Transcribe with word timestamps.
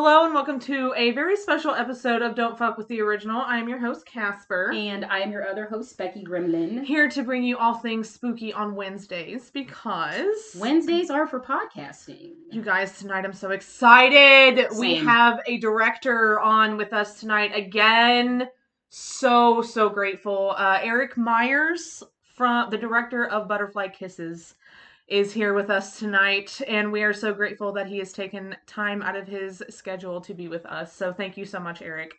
Hello 0.00 0.24
and 0.24 0.32
welcome 0.32 0.60
to 0.60 0.94
a 0.96 1.10
very 1.10 1.36
special 1.36 1.74
episode 1.74 2.22
of 2.22 2.36
Don't 2.36 2.56
Fuck 2.56 2.78
with 2.78 2.86
the 2.86 3.00
Original. 3.00 3.42
I 3.42 3.58
am 3.58 3.68
your 3.68 3.80
host, 3.80 4.06
Casper. 4.06 4.70
And 4.72 5.04
I 5.04 5.18
am 5.18 5.32
your 5.32 5.48
other 5.48 5.66
host, 5.66 5.98
Becky 5.98 6.22
Gremlin. 6.22 6.84
Here 6.84 7.08
to 7.08 7.24
bring 7.24 7.42
you 7.42 7.58
all 7.58 7.74
things 7.74 8.08
spooky 8.08 8.52
on 8.52 8.76
Wednesdays 8.76 9.50
because 9.50 10.54
Wednesdays 10.56 11.10
are 11.10 11.26
for 11.26 11.40
podcasting. 11.40 12.34
you 12.52 12.62
guys, 12.62 12.96
tonight 12.96 13.24
I'm 13.24 13.32
so 13.32 13.50
excited. 13.50 14.68
We 14.78 14.94
have 14.94 15.40
a 15.48 15.58
director 15.58 16.38
on 16.38 16.76
with 16.76 16.92
us 16.92 17.18
tonight 17.18 17.50
again. 17.52 18.48
So, 18.90 19.62
so 19.62 19.88
grateful. 19.88 20.54
Uh, 20.56 20.78
Erik 20.80 21.16
Myers, 21.16 22.04
from 22.36 22.70
the 22.70 22.78
director 22.78 23.26
of 23.26 23.48
Butterfly 23.48 23.88
Kisses, 23.88 24.54
is 25.08 25.32
here 25.32 25.54
with 25.54 25.70
us 25.70 25.98
tonight, 25.98 26.60
and 26.68 26.92
we 26.92 27.02
are 27.02 27.14
so 27.14 27.32
grateful 27.32 27.72
that 27.72 27.86
he 27.86 27.98
has 27.98 28.12
taken 28.12 28.54
time 28.66 29.00
out 29.02 29.16
of 29.16 29.26
his 29.26 29.62
schedule 29.70 30.20
to 30.20 30.34
be 30.34 30.48
with 30.48 30.66
us. 30.66 30.92
So, 30.94 31.12
thank 31.12 31.36
you 31.36 31.44
so 31.46 31.58
much, 31.58 31.80
Erik. 31.82 32.14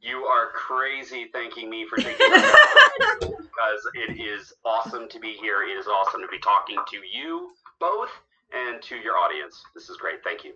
You 0.00 0.18
are 0.24 0.48
crazy 0.54 1.26
thanking 1.32 1.68
me 1.68 1.86
for 1.88 1.96
taking 1.96 2.18
the 2.30 2.36
time 2.38 3.18
because 3.36 3.88
it 3.94 4.20
is 4.20 4.52
awesome 4.64 5.08
to 5.08 5.18
be 5.18 5.32
here. 5.32 5.62
It 5.64 5.72
is 5.78 5.86
awesome 5.86 6.20
to 6.22 6.28
be 6.28 6.38
talking 6.38 6.78
to 6.88 6.96
you 7.12 7.50
both 7.80 8.10
and 8.54 8.80
to 8.82 8.96
your 8.96 9.16
audience. 9.18 9.60
This 9.74 9.90
is 9.90 9.96
great. 9.96 10.22
Thank 10.24 10.44
you. 10.44 10.52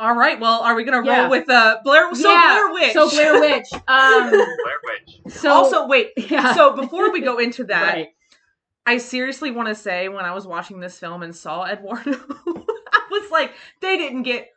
All 0.00 0.14
right. 0.14 0.40
Well, 0.40 0.60
are 0.62 0.74
we 0.74 0.82
gonna 0.84 1.04
Yeah. 1.06 1.20
roll 1.22 1.30
with 1.30 1.48
uh 1.48 1.78
Blair? 1.84 2.12
So 2.14 2.28
Yeah, 2.28 2.46
Blair 2.46 2.72
Witch. 2.72 2.92
So 2.94 3.10
Blair 3.10 3.40
Witch. 3.40 3.68
Um, 3.86 4.30
Blair 4.30 4.80
Witch. 4.84 5.32
so 5.34 5.52
also, 5.52 5.86
wait. 5.86 6.10
yeah. 6.16 6.54
So 6.54 6.74
before 6.74 7.12
we 7.12 7.20
go 7.20 7.38
into 7.38 7.64
that, 7.72 7.94
right. 7.94 8.08
I 8.86 8.98
seriously 8.98 9.50
want 9.50 9.68
to 9.68 9.74
say 9.74 10.08
when 10.08 10.24
I 10.24 10.34
was 10.34 10.46
watching 10.46 10.80
this 10.80 10.98
film 10.98 11.22
and 11.22 11.34
saw 11.34 11.64
Eduardo, 11.64 12.12
I 12.46 13.02
was 13.10 13.30
like, 13.30 13.52
they 13.80 13.96
didn't 13.96 14.22
get. 14.24 14.48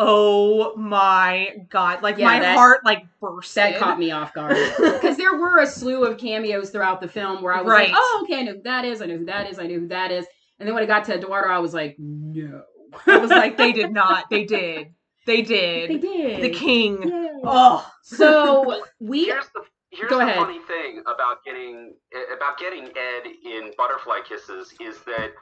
Oh 0.00 0.76
my 0.76 1.56
god! 1.70 2.02
Like 2.02 2.18
Yeah, 2.18 2.26
my 2.26 2.38
that- 2.38 2.56
heart 2.56 2.84
like 2.84 3.04
burst. 3.20 3.54
that 3.56 3.78
caught 3.78 3.98
me 3.98 4.12
off 4.12 4.32
guard 4.32 4.56
because 4.78 5.16
there 5.16 5.36
were 5.36 5.58
a 5.58 5.66
slew 5.66 6.04
of 6.04 6.18
cameos 6.18 6.70
throughout 6.70 7.00
the 7.00 7.08
film 7.08 7.42
where 7.42 7.52
I 7.52 7.62
was 7.62 7.70
Right. 7.72 7.88
like, 7.90 7.98
"Oh, 8.00 8.20
okay, 8.24 8.38
I 8.40 8.42
know 8.44 8.52
who 8.54 8.62
that 8.62 8.84
is. 8.84 9.02
I 9.02 9.06
know 9.06 9.16
who 9.18 9.24
that 9.24 9.50
is. 9.50 9.58
I 9.58 9.66
know 9.66 9.80
who 9.80 9.88
that 9.88 10.12
is." 10.12 10.24
And 10.60 10.68
then 10.68 10.74
when 10.74 10.84
it 10.84 10.86
got 10.86 11.04
to 11.06 11.14
Eduardo, 11.14 11.48
I 11.52 11.58
was 11.58 11.74
like, 11.74 11.96
"No." 11.98 12.62
I 13.06 13.18
was 13.18 13.30
like, 13.30 13.56
they 13.58 13.72
did 13.72 13.92
not. 13.92 14.30
They 14.30 14.44
did. 14.44 14.94
They 15.26 15.42
did. 15.42 15.90
They 15.90 15.98
did. 15.98 16.42
The 16.42 16.50
king. 16.50 17.02
Yay. 17.02 17.30
Oh. 17.44 17.86
So 18.02 18.82
we 19.00 19.24
Here's 19.26 19.44
the 19.52 19.62
here's 19.98 20.10
Go 20.10 20.18
the 20.18 20.24
ahead. 20.24 20.36
funny 20.36 20.60
thing 20.66 21.00
about 21.06 21.44
getting 21.44 21.94
eh, 22.14 22.34
about 22.36 22.58
getting 22.58 22.84
Ed 22.84 23.26
in 23.44 23.72
Butterfly 23.76 24.20
Kisses 24.28 24.72
is 24.80 24.98
that 25.04 25.32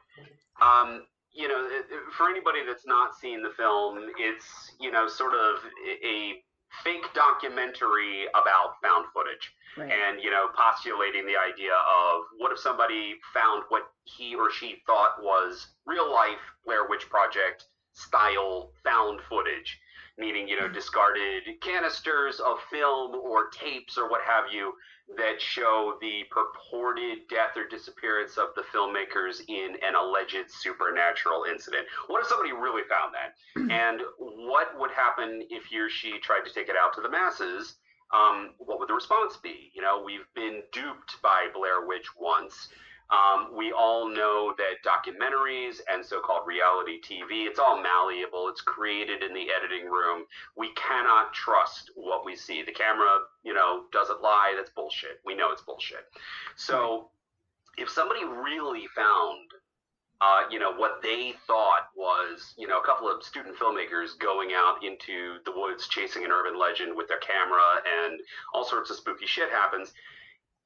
um, 0.61 1.03
you 1.33 1.49
know 1.49 1.67
eh, 1.67 1.83
eh, 1.93 1.97
for 2.17 2.29
anybody 2.29 2.61
that's 2.67 2.87
not 2.87 3.15
seen 3.17 3.43
the 3.43 3.51
film, 3.57 3.99
it's 4.19 4.73
you 4.81 4.91
know 4.91 5.07
sort 5.09 5.34
of 5.34 5.57
a 6.05 6.43
fake 6.84 7.07
documentary 7.15 8.27
about 8.31 8.75
found 8.83 9.07
footage. 9.15 9.53
right. 9.79 9.91
and 9.93 10.21
you 10.23 10.31
know 10.31 10.47
postulating 10.57 11.25
the 11.27 11.37
idea 11.37 11.73
of 11.73 12.23
what 12.39 12.53
if 12.53 12.59
somebody 12.59 13.15
found 13.33 13.62
what 13.69 13.83
he 14.05 14.34
or 14.34 14.51
she 14.51 14.77
thought 14.87 15.12
was 15.23 15.69
real 15.87 16.11
life 16.12 16.43
Blair 16.65 16.89
Witch 16.89 17.09
Project 17.09 17.65
style 17.95 18.73
found 18.84 19.21
footage 19.29 19.79
meaning 20.19 20.48
you 20.48 20.59
know 20.59 20.69
discarded 20.69 21.42
canisters 21.61 22.41
of 22.41 22.56
film 22.71 23.15
or 23.15 23.49
tapes 23.50 23.99
or 23.99 24.09
what 24.09 24.21
have 24.22 24.44
you 24.53 24.72
that 25.16 25.41
show 25.41 25.94
the 26.00 26.25
purported 26.31 27.19
death 27.28 27.56
or 27.56 27.69
disappearance 27.69 28.37
of 28.38 28.49
the 28.56 28.62
filmmakers 28.75 29.41
in 29.49 29.77
an 29.87 29.94
alleged 29.94 30.50
supernatural 30.50 31.44
incident 31.50 31.87
what 32.09 32.21
if 32.21 32.27
somebody 32.28 32.53
really 32.53 32.82
found 32.88 33.15
that 33.15 33.37
and 33.71 34.00
what 34.19 34.69
would 34.78 34.91
happen 34.91 35.43
if 35.50 35.65
he 35.66 35.78
or 35.78 35.88
she 35.88 36.19
tried 36.19 36.44
to 36.44 36.53
take 36.53 36.69
it 36.69 36.77
out 36.81 36.94
to 36.94 37.00
the 37.00 37.10
masses 37.10 37.77
um, 38.15 38.50
what 38.59 38.78
would 38.78 38.88
the 38.88 38.94
response 38.94 39.37
be? 39.37 39.72
You 39.75 39.83
know, 39.83 40.03
we've 40.04 40.27
been 40.34 40.62
duped 40.72 41.21
by 41.22 41.48
Blair 41.53 41.87
Witch 41.87 42.06
once. 42.16 42.69
Um, 43.11 43.56
we 43.56 43.72
all 43.72 44.09
know 44.09 44.53
that 44.59 44.83
documentaries 44.84 45.77
and 45.93 46.05
so-called 46.05 46.47
reality 46.47 47.00
TV, 47.00 47.47
it's 47.47 47.61
all 47.61 47.81
malleable. 47.81 48.49
It's 48.49 48.61
created 48.61 49.22
in 49.22 49.33
the 49.33 49.47
editing 49.56 49.89
room. 49.89 50.25
We 50.56 50.72
cannot 50.75 51.33
trust 51.33 51.91
what 51.95 52.25
we 52.25 52.34
see. 52.34 52.62
The 52.62 52.72
camera, 52.72 53.19
you 53.45 53.55
know, 53.55 53.84
doesn't 53.93 54.22
lie. 54.22 54.55
That's 54.56 54.71
bullshit. 54.71 55.21
We 55.25 55.37
know 55.37 55.53
it's 55.53 55.62
bullshit. 55.62 56.05
So 56.56 57.11
if 57.78 57.89
somebody 57.89 58.25
really 58.25 58.87
found 58.97 59.47
uh, 60.21 60.43
you 60.50 60.59
know, 60.59 60.72
what 60.72 61.03
they 61.03 61.34
thought 61.47 61.89
was, 61.95 62.55
you 62.56 62.66
know, 62.66 62.81
a 62.81 62.87
couple 62.87 63.11
of 63.11 63.22
student 63.22 63.55
filmmakers 63.56 64.19
going 64.19 64.50
out 64.55 64.83
into 64.83 65.37
the 65.45 65.53
woods 65.55 65.89
chasing 65.89 66.25
an 66.25 66.31
urban 66.31 66.59
legend 66.59 66.97
with 66.97 67.06
their 67.06 67.19
camera 67.19 67.83
and 67.84 68.19
all 68.55 68.65
sorts 68.65 68.91
of 68.91 68.97
spooky 68.97 69.27
shit 69.27 69.50
happens. 69.50 69.93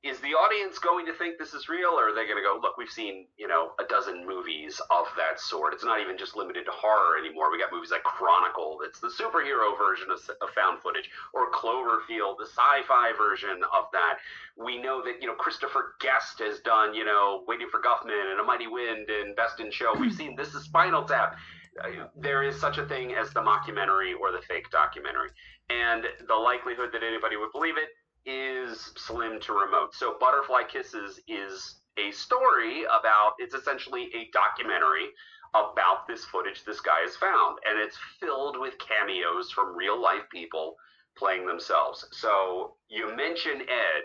Is 0.03 0.19
the 0.21 0.33
audience 0.33 0.79
going 0.79 1.05
to 1.07 1.13
think 1.13 1.37
this 1.39 1.53
is 1.53 1.69
real 1.69 1.91
or 1.93 2.09
are 2.09 2.15
they 2.15 2.25
going 2.25 2.41
to 2.41 2.43
go, 2.43 2.59
look, 2.63 2.79
we've 2.79 2.89
seen, 2.89 3.27
you 3.37 3.47
know, 3.47 3.73
a 3.79 3.85
dozen 3.85 4.27
movies 4.27 4.81
of 4.91 5.05
that 5.17 5.39
sort. 5.39 5.75
It's 5.75 5.85
not 5.85 6.01
even 6.01 6.17
just 6.17 6.37
limited 6.37 6.65
to 6.65 6.71
horror 6.73 7.19
anymore. 7.21 7.53
We 7.53 7.59
got 7.61 7.71
movies 7.71 7.91
like 7.91 8.03
Chronicle, 8.03 8.81
that's 8.81 8.99
the 8.99 9.13
superhero 9.13 9.77
version 9.77 10.09
of, 10.11 10.19
of 10.41 10.49
found 10.57 10.81
footage, 10.81 11.11
or 11.35 11.53
Cloverfield, 11.53 12.41
the 12.41 12.49
sci 12.49 12.81
fi 12.89 13.13
version 13.13 13.61
of 13.77 13.93
that 13.93 14.19
we 14.57 14.81
know 14.81 15.03
that 15.05 15.21
you 15.21 15.27
know 15.27 15.35
Christopher 15.35 15.95
Guest 16.01 16.39
has 16.41 16.61
done 16.61 16.95
you 16.95 17.05
know 17.05 17.45
Waiting 17.47 17.69
for 17.71 17.81
Guffman 17.81 18.31
and 18.33 18.41
A 18.41 18.45
Mighty 18.45 18.67
Wind 18.67 19.09
and 19.09 19.35
Best 19.37 19.61
in 19.61 19.71
Show. 19.71 19.93
We've 19.99 20.13
seen 20.13 20.37
this 20.37 20.55
is 20.55 20.65
Spinal 20.65 21.05
Tap. 21.05 21.37
Uh, 21.83 22.07
There 22.17 22.43
is 22.43 22.61
such 22.61 22.79
a 22.79 22.87
thing 22.87 23.15
as 23.15 23.31
the 23.33 23.41
mockumentary 23.41 24.13
or 24.19 24.33
the 24.33 24.43
fake 24.49 24.71
documentary, 24.71 25.31
and 25.71 26.05
the 26.27 26.35
likelihood 26.35 26.91
that 26.93 27.03
anybody 27.03 27.37
would 27.37 27.53
believe 27.53 27.77
it 27.77 27.89
is 28.27 28.93
slim 28.97 29.41
to 29.41 29.53
remote. 29.53 29.95
So 29.95 30.17
Butterfly 30.21 30.65
Kisses 30.71 31.21
is 31.29 31.81
a 31.99 32.11
story 32.13 32.85
about 32.85 33.33
it's 33.39 33.55
essentially 33.55 34.11
a 34.15 34.31
documentary 34.33 35.09
about 35.55 36.07
this 36.07 36.25
footage 36.25 36.65
this 36.65 36.81
guy 36.81 37.01
has 37.03 37.17
found 37.17 37.59
and 37.69 37.79
it's 37.79 37.99
filled 38.21 38.59
with 38.59 38.75
cameos 38.79 39.51
from 39.51 39.77
real 39.77 40.01
life 40.01 40.23
people 40.31 40.77
playing 41.17 41.47
themselves. 41.47 42.07
So 42.13 42.77
you 42.89 43.15
mention 43.17 43.63
Ed 43.63 44.05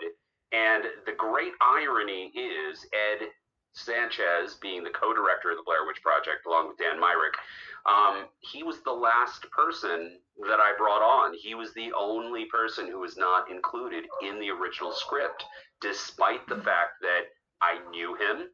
and 0.52 0.84
the 1.06 1.12
great 1.16 1.52
irony 1.60 2.32
is 2.34 2.84
Ed 2.92 3.28
Sanchez, 3.76 4.54
being 4.60 4.82
the 4.82 4.90
co-director 4.90 5.50
of 5.50 5.56
the 5.56 5.62
Blair 5.64 5.86
Witch 5.86 6.02
Project, 6.02 6.46
along 6.46 6.68
with 6.68 6.78
Dan 6.78 6.98
Myrick, 6.98 7.34
um, 7.84 8.24
he 8.40 8.62
was 8.62 8.80
the 8.80 8.92
last 8.92 9.48
person 9.50 10.18
that 10.48 10.58
I 10.58 10.74
brought 10.76 11.02
on. 11.02 11.34
He 11.34 11.54
was 11.54 11.72
the 11.74 11.92
only 11.92 12.46
person 12.46 12.88
who 12.88 13.00
was 13.00 13.16
not 13.16 13.50
included 13.50 14.04
in 14.22 14.40
the 14.40 14.50
original 14.50 14.92
script, 14.92 15.44
despite 15.80 16.46
the 16.48 16.56
fact 16.56 17.00
that 17.02 17.28
I 17.60 17.78
knew 17.90 18.14
him, 18.14 18.48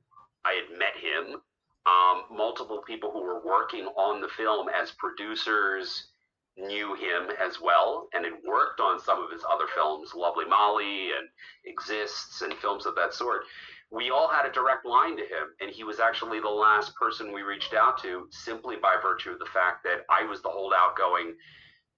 I 0.45 0.53
had 0.53 0.79
met 0.79 0.97
him. 0.97 1.41
Um, 1.87 2.25
multiple 2.31 2.83
people 2.87 3.11
who 3.11 3.23
were 3.23 3.45
working 3.45 3.87
on 3.97 4.21
the 4.21 4.29
film 4.29 4.69
as 4.69 4.93
producers 4.93 6.09
knew 6.57 6.95
him 6.95 7.31
as 7.43 7.61
well 7.61 8.09
and 8.13 8.25
had 8.25 8.35
worked 8.47 8.81
on 8.81 9.01
some 9.01 9.23
of 9.23 9.31
his 9.31 9.43
other 9.51 9.67
films, 9.75 10.15
Lovely 10.15 10.45
Molly 10.45 11.11
and 11.17 11.29
Exists 11.65 12.43
and 12.43 12.55
films 12.55 12.87
of 12.87 12.95
that 12.95 13.15
sort. 13.15 13.43
We 13.93 14.11
all 14.11 14.29
had 14.29 14.47
a 14.47 14.53
direct 14.53 14.87
line 14.87 15.17
to 15.19 15.23
him, 15.23 15.55
and 15.61 15.71
he 15.71 15.85
was 15.85 16.01
actually 16.01 16.41
the 16.41 16.49
last 16.49 16.95
person 16.97 17.33
we 17.33 17.43
reached 17.43 17.75
out 17.75 18.01
to 18.03 18.27
simply 18.31 18.77
by 18.77 18.97
virtue 19.03 19.31
of 19.31 19.39
the 19.39 19.47
fact 19.53 19.85
that 19.85 20.07
I 20.09 20.25
was 20.25 20.41
the 20.41 20.49
holdout 20.49 20.97
going, 20.97 21.35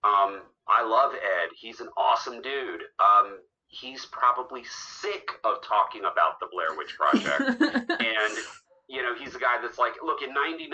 um, 0.02 0.42
I 0.66 0.84
love 0.84 1.12
Ed. 1.14 1.50
He's 1.56 1.80
an 1.80 1.88
awesome 1.96 2.42
dude. 2.42 2.82
Um, 2.98 3.38
he's 3.68 4.06
probably 4.06 4.62
sick 4.64 5.28
of 5.44 5.62
talking 5.62 6.02
about 6.02 6.40
the 6.40 6.46
Blair 6.50 6.76
Witch 6.76 6.94
Project 6.96 7.60
and 7.90 8.38
you 8.86 9.02
know 9.02 9.14
he's 9.14 9.34
a 9.34 9.38
guy 9.38 9.56
that's 9.60 9.78
like 9.78 9.94
look 10.04 10.22
in 10.22 10.32
99 10.32 10.70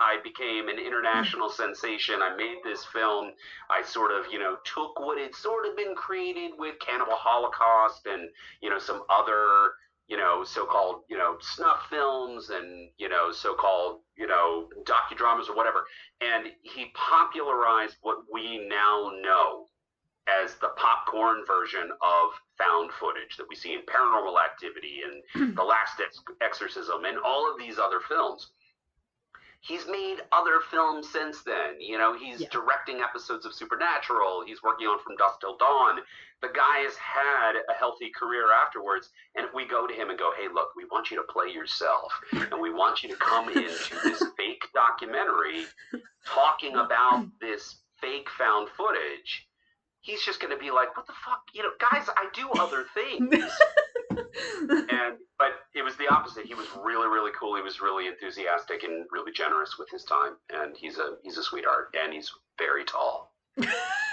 i 0.00 0.16
became 0.24 0.68
an 0.68 0.78
international 0.78 1.50
sensation 1.50 2.20
i 2.22 2.34
made 2.34 2.56
this 2.64 2.84
film 2.86 3.32
i 3.70 3.82
sort 3.82 4.10
of 4.10 4.32
you 4.32 4.38
know 4.38 4.56
took 4.64 4.98
what 4.98 5.18
had 5.18 5.34
sort 5.34 5.66
of 5.66 5.76
been 5.76 5.94
created 5.94 6.52
with 6.58 6.78
cannibal 6.78 7.16
holocaust 7.16 8.06
and 8.06 8.28
you 8.62 8.70
know 8.70 8.78
some 8.78 9.02
other 9.10 9.72
you 10.08 10.16
know 10.16 10.42
so-called 10.44 11.02
you 11.08 11.16
know 11.16 11.36
snuff 11.40 11.86
films 11.90 12.50
and 12.50 12.88
you 12.98 13.08
know 13.08 13.30
so-called 13.32 14.00
you 14.16 14.26
know 14.26 14.68
docudramas 14.84 15.48
or 15.48 15.54
whatever 15.56 15.84
and 16.20 16.46
he 16.62 16.86
popularized 16.94 17.96
what 18.02 18.18
we 18.32 18.66
now 18.68 19.10
know 19.22 19.66
as 20.44 20.54
the 20.56 20.68
popcorn 20.76 21.38
version 21.46 21.90
of 22.02 22.30
found 22.58 22.90
footage 22.92 23.36
that 23.38 23.46
we 23.48 23.56
see 23.56 23.72
in 23.72 23.80
Paranormal 23.80 24.36
Activity 24.44 25.00
and 25.34 25.56
The 25.56 25.62
Last 25.62 26.00
Ex- 26.04 26.20
Exorcism 26.42 27.04
and 27.06 27.16
all 27.24 27.50
of 27.50 27.58
these 27.58 27.78
other 27.78 28.00
films. 28.06 28.50
He's 29.60 29.86
made 29.88 30.18
other 30.30 30.60
films 30.70 31.08
since 31.10 31.42
then. 31.44 31.80
You 31.80 31.96
know, 31.98 32.16
he's 32.16 32.40
Yeah. 32.42 32.48
directing 32.52 33.00
episodes 33.00 33.46
of 33.46 33.54
Supernatural. 33.54 34.44
He's 34.46 34.62
working 34.62 34.86
on 34.86 34.98
From 35.02 35.16
Dusk 35.16 35.40
Till 35.40 35.56
Dawn. 35.56 35.98
The 36.40 36.48
guy 36.54 36.78
has 36.86 36.94
had 36.96 37.52
a 37.68 37.74
healthy 37.78 38.10
career 38.16 38.52
afterwards. 38.52 39.10
And 39.34 39.46
if 39.46 39.54
we 39.54 39.66
go 39.66 39.86
to 39.86 39.94
him 39.94 40.10
and 40.10 40.18
go, 40.18 40.30
hey, 40.38 40.46
look, 40.52 40.68
we 40.76 40.84
want 40.84 41.10
you 41.10 41.16
to 41.16 41.32
play 41.32 41.52
yourself 41.52 42.12
and 42.32 42.60
we 42.60 42.72
want 42.72 43.02
you 43.02 43.08
to 43.08 43.16
come 43.16 43.48
into 43.48 43.96
this 44.04 44.22
fake 44.36 44.62
documentary 44.74 45.64
talking 46.26 46.74
about 46.74 47.26
this 47.40 47.76
fake 48.00 48.28
found 48.30 48.68
footage, 48.76 49.48
he's 50.00 50.22
just 50.24 50.40
going 50.40 50.52
to 50.52 50.58
be 50.58 50.70
like, 50.70 50.96
"What 50.96 51.06
the 51.06 51.12
fuck, 51.24 51.42
you 51.52 51.62
know, 51.62 51.70
guys? 51.78 52.08
I 52.16 52.28
do 52.34 52.48
other 52.58 52.84
things." 52.94 53.52
and 54.10 55.18
but 55.38 55.52
it 55.74 55.82
was 55.82 55.96
the 55.96 56.08
opposite. 56.08 56.46
He 56.46 56.54
was 56.54 56.66
really, 56.82 57.08
really 57.08 57.30
cool. 57.38 57.56
He 57.56 57.62
was 57.62 57.80
really 57.80 58.06
enthusiastic 58.06 58.84
and 58.84 59.06
really 59.12 59.32
generous 59.32 59.76
with 59.78 59.90
his 59.90 60.04
time. 60.04 60.36
And 60.50 60.76
he's 60.76 60.98
a 60.98 61.16
he's 61.22 61.38
a 61.38 61.42
sweetheart, 61.42 61.94
and 62.00 62.12
he's 62.12 62.30
very 62.58 62.84
tall. 62.84 63.34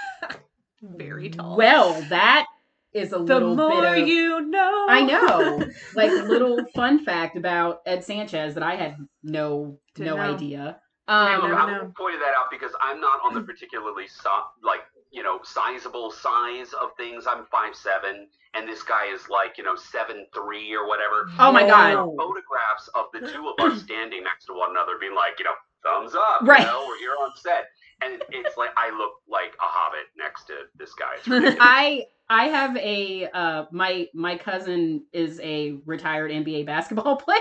Very 0.94 1.30
tall. 1.30 1.56
Well, 1.56 2.00
that 2.08 2.46
is 2.92 3.08
a 3.12 3.16
the 3.16 3.18
little 3.22 3.54
more 3.56 3.82
bit 3.82 4.02
of 4.02 4.08
you 4.08 4.40
know. 4.42 4.86
I 4.88 5.02
know. 5.02 5.64
Like 5.94 6.10
a 6.10 6.24
little 6.24 6.58
fun 6.74 7.04
fact 7.04 7.36
about 7.36 7.80
Ed 7.86 8.04
Sanchez 8.04 8.54
that 8.54 8.62
I 8.62 8.76
had 8.76 8.96
no 9.22 9.78
Didn't 9.94 10.08
no 10.08 10.16
know. 10.16 10.34
idea. 10.34 10.80
Hey, 11.08 11.14
Um, 11.14 11.42
look, 11.42 11.52
I 11.58 11.70
know. 11.70 11.92
pointed 11.96 12.20
that 12.20 12.34
out 12.36 12.46
because 12.50 12.72
I'm 12.82 13.00
not 13.00 13.20
on 13.24 13.34
the 13.34 13.40
particularly 13.42 14.08
so, 14.08 14.30
like 14.62 14.80
you 15.12 15.22
know 15.22 15.40
sizable 15.44 16.10
size 16.10 16.72
of 16.80 16.90
things. 16.96 17.26
I'm 17.26 17.46
five 17.46 17.74
seven, 17.76 18.26
and 18.54 18.68
this 18.68 18.82
guy 18.82 19.06
is 19.06 19.28
like 19.28 19.56
you 19.58 19.64
know 19.64 19.76
seven 19.76 20.26
three 20.34 20.74
or 20.74 20.86
whatever. 20.88 21.26
Oh 21.38 21.52
my 21.52 21.62
There 21.62 21.70
God. 21.70 21.94
are 21.94 22.06
photographs 22.16 22.88
of 22.94 23.06
the 23.12 23.20
two 23.32 23.52
of 23.56 23.70
us 23.72 23.80
standing 23.86 24.24
next 24.24 24.46
to 24.46 24.54
one 24.54 24.70
another, 24.70 24.98
being 25.00 25.14
like, 25.14 25.38
you 25.38 25.44
know, 25.44 25.54
thumbs 25.84 26.14
up. 26.14 26.40
Right. 26.42 26.60
You 26.60 26.66
know, 26.66 26.84
we're 26.88 26.98
here 26.98 27.14
on 27.20 27.30
set, 27.36 27.66
and 28.02 28.22
it's 28.30 28.56
like 28.56 28.70
I 28.76 28.90
look 28.96 29.12
like 29.28 29.54
a 29.54 29.64
hobbit 29.64 30.06
next 30.16 30.44
to 30.44 30.54
this 30.76 30.92
guy. 30.94 31.16
I 31.60 32.06
I 32.28 32.48
have 32.48 32.76
a 32.76 33.28
uh 33.32 33.64
my 33.70 34.08
my 34.14 34.36
cousin 34.36 35.04
is 35.12 35.40
a 35.42 35.78
retired 35.86 36.30
NBA 36.30 36.66
basketball 36.66 37.16
player. 37.26 37.40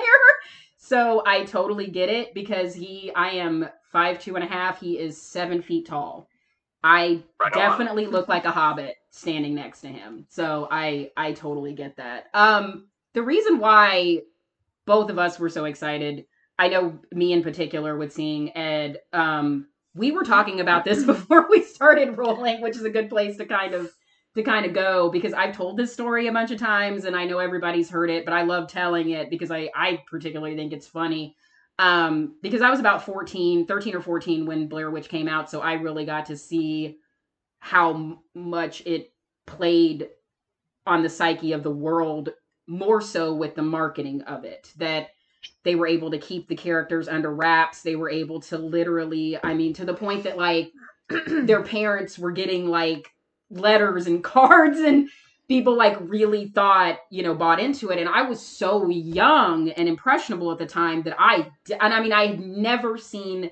So 0.77 1.23
I 1.25 1.43
totally 1.45 1.87
get 1.87 2.09
it 2.09 2.33
because 2.33 2.73
he 2.73 3.11
I 3.15 3.31
am 3.31 3.67
five 3.91 4.19
two 4.19 4.35
and 4.35 4.43
a 4.43 4.47
half. 4.47 4.79
He 4.79 4.97
is 4.97 5.21
seven 5.21 5.61
feet 5.61 5.87
tall. 5.87 6.27
I 6.83 7.23
Right 7.41 7.51
definitely 7.51 8.05
look 8.05 8.27
like 8.27 8.45
a 8.45 8.51
hobbit 8.51 8.95
standing 9.09 9.55
next 9.55 9.81
to 9.81 9.87
him. 9.87 10.25
So 10.29 10.67
I 10.69 11.11
I 11.17 11.31
totally 11.33 11.73
get 11.73 11.97
that. 11.97 12.27
Um 12.33 12.87
the 13.13 13.23
reason 13.23 13.59
why 13.59 14.21
both 14.85 15.09
of 15.09 15.17
us 15.17 15.39
were 15.39 15.49
so 15.49 15.65
excited, 15.65 16.25
I 16.57 16.67
know 16.69 16.99
me 17.11 17.33
in 17.33 17.43
particular 17.43 17.97
with 17.97 18.13
seeing 18.13 18.55
Ed, 18.55 18.99
um, 19.13 19.67
we 19.95 20.11
were 20.11 20.23
talking 20.23 20.59
about 20.59 20.85
this 20.85 21.03
before 21.05 21.47
we 21.49 21.63
started 21.63 22.17
rolling, 22.17 22.61
which 22.61 22.75
is 22.75 22.83
a 22.83 22.89
good 22.89 23.09
place 23.09 23.37
to 23.37 23.45
kind 23.45 23.73
of 23.73 23.91
to 24.35 24.43
kind 24.43 24.65
of 24.65 24.73
go 24.73 25.09
because 25.09 25.31
I've 25.33 25.55
told 25.55 25.77
this 25.77 25.93
story 25.93 26.27
a 26.27 26.31
bunch 26.31 26.51
of 26.51 26.59
times 26.59 27.05
and 27.05 27.15
I 27.15 27.23
know 27.23 27.39
everybody's 27.39 27.89
heard 27.89 28.09
it, 28.09 28.25
but 28.25 28.33
I 28.33 28.41
love 28.43 28.67
telling 28.67 29.11
it 29.11 29.29
because 29.29 29.49
I 29.49 29.69
I 29.73 30.03
particularly 30.09 30.55
think 30.55 30.73
it's 30.73 30.87
funny. 30.87 31.35
Um, 31.77 32.35
because 32.41 32.61
I 32.61 32.69
was 32.69 32.79
about 32.79 33.05
14, 33.05 33.65
13 33.65 33.95
or 33.95 34.01
14 34.01 34.45
when 34.45 34.67
Blair 34.69 34.91
Witch 34.91 35.09
came 35.09 35.27
out, 35.27 35.49
so 35.49 35.59
I 35.59 35.73
really 35.73 36.05
got 36.05 36.27
to 36.27 36.37
see 36.37 36.99
how 37.59 38.21
much 38.33 38.81
it 38.85 39.11
played 39.45 40.09
on 40.85 41.03
the 41.03 41.09
psyche 41.09 41.51
of 41.51 41.63
the 41.63 41.71
world 41.71 42.29
more 42.67 43.01
so 43.01 43.33
with 43.33 43.55
the 43.55 43.61
marketing 43.61 44.21
of 44.23 44.45
it 44.45 44.71
that 44.77 45.09
they 45.63 45.75
were 45.75 45.87
able 45.87 46.11
to 46.11 46.17
keep 46.17 46.47
the 46.47 46.55
characters 46.55 47.07
under 47.07 47.33
wraps. 47.33 47.81
They 47.81 47.95
were 47.95 48.09
able 48.09 48.39
to 48.41 48.57
literally 48.57 49.37
i 49.43 49.53
mean 49.53 49.73
to 49.73 49.85
the 49.85 49.93
point 49.93 50.23
that 50.23 50.37
like 50.37 50.71
their 51.27 51.63
parents 51.63 52.17
were 52.17 52.31
getting 52.31 52.67
like 52.67 53.09
letters 53.49 54.07
and 54.07 54.23
cards 54.35 54.79
and 54.79 55.09
people 55.47 55.77
like 55.77 55.95
really 56.01 56.47
thought 56.47 56.97
you 57.11 57.23
know 57.23 57.35
bought 57.35 57.59
into 57.59 57.89
it. 57.89 57.99
And 57.99 58.09
i 58.09 58.23
was 58.23 58.41
so 58.41 58.89
young 58.89 59.69
and 59.71 59.87
impressionable 59.87 60.51
at 60.51 60.57
the 60.57 60.65
time 60.65 61.03
that 61.03 61.15
i 61.19 61.51
and 61.81 61.93
i 61.93 62.01
mean 62.01 62.13
i 62.13 62.27
had 62.27 62.39
never 62.39 62.97
seen 62.97 63.51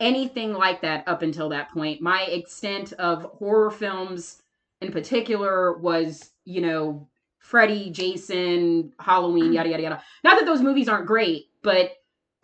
anything 0.00 0.52
like 0.52 0.82
that 0.82 1.06
up 1.06 1.22
until 1.22 1.48
that 1.50 1.70
point. 1.70 2.00
My 2.00 2.22
extent 2.22 2.92
of 2.94 3.22
horror 3.24 3.70
films 3.70 4.42
in 4.80 4.92
particular 4.92 5.76
was 5.78 6.30
you 6.44 6.60
know 6.60 7.08
freddy 7.38 7.90
jason 7.90 8.92
halloween 9.00 9.52
yada 9.52 9.68
yada 9.68 9.82
yada 9.82 10.02
not 10.24 10.38
that 10.38 10.46
those 10.46 10.62
movies 10.62 10.88
aren't 10.88 11.06
great 11.06 11.46
but 11.62 11.92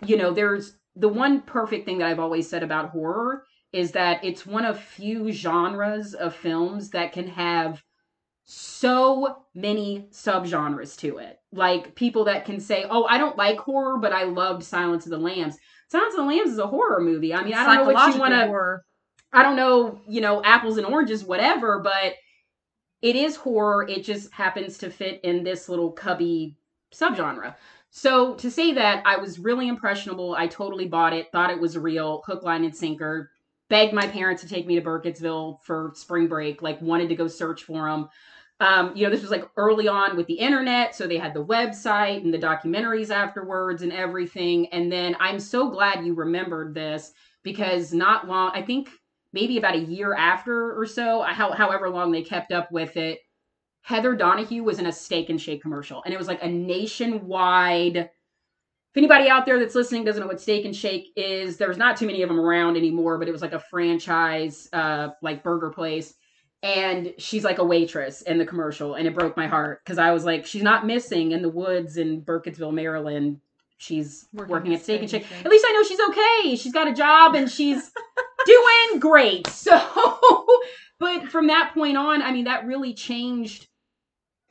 you 0.06 0.17
know 0.17 0.32
there's 0.32 0.76
the 0.96 1.08
one 1.08 1.41
perfect 1.43 1.85
thing 1.85 1.99
that 1.99 2.08
i've 2.08 2.20
always 2.20 2.49
said 2.49 2.62
about 2.62 2.91
horror 2.91 3.44
is 3.73 3.91
that 3.91 4.25
it's 4.25 4.46
one 4.46 4.64
of 4.64 4.79
few 4.79 5.32
genres 5.32 6.14
of 6.14 6.35
films 6.35 6.91
that 6.91 7.12
can 7.12 7.26
have 7.26 7.82
so 8.44 9.44
many 9.55 10.06
subgenres 10.12 10.97
to 10.99 11.19
it. 11.19 11.40
Like 11.52 11.94
people 11.94 12.25
that 12.25 12.44
can 12.44 12.61
say, 12.61 12.85
"Oh, 12.88 13.05
I 13.06 13.19
don't 13.19 13.37
like 13.37 13.58
horror, 13.58 13.99
but 13.99 14.12
I 14.12 14.25
loved 14.25 14.62
Silence 14.62 15.06
of 15.06 15.11
the 15.11 15.19
Lambs." 15.19 15.56
Silence 15.88 16.14
of 16.14 16.19
the 16.19 16.26
Lambs 16.26 16.50
is 16.52 16.58
a 16.58 16.67
horror 16.67 17.00
movie. 17.00 17.35
I 17.35 17.43
mean, 17.43 17.55
I 17.55 17.64
don't 17.64 17.87
know 17.87 17.93
what 17.93 18.14
you 18.14 18.20
want 18.20 18.35
to. 18.35 18.81
I 19.32 19.43
don't 19.43 19.56
know, 19.56 20.00
you 20.06 20.20
know, 20.20 20.43
apples 20.44 20.76
and 20.79 20.87
oranges, 20.87 21.25
whatever, 21.25 21.81
but 21.81 22.14
it 23.02 23.17
is 23.17 23.37
horror. 23.37 23.87
It 23.88 24.05
just 24.05 24.32
happens 24.32 24.79
to 24.79 24.91
fit 24.91 25.20
in 25.25 25.44
this 25.44 25.69
little 25.69 25.93
cubby 25.93 26.56
subgenre. 26.94 27.55
So 27.91 28.35
to 28.35 28.50
say 28.50 28.73
that, 28.75 29.02
I 29.06 29.17
was 29.17 29.38
really 29.38 29.69
impressionable. 29.69 30.35
I 30.35 30.49
totally 30.49 30.88
bought 30.88 31.12
it, 31.12 31.31
thought 31.31 31.50
it 31.50 31.61
was 31.61 31.79
real, 31.79 32.23
hook, 32.26 32.43
line, 32.43 32.64
and 32.64 32.75
sinker. 32.75 33.31
Begged 33.70 33.93
my 33.94 34.06
parents 34.06 34.43
to 34.43 34.49
take 34.49 34.67
me 34.67 34.75
to 34.75 34.81
Burkittsville 34.82 35.62
for 35.62 35.93
spring 35.94 36.26
break, 36.26 36.61
like 36.61 36.81
wanted 36.82 37.08
to 37.08 37.14
go 37.14 37.29
search 37.29 37.62
for 37.62 37.88
them. 37.88 38.08
Um, 38.61 38.97
you 38.97 39.05
know, 39.05 39.11
this 39.11 39.23
was 39.23 39.31
like 39.31 39.49
early 39.56 39.88
on 39.88 40.17
with 40.17 40.26
the 40.26 40.35
internet, 40.35 40.94
so 40.94 41.06
they 41.06 41.19
had 41.19 41.35
the 41.35 41.44
website 41.44 42.23
and 42.23 42.32
the 42.32 42.38
documentaries 42.38 43.11
afterwards 43.11 43.82
and 43.82 43.93
everything. 43.93 44.67
And 44.69 44.90
then 44.90 45.17
I'm 45.20 45.40
so 45.40 45.70
glad 45.70 46.05
you 46.05 46.14
remembered 46.14 46.75
this 46.75 47.12
because 47.43 47.93
not 47.93 48.26
long, 48.26 48.52
I 48.55 48.62
think 48.62 48.90
maybe 49.35 49.59
about 49.59 49.75
a 49.75 49.81
year 49.81 50.15
after 50.15 50.79
or 50.79 50.87
so, 50.87 51.21
how, 51.23 51.53
however 51.53 51.91
long 51.91 52.13
they 52.13 52.23
kept 52.23 52.53
up 52.53 52.73
with 52.73 52.97
it, 52.97 53.19
Heather 53.83 54.15
Donahue 54.15 54.63
was 54.63 54.79
in 54.79 54.87
a 54.87 54.93
Steak 54.93 55.29
and 55.29 55.39
Shake 55.39 55.61
commercial, 55.61 56.03
and 56.05 56.15
it 56.15 56.17
was 56.17 56.29
like 56.29 56.43
a 56.43 56.49
nationwide. 56.49 57.97
If 57.97 58.97
anybody 58.97 59.29
out 59.29 59.45
there 59.45 59.59
that's 59.59 59.75
listening 59.75 60.05
doesn't 60.05 60.23
know 60.23 60.29
what 60.29 60.41
Steak 60.41 60.65
and 60.65 60.75
Shake 60.75 61.09
is, 61.17 61.59
there's 61.59 61.76
not 61.76 61.97
too 61.99 62.07
many 62.07 62.23
of 62.23 62.29
them 62.29 62.41
around 62.41 62.76
anymore, 62.76 63.19
but 63.19 63.29
it 63.29 63.33
was 63.33 63.43
like 63.43 63.53
a 63.53 63.59
franchise, 63.59 64.69
uh, 64.73 65.09
like 65.21 65.43
burger 65.43 65.71
place. 65.71 66.14
And 66.62 67.12
she's 67.19 67.45
like 67.45 67.59
a 67.59 67.64
waitress 67.64 68.23
in 68.23 68.38
the 68.38 68.47
commercial, 68.47 68.95
and 68.95 69.07
it 69.07 69.14
broke 69.14 69.37
my 69.37 69.49
heart 69.49 69.85
because 69.85 69.99
I 69.99 70.12
was 70.12 70.25
like, 70.25 70.47
she's 70.47 70.62
not 70.62 70.87
missing 70.87 71.33
in 71.33 71.43
the 71.43 71.50
woods 71.50 71.99
in 71.99 72.23
Burkittsville, 72.23 72.73
Maryland. 72.73 73.41
She's 73.78 74.26
working, 74.33 74.73
at 74.73 74.83
Steak 74.83 75.02
and 75.02 75.11
Shake. 75.11 75.26
At 75.45 75.50
least 75.50 75.66
I 75.69 75.73
know 75.73 75.83
she's 75.83 76.00
okay. 76.09 76.57
She's 76.57 76.73
got 76.73 76.88
a 76.88 76.95
job 76.95 77.35
and 77.35 77.50
she's 77.50 77.90
doing 78.47 79.00
great. 79.00 79.47
So, 79.49 80.47
but 80.99 81.28
from 81.28 81.49
that 81.49 81.73
point 81.75 81.97
on, 81.97 82.23
I 82.23 82.33
mean, 82.33 82.45
that 82.45 82.66
really 82.66 82.95
changed. 82.95 83.69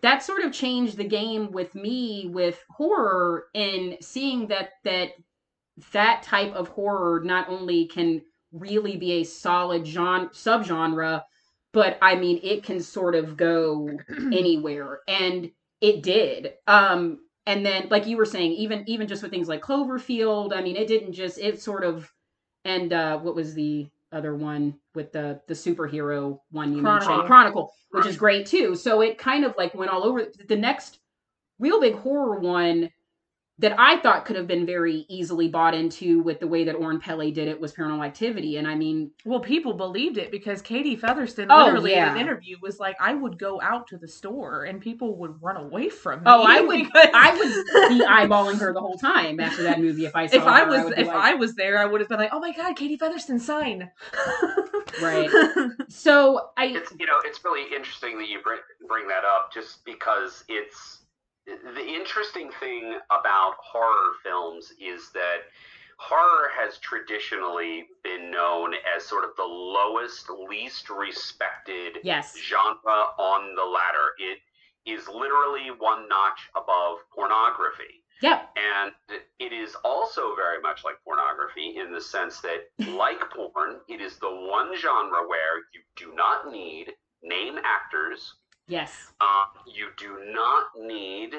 That 0.01 0.22
sort 0.22 0.44
of 0.44 0.51
changed 0.51 0.98
the 0.98 1.06
game 1.06 1.51
with 1.51 1.74
me 1.75 2.30
with 2.32 2.60
horror 2.70 3.46
and 3.56 3.98
seeing 4.01 4.48
that 4.48 4.72
that 4.84 5.12
that 5.94 6.24
type 6.24 6.53
of 6.53 6.68
horror 6.68 7.22
not 7.24 7.50
only 7.50 7.86
can 7.86 8.22
really 8.51 8.98
be 8.98 9.13
a 9.13 9.24
solid 9.24 9.88
genre 9.88 10.30
subgenre, 10.34 11.24
but 11.72 11.98
I 12.01 12.15
mean, 12.15 12.39
it 12.44 12.63
can 12.63 12.82
sort 12.82 13.15
of 13.15 13.36
go 13.36 13.89
anywhere, 14.10 15.00
and 15.08 15.50
it 15.82 16.03
did. 16.03 16.53
Um, 16.68 17.20
and 17.46 17.66
then, 17.66 17.88
like 17.90 18.08
you 18.08 18.18
were 18.18 18.26
saying, 18.26 18.54
even 18.54 18.84
even 18.88 19.08
just 19.08 19.22
with 19.22 19.32
things 19.32 19.48
like 19.48 19.62
Cloverfield, 19.62 20.56
I 20.56 20.62
mean, 20.62 20.76
it 20.76 20.88
didn't 20.88 21.14
just 21.14 21.38
it 21.38 21.62
sort 21.62 21.84
of 21.84 22.12
and 22.66 22.94
uh 22.94 23.20
what 23.20 23.36
was 23.36 23.54
the 23.54 23.88
other 24.12 24.36
one 24.36 24.76
with 24.96 25.12
the 25.12 25.42
the 25.48 25.54
superhero 25.54 26.40
one 26.52 26.76
you 26.76 26.82
mentioned? 26.82 27.08
Chronicle. 27.08 27.28
chronicle 27.28 27.74
which 27.94 28.08
is 28.08 28.18
great 28.18 28.46
too. 28.46 28.76
So 28.76 29.02
it 29.02 29.18
kind 29.20 29.46
of 29.46 29.54
like 29.56 29.76
went 29.76 29.92
all 29.92 30.04
over. 30.04 30.28
The 30.48 30.56
next 30.56 31.00
real 31.60 31.80
big 31.80 31.96
horror 31.96 32.40
one 32.40 32.90
that 33.63 33.74
i 33.79 33.98
thought 34.01 34.25
could 34.25 34.36
have 34.36 34.46
been 34.48 34.65
very 34.65 35.05
easily 35.10 35.48
bought 35.48 35.74
into 35.74 36.22
with 36.22 36.39
the 36.39 36.48
way 36.48 36.63
that 36.65 36.75
Oren 36.75 37.00
Peli 37.00 37.32
did 37.32 37.48
it 37.48 37.60
was 37.60 37.74
paranormal 37.74 38.05
activity 38.05 38.58
and 38.58 38.67
i 38.67 38.75
mean 38.75 39.10
Well, 39.25 39.39
people 39.39 39.74
believed 39.74 40.17
it 40.17 40.29
because 40.32 40.62
Katie 40.62 40.96
Featherston 40.96 41.48
Oh, 41.50 41.65
literally 41.65 41.93
in 41.93 41.98
yeah. 41.98 42.13
an 42.13 42.20
interview 42.20 42.58
was 42.62 42.79
like, 42.79 42.96
"I 43.00 43.13
would 43.13 43.39
go 43.39 43.60
out 43.62 43.88
to 43.88 43.98
the 43.98 44.08
store 44.08 44.65
and 44.65 44.79
people 44.82 45.15
would 45.17 45.41
run 45.41 45.58
away 45.58 45.89
from 45.89 46.20
me." 46.20 46.24
oh 46.27 46.43
i 46.43 46.62
would 46.67 46.88
i 46.96 47.32
would 47.38 47.98
be 47.98 48.05
eyeballing 48.05 48.60
her 48.60 48.74
the 48.74 48.79
whole 48.82 48.98
time 48.98 49.39
after 49.39 49.63
that 49.63 49.79
movie 49.79 50.05
if 50.05 50.15
i 50.15 50.27
saw 50.27 50.38
if 50.38 50.43
I 50.43 50.63
was 50.65 50.84
would 50.84 50.96
be 50.96 51.01
if 51.01 51.08
like- 51.08 51.15
I 51.15 51.34
was 51.34 51.55
there, 51.55 51.79
I 51.79 51.86
would 51.86 52.01
have 52.01 52.10
been 52.10 52.20
like, 52.20 52.29
"Oh 52.34 52.39
my 52.39 52.51
god, 52.51 52.75
Katie 52.75 52.98
Featherston 52.98 53.39
sign!" 53.39 53.89
Right. 55.01 55.29
so 55.89 56.50
i 56.55 56.65
it's 56.65 56.93
you 57.00 57.05
know 57.08 57.17
it's 57.25 57.43
really 57.43 57.63
interesting 57.75 58.17
that 58.20 58.27
you 58.27 58.39
bring 58.43 58.60
bring 58.88 59.08
that 59.08 59.24
up 59.25 59.51
just 59.51 59.84
because 59.86 60.43
it's 60.48 61.00
the 61.46 61.86
interesting 61.86 62.50
thing 62.60 62.98
about 63.08 63.56
horror 63.60 64.14
films 64.24 64.72
is 64.80 65.12
that 65.14 65.40
horror 65.98 66.50
has 66.58 66.78
traditionally 66.80 67.86
been 68.04 68.32
known 68.32 68.74
as 68.96 69.06
sort 69.06 69.24
of 69.24 69.32
the 69.38 69.44
lowest 69.44 70.30
least 70.50 70.90
respected 70.90 71.98
yes 72.04 72.36
genre 72.38 73.14
on 73.18 73.56
the 73.56 73.64
ladder 73.64 74.12
it 74.18 74.40
is 74.90 75.08
literally 75.08 75.70
one 75.80 76.08
notch 76.10 76.50
above 76.56 76.98
pornography 77.14 78.04
Yep. 78.24 78.56
And 78.56 78.92
it 79.38 79.52
is 79.52 79.76
also 79.84 80.34
very 80.36 80.62
much 80.62 80.86
like 80.86 80.96
pornography 81.04 81.76
in 81.78 81.92
the 81.92 82.00
sense 82.00 82.40
that, 82.40 82.70
like 82.94 83.20
porn, 83.36 83.82
it 83.90 84.00
is 84.00 84.18
the 84.18 84.30
one 84.30 84.72
genre 84.78 85.28
where 85.28 85.58
you 85.74 85.82
do 85.98 86.16
not 86.16 86.50
need 86.50 86.94
name 87.22 87.58
actors. 87.58 88.34
Yes. 88.67 89.12
Uh, 89.20 89.46
you 89.67 89.89
do 89.98 90.20
not 90.32 90.67
need 90.79 91.34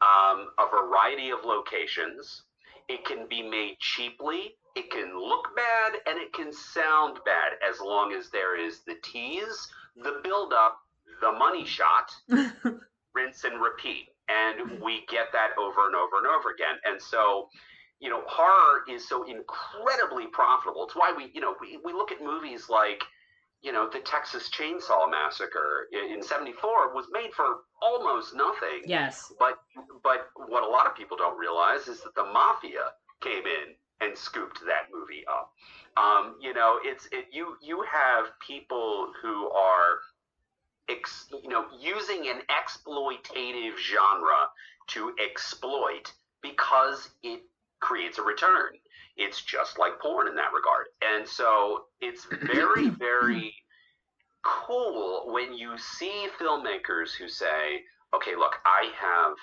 um, 0.00 0.48
a 0.58 0.68
variety 0.70 1.30
of 1.30 1.44
locations. 1.44 2.42
It 2.88 3.04
can 3.04 3.26
be 3.28 3.42
made 3.42 3.76
cheaply. 3.80 4.56
It 4.74 4.90
can 4.90 5.18
look 5.18 5.54
bad 5.56 5.94
and 6.06 6.18
it 6.18 6.32
can 6.32 6.52
sound 6.52 7.18
bad 7.24 7.52
as 7.68 7.80
long 7.80 8.12
as 8.12 8.30
there 8.30 8.60
is 8.60 8.80
the 8.86 8.96
tease, 9.02 9.68
the 9.96 10.20
build 10.22 10.52
up, 10.52 10.78
the 11.20 11.32
money 11.32 11.64
shot, 11.64 12.10
rinse 13.14 13.44
and 13.44 13.60
repeat. 13.60 14.08
And 14.28 14.80
we 14.82 15.06
get 15.08 15.28
that 15.32 15.50
over 15.58 15.86
and 15.86 15.94
over 15.94 16.18
and 16.18 16.26
over 16.26 16.50
again. 16.50 16.76
And 16.84 17.00
so, 17.00 17.48
you 18.00 18.10
know, 18.10 18.22
horror 18.26 18.82
is 18.88 19.08
so 19.08 19.24
incredibly 19.24 20.26
profitable. 20.26 20.84
It's 20.84 20.96
why 20.96 21.14
we, 21.16 21.30
you 21.32 21.40
know, 21.40 21.54
we, 21.60 21.78
we 21.82 21.92
look 21.92 22.12
at 22.12 22.22
movies 22.22 22.68
like, 22.68 23.02
you 23.62 23.72
know, 23.72 23.88
the 23.92 24.00
Texas 24.00 24.48
Chainsaw 24.50 25.10
Massacre 25.10 25.88
in 25.92 26.22
74 26.22 26.94
was 26.94 27.06
made 27.10 27.32
for 27.34 27.44
almost 27.82 28.34
nothing. 28.34 28.82
Yes. 28.84 29.32
But 29.38 29.58
but 30.02 30.28
what 30.48 30.62
a 30.62 30.68
lot 30.68 30.86
of 30.86 30.94
people 30.94 31.16
don't 31.16 31.38
realize 31.38 31.88
is 31.88 32.00
that 32.02 32.14
the 32.14 32.24
mafia 32.24 32.92
came 33.20 33.44
in 33.44 33.74
and 34.00 34.16
scooped 34.16 34.60
that 34.66 34.88
movie 34.92 35.24
up. 35.28 35.52
Um, 35.96 36.36
you 36.40 36.52
know, 36.52 36.78
it's 36.82 37.06
it, 37.12 37.26
you 37.32 37.56
you 37.62 37.84
have 37.90 38.26
people 38.46 39.08
who 39.22 39.50
are 39.50 39.98
ex, 40.88 41.26
you 41.42 41.48
know 41.48 41.64
using 41.80 42.28
an 42.28 42.42
exploitative 42.50 43.78
genre 43.78 44.48
to 44.88 45.12
exploit 45.24 46.12
because 46.42 47.08
it 47.22 47.42
creates 47.80 48.18
a 48.18 48.22
return. 48.22 48.72
It's 49.16 49.42
just 49.42 49.78
like 49.78 49.98
porn 50.00 50.28
in 50.28 50.34
that 50.36 50.52
regard. 50.54 50.86
And 51.02 51.28
so 51.28 51.84
it's 52.00 52.26
very 52.54 52.88
very 52.90 53.54
cool 54.42 55.32
when 55.32 55.52
you 55.54 55.76
see 55.78 56.28
filmmakers 56.38 57.14
who 57.18 57.28
say, 57.28 57.82
"Okay, 58.14 58.36
look, 58.36 58.56
I 58.64 58.90
have 58.96 59.36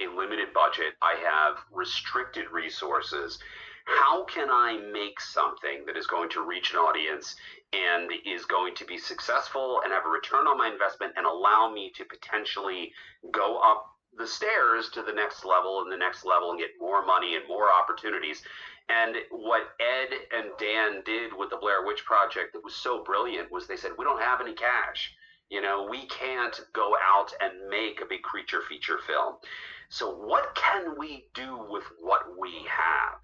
a 0.00 0.06
limited 0.08 0.52
budget. 0.52 0.94
I 1.00 1.14
have 1.24 1.58
restricted 1.72 2.50
resources. 2.50 3.38
How 3.86 4.24
can 4.24 4.50
I 4.50 4.78
make 4.92 5.20
something 5.20 5.84
that 5.86 5.96
is 5.96 6.06
going 6.06 6.28
to 6.30 6.44
reach 6.44 6.72
an 6.72 6.78
audience 6.78 7.36
and 7.72 8.10
is 8.26 8.44
going 8.44 8.74
to 8.76 8.84
be 8.84 8.98
successful 8.98 9.80
and 9.84 9.92
have 9.92 10.04
a 10.04 10.08
return 10.08 10.46
on 10.46 10.58
my 10.58 10.68
investment 10.68 11.12
and 11.16 11.24
allow 11.24 11.70
me 11.72 11.92
to 11.96 12.04
potentially 12.04 12.92
go 13.30 13.58
up 13.60 13.95
the 14.18 14.26
stairs 14.26 14.88
to 14.90 15.02
the 15.02 15.12
next 15.12 15.44
level 15.44 15.82
and 15.82 15.92
the 15.92 15.96
next 15.96 16.24
level 16.24 16.50
and 16.50 16.58
get 16.58 16.70
more 16.80 17.04
money 17.04 17.36
and 17.36 17.46
more 17.48 17.72
opportunities? 17.72 18.42
And 18.88 19.16
what 19.30 19.74
Ed 19.80 20.14
and 20.36 20.50
Dan 20.58 21.02
did 21.04 21.32
with 21.36 21.50
the 21.50 21.56
Blair 21.56 21.84
Witch 21.84 22.04
Project 22.04 22.52
that 22.52 22.62
was 22.62 22.74
so 22.74 23.02
brilliant 23.02 23.50
was 23.50 23.66
they 23.66 23.76
said, 23.76 23.92
we 23.98 24.04
don't 24.04 24.20
have 24.20 24.40
any 24.40 24.54
cash. 24.54 25.12
You 25.48 25.60
know, 25.60 25.86
we 25.88 26.06
can't 26.06 26.58
go 26.72 26.94
out 27.04 27.32
and 27.40 27.68
make 27.68 28.00
a 28.00 28.06
big 28.06 28.22
creature 28.22 28.62
feature 28.68 28.98
film. 29.06 29.36
So, 29.88 30.10
what 30.10 30.54
can 30.56 30.98
we 30.98 31.28
do 31.34 31.56
with 31.68 31.84
what 32.00 32.38
we 32.38 32.66
have? 32.68 33.20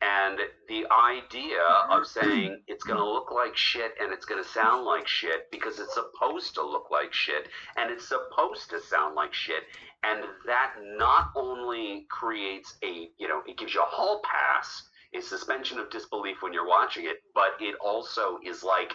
And 0.00 0.38
the 0.68 0.86
idea 0.90 1.62
of 1.90 2.06
saying 2.06 2.62
it's 2.66 2.84
going 2.84 2.98
to 2.98 3.04
look 3.04 3.30
like 3.30 3.56
shit 3.56 3.92
and 4.00 4.12
it's 4.12 4.24
going 4.24 4.42
to 4.42 4.48
sound 4.48 4.84
like 4.84 5.06
shit 5.06 5.50
because 5.50 5.78
it's 5.78 5.94
supposed 5.94 6.54
to 6.54 6.62
look 6.62 6.90
like 6.90 7.12
shit 7.12 7.48
and 7.76 7.90
it's 7.90 8.08
supposed 8.08 8.70
to 8.70 8.80
sound 8.80 9.14
like 9.14 9.34
shit. 9.34 9.64
And 10.10 10.24
that 10.46 10.74
not 10.96 11.30
only 11.36 12.06
creates 12.10 12.76
a, 12.82 13.08
you 13.18 13.28
know, 13.28 13.42
it 13.46 13.56
gives 13.56 13.74
you 13.74 13.82
a 13.82 13.86
hall 13.86 14.20
pass, 14.24 14.82
a 15.14 15.22
suspension 15.22 15.78
of 15.78 15.90
disbelief 15.90 16.38
when 16.40 16.52
you're 16.52 16.68
watching 16.68 17.06
it, 17.06 17.22
but 17.34 17.54
it 17.60 17.74
also 17.84 18.38
is 18.44 18.62
like, 18.62 18.92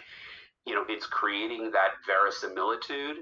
you 0.66 0.76
know, 0.76 0.84
it's 0.88 1.06
creating 1.06 1.72
that 1.72 1.92
verisimilitude 2.06 3.18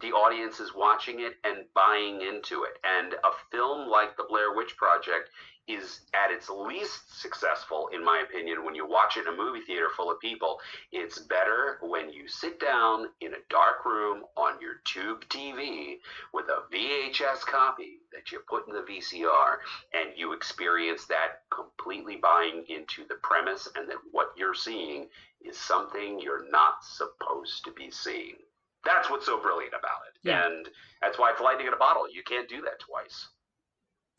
the 0.00 0.12
audience 0.12 0.58
is 0.58 0.74
watching 0.74 1.20
it 1.20 1.34
and 1.44 1.64
buying 1.74 2.22
into 2.22 2.64
it. 2.64 2.78
And 2.82 3.12
a 3.12 3.30
film 3.50 3.88
like 3.90 4.16
The 4.16 4.24
Blair 4.28 4.54
Witch 4.54 4.76
Project 4.76 5.28
is 5.68 6.00
at 6.12 6.30
its 6.30 6.50
least 6.50 7.20
successful, 7.20 7.88
in 7.94 8.04
my 8.04 8.24
opinion, 8.28 8.64
when 8.64 8.74
you 8.74 8.86
watch 8.86 9.16
it 9.16 9.26
in 9.26 9.34
a 9.34 9.36
movie 9.36 9.60
theater 9.60 9.88
full 9.96 10.10
of 10.10 10.18
people. 10.20 10.58
It's 10.90 11.20
better 11.20 11.78
when 11.82 12.12
you 12.12 12.26
sit 12.28 12.58
down 12.60 13.06
in 13.20 13.34
a 13.34 13.44
dark 13.48 13.84
room 13.84 14.24
on 14.36 14.60
your 14.60 14.76
tube 14.84 15.24
TV 15.28 15.98
with 16.34 16.46
a 16.48 16.74
VHS 16.74 17.40
copy 17.40 18.00
that 18.12 18.32
you 18.32 18.40
put 18.48 18.66
in 18.66 18.74
the 18.74 18.82
VCR 18.82 19.56
and 19.94 20.10
you 20.16 20.32
experience 20.32 21.06
that 21.06 21.42
completely 21.54 22.16
buying 22.16 22.64
into 22.68 23.06
the 23.08 23.16
premise 23.22 23.68
and 23.76 23.88
that 23.88 23.98
what 24.10 24.32
you're 24.36 24.54
seeing 24.54 25.06
is 25.40 25.56
something 25.56 26.20
you're 26.20 26.50
not 26.50 26.82
supposed 26.82 27.64
to 27.64 27.72
be 27.72 27.90
seeing. 27.90 28.36
That's 28.84 29.08
what's 29.10 29.26
so 29.26 29.40
brilliant 29.40 29.74
about 29.78 30.00
it. 30.08 30.28
Yeah. 30.28 30.46
And 30.46 30.68
that's 31.00 31.18
why 31.18 31.30
it's 31.30 31.40
lightning 31.40 31.68
in 31.68 31.72
a 31.72 31.76
bottle. 31.76 32.10
You 32.12 32.22
can't 32.24 32.48
do 32.48 32.62
that 32.62 32.80
twice. 32.80 33.28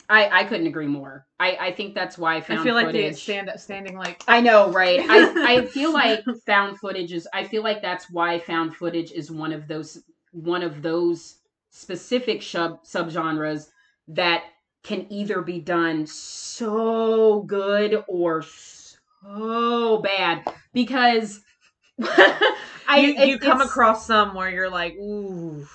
I, 0.09 0.41
I 0.41 0.43
couldn't 0.43 0.67
agree 0.67 0.87
more. 0.87 1.25
I, 1.39 1.57
I 1.59 1.71
think 1.71 1.95
that's 1.95 2.17
why 2.17 2.41
found 2.41 2.59
I 2.59 2.63
feel 2.63 2.75
like 2.75 2.87
footage. 2.87 3.15
they 3.15 3.19
stand 3.19 3.49
up, 3.49 3.59
standing 3.59 3.97
like 3.97 4.23
I 4.27 4.41
know, 4.41 4.69
right? 4.71 4.99
I, 5.07 5.57
I 5.57 5.65
feel 5.67 5.93
like 5.93 6.23
found 6.45 6.79
footage 6.79 7.11
is. 7.13 7.27
I 7.33 7.45
feel 7.45 7.63
like 7.63 7.81
that's 7.81 8.09
why 8.11 8.39
found 8.39 8.75
footage 8.75 9.11
is 9.11 9.31
one 9.31 9.51
of 9.53 9.67
those 9.67 10.03
one 10.31 10.63
of 10.63 10.81
those 10.81 11.37
specific 11.71 12.43
sub 12.43 12.83
subgenres 12.83 13.67
that 14.09 14.43
can 14.83 15.07
either 15.09 15.41
be 15.41 15.59
done 15.59 16.05
so 16.05 17.41
good 17.43 18.03
or 18.07 18.43
so 18.43 20.01
bad 20.03 20.43
because 20.73 21.39
I 22.01 22.97
you, 22.97 23.07
you 23.27 23.35
it- 23.35 23.41
come 23.41 23.61
across 23.61 24.05
some 24.05 24.35
where 24.35 24.49
you're 24.49 24.69
like, 24.69 24.95
ooh. 24.95 25.65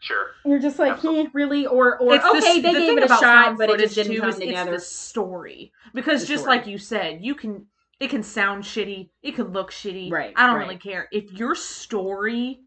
Sure. 0.00 0.28
You're 0.46 0.58
just 0.58 0.78
like, 0.78 0.92
Absolutely. 0.94 1.24
eh, 1.24 1.28
really, 1.34 1.66
or 1.66 1.98
or 1.98 2.14
It's 2.14 2.24
the- 2.24 2.30
okay, 2.38 2.60
they 2.60 2.72
the 2.72 2.78
gave 2.78 2.96
it 2.98 3.04
a 3.04 3.08
shot, 3.08 3.58
but 3.58 3.68
it 3.68 3.72
footage, 3.72 3.84
just 3.86 3.94
didn't 3.96 4.12
too, 4.14 4.20
come 4.20 4.28
is 4.30 4.36
together. 4.36 4.74
It's 4.74 4.84
the 4.88 4.90
story 4.94 5.72
because 5.94 6.22
The 6.22 6.26
just 6.28 6.44
story. 6.44 6.56
like 6.56 6.66
you 6.66 6.78
said, 6.78 7.22
you 7.22 7.34
can 7.34 7.66
it 8.00 8.08
can 8.08 8.22
sound 8.22 8.64
shitty, 8.64 9.10
it 9.22 9.34
can 9.34 9.48
look 9.52 9.70
shitty. 9.70 10.10
Right, 10.10 10.32
I 10.34 10.46
don't 10.46 10.56
right. 10.56 10.62
really 10.62 10.78
care 10.78 11.06
if 11.12 11.30
your 11.32 11.54
story 11.54 12.60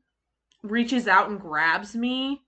reaches 0.61 1.07
out 1.07 1.29
and 1.29 1.39
grabs 1.39 1.95
me. 1.95 2.41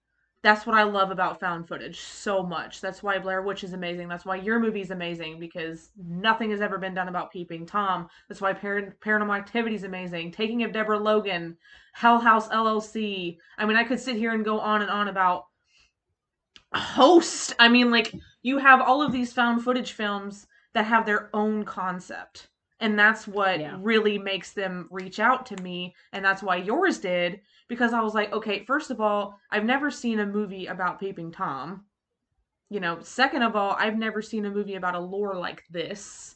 That's 0.45 0.67
what 0.67 0.77
I 0.77 0.83
love 0.83 1.09
about 1.09 1.39
found 1.39 1.67
footage 1.67 1.99
so 2.01 2.43
much. 2.43 2.79
That's 2.79 3.01
why 3.01 3.17
Blair 3.17 3.41
Witch 3.41 3.63
is 3.63 3.73
amazing. 3.73 4.07
That's 4.07 4.25
why 4.25 4.35
your 4.35 4.59
movie 4.59 4.81
is 4.81 4.91
amazing 4.91 5.39
because 5.39 5.89
nothing 5.97 6.51
has 6.51 6.61
ever 6.61 6.77
been 6.77 6.93
done 6.93 7.07
about 7.07 7.31
peeping 7.31 7.65
Tom. 7.65 8.07
That's 8.29 8.41
why 8.41 8.53
Par- 8.53 8.95
Paranormal 9.03 9.35
Activity 9.35 9.73
is 9.75 9.85
amazing. 9.85 10.31
Taking 10.31 10.61
of 10.61 10.71
Deborah 10.71 10.99
Logan, 10.99 11.57
Hell 11.93 12.19
House 12.19 12.47
LLC. 12.49 13.39
I 13.57 13.65
mean, 13.65 13.75
I 13.75 13.83
could 13.85 13.99
sit 13.99 14.17
here 14.17 14.33
and 14.33 14.45
go 14.45 14.59
on 14.59 14.83
and 14.83 14.91
on 14.91 15.07
about 15.07 15.47
host. 16.75 17.55
I 17.57 17.67
mean, 17.67 17.89
like 17.89 18.13
you 18.43 18.59
have 18.59 18.81
all 18.81 19.01
of 19.01 19.11
these 19.11 19.33
found 19.33 19.63
footage 19.63 19.93
films 19.93 20.45
that 20.73 20.85
have 20.85 21.07
their 21.07 21.31
own 21.33 21.65
concept. 21.65 22.49
And 22.79 22.99
that's 22.99 23.27
what 23.27 23.59
Yeah. 23.59 23.77
really 23.79 24.19
makes 24.19 24.53
them 24.53 24.89
reach 24.91 25.19
out 25.19 25.47
to 25.47 25.63
me. 25.63 25.95
And 26.13 26.23
that's 26.23 26.43
why 26.43 26.57
yours 26.57 26.99
did. 26.99 27.41
Because 27.67 27.93
I 27.93 28.01
was 28.01 28.13
like, 28.13 28.31
okay, 28.31 28.63
first 28.65 28.91
of 28.91 29.01
all, 29.01 29.39
I've 29.51 29.65
never 29.65 29.89
seen 29.89 30.19
a 30.19 30.25
movie 30.25 30.67
about 30.67 30.99
Peeping 30.99 31.31
Tom. 31.31 31.85
You 32.69 32.79
know, 32.79 32.99
second 33.01 33.41
of 33.41 33.55
all, 33.55 33.75
I've 33.77 33.97
never 33.97 34.21
seen 34.21 34.45
a 34.45 34.51
movie 34.51 34.75
about 34.75 34.95
a 34.95 34.99
lore 34.99 35.35
like 35.35 35.63
this. 35.69 36.35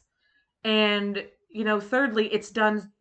And, 0.64 1.24
you 1.50 1.64
know, 1.64 1.80
thirdly, 1.80 2.28
it's 2.34 2.50
done 2.50 2.92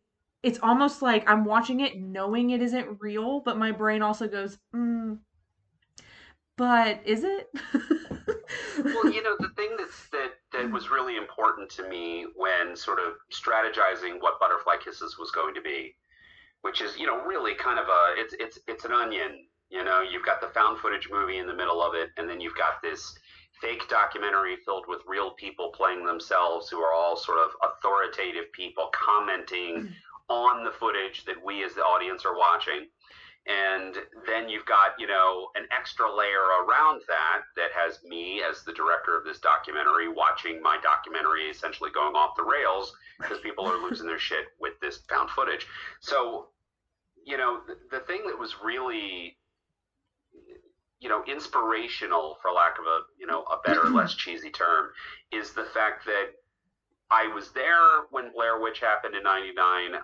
it's 0.41 0.59
almost 0.63 1.01
like 1.01 1.29
I'm 1.29 1.43
watching 1.43 1.81
it 1.81 1.99
knowing 1.99 2.51
it 2.51 2.61
isn't 2.61 2.97
real, 2.99 3.41
but 3.41 3.57
my 3.57 3.71
brain 3.71 4.01
also 4.01 4.27
goes, 4.27 4.57
mm, 4.73 5.17
but 6.55 7.01
is 7.05 7.23
it? 7.23 7.49
well, 8.83 9.11
you 9.11 9.21
know, 9.23 9.35
the 9.39 9.51
thing 9.55 9.75
that's 9.77 10.07
that 10.09 10.31
that 10.53 10.71
was 10.71 10.89
really 10.89 11.17
important 11.17 11.69
to 11.71 11.87
me 11.87 12.25
when 12.35 12.75
sort 12.75 12.99
of 12.99 13.13
strategizing 13.31 14.21
what 14.21 14.39
Butterfly 14.39 14.77
Kisses 14.83 15.17
was 15.19 15.31
going 15.31 15.53
to 15.55 15.61
be, 15.61 15.93
which 16.61 16.81
is, 16.81 16.97
you 16.97 17.05
know, 17.05 17.23
really 17.25 17.55
kind 17.55 17.79
of 17.79 17.87
a 17.87 18.13
it's 18.17 18.33
it's 18.39 18.59
it's 18.67 18.85
an 18.85 18.91
onion. 18.91 19.45
You 19.69 19.83
know, 19.83 20.01
you've 20.01 20.25
got 20.25 20.41
the 20.41 20.47
found 20.47 20.79
footage 20.79 21.09
movie 21.11 21.37
in 21.37 21.47
the 21.47 21.53
middle 21.53 21.81
of 21.81 21.93
it, 21.93 22.09
and 22.17 22.27
then 22.27 22.41
you've 22.41 22.55
got 22.55 22.81
this 22.81 23.17
fake 23.61 23.87
documentary 23.89 24.57
filled 24.65 24.85
with 24.87 25.01
real 25.07 25.31
people 25.31 25.69
playing 25.71 26.05
themselves 26.05 26.69
who 26.69 26.79
are 26.79 26.93
all 26.93 27.15
sort 27.15 27.37
of 27.39 27.51
authoritative 27.61 28.51
people 28.53 28.89
commenting 28.93 29.81
hmm. 29.81 29.87
on 30.29 30.63
the 30.63 30.71
footage 30.71 31.25
that 31.25 31.35
we 31.43 31.63
as 31.63 31.73
the 31.73 31.81
audience 31.81 32.25
are 32.25 32.37
watching 32.37 32.87
and 33.49 33.95
then 34.27 34.47
you've 34.47 34.65
got 34.65 34.93
you 34.99 35.07
know 35.07 35.49
an 35.55 35.65
extra 35.75 36.05
layer 36.05 36.63
around 36.63 37.01
that 37.07 37.41
that 37.55 37.71
has 37.75 37.99
me 38.03 38.41
as 38.47 38.63
the 38.63 38.73
director 38.73 39.17
of 39.17 39.25
this 39.25 39.39
documentary 39.39 40.07
watching 40.07 40.61
my 40.61 40.77
documentary 40.83 41.49
essentially 41.49 41.89
going 41.91 42.15
off 42.15 42.35
the 42.37 42.43
rails 42.43 42.93
because 43.19 43.39
people 43.39 43.65
are 43.65 43.81
losing 43.81 44.05
their 44.05 44.19
shit 44.19 44.45
with 44.59 44.73
this 44.81 44.99
found 45.09 45.29
footage. 45.31 45.65
So 45.99 46.49
you 47.25 47.37
know 47.37 47.61
the, 47.67 47.77
the 47.91 48.03
thing 48.05 48.21
that 48.27 48.37
was 48.37 48.55
really 48.63 49.37
you 50.99 51.09
know 51.09 51.23
inspirational, 51.27 52.37
for 52.41 52.51
lack 52.51 52.77
of 52.77 52.85
a 52.85 52.99
you 53.19 53.25
know 53.25 53.43
a 53.43 53.57
better, 53.65 53.89
less 53.89 54.13
cheesy 54.13 54.51
term, 54.51 54.89
is 55.31 55.53
the 55.53 55.65
fact 55.73 56.05
that 56.05 56.33
I 57.11 57.27
was 57.33 57.51
there 57.51 58.05
when 58.11 58.31
Blair 58.31 58.59
Witch 58.59 58.79
happened 58.79 59.15
in 59.15 59.23
99. 59.23 59.55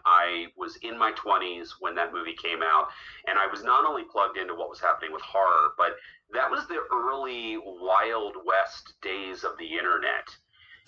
I 0.06 0.48
was 0.58 0.78
in 0.78 0.98
my 0.98 1.12
20s 1.12 1.74
when 1.80 1.94
that 1.96 2.12
movie 2.12 2.36
came 2.36 2.64
out. 2.64 2.88
And 3.28 3.38
I 3.38 3.48
was 3.48 3.64
not 3.64 3.86
only 3.86 4.04
plugged 4.04 4.38
into 4.38 4.56
what 4.56 4.70
was 4.70 4.80
happening 4.80 5.14
with 5.14 5.22
horror, 5.22 5.74
but 5.78 5.98
that 6.34 6.50
was 6.50 6.68
the 6.68 6.80
early 6.92 7.58
Wild 7.58 8.36
West 8.44 8.94
days 9.02 9.44
of 9.44 9.52
the 9.60 9.68
internet. 9.68 10.28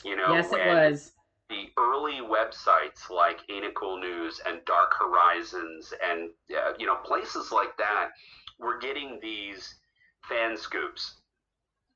You 0.03 0.15
know, 0.15 0.33
yes, 0.33 0.51
it 0.51 0.65
was. 0.65 1.11
The 1.49 1.69
early 1.77 2.19
websites 2.19 3.09
like 3.09 3.39
Ain't 3.49 3.63
It 3.63 3.75
Cool 3.75 3.99
News 3.99 4.41
and 4.45 4.59
Dark 4.65 4.93
Horizons 4.99 5.93
and, 6.03 6.29
uh, 6.51 6.73
you 6.77 6.85
know, 6.85 6.97
places 7.05 7.51
like 7.51 7.77
that 7.77 8.09
were 8.59 8.79
getting 8.79 9.19
these 9.21 9.75
fan 10.27 10.57
scoops. 10.57 11.21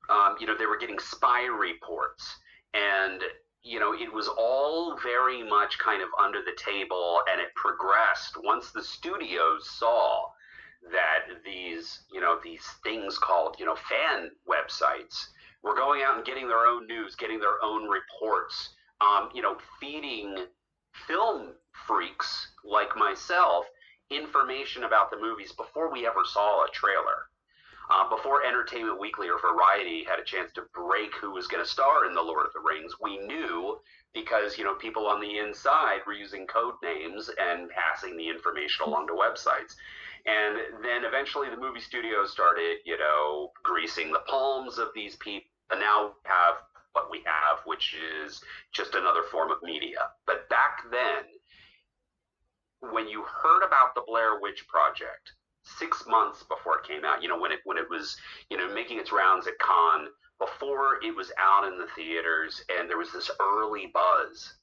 Um, 0.08 0.36
you 0.40 0.46
know, 0.46 0.56
they 0.56 0.66
were 0.66 0.78
getting 0.78 0.98
spy 0.98 1.44
reports. 1.46 2.36
And 2.72 3.20
you 3.62 3.78
know, 3.78 3.92
it 3.94 4.12
was 4.12 4.28
all 4.28 4.96
very 5.02 5.42
much 5.42 5.78
kind 5.78 6.02
of 6.02 6.08
under 6.22 6.40
the 6.40 6.56
table 6.56 7.20
and 7.30 7.40
it 7.40 7.54
progressed 7.54 8.36
once 8.42 8.70
the 8.70 8.82
studios 8.82 9.70
saw 9.70 10.24
that 10.90 11.42
these, 11.44 12.00
you 12.12 12.20
know, 12.20 12.38
these 12.42 12.64
things 12.82 13.18
called, 13.18 13.56
you 13.58 13.64
know, 13.64 13.76
fan 13.76 14.30
websites 14.48 15.26
were 15.62 15.76
going 15.76 16.02
out 16.02 16.16
and 16.16 16.24
getting 16.24 16.48
their 16.48 16.66
own 16.66 16.86
news, 16.88 17.14
getting 17.14 17.38
their 17.38 17.62
own 17.62 17.88
reports, 17.88 18.70
um, 19.00 19.28
you 19.32 19.42
know, 19.42 19.56
feeding 19.80 20.46
film 21.06 21.52
freaks 21.86 22.48
like 22.64 22.96
myself 22.96 23.66
information 24.10 24.84
about 24.84 25.10
the 25.10 25.18
movies 25.18 25.52
before 25.52 25.90
we 25.90 26.06
ever 26.06 26.20
saw 26.24 26.64
a 26.64 26.70
trailer. 26.70 27.26
Uh, 27.90 28.08
before 28.08 28.44
Entertainment 28.44 29.00
Weekly 29.00 29.28
or 29.28 29.38
Variety 29.40 30.04
had 30.04 30.18
a 30.18 30.24
chance 30.24 30.52
to 30.52 30.62
break 30.72 31.14
who 31.20 31.32
was 31.32 31.46
going 31.46 31.62
to 31.62 31.68
star 31.68 32.06
in 32.06 32.14
The 32.14 32.22
Lord 32.22 32.46
of 32.46 32.52
the 32.52 32.60
Rings, 32.60 32.94
we 33.00 33.18
knew 33.18 33.78
because 34.14 34.58
you 34.58 34.64
know 34.64 34.74
people 34.74 35.06
on 35.06 35.20
the 35.20 35.38
inside 35.38 36.00
were 36.06 36.12
using 36.12 36.46
code 36.46 36.74
names 36.82 37.30
and 37.38 37.70
passing 37.70 38.16
the 38.16 38.28
information 38.28 38.86
along 38.86 39.06
to 39.08 39.12
websites. 39.12 39.74
And 40.24 40.84
then 40.84 41.04
eventually 41.04 41.50
the 41.50 41.56
movie 41.56 41.80
studios 41.80 42.30
started, 42.30 42.78
you 42.84 42.96
know, 42.96 43.50
greasing 43.62 44.12
the 44.12 44.22
palms 44.28 44.78
of 44.78 44.88
these 44.94 45.16
people. 45.16 45.48
And 45.70 45.80
now 45.80 46.06
we 46.06 46.12
have 46.24 46.54
what 46.92 47.10
we 47.10 47.22
have, 47.24 47.58
which 47.64 47.96
is 48.22 48.40
just 48.72 48.94
another 48.94 49.22
form 49.30 49.50
of 49.50 49.58
media. 49.62 50.10
But 50.26 50.48
back 50.48 50.84
then, 50.90 51.24
when 52.92 53.08
you 53.08 53.22
heard 53.22 53.64
about 53.66 53.94
the 53.94 54.02
Blair 54.06 54.38
Witch 54.40 54.66
Project, 54.68 55.32
six 55.64 56.04
months 56.06 56.42
before 56.42 56.78
it 56.78 56.84
came 56.86 57.04
out. 57.04 57.22
You 57.22 57.28
know, 57.28 57.40
when 57.40 57.52
it 57.52 57.60
when 57.64 57.78
it 57.78 57.88
was 57.88 58.16
you 58.50 58.56
know 58.56 58.72
making 58.72 58.98
its 58.98 59.12
rounds 59.12 59.46
at 59.46 59.58
Cannes, 59.58 60.08
before 60.38 60.98
it 61.02 61.14
was 61.14 61.30
out 61.38 61.66
in 61.66 61.78
the 61.78 61.86
theaters, 61.94 62.62
and 62.68 62.88
there 62.88 62.98
was 62.98 63.12
this 63.12 63.30
early 63.40 63.90
buzz. 63.92 64.54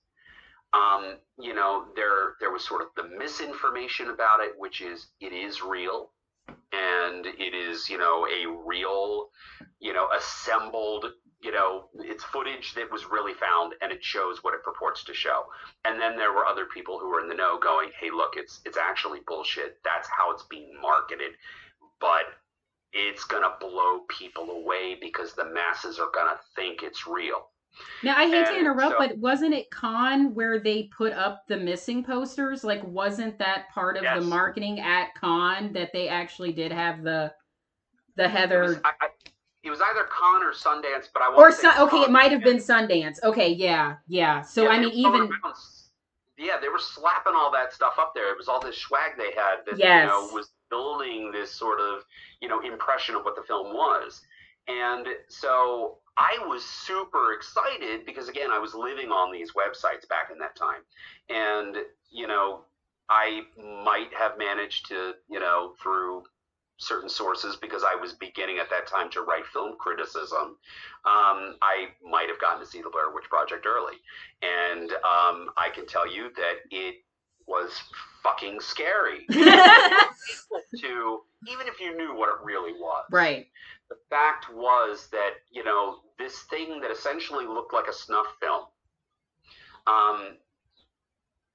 Um, 0.73 1.15
you 1.39 1.53
know, 1.53 1.85
there 1.95 2.35
there 2.39 2.51
was 2.51 2.63
sort 2.63 2.81
of 2.81 2.87
the 2.95 3.15
misinformation 3.17 4.09
about 4.09 4.41
it, 4.41 4.51
which 4.57 4.81
is 4.81 5.07
it 5.19 5.33
is 5.33 5.61
real, 5.61 6.11
and 6.47 7.25
it 7.25 7.55
is 7.55 7.89
you 7.89 7.97
know 7.97 8.27
a 8.27 8.45
real, 8.65 9.29
you 9.79 9.93
know, 9.93 10.07
assembled 10.15 11.05
you 11.41 11.51
know, 11.51 11.85
it's 11.95 12.23
footage 12.23 12.73
that 12.75 12.91
was 12.91 13.05
really 13.05 13.33
found 13.33 13.73
and 13.81 13.91
it 13.91 14.03
shows 14.03 14.43
what 14.43 14.53
it 14.53 14.63
purports 14.63 15.03
to 15.05 15.13
show. 15.13 15.45
And 15.85 15.99
then 15.99 16.17
there 16.17 16.33
were 16.33 16.45
other 16.45 16.65
people 16.65 16.99
who 16.99 17.09
were 17.09 17.21
in 17.21 17.29
the 17.29 17.35
know 17.35 17.57
going, 17.57 17.91
"Hey, 17.99 18.09
look, 18.11 18.33
it's 18.35 18.59
it's 18.65 18.77
actually 18.77 19.19
bullshit. 19.25 19.79
That's 19.83 20.09
how 20.09 20.31
it's 20.31 20.43
being 20.43 20.73
marketed." 20.81 21.31
But 21.99 22.25
it's 22.91 23.23
going 23.23 23.43
to 23.43 23.53
blow 23.59 24.01
people 24.09 24.49
away 24.49 24.97
because 24.99 25.33
the 25.33 25.45
masses 25.45 25.99
are 25.99 26.09
going 26.13 26.27
to 26.27 26.39
think 26.55 26.81
it's 26.83 27.05
real. 27.07 27.49
Now, 28.03 28.17
I 28.17 28.25
hate 28.27 28.35
and 28.35 28.47
to 28.47 28.59
interrupt, 28.59 28.93
so, 28.93 28.97
but 28.97 29.17
wasn't 29.17 29.53
it 29.53 29.69
Cannes 29.71 30.33
where 30.33 30.59
they 30.59 30.89
put 30.95 31.13
up 31.13 31.43
the 31.47 31.57
missing 31.57 32.03
posters? 32.03 32.63
Like, 32.63 32.83
wasn't 32.83 33.37
that 33.39 33.69
part 33.73 33.95
of 33.95 34.03
yes. 34.03 34.19
the 34.19 34.25
marketing 34.25 34.79
at 34.79 35.09
Cannes 35.19 35.73
that 35.73 35.91
they 35.93 36.07
actually 36.07 36.51
did 36.51 36.71
have 36.71 37.03
the 37.03 37.31
the 38.15 38.27
Heather? 38.27 38.61
Was, 38.61 38.79
I, 38.83 38.91
I, 39.01 39.07
it 39.69 39.71
was 39.71 39.81
either 39.81 40.05
Cannes 40.05 40.43
or 40.43 40.51
Sundance, 40.51 41.09
but 41.13 41.21
I 41.21 41.31
or 41.31 41.51
Sun- 41.51 41.79
okay, 41.79 41.97
it 41.97 42.09
might 42.09 42.31
have 42.31 42.43
been 42.43 42.57
Sundance. 42.57 43.21
Okay, 43.23 43.53
yeah, 43.53 43.97
yeah. 44.07 44.41
So 44.41 44.63
yeah, 44.63 44.69
I 44.69 44.79
mean, 44.79 44.89
even 44.93 45.29
yeah, 46.39 46.57
they 46.59 46.69
were 46.69 46.79
slapping 46.79 47.33
all 47.35 47.51
that 47.51 47.71
stuff 47.71 47.93
up 47.99 48.13
there. 48.15 48.31
It 48.31 48.37
was 48.37 48.47
all 48.47 48.59
this 48.59 48.77
swag 48.77 49.11
they 49.15 49.31
had 49.35 49.57
that 49.67 49.77
yes. 49.77 50.01
you 50.01 50.07
know 50.07 50.33
was 50.33 50.49
building 50.71 51.31
this 51.31 51.53
sort 51.53 51.79
of 51.79 52.03
you 52.41 52.47
know 52.47 52.61
impression 52.61 53.13
of 53.13 53.23
what 53.23 53.35
the 53.35 53.43
film 53.43 53.73
was, 53.73 54.21
and 54.67 55.05
so 55.27 55.97
I 56.17 56.39
was 56.47 56.65
super 56.65 57.33
excited 57.33 58.07
because 58.07 58.27
again, 58.27 58.49
I 58.51 58.57
was 58.57 58.73
living 58.73 59.09
on 59.09 59.31
these 59.31 59.51
websites 59.51 60.09
back 60.09 60.29
in 60.31 60.39
that 60.39 60.55
time, 60.55 60.81
and 61.29 61.77
you 62.09 62.27
know. 62.27 62.61
I 63.11 63.41
might 63.83 64.13
have 64.13 64.37
managed 64.37 64.87
to, 64.89 65.13
you 65.27 65.39
know, 65.39 65.73
through 65.81 66.25
certain 66.79 67.09
sources 67.09 67.57
because 67.57 67.83
I 67.83 67.95
was 67.95 68.13
beginning 68.13 68.57
at 68.57 68.69
that 68.69 68.87
time 68.87 69.09
to 69.11 69.21
write 69.21 69.45
film 69.45 69.75
criticism. 69.77 70.57
Um, 71.05 71.55
I 71.61 71.89
might 72.03 72.29
have 72.29 72.39
gotten 72.39 72.61
to 72.61 72.65
see 72.65 72.81
the 72.81 72.89
Blair 72.89 73.11
Witch 73.13 73.29
Project 73.29 73.65
early, 73.67 73.97
and 74.41 74.91
um, 74.91 75.51
I 75.57 75.69
can 75.73 75.85
tell 75.85 76.11
you 76.11 76.31
that 76.35 76.55
it 76.71 76.95
was 77.47 77.71
fucking 78.23 78.59
scary. 78.61 79.25
to 79.29 81.21
even 81.47 81.67
if 81.67 81.79
you 81.79 81.95
knew 81.95 82.15
what 82.15 82.29
it 82.29 82.43
really 82.43 82.73
was, 82.73 83.05
right? 83.11 83.47
The 83.89 83.97
fact 84.09 84.47
was 84.53 85.07
that 85.11 85.31
you 85.51 85.63
know 85.63 85.99
this 86.17 86.43
thing 86.43 86.79
that 86.81 86.91
essentially 86.91 87.45
looked 87.45 87.73
like 87.73 87.87
a 87.87 87.93
snuff 87.93 88.27
film. 88.39 88.65
Um, 89.87 90.37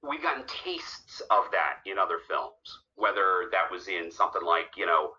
we've 0.07 0.21
gotten 0.21 0.43
tastes 0.47 1.21
of 1.31 1.45
that 1.51 1.77
in 1.89 1.97
other 1.97 2.19
films 2.27 2.79
whether 2.95 3.49
that 3.51 3.69
was 3.71 3.87
in 3.87 4.11
something 4.11 4.43
like, 4.43 4.71
you 4.75 4.85
know, 4.85 5.11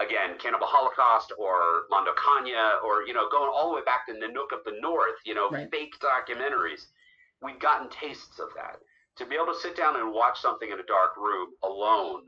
again, 0.00 0.38
Cannibal 0.38 0.66
Holocaust 0.66 1.32
or 1.38 1.84
Mondo 1.90 2.12
Cane 2.12 2.54
or, 2.84 3.02
you 3.06 3.12
know, 3.12 3.28
going 3.30 3.50
all 3.52 3.70
the 3.70 3.76
way 3.76 3.82
back 3.84 4.06
to 4.06 4.12
the 4.12 4.18
Nanook 4.18 4.56
of 4.56 4.64
the 4.64 4.78
North, 4.80 5.16
you 5.24 5.34
know, 5.34 5.48
right. 5.50 5.70
fake 5.70 5.94
documentaries. 6.00 6.86
We've 7.42 7.60
gotten 7.60 7.88
tastes 7.90 8.38
of 8.38 8.48
that. 8.56 8.76
To 9.16 9.26
be 9.26 9.34
able 9.34 9.52
to 9.52 9.60
sit 9.60 9.76
down 9.76 9.96
and 9.96 10.12
watch 10.12 10.40
something 10.40 10.70
in 10.70 10.80
a 10.80 10.84
dark 10.84 11.16
room 11.16 11.48
alone, 11.62 12.22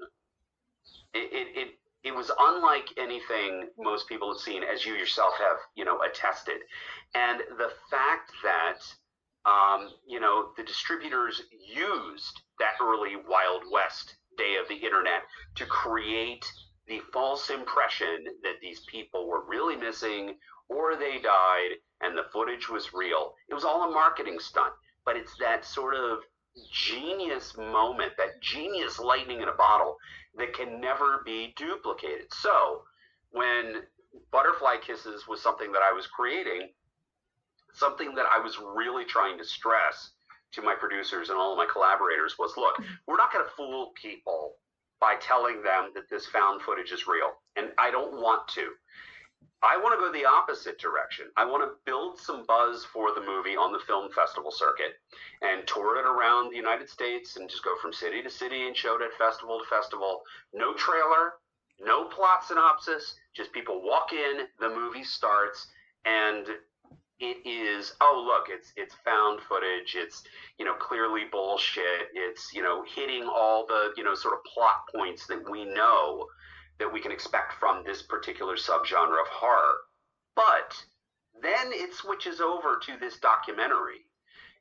it, 1.14 1.32
it, 1.32 1.48
it, 1.56 1.68
it 2.04 2.14
was 2.14 2.30
unlike 2.38 2.88
anything 2.98 3.68
most 3.78 4.08
people 4.08 4.32
have 4.32 4.40
seen, 4.40 4.62
as 4.62 4.84
you 4.84 4.94
yourself 4.94 5.32
have, 5.38 5.56
you 5.74 5.84
know, 5.84 6.00
attested. 6.02 6.58
And 7.14 7.40
the 7.56 7.70
fact 7.90 8.32
that, 8.42 8.78
um, 9.48 9.90
you 10.06 10.20
know, 10.20 10.48
the 10.56 10.62
distributors 10.64 11.42
used 11.50 12.40
that 12.58 12.74
early 12.82 13.16
Wild 13.16 13.62
West 13.70 14.16
day 14.36 14.56
of 14.60 14.68
the 14.68 14.74
internet 14.74 15.22
to 15.56 15.66
create 15.66 16.44
the 16.86 17.00
false 17.12 17.50
impression 17.50 18.24
that 18.42 18.60
these 18.60 18.80
people 18.90 19.28
were 19.28 19.44
really 19.46 19.76
missing 19.76 20.34
or 20.68 20.96
they 20.96 21.20
died 21.20 21.70
and 22.00 22.16
the 22.16 22.24
footage 22.32 22.68
was 22.68 22.92
real. 22.92 23.34
It 23.48 23.54
was 23.54 23.64
all 23.64 23.88
a 23.88 23.92
marketing 23.92 24.38
stunt, 24.38 24.72
but 25.04 25.16
it's 25.16 25.36
that 25.38 25.64
sort 25.64 25.94
of 25.94 26.20
genius 26.70 27.56
moment, 27.56 28.12
that 28.18 28.40
genius 28.42 28.98
lightning 28.98 29.40
in 29.40 29.48
a 29.48 29.54
bottle 29.54 29.96
that 30.36 30.54
can 30.54 30.80
never 30.80 31.22
be 31.24 31.54
duplicated. 31.56 32.26
So, 32.32 32.82
when 33.30 33.82
Butterfly 34.30 34.76
Kisses 34.84 35.26
was 35.26 35.42
something 35.42 35.72
that 35.72 35.82
I 35.82 35.92
was 35.92 36.06
creating, 36.06 36.68
something 37.72 38.14
that 38.14 38.26
I 38.30 38.38
was 38.38 38.58
really 38.58 39.04
trying 39.04 39.38
to 39.38 39.44
stress 39.44 40.10
to 40.52 40.62
my 40.62 40.74
producers 40.74 41.30
and 41.30 41.38
all 41.38 41.52
of 41.52 41.58
my 41.58 41.66
collaborators 41.70 42.36
was 42.38 42.56
look, 42.56 42.76
we're 43.06 43.16
not 43.16 43.32
going 43.32 43.44
to 43.44 43.50
fool 43.52 43.92
people 44.00 44.54
by 45.00 45.16
telling 45.20 45.62
them 45.62 45.90
that 45.94 46.08
this 46.08 46.26
found 46.26 46.62
footage 46.62 46.92
is 46.92 47.06
real. 47.06 47.32
And 47.56 47.68
I 47.78 47.90
don't 47.90 48.22
want 48.22 48.46
to. 48.54 48.70
I 49.64 49.76
want 49.76 49.94
to 49.94 50.04
go 50.04 50.12
the 50.12 50.26
opposite 50.26 50.78
direction. 50.78 51.26
I 51.36 51.44
want 51.44 51.62
to 51.62 51.78
build 51.86 52.18
some 52.18 52.44
buzz 52.46 52.84
for 52.84 53.14
the 53.14 53.20
movie 53.20 53.56
on 53.56 53.72
the 53.72 53.78
film 53.86 54.10
festival 54.10 54.50
circuit 54.50 54.94
and 55.40 55.66
tour 55.66 55.98
it 55.98 56.06
around 56.06 56.50
the 56.50 56.56
United 56.56 56.88
States 56.88 57.36
and 57.36 57.48
just 57.48 57.64
go 57.64 57.74
from 57.80 57.92
city 57.92 58.22
to 58.22 58.30
city 58.30 58.66
and 58.66 58.76
show 58.76 58.96
it 58.96 59.02
at 59.02 59.16
festival 59.18 59.60
to 59.60 59.64
festival. 59.66 60.22
No 60.52 60.74
trailer, 60.74 61.34
no 61.80 62.04
plot 62.04 62.44
synopsis, 62.44 63.14
just 63.34 63.52
people 63.52 63.82
walk 63.82 64.12
in, 64.12 64.46
the 64.58 64.68
movie 64.68 65.04
starts, 65.04 65.68
and 66.04 66.46
it 67.22 67.38
is 67.48 67.94
oh 68.00 68.24
look 68.26 68.48
it's 68.50 68.72
it's 68.76 68.96
found 69.04 69.40
footage. 69.48 69.94
It's 69.96 70.24
you 70.58 70.64
know 70.64 70.74
clearly 70.74 71.22
bullshit. 71.30 72.10
It's 72.14 72.52
you 72.52 72.62
know 72.62 72.84
hitting 72.94 73.22
all 73.32 73.64
the 73.66 73.92
you 73.96 74.02
know 74.02 74.14
sort 74.14 74.34
of 74.34 74.40
plot 74.52 74.82
points 74.94 75.26
that 75.28 75.48
we 75.48 75.64
know 75.64 76.26
that 76.80 76.92
we 76.92 77.00
can 77.00 77.12
expect 77.12 77.54
from 77.60 77.84
this 77.84 78.02
particular 78.02 78.56
subgenre 78.56 79.20
of 79.20 79.28
horror. 79.30 79.76
But 80.34 80.74
then 81.40 81.70
it 81.72 81.94
switches 81.94 82.40
over 82.40 82.80
to 82.82 82.98
this 82.98 83.18
documentary 83.18 84.02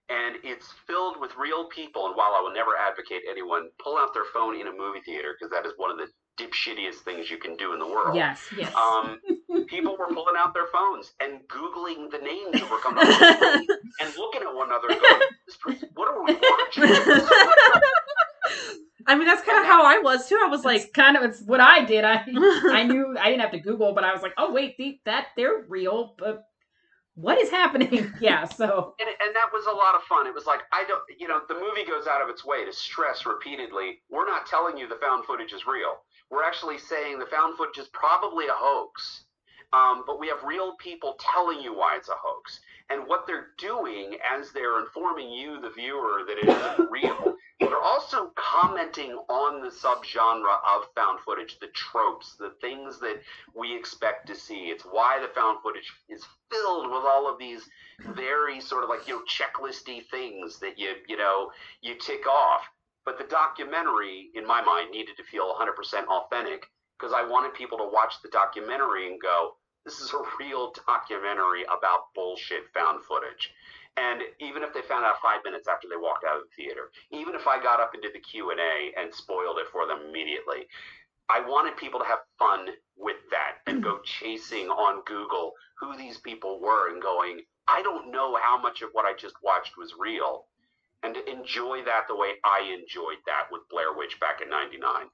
and 0.09 0.35
it's 0.43 0.67
filled 0.85 1.19
with 1.19 1.31
real 1.37 1.65
people. 1.65 2.05
And 2.05 2.15
while 2.15 2.33
i 2.37 2.41
will 2.41 2.53
never 2.53 2.77
advocate 2.77 3.21
anyone 3.29 3.69
pull 3.81 3.97
out 3.97 4.13
their 4.13 4.29
phone 4.33 4.59
in 4.59 4.67
a 4.67 4.71
movie 4.71 5.01
theater 5.03 5.33
because 5.33 5.51
that 5.51 5.65
is 5.65 5.73
one 5.77 5.89
of 5.89 5.97
the 5.97 6.07
dipshittiest 6.41 6.95
things 7.05 7.29
you 7.29 7.37
can 7.37 7.55
do 7.55 7.73
in 7.73 7.79
the 7.79 7.87
world. 7.87 8.15
Yes. 8.15 8.41
Yes. 8.57 8.73
Um, 8.75 9.19
people 9.67 9.95
were 9.97 10.07
pulling 10.07 10.35
out 10.37 10.53
their 10.53 10.67
phones 10.67 11.11
and 11.19 11.41
googling 11.47 12.09
the 12.09 12.17
names 12.17 12.53
that 12.53 12.69
were 12.69 12.79
coming 12.79 13.03
up 13.05 13.19
and 14.01 14.15
looking 14.17 14.41
at 14.41 14.53
one 14.53 14.67
another, 14.67 14.87
going, 14.89 15.21
this 15.45 15.57
person, 15.57 15.89
"What 15.93 16.07
are 16.09 16.23
we 16.23 16.33
watching?" 16.33 16.83
I 19.07 19.15
mean, 19.15 19.25
that's 19.25 19.41
kind 19.43 19.59
of 19.59 19.65
how 19.65 19.83
I 19.83 19.99
was 19.99 20.27
too. 20.27 20.39
I 20.43 20.47
was 20.47 20.63
like 20.63 20.71
like, 20.71 20.93
kind 20.93 21.17
of 21.17 21.23
it's 21.23 21.41
what 21.41 21.59
I 21.59 21.83
did. 21.83 22.03
I 22.03 22.23
I 22.71 22.83
knew 22.83 23.15
I 23.19 23.29
didn't 23.29 23.41
have 23.41 23.51
to 23.51 23.59
Google, 23.59 23.93
but 23.93 24.03
I 24.03 24.13
was 24.13 24.21
like, 24.21 24.33
oh 24.37 24.51
wait, 24.51 24.77
the, 24.77 24.99
that 25.05 25.27
they're 25.35 25.65
real, 25.67 26.15
but 26.17 26.45
what 27.15 27.37
is 27.37 27.49
happening? 27.49 28.11
yeah. 28.21 28.45
So 28.45 28.95
and, 28.99 29.09
and 29.09 29.35
that 29.35 29.49
was 29.53 29.65
a 29.65 29.75
lot 29.75 29.95
of 29.95 30.01
fun. 30.03 30.27
It 30.27 30.33
was 30.33 30.45
like 30.45 30.61
I 30.71 30.85
don't, 30.87 31.01
you 31.19 31.27
know, 31.27 31.41
the 31.47 31.55
movie 31.55 31.85
goes 31.85 32.07
out 32.07 32.21
of 32.21 32.29
its 32.29 32.45
way 32.45 32.65
to 32.65 32.73
stress 32.73 33.25
repeatedly, 33.25 33.99
we're 34.09 34.27
not 34.27 34.45
telling 34.45 34.77
you 34.77 34.87
the 34.87 34.95
found 35.01 35.25
footage 35.25 35.53
is 35.53 35.65
real. 35.65 35.97
We're 36.31 36.43
actually 36.43 36.77
saying 36.77 37.19
the 37.19 37.25
found 37.25 37.57
footage 37.57 37.77
is 37.77 37.89
probably 37.89 38.47
a 38.47 38.53
hoax. 38.55 39.25
Um, 39.73 40.03
but 40.05 40.19
we 40.19 40.27
have 40.27 40.43
real 40.43 40.75
people 40.77 41.15
telling 41.19 41.61
you 41.61 41.73
why 41.73 41.95
it's 41.97 42.09
a 42.09 42.15
hoax. 42.15 42.59
And 42.89 43.07
what 43.07 43.25
they're 43.25 43.47
doing 43.57 44.17
as 44.29 44.51
they're 44.51 44.79
informing 44.79 45.31
you, 45.31 45.61
the 45.61 45.69
viewer, 45.69 46.23
that 46.27 46.37
it 46.37 46.49
isn't 46.49 46.91
real, 46.91 47.35
they're 47.59 47.81
also 47.81 48.31
commenting 48.35 49.13
on 49.29 49.61
the 49.61 49.69
subgenre 49.69 50.57
of 50.67 50.87
found 50.93 51.19
footage, 51.21 51.57
the 51.59 51.67
tropes, 51.67 52.35
the 52.37 52.53
things 52.59 52.99
that 52.99 53.21
we 53.55 53.75
expect 53.75 54.27
to 54.27 54.35
see. 54.35 54.65
It's 54.65 54.83
why 54.83 55.21
the 55.21 55.33
found 55.33 55.59
footage 55.61 55.89
is 56.09 56.25
filled 56.51 56.87
with 56.87 57.03
all 57.05 57.31
of 57.31 57.39
these 57.39 57.61
very 58.13 58.59
sort 58.59 58.83
of 58.83 58.89
like, 58.89 59.07
you 59.07 59.15
know, 59.15 59.21
checklisty 59.23 60.05
things 60.09 60.59
that 60.59 60.77
you, 60.77 60.95
you 61.07 61.15
know, 61.15 61.51
you 61.81 61.95
tick 61.95 62.27
off. 62.27 62.63
But 63.05 63.17
the 63.17 63.25
documentary, 63.25 64.29
in 64.35 64.45
my 64.45 64.61
mind, 64.61 64.91
needed 64.91 65.17
to 65.17 65.23
feel 65.23 65.53
100% 65.53 66.05
authentic 66.07 66.67
because 66.99 67.13
I 67.13 67.25
wanted 67.27 67.53
people 67.53 67.77
to 67.79 67.89
watch 67.91 68.21
the 68.21 68.29
documentary 68.29 69.07
and 69.07 69.19
go, 69.19 69.55
this 69.85 69.99
is 69.99 70.13
a 70.13 70.21
real 70.39 70.71
documentary 70.85 71.63
about 71.63 72.13
bullshit 72.13 72.69
found 72.73 73.03
footage. 73.03 73.51
And 73.97 74.21
even 74.39 74.63
if 74.63 74.73
they 74.73 74.81
found 74.81 75.03
out 75.03 75.21
five 75.21 75.41
minutes 75.43 75.67
after 75.67 75.87
they 75.89 75.97
walked 75.97 76.23
out 76.23 76.37
of 76.37 76.43
the 76.43 76.63
theater, 76.63 76.91
even 77.11 77.33
if 77.33 77.47
I 77.47 77.61
got 77.61 77.81
up 77.81 77.95
into 77.95 78.09
the 78.13 78.19
Q 78.19 78.51
and 78.51 78.59
A 78.59 78.93
and 79.01 79.13
spoiled 79.13 79.57
it 79.57 79.67
for 79.71 79.87
them 79.87 79.99
immediately, 80.07 80.67
I 81.29 81.41
wanted 81.41 81.77
people 81.77 81.99
to 81.99 82.05
have 82.05 82.19
fun 82.37 82.67
with 82.97 83.17
that 83.31 83.59
and 83.65 83.83
go 83.83 83.99
chasing 84.03 84.67
on 84.67 85.03
Google 85.05 85.53
who 85.79 85.97
these 85.97 86.19
people 86.19 86.61
were 86.61 86.91
and 86.91 87.01
going, 87.01 87.41
I 87.67 87.81
don't 87.81 88.11
know 88.11 88.37
how 88.41 88.61
much 88.61 88.81
of 88.81 88.89
what 88.93 89.05
I 89.05 89.13
just 89.13 89.35
watched 89.43 89.77
was 89.77 89.95
real, 89.97 90.45
and 91.03 91.15
to 91.15 91.29
enjoy 91.29 91.83
that 91.85 92.03
the 92.07 92.15
way 92.15 92.29
I 92.43 92.61
enjoyed 92.73 93.17
that 93.25 93.45
with 93.51 93.61
Blair 93.69 93.93
Witch 93.95 94.19
back 94.19 94.41
in 94.41 94.49
'99. 94.49 95.07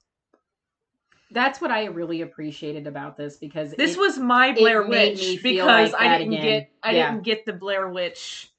that's 1.31 1.59
what 1.59 1.71
I 1.71 1.85
really 1.85 2.21
appreciated 2.21 2.87
about 2.87 3.17
this 3.17 3.35
because 3.37 3.71
this 3.71 3.95
it- 3.95 3.99
was 3.99 4.17
my 4.17 4.53
Blair 4.53 4.87
Witch 4.87 5.39
because 5.43 5.91
like 5.91 6.01
I 6.01 6.17
didn't 6.19 6.33
again. 6.33 6.43
get 6.45 6.71
I 6.83 6.91
Yeah. 6.91 7.11
didn't 7.11 7.23
get 7.25 7.45
the 7.45 7.53
Blair 7.53 7.89
Witch. 7.89 8.49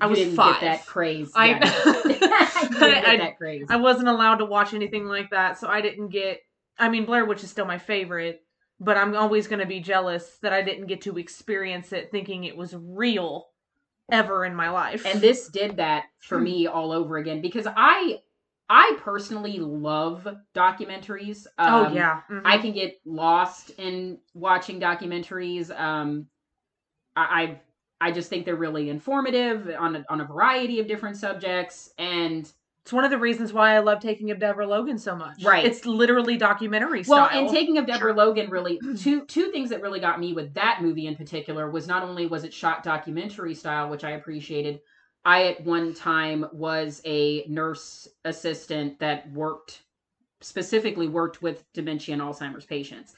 I 0.00 0.04
you 0.04 0.10
was 0.10 0.18
didn't 0.20 0.36
five. 0.36 0.60
get 0.60 0.78
that 0.78 0.86
craze. 0.86 1.32
I- 1.34 1.46
yeah. 1.48 1.82
you 1.86 2.02
didn't 2.02 2.78
get 2.80 3.08
I- 3.08 3.16
that 3.16 3.38
craze. 3.38 3.66
I 3.70 3.76
wasn't 3.76 4.08
allowed 4.08 4.36
to 4.36 4.44
watch 4.44 4.72
anything 4.74 5.06
like 5.06 5.30
that, 5.30 5.58
so 5.58 5.68
I 5.68 5.80
didn't 5.80 6.08
get. 6.08 6.42
I 6.78 6.90
mean, 6.90 7.06
Blair 7.06 7.24
Witch 7.24 7.42
is 7.42 7.50
still 7.50 7.64
my 7.64 7.78
favorite, 7.78 8.44
but 8.78 8.96
I'm 8.98 9.16
always 9.16 9.48
going 9.48 9.60
to 9.60 9.66
be 9.66 9.80
jealous 9.80 10.36
that 10.42 10.52
I 10.52 10.60
didn't 10.62 10.86
get 10.86 11.00
to 11.02 11.16
experience 11.18 11.92
it 11.94 12.10
thinking 12.10 12.44
it 12.44 12.56
was 12.56 12.74
real 12.76 13.48
ever 14.10 14.44
in 14.44 14.54
my 14.54 14.70
life. 14.70 15.04
and 15.06 15.20
this 15.20 15.48
did 15.48 15.76
that 15.76 16.04
for 16.18 16.38
me 16.38 16.66
all 16.66 16.92
over 16.92 17.16
again 17.16 17.40
because 17.40 17.66
I 17.66 18.20
I 18.68 18.96
personally 19.00 19.58
love 19.58 20.26
documentaries. 20.54 21.46
oh 21.58 21.84
Um, 21.86 21.94
yeah, 21.94 22.22
mhm. 22.30 22.42
I 22.44 22.58
can 22.58 22.72
get 22.72 23.00
lost 23.04 23.70
in 23.78 24.18
watching 24.34 24.80
documentaries. 24.80 25.70
Um, 25.78 26.26
I, 27.14 27.60
I 28.00 28.08
I 28.08 28.12
just 28.12 28.28
think 28.28 28.44
they're 28.44 28.56
really 28.56 28.90
informative 28.90 29.70
on 29.78 29.96
a, 29.96 30.04
on 30.10 30.20
a 30.20 30.24
variety 30.24 30.80
of 30.80 30.86
different 30.86 31.16
subjects, 31.16 31.90
and 31.98 32.50
it's 32.86 32.92
one 32.92 33.02
of 33.02 33.10
the 33.10 33.18
reasons 33.18 33.52
why 33.52 33.74
I 33.74 33.80
love 33.80 33.98
Taking 33.98 34.30
of 34.30 34.38
Deborah 34.38 34.64
Logan 34.64 34.96
so 34.96 35.16
much. 35.16 35.42
Right. 35.42 35.64
it's 35.64 35.84
literally 35.84 36.36
documentary 36.36 37.02
style. 37.02 37.16
well, 37.16 37.28
style. 37.28 37.40
and 37.40 37.50
taking 37.50 37.78
of 37.78 37.86
Deborah. 37.88 38.14
Logan 38.14 38.48
really 38.48 38.78
two 38.96 39.24
two 39.24 39.50
things 39.50 39.70
that 39.70 39.82
really 39.82 39.98
got 39.98 40.20
me 40.20 40.32
with 40.34 40.54
that 40.54 40.78
movie 40.80 41.08
in 41.08 41.16
particular 41.16 41.68
was 41.68 41.88
not 41.88 42.04
only 42.04 42.28
was 42.28 42.44
it 42.44 42.54
shot 42.54 42.84
documentary 42.84 43.56
style, 43.56 43.88
which 43.88 44.04
I 44.04 44.10
appreciated. 44.10 44.78
I 45.24 45.48
at 45.48 45.64
one 45.64 45.94
time 45.94 46.46
was 46.52 47.02
a 47.04 47.44
nurse 47.48 48.06
assistant 48.24 49.00
that 49.00 49.32
worked 49.32 49.82
specifically 50.40 51.08
worked 51.08 51.42
with 51.42 51.64
dementia 51.72 52.12
and 52.12 52.22
Alzheimer's 52.22 52.66
patients. 52.66 53.14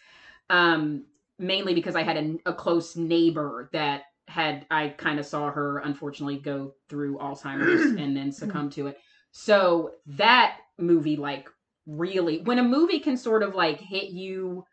Um, 0.49 1.05
mainly 1.39 1.75
because 1.75 1.95
I 1.95 2.05
had 2.05 2.17
a, 2.17 2.37
a 2.47 2.55
close 2.55 2.97
neighbor 2.97 3.69
that 3.75 4.05
had 4.29 4.65
I 4.71 4.89
kind 4.89 5.19
of 5.19 5.27
saw 5.27 5.51
her 5.51 5.81
unfortunately 5.81 6.39
go 6.39 6.75
through 6.89 7.19
Alzheimer's 7.19 7.97
and 8.01 8.17
then 8.17 8.33
succumb 8.33 8.71
to 8.71 8.87
it. 8.87 8.99
So 9.33 9.93
that 10.07 10.59
movie 10.79 11.17
like 11.17 11.49
really 11.87 12.41
when 12.43 12.59
a 12.59 12.63
movie 12.63 13.01
can 13.01 13.17
sort 13.17 13.43
of 13.43 13.55
like 13.55 13.81
hit 13.81 14.11
you 14.11 14.65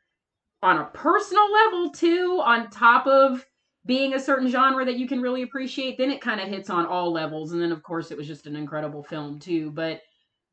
on 0.61 0.77
a 0.77 0.85
personal 0.85 1.51
level 1.51 1.89
too 1.91 2.41
on 2.43 2.69
top 2.69 3.07
of 3.07 3.45
being 3.85 4.13
a 4.13 4.19
certain 4.19 4.49
genre 4.49 4.83
that 4.85 4.97
you 4.97 5.07
can 5.07 5.21
really 5.21 5.43
appreciate 5.43 5.97
then 5.97 6.11
it 6.11 6.21
kind 6.21 6.41
of 6.41 6.47
hits 6.49 6.69
on 6.69 6.85
all 6.85 7.11
levels. 7.11 7.51
And 7.51 7.61
then 7.61 7.71
of 7.71 7.83
course 7.83 8.11
it 8.11 8.17
was 8.17 8.27
just 8.27 8.47
an 8.47 8.55
incredible 8.55 9.03
film 9.03 9.39
too. 9.39 9.71
But 9.71 10.01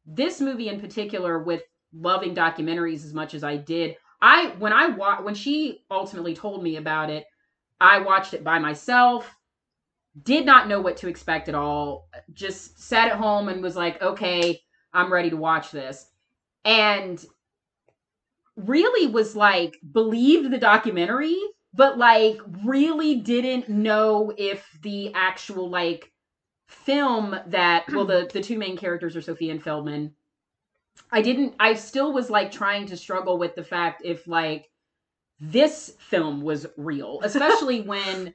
this 0.06 0.40
movie 0.40 0.68
in 0.68 0.80
particular 0.80 1.42
with 1.42 1.62
loving 1.94 2.34
documentaries 2.34 3.04
as 3.04 3.14
much 3.14 3.34
as 3.34 3.44
I 3.44 3.56
did 3.56 3.96
I 4.20 4.54
when 4.58 4.72
I 4.72 4.88
wa- 4.88 5.22
when 5.22 5.34
she 5.34 5.84
ultimately 5.90 6.34
told 6.34 6.62
me 6.62 6.76
about 6.76 7.10
it 7.10 7.24
I 7.80 7.98
watched 8.00 8.34
it 8.34 8.44
by 8.44 8.58
myself 8.58 9.34
did 10.22 10.44
not 10.44 10.68
know 10.68 10.80
what 10.80 10.96
to 10.98 11.08
expect 11.08 11.48
at 11.48 11.54
all. 11.54 12.08
Just 12.32 12.80
sat 12.80 13.08
at 13.08 13.18
home 13.18 13.48
and 13.48 13.62
was 13.62 13.76
like 13.76 14.00
okay 14.02 14.60
I'm 14.92 15.12
ready 15.12 15.30
to 15.30 15.36
watch 15.36 15.70
this. 15.70 16.06
And 16.64 17.24
really 18.56 19.10
was 19.10 19.34
like 19.34 19.78
believed 19.92 20.50
the 20.50 20.58
documentary 20.58 21.38
but 21.74 21.96
like 21.96 22.38
really 22.64 23.16
didn't 23.16 23.68
know 23.68 24.32
if 24.36 24.78
the 24.82 25.12
actual 25.14 25.70
like 25.70 26.12
film 26.66 27.36
that 27.46 27.84
well 27.92 28.04
the 28.04 28.28
the 28.32 28.42
two 28.42 28.58
main 28.58 28.76
characters 28.76 29.16
are 29.16 29.22
Sophia 29.22 29.52
and 29.52 29.62
Feldman. 29.62 30.14
I 31.10 31.22
didn't 31.22 31.54
I 31.58 31.74
still 31.74 32.12
was 32.12 32.30
like 32.30 32.52
trying 32.52 32.86
to 32.86 32.96
struggle 32.96 33.38
with 33.38 33.54
the 33.54 33.64
fact 33.64 34.02
if 34.04 34.26
like 34.26 34.68
this 35.40 35.94
film 35.98 36.42
was 36.42 36.66
real 36.76 37.20
especially 37.22 37.80
when 37.92 38.34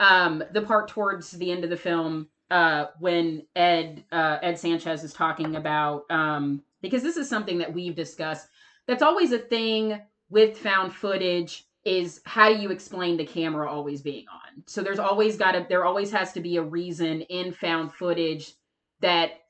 um 0.00 0.42
the 0.52 0.62
part 0.62 0.88
towards 0.88 1.30
the 1.32 1.50
end 1.50 1.64
of 1.64 1.70
the 1.70 1.76
film 1.76 2.28
uh 2.50 2.86
when 2.98 3.42
Ed 3.54 4.04
uh 4.12 4.38
Ed 4.42 4.58
Sanchez 4.58 5.04
is 5.04 5.12
talking 5.12 5.56
about 5.56 6.04
um 6.10 6.62
because 6.82 7.02
this 7.02 7.16
is 7.16 7.28
something 7.28 7.58
that 7.58 7.72
we've 7.72 7.94
discussed 7.94 8.48
that's 8.86 9.02
always 9.02 9.32
a 9.32 9.38
thing 9.38 10.00
with 10.30 10.58
found 10.58 10.92
footage 10.92 11.64
is 11.84 12.20
how 12.24 12.52
do 12.52 12.60
you 12.60 12.70
explain 12.70 13.16
the 13.16 13.24
camera 13.24 13.70
always 13.70 14.02
being 14.02 14.26
on? 14.28 14.62
So 14.66 14.82
there's 14.82 14.98
always 14.98 15.36
got 15.36 15.52
to 15.52 15.64
there 15.68 15.84
always 15.84 16.10
has 16.10 16.32
to 16.32 16.40
be 16.40 16.56
a 16.56 16.62
reason 16.62 17.22
in 17.22 17.52
found 17.52 17.92
footage 17.92 18.52
that 19.00 19.42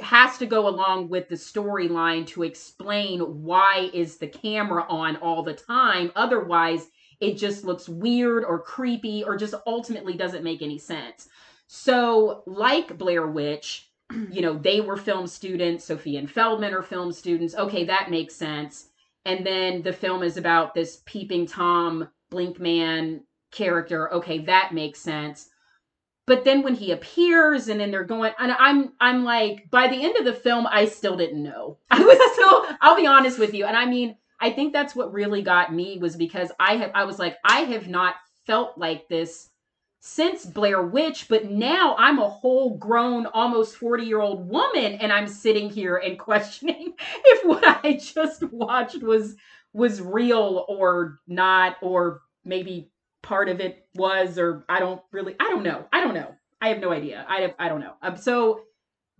has 0.00 0.38
to 0.38 0.46
go 0.46 0.66
along 0.66 1.08
with 1.08 1.28
the 1.28 1.34
storyline 1.34 2.26
to 2.26 2.42
explain 2.42 3.20
why 3.20 3.90
is 3.92 4.16
the 4.16 4.26
camera 4.26 4.86
on 4.88 5.16
all 5.16 5.42
the 5.42 5.54
time. 5.54 6.10
Otherwise 6.16 6.88
it 7.20 7.36
just 7.36 7.64
looks 7.64 7.88
weird 7.88 8.44
or 8.44 8.60
creepy 8.60 9.24
or 9.24 9.36
just 9.36 9.54
ultimately 9.66 10.14
doesn't 10.14 10.44
make 10.44 10.62
any 10.62 10.78
sense. 10.78 11.28
So 11.66 12.42
like 12.46 12.96
blair 12.96 13.26
witch 13.26 13.90
you 14.30 14.40
know 14.40 14.56
they 14.56 14.80
were 14.80 14.96
film 14.96 15.26
students. 15.26 15.84
Sophie 15.84 16.16
and 16.16 16.30
feldman 16.30 16.74
are 16.74 16.82
film 16.82 17.12
students. 17.12 17.54
Okay 17.54 17.84
that 17.84 18.10
makes 18.10 18.34
sense. 18.34 18.88
And 19.24 19.44
then 19.44 19.82
the 19.82 19.92
film 19.92 20.22
is 20.22 20.36
about 20.36 20.74
this 20.74 21.02
peeping 21.04 21.46
tom 21.46 22.08
blink 22.30 22.58
man 22.60 23.24
character. 23.50 24.12
Okay 24.14 24.38
that 24.44 24.72
makes 24.72 25.00
sense. 25.00 25.48
But 26.26 26.44
then 26.44 26.62
when 26.62 26.74
he 26.74 26.92
appears 26.92 27.68
and 27.68 27.80
then 27.80 27.90
they're 27.90 28.04
going 28.04 28.32
and 28.38 28.52
i'm 28.52 28.92
i'm 29.00 29.24
like 29.24 29.70
by 29.70 29.88
the 29.88 30.02
end 30.04 30.16
of 30.16 30.24
the 30.24 30.34
film 30.34 30.66
i 30.70 30.84
still 30.84 31.16
didn't 31.16 31.42
know. 31.42 31.78
I 31.90 32.00
was 32.00 32.32
still 32.32 32.76
i'll 32.80 32.96
be 32.96 33.06
honest 33.06 33.38
with 33.38 33.54
you. 33.54 33.64
And 33.64 33.76
i 33.76 33.86
mean 33.86 34.16
i 34.40 34.50
think 34.50 34.72
that's 34.72 34.94
what 34.94 35.12
really 35.12 35.42
got 35.42 35.72
me 35.74 35.98
was 35.98 36.16
because 36.16 36.50
i 36.58 36.76
have 36.76 36.90
i 36.94 37.04
was 37.04 37.18
like 37.18 37.36
i 37.44 37.60
have 37.60 37.88
not 37.88 38.14
felt 38.46 38.76
like 38.78 39.08
this 39.08 39.50
since 40.00 40.46
blair 40.46 40.82
witch 40.82 41.26
but 41.28 41.50
now 41.50 41.94
i'm 41.98 42.18
a 42.18 42.28
whole 42.28 42.76
grown 42.76 43.26
almost 43.26 43.76
40 43.76 44.04
year 44.04 44.20
old 44.20 44.48
woman 44.48 44.94
and 44.94 45.12
i'm 45.12 45.26
sitting 45.26 45.70
here 45.70 45.96
and 45.96 46.18
questioning 46.28 46.94
if 47.24 47.44
what 47.46 47.64
i 47.84 47.94
just 47.94 48.42
watched 48.44 49.02
was 49.02 49.36
was 49.72 50.00
real 50.00 50.64
or 50.68 51.18
not 51.26 51.76
or 51.82 52.22
maybe 52.44 52.90
part 53.22 53.48
of 53.48 53.60
it 53.60 53.86
was 53.94 54.38
or 54.38 54.64
i 54.68 54.78
don't 54.78 55.00
really 55.12 55.34
i 55.40 55.44
don't 55.44 55.62
know. 55.62 55.84
I 55.92 56.00
don't 56.00 56.14
know. 56.14 56.34
I 56.60 56.68
have 56.68 56.80
no 56.80 56.90
idea. 56.90 57.24
I 57.28 57.40
have, 57.40 57.54
i 57.58 57.68
don't 57.68 57.80
know. 57.80 57.94
Um, 58.02 58.16
so 58.16 58.62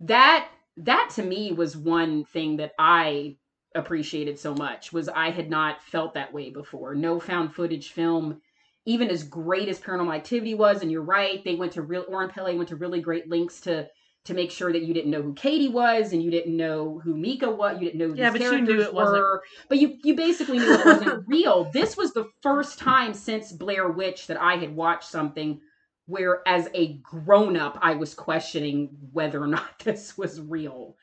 that 0.01 0.47
that 0.77 1.11
to 1.15 1.23
me 1.23 1.51
was 1.51 1.75
one 1.75 2.25
thing 2.25 2.57
that 2.57 2.71
i 2.79 3.35
appreciated 3.79 4.37
so 4.39 4.53
much 4.53 4.93
was 4.93 5.09
I 5.09 5.31
had 5.31 5.49
not 5.49 5.81
felt 5.81 6.13
that 6.13 6.33
way 6.33 6.49
before. 6.51 6.93
No 6.95 7.19
found 7.19 7.53
footage 7.55 7.91
film, 7.91 8.41
even 8.85 9.09
as 9.09 9.23
great 9.23 9.67
as 9.69 9.79
Paranormal 9.79 10.15
Activity 10.15 10.53
was, 10.53 10.81
and 10.81 10.91
you're 10.91 11.01
right, 11.01 11.43
they 11.43 11.55
went 11.55 11.71
to 11.73 11.81
real 11.81 12.05
Oren 12.07 12.29
Peli 12.29 12.55
went 12.55 12.69
to 12.69 12.75
really 12.75 13.01
great 13.01 13.29
lengths 13.29 13.61
to 13.61 13.87
to 14.25 14.33
make 14.33 14.51
sure 14.51 14.71
that 14.71 14.83
you 14.83 14.93
didn't 14.93 15.11
know 15.11 15.21
who 15.21 15.33
Katie 15.33 15.69
was 15.69 16.11
and 16.11 16.21
you 16.21 16.29
didn't 16.29 16.55
know 16.55 16.99
who 17.03 17.15
Micah 17.15 17.49
was. 17.49 17.79
You 17.79 17.85
didn't 17.85 17.99
know 17.99 18.09
who 18.09 18.15
Yeah, 18.15 18.29
these 18.31 18.41
but 18.41 18.41
you 18.41 18.51
knew 18.61 18.65
characters 18.67 18.87
it 18.87 18.93
wasn't- 18.93 19.17
were. 19.17 19.43
But 19.69 19.77
you 19.79 19.97
you 20.03 20.13
basically 20.15 20.59
knew 20.59 20.73
it 20.73 20.85
wasn't 20.85 21.23
real. 21.27 21.71
This 21.71 21.95
was 21.97 22.13
the 22.13 22.27
first 22.43 22.77
time 22.79 23.13
since 23.13 23.51
Blair 23.51 23.89
Witch 23.89 24.27
that 24.27 24.39
I 24.39 24.55
had 24.57 24.75
watched 24.75 25.09
something 25.09 25.61
where, 26.05 26.41
as 26.47 26.67
a 26.73 26.97
grown 26.97 27.55
up, 27.55 27.77
I 27.81 27.93
was 27.95 28.13
questioning 28.13 28.89
whether 29.13 29.41
or 29.41 29.47
not 29.47 29.79
this 29.83 30.17
was 30.17 30.41
real. 30.41 30.95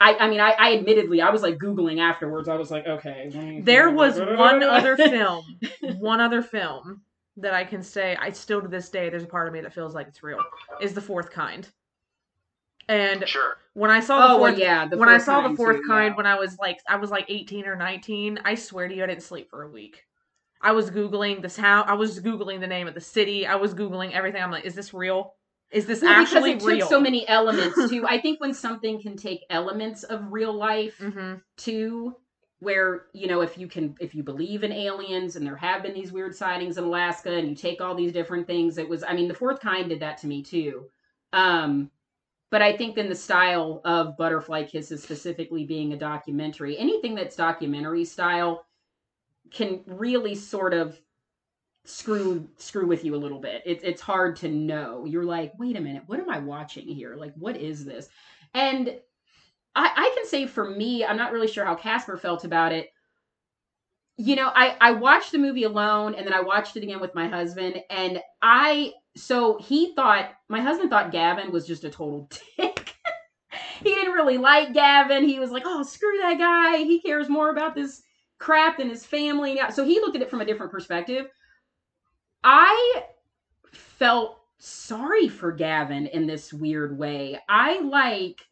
I, 0.00 0.14
I 0.16 0.28
mean, 0.28 0.40
I, 0.40 0.50
I 0.58 0.74
admittedly, 0.74 1.22
I 1.22 1.30
was 1.30 1.42
like 1.42 1.56
Googling 1.58 2.00
afterwards. 2.00 2.48
I 2.48 2.56
was 2.56 2.70
like, 2.70 2.86
okay. 2.86 3.30
let 3.32 3.44
me- 3.44 3.60
There 3.60 3.90
was 3.90 4.18
one 4.18 4.62
other 4.62 4.96
film, 4.96 5.44
one 5.98 6.20
other 6.20 6.42
film 6.42 7.02
that 7.36 7.54
I 7.54 7.64
can 7.64 7.82
say 7.82 8.16
I 8.20 8.30
still 8.30 8.60
to 8.62 8.68
this 8.68 8.88
day 8.90 9.08
there's 9.10 9.22
a 9.24 9.26
part 9.26 9.48
of 9.48 9.54
me 9.54 9.60
that 9.62 9.72
feels 9.72 9.94
like 9.94 10.06
it's 10.08 10.22
real. 10.22 10.38
Is 10.80 10.94
the 10.94 11.00
fourth 11.00 11.30
kind. 11.30 11.68
And 12.88 13.26
Sure. 13.26 13.56
when 13.72 13.90
I 13.90 14.00
saw 14.00 14.18
the 14.18 14.24
Oh, 14.24 14.28
well, 14.40 14.50
fourth 14.50 14.58
yeah. 14.58 14.86
The 14.86 14.98
when 14.98 15.08
I 15.08 15.18
saw 15.18 15.48
the 15.48 15.56
fourth 15.56 15.78
too, 15.78 15.86
kind 15.88 16.12
yeah. 16.12 16.16
when 16.16 16.26
I 16.26 16.34
was 16.38 16.58
like 16.58 16.80
I 16.88 16.96
was 16.96 17.10
like 17.10 17.24
18 17.28 17.66
or 17.66 17.76
19, 17.76 18.40
I 18.44 18.54
swear 18.54 18.88
to 18.88 18.94
you 18.94 19.02
I 19.02 19.06
didn't 19.06 19.22
sleep 19.22 19.48
for 19.50 19.62
a 19.62 19.70
week. 19.70 20.04
I 20.60 20.72
was 20.72 20.90
googling 20.90 21.42
this 21.42 21.56
how 21.56 21.82
I 21.82 21.94
was 21.94 22.20
googling 22.20 22.60
the 22.60 22.66
name 22.66 22.86
of 22.86 22.94
the 22.94 23.00
city. 23.00 23.46
I 23.46 23.54
was 23.56 23.74
googling 23.74 24.12
everything. 24.12 24.42
I'm 24.42 24.50
like, 24.50 24.64
is 24.64 24.74
this 24.74 24.92
real? 24.94 25.34
Is 25.74 25.86
this 25.86 26.02
Well, 26.02 26.14
actually 26.14 26.52
because 26.52 26.62
it 26.62 26.62
real? 26.62 26.78
took 26.78 26.88
so 26.88 27.00
many 27.00 27.28
elements 27.28 27.84
too. 27.84 28.06
I 28.08 28.20
think 28.20 28.40
when 28.40 28.54
something 28.54 29.02
can 29.02 29.16
take 29.16 29.44
elements 29.50 30.04
of 30.04 30.32
real 30.32 30.54
life 30.54 30.96
hmm 31.00 31.36
too, 31.58 32.16
where 32.60 33.06
you 33.14 33.26
know 33.28 33.42
if 33.42 33.58
you 33.58 33.68
can 33.68 33.96
if 34.00 34.14
you 34.14 34.22
believe 34.22 34.64
in 34.64 34.72
aliens 34.72 35.36
and 35.36 35.46
there 35.46 35.56
have 35.56 35.82
been 35.82 35.94
these 35.94 36.12
weird 36.12 36.34
sightings 36.36 36.78
in 36.78 36.84
Alaska 36.84 37.32
and 37.34 37.48
you 37.48 37.56
take 37.56 37.80
all 37.82 37.94
these 37.96 38.12
different 38.12 38.46
things, 38.46 38.78
it 38.78 38.88
was 38.88 39.04
I 39.04 39.14
mean 39.14 39.28
the 39.28 39.34
fourth 39.34 39.60
kind 39.60 39.88
did 39.90 40.00
that 40.00 40.18
to 40.18 40.28
me 40.28 40.42
too. 40.44 40.86
Um, 41.32 41.90
but 42.50 42.62
I 42.62 42.76
think 42.76 42.98
in 42.98 43.08
the 43.10 43.16
style 43.16 43.82
of 43.84 44.16
Butterfly 44.16 44.64
Kisses 44.66 45.02
specifically 45.02 45.66
being 45.66 45.92
a 45.92 45.98
documentary, 45.98 46.78
anything 46.78 47.16
that's 47.16 47.36
documentary 47.36 48.04
style 48.06 48.66
can 49.50 49.82
really 49.86 50.34
sort 50.34 50.74
of 50.74 51.00
screw 51.84 52.48
screw 52.56 52.86
with 52.86 53.04
you 53.04 53.14
a 53.14 53.16
little 53.16 53.40
bit. 53.40 53.62
It's 53.64 53.84
it's 53.84 54.02
hard 54.02 54.36
to 54.36 54.48
know. 54.48 55.04
You're 55.04 55.24
like, 55.24 55.52
wait 55.58 55.76
a 55.76 55.80
minute, 55.80 56.04
what 56.06 56.20
am 56.20 56.30
I 56.30 56.38
watching 56.38 56.86
here? 56.86 57.16
Like, 57.16 57.34
what 57.34 57.56
is 57.56 57.84
this? 57.84 58.08
And 58.54 58.96
I, 59.76 59.90
I 59.94 60.12
can 60.16 60.26
say 60.26 60.46
for 60.46 60.68
me, 60.68 61.04
I'm 61.04 61.16
not 61.16 61.32
really 61.32 61.48
sure 61.48 61.64
how 61.64 61.74
Casper 61.74 62.16
felt 62.16 62.44
about 62.44 62.72
it. 62.72 62.90
You 64.16 64.36
know, 64.36 64.50
I, 64.54 64.76
I 64.80 64.92
watched 64.92 65.32
the 65.32 65.38
movie 65.38 65.64
alone 65.64 66.14
and 66.14 66.24
then 66.24 66.32
I 66.32 66.40
watched 66.40 66.76
it 66.76 66.84
again 66.84 67.00
with 67.00 67.16
my 67.16 67.26
husband. 67.26 67.82
And 67.90 68.20
I, 68.40 68.92
so 69.16 69.58
he 69.58 69.92
thought, 69.94 70.30
my 70.48 70.60
husband 70.60 70.90
thought 70.90 71.10
Gavin 71.10 71.50
was 71.50 71.66
just 71.66 71.82
a 71.82 71.90
total 71.90 72.30
dick. 72.56 72.94
he 73.82 73.92
didn't 73.92 74.12
really 74.12 74.38
like 74.38 74.72
Gavin. 74.72 75.28
He 75.28 75.40
was 75.40 75.50
like, 75.50 75.64
oh, 75.66 75.82
screw 75.82 76.18
that 76.18 76.38
guy. 76.38 76.78
He 76.78 77.00
cares 77.00 77.28
more 77.28 77.50
about 77.50 77.74
this 77.74 78.02
crap 78.38 78.78
than 78.78 78.88
his 78.88 79.04
family. 79.04 79.60
So 79.72 79.84
he 79.84 79.98
looked 79.98 80.14
at 80.14 80.22
it 80.22 80.30
from 80.30 80.40
a 80.40 80.46
different 80.46 80.70
perspective. 80.70 81.26
I 82.44 83.04
felt 83.72 84.38
sorry 84.58 85.28
for 85.28 85.50
Gavin 85.50 86.06
in 86.06 86.26
this 86.26 86.52
weird 86.52 86.96
way. 86.98 87.38
I 87.48 87.80
like 87.80 88.42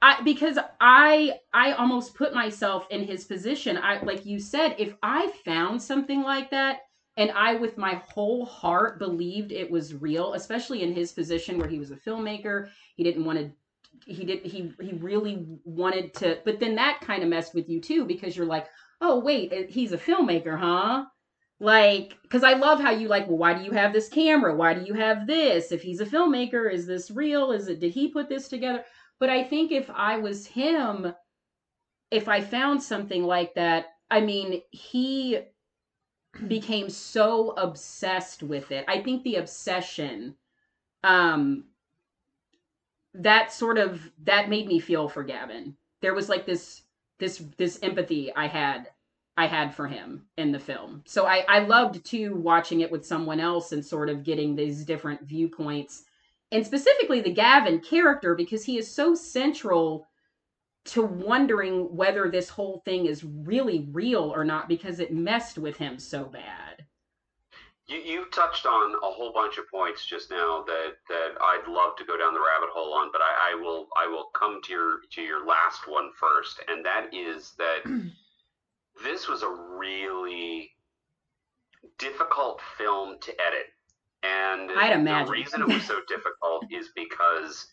I 0.00 0.22
because 0.22 0.58
I 0.80 1.38
I 1.52 1.72
almost 1.72 2.14
put 2.14 2.34
myself 2.34 2.86
in 2.90 3.04
his 3.04 3.24
position. 3.24 3.76
I 3.76 4.02
like 4.02 4.24
you 4.24 4.40
said 4.40 4.76
if 4.78 4.94
I 5.02 5.28
found 5.44 5.82
something 5.82 6.22
like 6.22 6.50
that 6.50 6.80
and 7.18 7.30
I 7.32 7.54
with 7.56 7.76
my 7.76 7.94
whole 7.96 8.46
heart 8.46 8.98
believed 8.98 9.52
it 9.52 9.70
was 9.70 9.94
real, 9.94 10.34
especially 10.34 10.82
in 10.82 10.94
his 10.94 11.12
position 11.12 11.58
where 11.58 11.68
he 11.68 11.78
was 11.78 11.90
a 11.90 11.96
filmmaker, 11.96 12.70
he 12.96 13.04
didn't 13.04 13.24
want 13.24 13.38
to 13.38 13.50
he 14.06 14.24
did 14.24 14.46
he 14.46 14.72
he 14.80 14.92
really 14.94 15.46
wanted 15.64 16.14
to 16.14 16.38
but 16.44 16.60
then 16.60 16.76
that 16.76 17.00
kind 17.02 17.22
of 17.22 17.28
messed 17.28 17.54
with 17.54 17.68
you 17.68 17.80
too 17.80 18.06
because 18.06 18.36
you're 18.36 18.46
like, 18.46 18.66
"Oh, 19.02 19.18
wait, 19.20 19.52
eh, 19.52 19.66
he's 19.68 19.92
a 19.92 19.98
filmmaker, 19.98 20.58
huh?" 20.58 21.04
Like 21.60 22.16
because 22.22 22.44
i 22.44 22.52
love 22.54 22.80
how 22.80 22.90
you 22.90 23.08
like 23.08 23.26
well 23.26 23.38
why 23.38 23.52
do 23.54 23.64
you 23.64 23.72
have 23.72 23.92
this 23.92 24.08
camera? 24.08 24.54
Why 24.54 24.74
do 24.74 24.84
you 24.84 24.94
have 24.94 25.26
this? 25.26 25.72
If 25.72 25.82
he's 25.82 26.00
a 26.00 26.06
filmmaker 26.06 26.72
is 26.72 26.86
this 26.86 27.10
real? 27.10 27.50
Is 27.52 27.68
it 27.68 27.80
did 27.80 27.92
he 27.92 28.08
put 28.08 28.28
this 28.28 28.48
together? 28.48 28.84
But 29.18 29.30
i 29.30 29.42
think 29.42 29.72
if 29.72 29.90
i 29.90 30.18
was 30.18 30.46
him 30.46 31.12
if 32.10 32.28
i 32.28 32.40
found 32.40 32.82
something 32.82 33.24
like 33.24 33.54
that 33.54 33.86
i 34.10 34.20
mean 34.20 34.62
he 34.70 35.40
became 36.46 36.88
so 36.90 37.50
obsessed 37.52 38.42
with 38.42 38.70
it. 38.70 38.84
I 38.86 39.02
think 39.02 39.24
the 39.24 39.36
obsession 39.36 40.36
um 41.02 41.64
that 43.14 43.52
sort 43.52 43.78
of 43.78 44.10
that 44.24 44.48
made 44.48 44.68
me 44.68 44.78
feel 44.78 45.08
for 45.08 45.24
gavin. 45.24 45.76
There 46.02 46.14
was 46.14 46.28
like 46.28 46.46
this 46.46 46.82
this 47.18 47.42
this 47.56 47.80
empathy 47.82 48.32
i 48.34 48.46
had 48.46 48.88
I 49.38 49.46
had 49.46 49.72
for 49.72 49.86
him 49.86 50.24
in 50.36 50.50
the 50.50 50.58
film. 50.58 51.04
So 51.06 51.24
I, 51.24 51.44
I 51.48 51.60
loved 51.60 52.04
too 52.04 52.34
watching 52.34 52.80
it 52.80 52.90
with 52.90 53.06
someone 53.06 53.38
else 53.38 53.70
and 53.70 53.86
sort 53.86 54.10
of 54.10 54.24
getting 54.24 54.56
these 54.56 54.84
different 54.84 55.22
viewpoints. 55.22 56.02
And 56.50 56.66
specifically 56.66 57.20
the 57.20 57.32
Gavin 57.32 57.78
character, 57.78 58.34
because 58.34 58.64
he 58.64 58.78
is 58.78 58.92
so 58.92 59.14
central 59.14 60.08
to 60.86 61.02
wondering 61.02 61.94
whether 61.94 62.28
this 62.28 62.48
whole 62.48 62.82
thing 62.84 63.06
is 63.06 63.22
really 63.22 63.86
real 63.92 64.24
or 64.24 64.44
not, 64.44 64.68
because 64.68 64.98
it 64.98 65.12
messed 65.12 65.56
with 65.56 65.76
him 65.76 66.00
so 66.00 66.24
bad. 66.24 66.84
You, 67.86 67.98
you 67.98 68.24
touched 68.32 68.66
on 68.66 68.92
a 68.96 69.12
whole 69.12 69.32
bunch 69.32 69.56
of 69.56 69.70
points 69.70 70.04
just 70.04 70.32
now 70.32 70.64
that, 70.66 70.94
that 71.08 71.40
I'd 71.40 71.68
love 71.68 71.94
to 71.98 72.04
go 72.04 72.18
down 72.18 72.34
the 72.34 72.40
rabbit 72.40 72.70
hole 72.74 72.92
on, 72.92 73.10
but 73.12 73.20
I, 73.20 73.52
I 73.52 73.54
will 73.54 73.86
I 73.96 74.08
will 74.08 74.30
come 74.34 74.60
to 74.64 74.72
your 74.72 75.00
to 75.12 75.22
your 75.22 75.46
last 75.46 75.86
one 75.86 76.10
first, 76.18 76.60
and 76.66 76.84
that 76.84 77.14
is 77.14 77.52
that 77.58 77.84
this 79.04 79.28
was 79.28 79.42
a 79.42 79.50
really 79.50 80.70
difficult 81.98 82.60
film 82.76 83.16
to 83.20 83.32
edit. 83.40 83.66
And 84.22 84.70
I'd 84.72 84.92
imagine. 84.98 85.26
the 85.26 85.32
reason 85.32 85.62
it 85.62 85.68
was 85.68 85.84
so 85.84 86.00
difficult 86.08 86.64
is 86.70 86.90
because, 86.96 87.66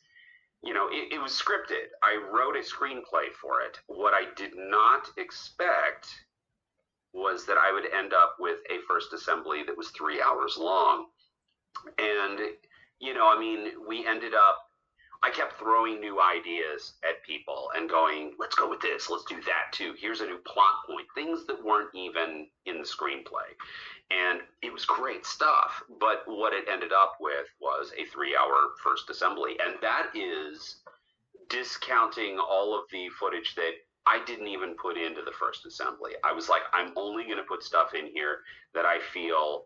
you 0.63 0.73
know, 0.73 0.87
it, 0.91 1.13
it 1.13 1.21
was 1.21 1.31
scripted. 1.31 1.87
I 2.03 2.21
wrote 2.31 2.55
a 2.55 2.59
screenplay 2.59 3.33
for 3.41 3.61
it. 3.61 3.79
What 3.87 4.13
I 4.13 4.25
did 4.35 4.51
not 4.55 5.07
expect 5.17 6.07
was 7.13 7.45
that 7.45 7.57
I 7.57 7.71
would 7.71 7.85
end 7.97 8.13
up 8.13 8.35
with 8.39 8.57
a 8.69 8.77
first 8.87 9.13
assembly 9.13 9.63
that 9.65 9.77
was 9.77 9.89
three 9.89 10.21
hours 10.21 10.57
long. 10.57 11.07
And, 11.97 12.39
you 12.99 13.13
know, 13.13 13.27
I 13.27 13.39
mean, 13.39 13.71
we 13.87 14.05
ended 14.05 14.33
up 14.33 14.57
I 15.23 15.29
kept 15.29 15.59
throwing 15.59 15.99
new 15.99 16.21
ideas 16.21 16.93
at 17.03 17.23
people 17.23 17.69
and 17.75 17.89
going, 17.89 18.33
let's 18.39 18.55
go 18.55 18.69
with 18.69 18.81
this, 18.81 19.09
let's 19.09 19.25
do 19.25 19.37
that 19.41 19.71
too. 19.71 19.93
Here's 19.99 20.21
a 20.21 20.25
new 20.25 20.37
plot 20.45 20.85
point, 20.87 21.07
things 21.15 21.45
that 21.47 21.63
weren't 21.63 21.93
even 21.95 22.47
in 22.65 22.77
the 22.77 22.83
screenplay. 22.83 23.49
And 24.11 24.41
it 24.61 24.71
was 24.71 24.85
great 24.85 25.25
stuff. 25.25 25.81
But 25.99 26.23
what 26.25 26.53
it 26.53 26.65
ended 26.71 26.91
up 26.93 27.13
with 27.19 27.47
was 27.59 27.91
a 27.97 28.05
three 28.05 28.35
hour 28.35 28.71
first 28.83 29.09
assembly. 29.09 29.57
And 29.65 29.75
that 29.81 30.07
is 30.13 30.77
discounting 31.49 32.37
all 32.39 32.77
of 32.77 32.85
the 32.91 33.09
footage 33.09 33.55
that 33.55 33.71
I 34.07 34.23
didn't 34.25 34.47
even 34.47 34.75
put 34.75 34.97
into 34.97 35.21
the 35.23 35.31
first 35.39 35.65
assembly. 35.65 36.11
I 36.23 36.31
was 36.31 36.49
like, 36.49 36.61
I'm 36.73 36.91
only 36.95 37.23
going 37.23 37.37
to 37.37 37.43
put 37.43 37.63
stuff 37.63 37.93
in 37.95 38.07
here 38.13 38.39
that 38.75 38.85
I 38.85 38.99
feel 38.99 39.65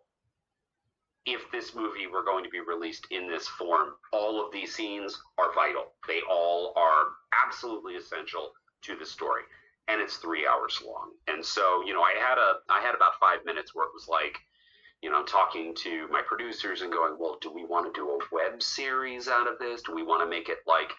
if 1.26 1.42
this 1.52 1.76
movie 1.76 2.08
were 2.08 2.24
going 2.24 2.44
to 2.44 2.50
be 2.50 2.60
released 2.60 3.08
in 3.12 3.28
this 3.28 3.48
form, 3.48 3.90
all 4.12 4.44
of 4.44 4.52
these 4.52 4.74
scenes 4.74 5.20
are 5.38 5.54
vital. 5.54 5.94
They 6.08 6.22
all 6.30 6.74
are 6.76 7.08
absolutely 7.46 7.96
essential 7.96 8.52
to 8.84 8.96
the 8.96 9.06
story. 9.06 9.44
And 9.88 10.02
it's 10.02 10.18
three 10.18 10.48
hours 10.48 10.82
long. 10.86 11.12
And 11.28 11.44
so, 11.44 11.84
you 11.86 11.94
know, 11.94 12.02
I 12.02 12.14
had 12.20 12.38
a 12.38 12.60
I 12.70 12.82
had 12.82 12.96
about 12.96 13.20
five 13.20 13.40
minutes 13.46 13.74
where 13.74 13.86
it 13.86 13.94
was 13.94 14.08
like, 14.08 14.38
you 15.02 15.10
know, 15.10 15.24
talking 15.24 15.74
to 15.76 16.08
my 16.10 16.22
producers 16.22 16.82
and 16.82 16.92
going, 16.92 17.16
well, 17.20 17.38
do 17.42 17.52
we 17.52 17.66
want 17.66 17.92
to 17.92 18.00
do 18.00 18.08
a 18.10 18.20
web 18.32 18.62
series 18.62 19.28
out 19.28 19.48
of 19.48 19.58
this? 19.60 19.82
Do 19.82 19.96
we 19.96 20.04
want 20.04 20.22
to 20.22 20.30
make 20.30 20.48
it 20.48 20.60
like, 20.68 20.92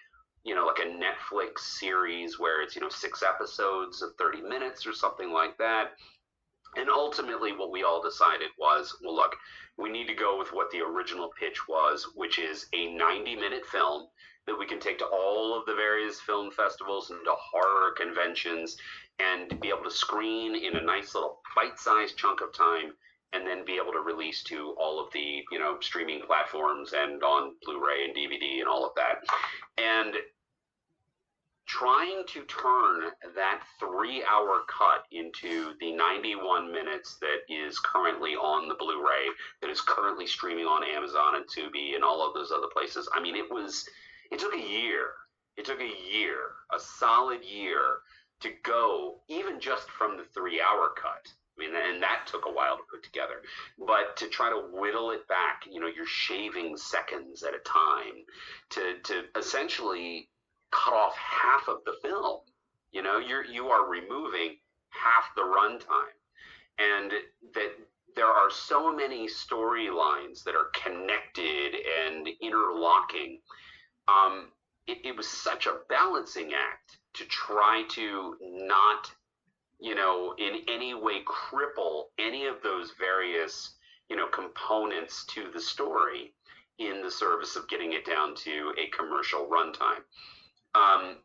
you 0.42 0.54
know, 0.54 0.66
like 0.66 0.80
a 0.80 0.90
Netflix 0.90 1.61
series 1.61 2.38
where 2.38 2.62
it's, 2.62 2.74
you 2.74 2.83
know, 2.83 2.88
six 2.88 3.22
episodes 3.22 4.02
of 4.02 4.11
30 4.18 4.42
minutes 4.42 4.87
or 4.87 4.92
something 4.92 5.33
like 5.33 5.56
that? 5.59 5.92
And 6.76 6.88
ultimately, 6.88 7.52
what 7.52 7.72
we 7.72 7.83
all 7.83 8.02
decided 8.02 8.48
was, 8.59 8.96
well, 9.02 9.16
look, 9.16 9.37
we 9.76 9.90
need 9.90 10.06
to 10.06 10.14
go 10.14 10.38
with 10.38 10.52
what 10.52 10.70
the 10.70 10.80
original 10.80 11.30
pitch 11.38 11.68
was, 11.68 12.06
which 12.14 12.38
is 12.38 12.66
a 12.72 12.92
90 12.94 13.37
minute 13.37 13.66
film 13.66 14.06
that 14.46 14.59
we 14.59 14.66
can 14.66 14.80
take 14.80 14.98
to 14.98 15.06
all 15.06 15.59
of 15.59 15.66
the 15.66 15.74
various 15.74 16.20
film 16.20 16.50
festivals 16.50 17.11
and 17.11 17.20
to 17.24 17.33
horror 17.33 17.92
conventions 17.96 18.76
and 19.18 19.61
be 19.61 19.68
able 19.68 19.85
to 19.85 19.90
screen 19.90 20.54
in 20.54 20.76
a 20.76 20.83
nice 20.83 21.14
little 21.14 21.40
bite 21.54 21.78
sized 21.78 22.16
chunk 22.16 22.40
of 22.40 22.52
time 22.52 22.92
and 23.33 23.46
then 23.46 23.64
be 23.64 23.78
able 23.80 23.92
to 23.92 24.00
release 24.00 24.42
to 24.42 24.74
all 24.78 24.98
of 24.98 25.12
the 25.12 25.44
you 25.52 25.59
know 25.59 25.76
streaming 25.80 26.20
platforms 26.26 26.92
and 26.96 27.22
on 27.22 27.52
blu-ray 27.64 28.04
and 28.04 28.16
dvd 28.16 28.59
and 28.61 28.68
all 28.68 28.85
of 28.85 28.92
that. 28.96 29.18
And 29.78 30.14
trying 31.70 32.24
to 32.26 32.42
turn 32.46 33.02
that 33.37 33.62
three 33.78 34.24
hour 34.24 34.62
cut 34.66 35.04
into 35.12 35.72
the 35.78 35.92
91 35.92 36.72
minutes 36.72 37.16
that 37.20 37.42
is 37.48 37.78
currently 37.78 38.33
on 38.33 38.68
the 38.68 38.74
Blu 38.74 39.00
ray, 39.00 39.26
that 39.62 39.70
is 39.70 39.80
currently 39.80 40.26
streaming 40.26 40.64
on 40.66 40.83
Amazon 40.83 41.37
and 41.37 41.44
Tubi 41.46 41.94
and 41.94 42.02
all 42.02 42.26
of 42.26 42.35
those 42.35 42.50
other 42.50 42.66
places. 42.72 43.09
I 43.14 43.22
mean, 43.22 43.37
it 43.37 43.48
was, 43.48 43.88
it 44.33 44.40
took 44.40 44.52
a 44.52 44.59
year. 44.59 45.12
It 45.56 45.64
took 45.64 45.80
a 45.80 46.12
year, 46.12 46.38
a 46.74 46.80
solid 46.80 47.44
year 47.44 47.98
to 48.40 48.50
go, 48.64 49.20
even 49.28 49.61
just 49.61 49.88
from 49.90 50.16
the 50.16 50.24
three 50.35 50.61
hour 50.61 50.90
cut. 51.00 51.28
I 51.56 51.61
mean, 51.62 51.70
and 51.76 52.02
that 52.02 52.26
took 52.26 52.46
a 52.46 52.52
while 52.52 52.78
to 52.78 52.83
put 52.90 53.04
together. 53.04 53.42
But 53.78 54.16
to 54.16 54.26
try 54.26 54.50
to 54.50 54.70
whittle 54.72 55.12
it 55.12 55.28
back, 55.28 55.62
you 55.70 55.78
know, 55.78 55.87
you're 55.87 56.06
shaving 56.06 56.76
seconds 56.76 57.44
at 57.44 57.54
a 57.54 57.59
time 57.59 58.24
to, 58.70 58.94
to 59.04 59.24
essentially 59.38 60.30
cut 60.70 60.94
off 60.94 61.16
half 61.16 61.68
of 61.68 61.85
the 61.85 61.94
film. 62.02 62.40
You 62.92 63.02
know, 63.02 63.18
you're 63.18 63.44
you 63.44 63.68
are 63.68 63.88
removing 63.88 64.56
half 64.90 65.24
the 65.37 65.42
runtime, 65.42 66.16
and 66.78 67.12
that 67.54 67.72
there 68.16 68.26
are 68.26 68.50
so 68.50 68.94
many 68.94 69.28
storylines 69.28 70.42
that 70.44 70.54
are 70.54 70.70
connected 70.74 71.74
and 72.04 72.28
interlocking. 72.40 73.40
Um, 74.09 74.48
it, 74.87 74.98
it 75.04 75.16
was 75.16 75.28
such 75.28 75.66
a 75.66 75.78
balancing 75.88 76.52
act 76.52 76.98
to 77.14 77.24
try 77.26 77.85
to 77.90 78.37
not, 78.40 79.11
you 79.78 79.94
know, 79.94 80.35
in 80.38 80.62
any 80.68 80.94
way 80.94 81.22
cripple 81.24 82.04
any 82.18 82.46
of 82.46 82.56
those 82.62 82.92
various, 82.98 83.74
you 84.09 84.16
know, 84.16 84.26
components 84.26 85.24
to 85.26 85.50
the 85.52 85.61
story 85.61 86.35
in 86.78 87.02
the 87.02 87.11
service 87.11 87.56
of 87.56 87.68
getting 87.68 87.92
it 87.92 88.04
down 88.04 88.35
to 88.35 88.74
a 88.78 88.88
commercial 88.96 89.46
runtime 89.46 90.02
um, 90.74 91.16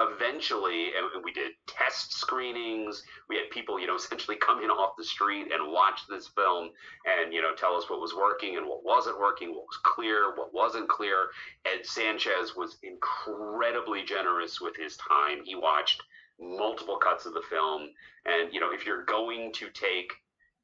eventually, 0.00 0.90
and 0.96 1.24
we 1.24 1.32
did 1.32 1.52
test 1.66 2.12
screenings. 2.12 3.02
We 3.28 3.36
had 3.36 3.50
people, 3.50 3.80
you 3.80 3.86
know, 3.86 3.96
essentially 3.96 4.36
come 4.36 4.62
in 4.62 4.70
off 4.70 4.94
the 4.96 5.04
street 5.04 5.48
and 5.52 5.72
watch 5.72 6.02
this 6.08 6.28
film 6.28 6.70
and, 7.04 7.32
you 7.32 7.42
know, 7.42 7.54
tell 7.54 7.74
us 7.74 7.90
what 7.90 8.00
was 8.00 8.14
working 8.14 8.56
and 8.56 8.66
what 8.66 8.84
wasn't 8.84 9.18
working, 9.18 9.50
what 9.50 9.66
was 9.66 9.78
clear, 9.82 10.36
what 10.36 10.54
wasn't 10.54 10.88
clear. 10.88 11.28
Ed 11.64 11.84
Sanchez 11.84 12.54
was 12.56 12.78
incredibly 12.82 14.02
generous 14.04 14.60
with 14.60 14.76
his 14.76 14.96
time. 14.96 15.44
He 15.44 15.54
watched 15.54 16.02
multiple 16.40 16.96
cuts 16.96 17.26
of 17.26 17.34
the 17.34 17.42
film. 17.50 17.88
And, 18.24 18.52
you 18.52 18.60
know, 18.60 18.72
if 18.72 18.86
you're 18.86 19.04
going 19.04 19.52
to 19.54 19.68
take 19.70 20.12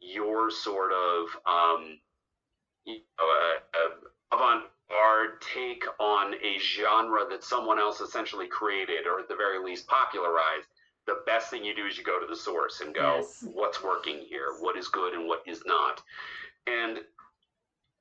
your 0.01 0.51
sort 0.51 0.93
of 0.93 1.27
um, 1.47 1.99
uh, 2.87 2.93
uh, 3.23 4.37
avant 4.37 4.65
our 4.95 5.39
take 5.55 5.85
on 5.99 6.35
a 6.35 6.59
genre 6.59 7.25
that 7.29 7.45
someone 7.45 7.79
else 7.79 8.01
essentially 8.01 8.47
created 8.47 9.07
or 9.07 9.21
at 9.21 9.29
the 9.29 9.35
very 9.35 9.63
least 9.63 9.87
popularized, 9.87 10.69
the 11.07 11.23
best 11.27 11.51
thing 11.51 11.65
you 11.65 11.75
do 11.75 11.87
is 11.87 11.99
you 11.99 12.05
go 12.05 12.21
to 12.21 12.27
the 12.27 12.37
source 12.37 12.81
and 12.81 12.95
go, 12.95 13.17
yes. 13.17 13.45
what's 13.53 13.83
working 13.83 14.21
here? 14.29 14.55
What 14.61 14.77
is 14.77 14.89
good 14.89 15.15
and 15.15 15.27
what 15.27 15.43
is 15.47 15.63
not? 15.67 16.01
And 16.67 17.01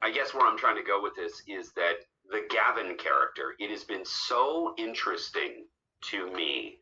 I 0.01 0.11
guess 0.11 0.33
where 0.33 0.45
I'm 0.45 0.57
trying 0.57 0.77
to 0.77 0.83
go 0.83 1.01
with 1.01 1.15
this 1.15 1.41
is 1.47 1.71
that 1.73 1.95
the 2.29 2.41
Gavin 2.49 2.95
character, 2.97 3.55
it 3.59 3.69
has 3.69 3.83
been 3.83 4.05
so 4.05 4.73
interesting 4.77 5.65
to 6.09 6.31
me 6.31 6.77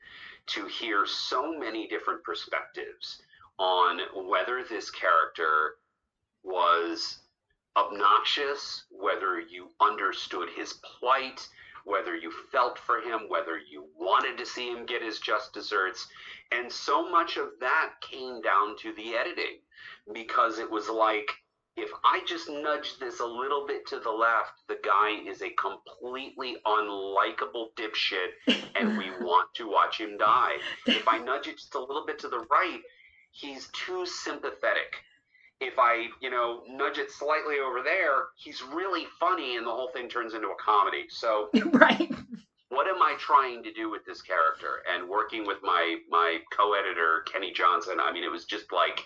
to 0.48 0.66
hear 0.66 1.06
so 1.06 1.58
many 1.58 1.88
different 1.88 2.24
perspectives 2.24 3.22
on 3.58 4.00
whether 4.28 4.64
this 4.64 4.90
character 4.90 5.76
was 6.44 7.20
obnoxious, 7.78 8.84
whether 8.90 9.40
you 9.40 9.70
understood 9.80 10.50
his 10.56 10.74
plight, 10.74 11.48
whether 11.86 12.16
you 12.16 12.32
felt 12.52 12.78
for 12.78 13.00
him, 13.00 13.22
whether 13.28 13.58
you 13.58 13.86
wanted 13.98 14.38
to 14.38 14.46
see 14.46 14.70
him 14.70 14.86
get 14.86 15.02
his 15.02 15.20
just 15.20 15.54
desserts. 15.54 16.08
And 16.52 16.72
so 16.72 17.10
much 17.10 17.38
of 17.38 17.50
that 17.60 17.94
came 18.02 18.42
down 18.42 18.78
to 18.80 18.94
the 18.94 19.16
editing 19.16 19.60
because 20.14 20.60
it 20.60 20.70
was 20.70 20.90
like, 20.90 21.32
if 21.78 21.90
I 22.04 22.22
just 22.28 22.50
nudge 22.50 23.00
this 23.00 23.22
a 23.22 23.26
little 23.26 23.66
bit 23.66 23.88
to 23.88 24.00
the 24.00 24.12
left, 24.12 24.52
the 24.68 24.78
guy 24.84 25.12
is 25.26 25.42
a 25.42 25.50
completely 25.52 26.58
unlikable 26.66 27.68
dipshit 27.76 28.58
and 28.76 28.98
we 28.98 29.10
want 29.22 29.54
to 29.56 29.70
watch 29.70 30.00
him 30.00 30.18
die. 30.18 30.58
If 30.86 31.08
I 31.08 31.18
nudge 31.20 31.48
it 31.48 31.58
just 31.58 31.76
a 31.76 31.80
little 31.80 32.06
bit 32.06 32.20
to 32.20 32.28
the 32.28 32.46
right, 32.52 32.82
he's 33.32 33.70
too 33.70 34.06
sympathetic 34.06 34.98
if 35.62 35.78
I, 35.78 36.08
you 36.20 36.32
know, 36.32 36.64
nudge 36.68 36.98
it 36.98 37.12
slightly 37.12 37.58
over 37.66 37.82
there, 37.84 38.34
he's 38.36 38.62
really 38.64 39.06
funny 39.20 39.56
and 39.56 39.66
the 39.66 39.72
whole 39.72 39.92
thing 39.94 40.10
turns 40.10 40.34
into 40.34 40.48
a 40.48 40.56
comedy. 40.60 41.06
So 41.10 41.50
Right. 41.74 42.12
What 42.70 42.88
am 42.88 43.02
I 43.02 43.16
trying 43.20 43.64
to 43.64 43.74
do 43.74 43.92
with 43.92 44.06
this 44.06 44.22
character? 44.22 44.82
And 44.92 45.08
working 45.08 45.46
with 45.46 45.58
my 45.62 45.98
my 46.10 46.40
co-editor 46.52 47.24
Kenny 47.32 47.52
Johnson, 47.52 48.00
I 48.02 48.12
mean 48.12 48.24
it 48.24 48.32
was 48.32 48.46
just 48.46 48.72
like 48.72 49.04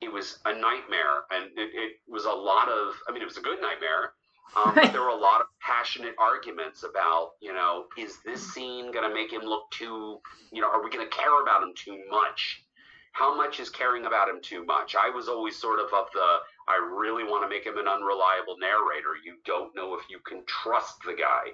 it 0.00 0.10
was 0.10 0.38
a 0.46 0.52
nightmare 0.52 1.26
and 1.30 1.46
it, 1.56 1.70
it 1.74 1.92
was 2.08 2.24
a 2.24 2.30
lot 2.30 2.68
of 2.68 2.94
I 3.08 3.12
mean 3.12 3.20
it 3.20 3.26
was 3.26 3.36
a 3.36 3.42
good 3.42 3.60
nightmare. 3.60 4.12
Um, 4.56 4.74
right. 4.74 4.86
but 4.86 4.92
there 4.92 5.02
were 5.02 5.08
a 5.08 5.16
lot 5.16 5.40
of 5.40 5.48
passionate 5.60 6.14
arguments 6.18 6.82
about, 6.82 7.32
you 7.40 7.52
know, 7.52 7.84
is 7.98 8.18
this 8.24 8.52
scene 8.52 8.90
going 8.90 9.08
to 9.08 9.14
make 9.14 9.32
him 9.32 9.42
look 9.42 9.70
too, 9.70 10.20
you 10.52 10.60
know, 10.60 10.68
are 10.68 10.82
we 10.82 10.90
going 10.90 11.08
to 11.08 11.16
care 11.16 11.42
about 11.42 11.62
him 11.62 11.72
too 11.76 11.98
much? 12.10 12.64
How 13.12 13.36
much 13.36 13.60
is 13.60 13.68
caring 13.68 14.06
about 14.06 14.28
him 14.28 14.40
too 14.40 14.64
much? 14.64 14.94
I 14.94 15.10
was 15.10 15.28
always 15.28 15.56
sort 15.56 15.80
of 15.80 15.92
of 15.92 16.06
the 16.12 16.38
I 16.68 16.76
really 16.76 17.24
want 17.24 17.42
to 17.42 17.48
make 17.48 17.66
him 17.66 17.78
an 17.78 17.88
unreliable 17.88 18.56
narrator. 18.58 19.18
You 19.24 19.36
don't 19.44 19.74
know 19.74 19.94
if 19.94 20.08
you 20.08 20.20
can 20.20 20.44
trust 20.46 21.02
the 21.04 21.14
guy. 21.14 21.50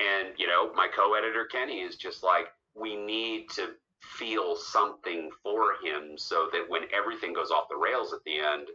And, 0.00 0.34
you 0.36 0.46
know, 0.46 0.72
my 0.74 0.88
co 0.94 1.14
editor 1.14 1.46
Kenny 1.50 1.80
is 1.80 1.96
just 1.96 2.22
like, 2.22 2.48
we 2.74 2.94
need 2.94 3.48
to 3.56 3.70
feel 4.00 4.54
something 4.56 5.30
for 5.42 5.74
him 5.82 6.16
so 6.16 6.48
that 6.52 6.68
when 6.68 6.82
everything 6.94 7.32
goes 7.32 7.50
off 7.50 7.68
the 7.68 7.76
rails 7.76 8.12
at 8.12 8.22
the 8.24 8.38
end, 8.38 8.68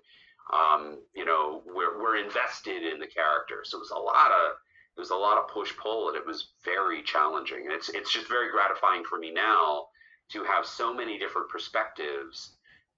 um, 0.51 0.99
you 1.15 1.25
know, 1.25 1.61
we're, 1.65 2.01
we're 2.01 2.17
invested 2.17 2.83
in 2.83 2.99
the 2.99 3.07
character. 3.07 3.63
So 3.63 3.77
it 3.77 3.81
was 3.81 3.91
a 3.91 3.99
lot 3.99 4.31
of 4.31 4.57
it 4.95 4.99
was 4.99 5.09
a 5.09 5.15
lot 5.15 5.39
of 5.39 5.47
push 5.47 5.73
pull 5.77 6.09
and 6.09 6.17
it 6.17 6.25
was 6.25 6.53
very 6.65 7.01
challenging. 7.03 7.65
And 7.65 7.71
it's 7.71 7.89
it's 7.89 8.11
just 8.11 8.27
very 8.27 8.51
gratifying 8.51 9.03
for 9.05 9.17
me 9.17 9.31
now 9.31 9.85
to 10.29 10.43
have 10.43 10.65
so 10.65 10.93
many 10.93 11.17
different 11.19 11.49
perspectives. 11.49 12.53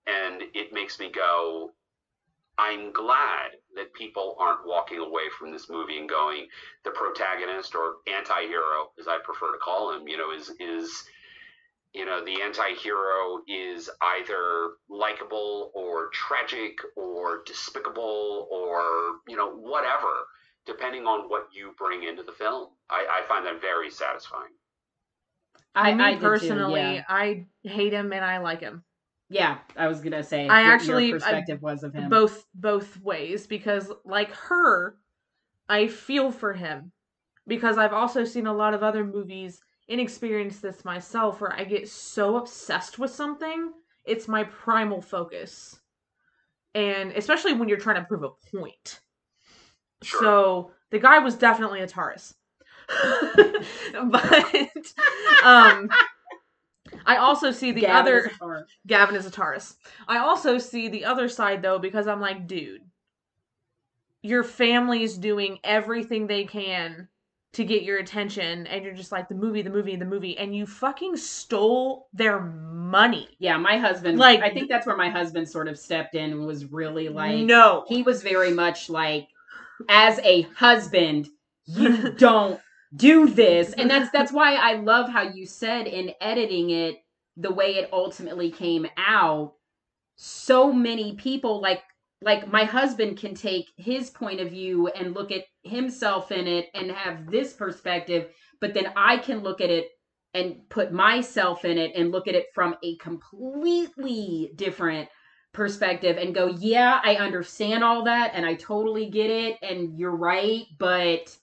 And 0.07 0.43
it 0.53 0.71
makes 0.71 0.99
me 0.99 1.09
go, 1.09 1.71
I'm 2.57 2.93
glad 2.93 3.51
that 3.75 3.93
people 3.93 4.37
aren't 4.39 4.65
walking 4.65 4.99
away 4.99 5.23
from 5.37 5.51
this 5.51 5.69
movie 5.69 5.97
and 5.97 6.07
going, 6.07 6.47
the 6.83 6.91
protagonist 6.91 7.75
or 7.75 7.95
anti-hero, 8.07 8.91
as 8.99 9.07
I 9.07 9.17
prefer 9.23 9.51
to 9.51 9.57
call 9.57 9.93
him, 9.93 10.07
you 10.07 10.17
know, 10.17 10.31
is 10.31 10.51
is 10.59 11.05
you 11.95 12.05
know, 12.05 12.23
the 12.23 12.41
anti-hero 12.41 13.39
is 13.47 13.89
either 14.01 14.71
likable 14.89 15.71
or 15.73 16.09
tragic 16.11 16.77
or 16.97 17.41
despicable 17.45 18.49
or, 18.51 19.21
you 19.29 19.37
know, 19.37 19.49
whatever, 19.49 20.27
depending 20.65 21.07
on 21.07 21.29
what 21.29 21.47
you 21.53 21.73
bring 21.77 22.03
into 22.03 22.21
the 22.21 22.33
film. 22.33 22.67
I, 22.89 23.21
I 23.21 23.27
find 23.29 23.45
that 23.45 23.61
very 23.61 23.89
satisfying. 23.89 24.51
I, 25.75 25.93
me 25.93 26.03
I 26.03 26.15
personally, 26.15 26.81
too, 26.81 26.93
yeah. 26.95 27.03
I 27.09 27.45
hate 27.63 27.93
him 27.93 28.13
and 28.13 28.23
I 28.23 28.37
like 28.37 28.61
him. 28.61 28.83
Yeah, 29.29 29.57
I 29.75 29.87
was 29.87 30.01
gonna 30.01 30.23
say. 30.23 30.47
I 30.47 30.61
actually 30.61 31.11
perspective 31.11 31.59
I, 31.61 31.65
was 31.65 31.83
of 31.83 31.93
him 31.93 32.09
both 32.09 32.45
both 32.53 32.99
ways 33.01 33.47
because, 33.47 33.91
like 34.05 34.31
her, 34.31 34.97
I 35.67 35.87
feel 35.87 36.31
for 36.31 36.53
him 36.53 36.91
because 37.47 37.77
I've 37.77 37.93
also 37.93 38.23
seen 38.23 38.47
a 38.47 38.53
lot 38.53 38.73
of 38.73 38.83
other 38.83 39.03
movies 39.03 39.59
and 39.89 39.99
experienced 39.99 40.61
this 40.61 40.85
myself 40.85 41.41
where 41.41 41.53
I 41.53 41.63
get 41.63 41.89
so 41.89 42.37
obsessed 42.37 42.97
with 42.99 43.11
something, 43.11 43.71
it's 44.03 44.27
my 44.27 44.43
primal 44.43 45.01
focus, 45.01 45.79
and 46.75 47.11
especially 47.13 47.53
when 47.53 47.67
you're 47.67 47.77
trying 47.79 47.97
to 47.97 48.07
prove 48.07 48.23
a 48.23 48.57
point. 48.57 48.99
Sure. 50.03 50.21
So 50.21 50.71
the 50.91 50.99
guy 50.99 51.19
was 51.19 51.35
definitely 51.35 51.81
a 51.81 51.87
Taurus. 51.87 52.35
but 54.05 54.93
um 55.43 55.89
I 57.05 57.17
also 57.17 57.51
see 57.51 57.71
the 57.71 57.81
Gavin 57.81 57.95
other 57.95 58.17
is 58.27 58.63
Gavin 58.87 59.15
is 59.15 59.25
a 59.25 59.31
Taurus. 59.31 59.75
I 60.07 60.19
also 60.19 60.57
see 60.57 60.87
the 60.87 61.05
other 61.05 61.29
side 61.29 61.61
though 61.61 61.79
because 61.79 62.07
I'm 62.07 62.21
like, 62.21 62.47
dude, 62.47 62.81
your 64.21 64.43
family's 64.43 65.17
doing 65.17 65.59
everything 65.63 66.27
they 66.27 66.45
can 66.45 67.07
to 67.53 67.63
get 67.63 67.83
your 67.83 67.99
attention 67.99 68.67
and 68.67 68.83
you're 68.83 68.93
just 68.93 69.13
like 69.13 69.29
the 69.29 69.35
movie 69.35 69.61
the 69.61 69.69
movie 69.69 69.95
the 69.95 70.03
movie 70.03 70.37
and 70.37 70.53
you 70.53 70.65
fucking 70.65 71.15
stole 71.15 72.09
their 72.11 72.41
money. 72.41 73.29
Yeah 73.39 73.55
my 73.57 73.77
husband 73.77 74.17
like 74.17 74.41
i 74.41 74.49
think 74.49 74.69
that's 74.69 74.85
where 74.85 74.97
my 74.97 75.09
husband 75.09 75.47
sort 75.47 75.67
of 75.69 75.79
stepped 75.79 76.15
in 76.15 76.31
and 76.31 76.45
was 76.45 76.65
really 76.65 77.07
like 77.07 77.37
no. 77.37 77.85
he 77.87 78.03
was 78.03 78.21
very 78.21 78.51
much 78.51 78.89
like 78.89 79.27
as 79.87 80.19
a 80.19 80.41
husband 80.57 81.29
you 81.65 82.11
don't 82.17 82.59
do 82.95 83.27
this. 83.27 83.73
And 83.73 83.89
that's 83.89 84.11
that's 84.13 84.31
why 84.31 84.55
i 84.55 84.73
love 84.73 85.09
how 85.09 85.23
you 85.23 85.45
said 85.45 85.87
in 85.87 86.13
editing 86.21 86.69
it 86.69 86.95
the 87.37 87.53
way 87.53 87.75
it 87.75 87.89
ultimately 87.91 88.51
came 88.51 88.87
out 88.97 89.53
so 90.15 90.71
many 90.71 91.15
people 91.15 91.61
like 91.61 91.81
like 92.21 92.47
my 92.47 92.63
husband 92.63 93.17
can 93.17 93.35
take 93.35 93.69
his 93.75 94.09
point 94.09 94.39
of 94.39 94.49
view 94.49 94.87
and 94.87 95.13
look 95.13 95.31
at 95.31 95.43
himself 95.63 96.31
in 96.31 96.47
it 96.47 96.67
and 96.73 96.89
have 96.91 97.29
this 97.29 97.53
perspective 97.53 98.29
but 98.61 98.73
then 98.73 98.87
i 98.95 99.17
can 99.17 99.39
look 99.39 99.59
at 99.59 99.69
it 99.69 99.89
and 100.33 100.57
put 100.69 100.91
myself 100.91 101.63
in 101.65 101.77
it 101.77 101.93
and 101.95 102.11
look 102.11 102.27
at 102.27 102.35
it 102.35 102.47
from 102.53 102.75
a 102.83 102.97
completely 102.97 104.51
different 104.55 105.07
perspective 105.53 106.17
and 106.17 106.35
go, 106.35 106.47
yeah, 106.59 106.99
I 107.01 107.15
understand 107.15 107.85
all 107.85 108.03
that 108.03 108.31
and 108.35 108.45
I 108.45 108.55
totally 108.55 109.09
get 109.09 109.31
it 109.31 109.57
and 109.61 109.97
you're 109.97 110.15
right, 110.15 110.65
but 110.77 111.35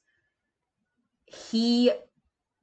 he 1.33 1.91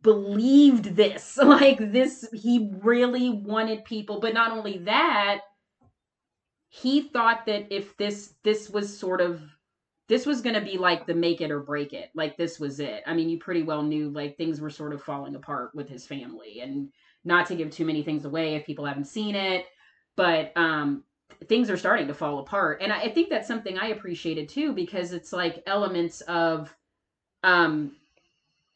believed 0.01 0.95
this. 0.95 1.37
Like 1.49 1.91
this 1.91 2.27
he 2.33 2.71
really 2.81 3.29
wanted 3.29 3.85
people, 3.85 4.19
but 4.19 4.33
not 4.33 4.51
only 4.51 4.79
that, 4.79 5.41
he 6.69 7.01
thought 7.01 7.45
that 7.47 7.73
if 7.73 7.97
this 7.97 8.35
this 8.43 8.69
was 8.69 8.95
sort 8.97 9.21
of 9.21 9.41
this 10.07 10.25
was 10.25 10.41
going 10.41 10.55
to 10.55 10.61
be 10.61 10.77
like 10.77 11.05
the 11.05 11.13
make 11.13 11.41
it 11.41 11.51
or 11.51 11.59
break 11.59 11.93
it. 11.93 12.09
Like 12.15 12.35
this 12.35 12.59
was 12.59 12.79
it. 12.79 13.03
I 13.05 13.13
mean, 13.13 13.29
you 13.29 13.37
pretty 13.37 13.63
well 13.63 13.83
knew 13.83 14.09
like 14.09 14.37
things 14.37 14.59
were 14.59 14.69
sort 14.69 14.93
of 14.93 15.03
falling 15.03 15.35
apart 15.35 15.75
with 15.75 15.87
his 15.87 16.07
family 16.07 16.61
and 16.61 16.89
not 17.25 17.45
to 17.47 17.55
give 17.55 17.69
too 17.69 17.85
many 17.85 18.01
things 18.01 18.25
away 18.25 18.55
if 18.55 18.65
people 18.65 18.85
haven't 18.85 19.05
seen 19.05 19.35
it, 19.35 19.65
but 20.15 20.55
um 20.55 21.03
things 21.47 21.69
are 21.69 21.77
starting 21.77 22.07
to 22.07 22.13
fall 22.13 22.39
apart. 22.39 22.81
And 22.81 22.91
I, 22.91 23.01
I 23.01 23.09
think 23.09 23.29
that's 23.29 23.47
something 23.47 23.77
I 23.77 23.87
appreciated 23.87 24.49
too 24.49 24.73
because 24.73 25.13
it's 25.13 25.33
like 25.33 25.63
elements 25.65 26.21
of 26.21 26.75
um 27.43 27.95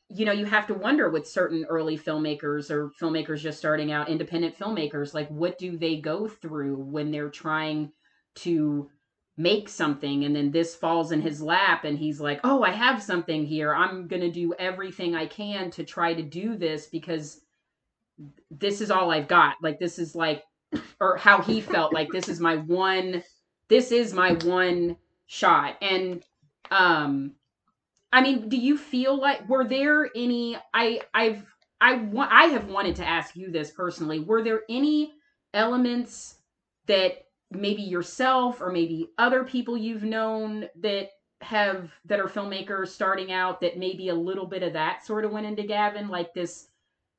you 0.09 0.25
know, 0.25 0.31
you 0.31 0.45
have 0.45 0.67
to 0.67 0.73
wonder 0.73 1.09
with 1.09 1.27
certain 1.27 1.65
early 1.69 1.97
filmmakers 1.97 2.69
or 2.69 2.91
filmmakers 3.01 3.39
just 3.39 3.57
starting 3.57 3.91
out, 3.91 4.09
independent 4.09 4.57
filmmakers, 4.57 5.13
like 5.13 5.27
what 5.29 5.57
do 5.57 5.77
they 5.77 5.97
go 5.97 6.27
through 6.27 6.75
when 6.75 7.11
they're 7.11 7.29
trying 7.29 7.91
to 8.35 8.89
make 9.35 9.67
something 9.67 10.25
and 10.25 10.35
then 10.35 10.51
this 10.51 10.75
falls 10.75 11.11
in 11.11 11.21
his 11.21 11.41
lap 11.41 11.85
and 11.85 11.97
he's 11.97 12.21
like, 12.21 12.39
"Oh, 12.43 12.61
I 12.63 12.71
have 12.71 13.01
something 13.01 13.45
here. 13.45 13.73
I'm 13.73 14.07
going 14.07 14.21
to 14.21 14.31
do 14.31 14.53
everything 14.59 15.15
I 15.15 15.25
can 15.25 15.71
to 15.71 15.83
try 15.83 16.13
to 16.13 16.21
do 16.21 16.55
this 16.55 16.85
because 16.87 17.41
this 18.51 18.81
is 18.81 18.91
all 18.91 19.11
I've 19.11 19.27
got." 19.27 19.55
Like 19.61 19.79
this 19.79 19.97
is 19.97 20.15
like 20.15 20.43
or 20.99 21.17
how 21.17 21.41
he 21.41 21.61
felt 21.61 21.93
like 21.93 22.09
this 22.11 22.29
is 22.29 22.39
my 22.39 22.57
one 22.57 23.23
this 23.69 23.91
is 23.91 24.13
my 24.13 24.33
one 24.33 24.97
shot. 25.25 25.77
And 25.81 26.23
um 26.69 27.33
I 28.13 28.21
mean, 28.21 28.47
do 28.47 28.57
you 28.57 28.77
feel 28.77 29.19
like 29.19 29.49
were 29.49 29.65
there 29.65 30.07
any 30.15 30.55
I 30.73 31.01
I've 31.15 31.43
I 31.81 31.95
want 31.95 32.31
I 32.31 32.45
have 32.45 32.67
wanted 32.67 32.95
to 32.97 33.07
ask 33.07 33.35
you 33.35 33.51
this 33.51 33.71
personally. 33.71 34.19
Were 34.19 34.43
there 34.43 34.61
any 34.69 35.13
elements 35.53 36.35
that 36.85 37.25
maybe 37.49 37.81
yourself 37.81 38.61
or 38.61 38.71
maybe 38.71 39.09
other 39.17 39.43
people 39.43 39.75
you've 39.75 40.03
known 40.03 40.69
that 40.79 41.09
have 41.41 41.91
that 42.05 42.19
are 42.19 42.27
filmmakers 42.27 42.89
starting 42.89 43.31
out 43.31 43.59
that 43.61 43.79
maybe 43.79 44.09
a 44.09 44.15
little 44.15 44.45
bit 44.45 44.63
of 44.63 44.73
that 44.73 45.05
sort 45.05 45.25
of 45.25 45.31
went 45.31 45.47
into 45.47 45.63
Gavin 45.63 46.07
like 46.07 46.33
this 46.35 46.67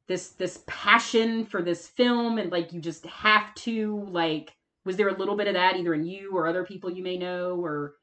this 0.06 0.30
this 0.30 0.62
passion 0.66 1.44
for 1.44 1.60
this 1.60 1.88
film 1.88 2.38
and 2.38 2.52
like 2.52 2.72
you 2.72 2.80
just 2.80 3.04
have 3.06 3.52
to 3.56 4.06
like 4.10 4.56
was 4.84 4.96
there 4.96 5.08
a 5.08 5.18
little 5.18 5.36
bit 5.36 5.48
of 5.48 5.54
that 5.54 5.76
either 5.76 5.92
in 5.92 6.04
you 6.04 6.30
or 6.32 6.46
other 6.46 6.64
people 6.64 6.90
you 6.90 7.02
may 7.02 7.16
know 7.16 7.56
or 7.56 7.94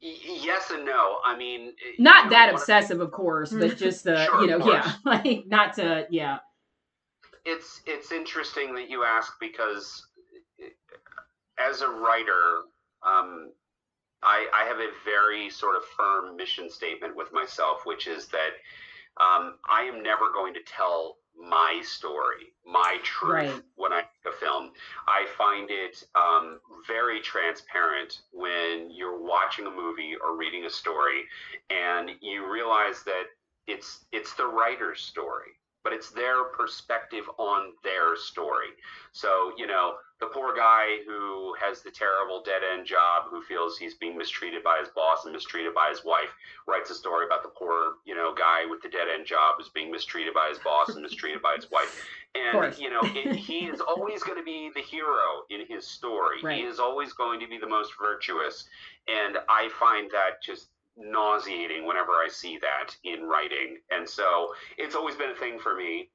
Yes 0.00 0.70
and 0.70 0.84
no. 0.84 1.18
I 1.24 1.36
mean, 1.36 1.72
not 1.98 2.26
know, 2.26 2.30
that 2.30 2.52
obsessive, 2.52 3.00
of 3.00 3.10
course, 3.10 3.52
but 3.52 3.76
just 3.76 4.04
the 4.04 4.24
sure, 4.26 4.42
you 4.42 4.46
know, 4.46 4.64
yeah, 4.70 4.92
like 5.04 5.46
not 5.46 5.74
to, 5.74 6.06
yeah. 6.10 6.38
It's 7.44 7.80
it's 7.86 8.12
interesting 8.12 8.74
that 8.74 8.88
you 8.88 9.04
ask 9.04 9.32
because 9.40 10.06
as 11.58 11.82
a 11.82 11.88
writer, 11.88 12.62
um, 13.02 13.52
I, 14.22 14.46
I 14.54 14.64
have 14.68 14.78
a 14.78 14.90
very 15.04 15.50
sort 15.50 15.76
of 15.76 15.82
firm 15.96 16.36
mission 16.36 16.70
statement 16.70 17.16
with 17.16 17.32
myself, 17.32 17.80
which 17.84 18.06
is 18.06 18.28
that 18.28 18.50
um, 19.20 19.54
I 19.68 19.82
am 19.82 20.02
never 20.02 20.32
going 20.32 20.54
to 20.54 20.60
tell 20.64 21.16
my 21.38 21.80
story, 21.84 22.52
my 22.66 22.98
truth 23.02 23.32
right. 23.32 23.62
when 23.76 23.92
I 23.92 23.98
make 23.98 24.34
a 24.34 24.36
film. 24.38 24.70
I 25.06 25.26
find 25.36 25.70
it 25.70 26.02
um, 26.14 26.60
very 26.86 27.20
transparent 27.20 28.20
when 28.32 28.90
you're 28.90 29.22
watching 29.22 29.66
a 29.66 29.70
movie 29.70 30.14
or 30.22 30.36
reading 30.36 30.64
a 30.64 30.70
story, 30.70 31.24
and 31.70 32.10
you 32.20 32.50
realize 32.50 33.02
that 33.04 33.24
it's 33.66 34.04
it's 34.12 34.34
the 34.34 34.46
writer's 34.46 35.00
story, 35.00 35.52
but 35.88 35.96
it's 35.96 36.10
their 36.10 36.44
perspective 36.44 37.24
on 37.38 37.72
their 37.82 38.14
story. 38.14 38.76
So 39.12 39.52
you 39.56 39.66
know, 39.66 39.94
the 40.20 40.26
poor 40.26 40.54
guy 40.54 40.98
who 41.06 41.54
has 41.58 41.80
the 41.80 41.90
terrible 41.90 42.42
dead 42.42 42.60
end 42.74 42.86
job, 42.86 43.24
who 43.30 43.40
feels 43.42 43.78
he's 43.78 43.94
being 43.94 44.18
mistreated 44.18 44.62
by 44.62 44.78
his 44.80 44.90
boss 44.94 45.24
and 45.24 45.32
mistreated 45.32 45.72
by 45.74 45.88
his 45.88 46.04
wife, 46.04 46.28
writes 46.66 46.90
a 46.90 46.94
story 46.94 47.24
about 47.24 47.42
the 47.42 47.48
poor, 47.48 47.94
you 48.04 48.14
know, 48.14 48.34
guy 48.34 48.66
with 48.68 48.82
the 48.82 48.88
dead 48.90 49.08
end 49.08 49.24
job 49.24 49.54
who's 49.56 49.70
being 49.70 49.90
mistreated 49.90 50.34
by 50.34 50.48
his 50.50 50.58
boss 50.58 50.90
and 50.90 51.02
mistreated 51.02 51.40
by 51.40 51.54
his 51.56 51.70
wife. 51.72 52.04
And 52.34 52.76
you 52.76 52.90
know, 52.90 53.00
it, 53.02 53.34
he 53.36 53.60
is 53.60 53.80
always 53.80 54.22
going 54.22 54.36
to 54.36 54.44
be 54.44 54.70
the 54.74 54.82
hero 54.82 55.48
in 55.48 55.62
his 55.66 55.86
story. 55.86 56.36
Right. 56.42 56.58
He 56.58 56.64
is 56.64 56.78
always 56.78 57.14
going 57.14 57.40
to 57.40 57.48
be 57.48 57.56
the 57.56 57.68
most 57.68 57.92
virtuous, 57.98 58.68
and 59.08 59.38
I 59.48 59.70
find 59.80 60.10
that 60.10 60.42
just 60.42 60.68
nauseating 60.98 61.86
whenever 61.86 62.12
I 62.12 62.28
see 62.30 62.58
that 62.58 62.94
in 63.04 63.24
writing. 63.24 63.78
And 63.90 64.08
so 64.08 64.48
it's 64.76 64.94
always 64.94 65.14
been 65.14 65.30
a 65.30 65.36
thing 65.36 65.58
for 65.58 65.74
me 65.76 66.10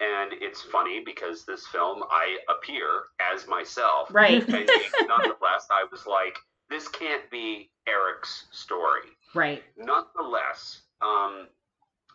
and 0.00 0.32
it's 0.40 0.62
funny 0.62 1.02
because 1.04 1.44
this 1.44 1.66
film 1.66 2.02
I 2.10 2.38
appear 2.48 2.86
as 3.32 3.46
myself. 3.46 4.12
Right. 4.12 4.42
And 4.48 4.68
nonetheless, 5.06 5.68
I 5.70 5.84
was 5.90 6.06
like, 6.06 6.38
this 6.70 6.88
can't 6.88 7.30
be 7.30 7.70
Erik's 7.86 8.46
story. 8.50 9.10
Right. 9.34 9.62
Nonetheless, 9.76 10.82
um, 11.02 11.48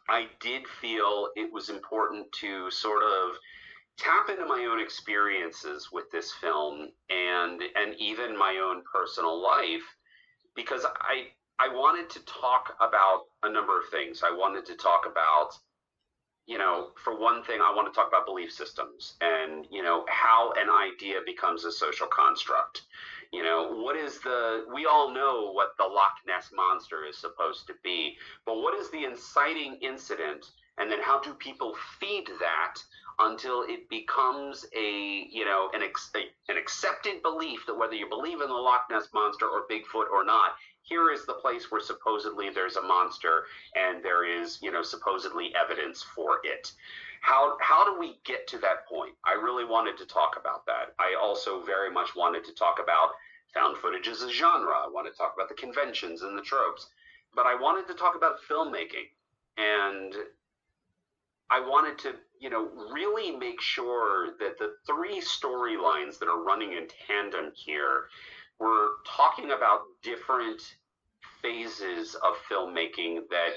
I 0.10 0.28
did 0.40 0.64
feel 0.82 1.30
it 1.36 1.52
was 1.52 1.70
important 1.70 2.32
to 2.40 2.72
sort 2.72 3.04
of 3.04 3.36
tap 3.98 4.30
into 4.30 4.46
my 4.46 4.68
own 4.70 4.82
experiences 4.82 5.90
with 5.92 6.06
this 6.12 6.32
film 6.42 6.90
and 7.10 7.62
and 7.76 7.96
even 7.98 8.38
my 8.38 8.58
own 8.62 8.84
personal 8.92 9.42
life 9.42 9.84
because 10.54 10.86
I 10.86 11.28
I 11.60 11.70
wanted 11.70 12.10
to 12.12 12.20
talk 12.26 12.76
about 12.80 13.24
a 13.44 13.50
number 13.52 13.80
of 13.80 13.86
things. 13.90 14.24
I 14.24 14.32
wanted 14.32 14.66
to 14.68 14.76
talk 14.76 15.06
about 15.10 15.58
you 16.48 16.58
know, 16.60 16.90
for 17.04 17.20
one 17.20 17.44
thing, 17.44 17.60
I 17.62 17.74
want 17.76 17.92
to 17.92 17.96
talk 17.98 18.08
about 18.08 18.26
belief 18.26 18.52
systems 18.52 19.16
and, 19.22 19.66
you 19.72 19.82
know, 19.82 20.06
how 20.08 20.52
an 20.52 20.70
idea 20.70 21.20
becomes 21.26 21.66
a 21.66 21.72
social 21.72 22.08
construct. 22.08 22.84
You 23.34 23.44
know, 23.44 23.74
what 23.82 23.96
is 23.96 24.20
the, 24.20 24.66
we 24.74 24.86
all 24.86 25.12
know 25.12 25.52
what 25.52 25.70
the 25.78 25.84
Loch 25.84 26.18
Ness 26.28 26.52
monster 26.54 27.06
is 27.06 27.18
supposed 27.18 27.66
to 27.68 27.74
be, 27.84 28.16
but 28.46 28.58
what 28.58 28.80
is 28.80 28.92
the 28.92 29.06
inciting 29.06 29.78
incident? 29.82 30.46
And 30.78 30.92
then 30.92 31.00
how 31.02 31.20
do 31.20 31.34
people 31.34 31.74
feed 32.00 32.28
that 32.40 32.76
until 33.18 33.64
it 33.64 33.90
becomes 33.90 34.66
a, 34.78 35.28
you 35.32 35.46
know, 35.46 35.72
an, 35.74 35.82
ex, 35.82 36.12
an 36.48 36.58
accepted 36.58 37.24
belief 37.24 37.66
that 37.66 37.78
whether 37.78 37.96
you 37.96 38.08
believe 38.08 38.42
in 38.42 38.50
the 38.50 38.54
Loch 38.54 38.86
Ness 38.92 39.08
monster 39.14 39.48
or 39.48 39.64
Bigfoot 39.72 40.12
or 40.12 40.24
not, 40.24 40.52
here 40.86 41.12
is 41.12 41.26
the 41.26 41.34
place 41.34 41.72
where 41.72 41.82
supposedly 41.82 42.50
there's 42.52 42.78
a 42.78 42.82
monster 42.82 43.44
and 43.76 44.04
there 44.04 44.24
is, 44.24 44.60
you 44.62 44.72
know, 44.72 44.84
supposedly 44.84 45.52
evidence 45.56 46.04
for 46.04 46.40
it. 46.44 46.72
How, 47.22 47.58
how 47.60 47.84
do 47.92 48.00
we 48.00 48.20
get 48.24 48.48
to 48.50 48.60
that 48.60 48.88
point? 48.88 49.16
I 49.26 49.34
really 49.34 49.66
wanted 49.66 49.98
to 49.98 50.06
talk 50.06 50.38
about 50.40 50.66
that. 50.68 50.94
I 51.00 51.16
also 51.20 51.64
very 51.64 51.92
much 51.92 52.16
wanted 52.16 52.46
to 52.46 52.54
talk 52.54 52.80
about 52.82 53.10
found 53.52 53.78
footage 53.78 54.08
as 54.08 54.22
a 54.22 54.32
genre. 54.32 54.74
I 54.74 54.88
wanted 54.88 55.12
to 55.12 55.18
talk 55.18 55.34
about 55.36 55.50
the 55.50 55.56
conventions 55.56 56.22
and 56.22 56.38
the 56.38 56.44
tropes. 56.44 56.88
But 57.36 57.48
I 57.48 57.56
wanted 57.56 57.88
to 57.88 57.98
talk 57.98 58.16
about 58.16 58.36
filmmaking. 58.48 59.10
And 59.58 60.14
I 61.50 61.62
wanted 61.62 61.98
to, 62.00 62.14
you 62.40 62.52
know, 62.52 62.70
really 62.92 63.36
make 63.36 63.60
sure 63.60 64.36
that 64.40 64.60
the 64.60 64.76
three 64.86 65.20
storylines 65.20 66.20
that 66.20 66.28
are 66.28 66.44
running 66.44 66.74
in 66.74 66.88
tandem 67.08 67.52
here 67.56 68.06
we're 68.60 68.90
talking 69.06 69.52
about 69.52 69.82
different 70.02 70.62
phases 71.42 72.16
of 72.16 72.34
filmmaking 72.50 73.28
that 73.30 73.54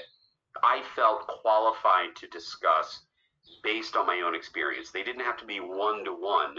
I 0.63 0.83
felt 0.95 1.27
qualified 1.27 2.15
to 2.17 2.27
discuss 2.27 3.01
based 3.63 3.95
on 3.95 4.05
my 4.05 4.21
own 4.25 4.35
experience. 4.35 4.91
They 4.91 5.03
didn't 5.03 5.25
have 5.25 5.37
to 5.37 5.45
be 5.45 5.59
one 5.59 6.05
to 6.05 6.11
one, 6.11 6.57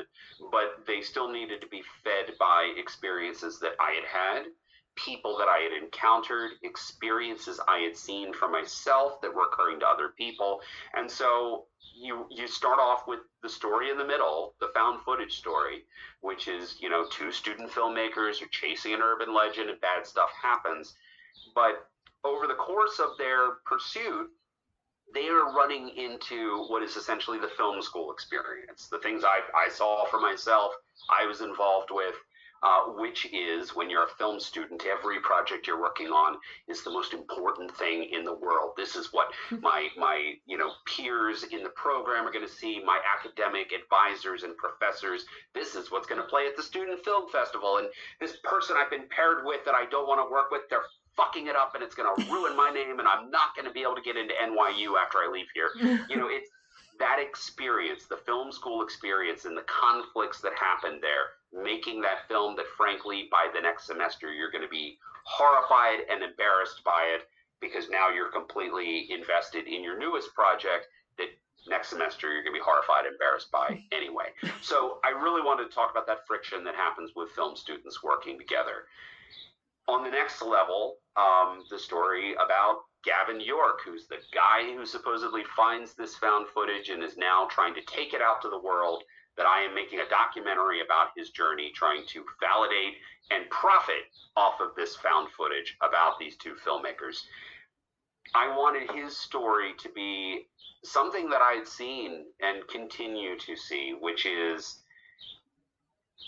but 0.51 0.87
they 0.87 1.01
still 1.01 1.31
needed 1.31 1.61
to 1.61 1.67
be 1.69 1.83
fed 2.03 2.35
by 2.39 2.73
experiences 2.77 3.59
that 3.61 3.73
I 3.81 3.93
had 3.93 4.05
had, 4.05 4.47
people 4.97 5.37
that 5.39 5.49
I 5.49 5.59
had 5.59 5.83
encountered, 5.83 6.53
experiences 6.63 7.61
I 7.67 7.79
had 7.79 7.97
seen 7.97 8.33
for 8.33 8.49
myself 8.49 9.21
that 9.23 9.35
were 9.35 9.45
occurring 9.45 9.81
to 9.81 9.87
other 9.87 10.11
people. 10.17 10.61
And 10.95 11.11
so 11.11 11.65
you 11.95 12.27
you 12.31 12.47
start 12.49 12.79
off 12.79 13.07
with 13.07 13.21
the 13.43 13.49
story 13.49 13.91
in 13.91 13.99
the 13.99 14.05
middle, 14.05 14.55
the 14.61 14.71
found 14.75 15.01
footage 15.03 15.37
story, 15.37 15.85
which 16.21 16.49
is 16.49 16.77
you 16.81 16.89
know 16.89 17.07
two 17.11 17.33
student 17.33 17.71
filmmakers 17.71 18.43
are 18.43 18.49
chasing 18.51 18.95
an 18.95 19.01
urban 19.03 19.35
legend 19.35 19.71
and 19.71 19.81
bad 19.81 20.07
stuff 20.07 20.31
happens, 20.41 20.95
but 21.55 21.87
over 22.25 22.47
the 22.47 22.55
course 22.55 22.99
of 22.99 23.17
their 23.19 23.53
pursuit, 23.65 24.31
they 25.15 25.29
are 25.29 25.55
running 25.55 25.89
into 25.97 26.65
what 26.69 26.83
is 26.83 26.97
essentially 26.97 27.39
the 27.39 27.49
film 27.57 27.81
school 27.83 28.13
experience. 28.13 28.89
The 28.89 28.99
things 28.99 29.25
I 29.25 29.41
I 29.55 29.71
saw 29.71 30.07
for 30.07 30.21
myself, 30.21 30.73
I 31.11 31.27
was 31.27 31.41
involved 31.41 31.91
with. 31.91 32.15
Uh, 32.63 32.83
which 32.97 33.27
is 33.33 33.75
when 33.75 33.89
you're 33.89 34.05
a 34.05 34.17
film 34.19 34.39
student, 34.39 34.85
every 34.87 35.21
project 35.21 35.67
you're 35.67 35.81
working 35.81 36.09
on 36.09 36.37
is 36.69 36.83
the 36.83 36.91
most 36.91 37.13
important 37.15 37.75
thing 37.77 38.09
in 38.13 38.25
the 38.25 38.35
world. 38.35 38.73
This 38.77 38.97
is 38.97 39.09
what 39.13 39.29
my 39.61 39.89
my 39.97 40.35
you 40.47 40.59
know 40.59 40.73
peers 40.87 41.45
in 41.45 41.63
the 41.63 41.71
program 41.71 42.27
are 42.27 42.33
going 42.33 42.47
to 42.47 42.53
see, 42.53 42.83
my 42.85 43.01
academic 43.19 43.73
advisors 43.73 44.43
and 44.43 44.57
professors. 44.57 45.25
This 45.55 45.75
is 45.75 45.91
what's 45.91 46.07
going 46.07 46.21
to 46.21 46.27
play 46.27 46.47
at 46.47 46.57
the 46.57 46.63
student 46.63 47.05
film 47.05 47.31
festival, 47.31 47.79
and 47.79 47.89
this 48.21 48.37
person 48.45 48.77
I've 48.79 48.91
been 48.91 49.09
paired 49.09 49.45
with 49.45 49.65
that 49.65 49.75
I 49.75 49.87
don't 49.87 50.09
want 50.09 50.21
to 50.21 50.31
work 50.31 50.51
with, 50.51 50.63
they're 50.69 50.85
fucking 51.17 51.47
it 51.47 51.57
up, 51.57 51.75
and 51.75 51.83
it's 51.83 51.95
going 51.95 52.09
to 52.17 52.33
ruin 52.33 52.57
my 52.57 52.71
name, 52.71 52.99
and 52.99 53.09
I'm 53.09 53.31
not 53.31 53.55
going 53.57 53.67
to 53.67 53.73
be 53.73 53.83
able 53.83 53.97
to 53.97 54.03
get 54.03 54.17
into 54.17 54.35
NYU 54.35 55.01
after 55.01 55.19
I 55.19 55.31
leave 55.33 55.47
here. 55.55 55.71
You 56.11 56.17
know, 56.17 56.29
it's 56.29 56.51
that 57.01 57.19
experience, 57.19 58.07
the 58.07 58.17
film 58.17 58.53
school 58.53 58.83
experience, 58.83 59.45
and 59.45 59.57
the 59.57 59.67
conflicts 59.67 60.41
that 60.41 60.53
happened 60.55 61.03
there 61.03 61.35
making 61.53 62.01
that 62.01 62.29
film 62.29 62.55
that 62.57 62.67
frankly 62.77 63.29
by 63.31 63.49
the 63.55 63.61
next 63.61 63.87
semester 63.87 64.33
you're 64.33 64.51
going 64.51 64.63
to 64.63 64.69
be 64.69 64.99
horrified 65.25 66.01
and 66.11 66.23
embarrassed 66.23 66.83
by 66.85 67.05
it 67.15 67.23
because 67.61 67.91
now 67.91 68.09
you're 68.09 68.31
completely 68.31 69.09
invested 69.11 69.67
in 69.67 69.83
your 69.83 69.99
newest 69.99 70.33
project 70.35 70.87
that 71.19 71.27
next 71.69 71.91
semester 71.91 72.33
you're 72.33 72.43
going 72.43 72.55
to 72.55 72.59
be 72.59 72.65
horrified 72.65 73.05
and 73.05 73.15
embarrassed 73.15 73.51
by 73.51 73.83
anyway. 73.93 74.31
So 74.63 74.99
i 75.05 75.11
really 75.11 75.43
wanted 75.43 75.69
to 75.69 75.75
talk 75.75 75.91
about 75.91 76.07
that 76.07 76.27
friction 76.27 76.65
that 76.65 76.75
happens 76.75 77.13
with 77.17 77.31
film 77.31 77.57
students 77.57 78.03
working 78.03 78.39
together. 78.39 78.87
On 79.89 80.05
the 80.05 80.11
next 80.11 80.41
level 80.41 80.97
um, 81.17 81.65
the 81.69 81.79
story 81.79 82.35
about 82.35 82.87
Gavin 83.05 83.41
York, 83.41 83.81
who's 83.85 84.07
the 84.07 84.19
guy 84.33 84.75
who 84.75 84.85
supposedly 84.85 85.43
finds 85.57 85.95
this 85.95 86.17
found 86.17 86.47
footage 86.49 86.91
and 86.91 87.03
is 87.03 87.17
now 87.17 87.47
trying 87.51 87.75
to 87.75 87.83
take 87.83 88.13
it 88.13 88.21
out 88.21 88.43
to 88.43 88.51
the 88.51 88.59
world 88.59 89.05
that 89.37 89.47
I 89.47 89.63
am 89.63 89.75
making 89.75 90.01
a 90.01 90.09
documentary 90.09 90.83
about 90.83 91.09
his 91.17 91.31
journey, 91.31 91.73
trying 91.75 92.05
to 92.09 92.25
validate 92.41 92.97
and 93.31 93.49
profit 93.49 94.11
off 94.37 94.61
of 94.61 94.75
this 94.77 94.97
found 94.97 95.31
footage 95.31 95.77
about 95.81 96.19
these 96.19 96.37
two 96.37 96.55
filmmakers. 96.67 97.23
I 98.35 98.55
wanted 98.55 98.91
his 98.91 99.17
story 99.17 99.73
to 99.79 99.89
be 99.89 100.47
something 100.85 101.31
that 101.31 101.41
I 101.41 101.53
had 101.53 101.69
seen 101.69 102.27
and 102.41 102.67
continue 102.69 103.39
to 103.39 103.57
see, 103.57 103.95
which 103.99 104.27
is, 104.27 104.81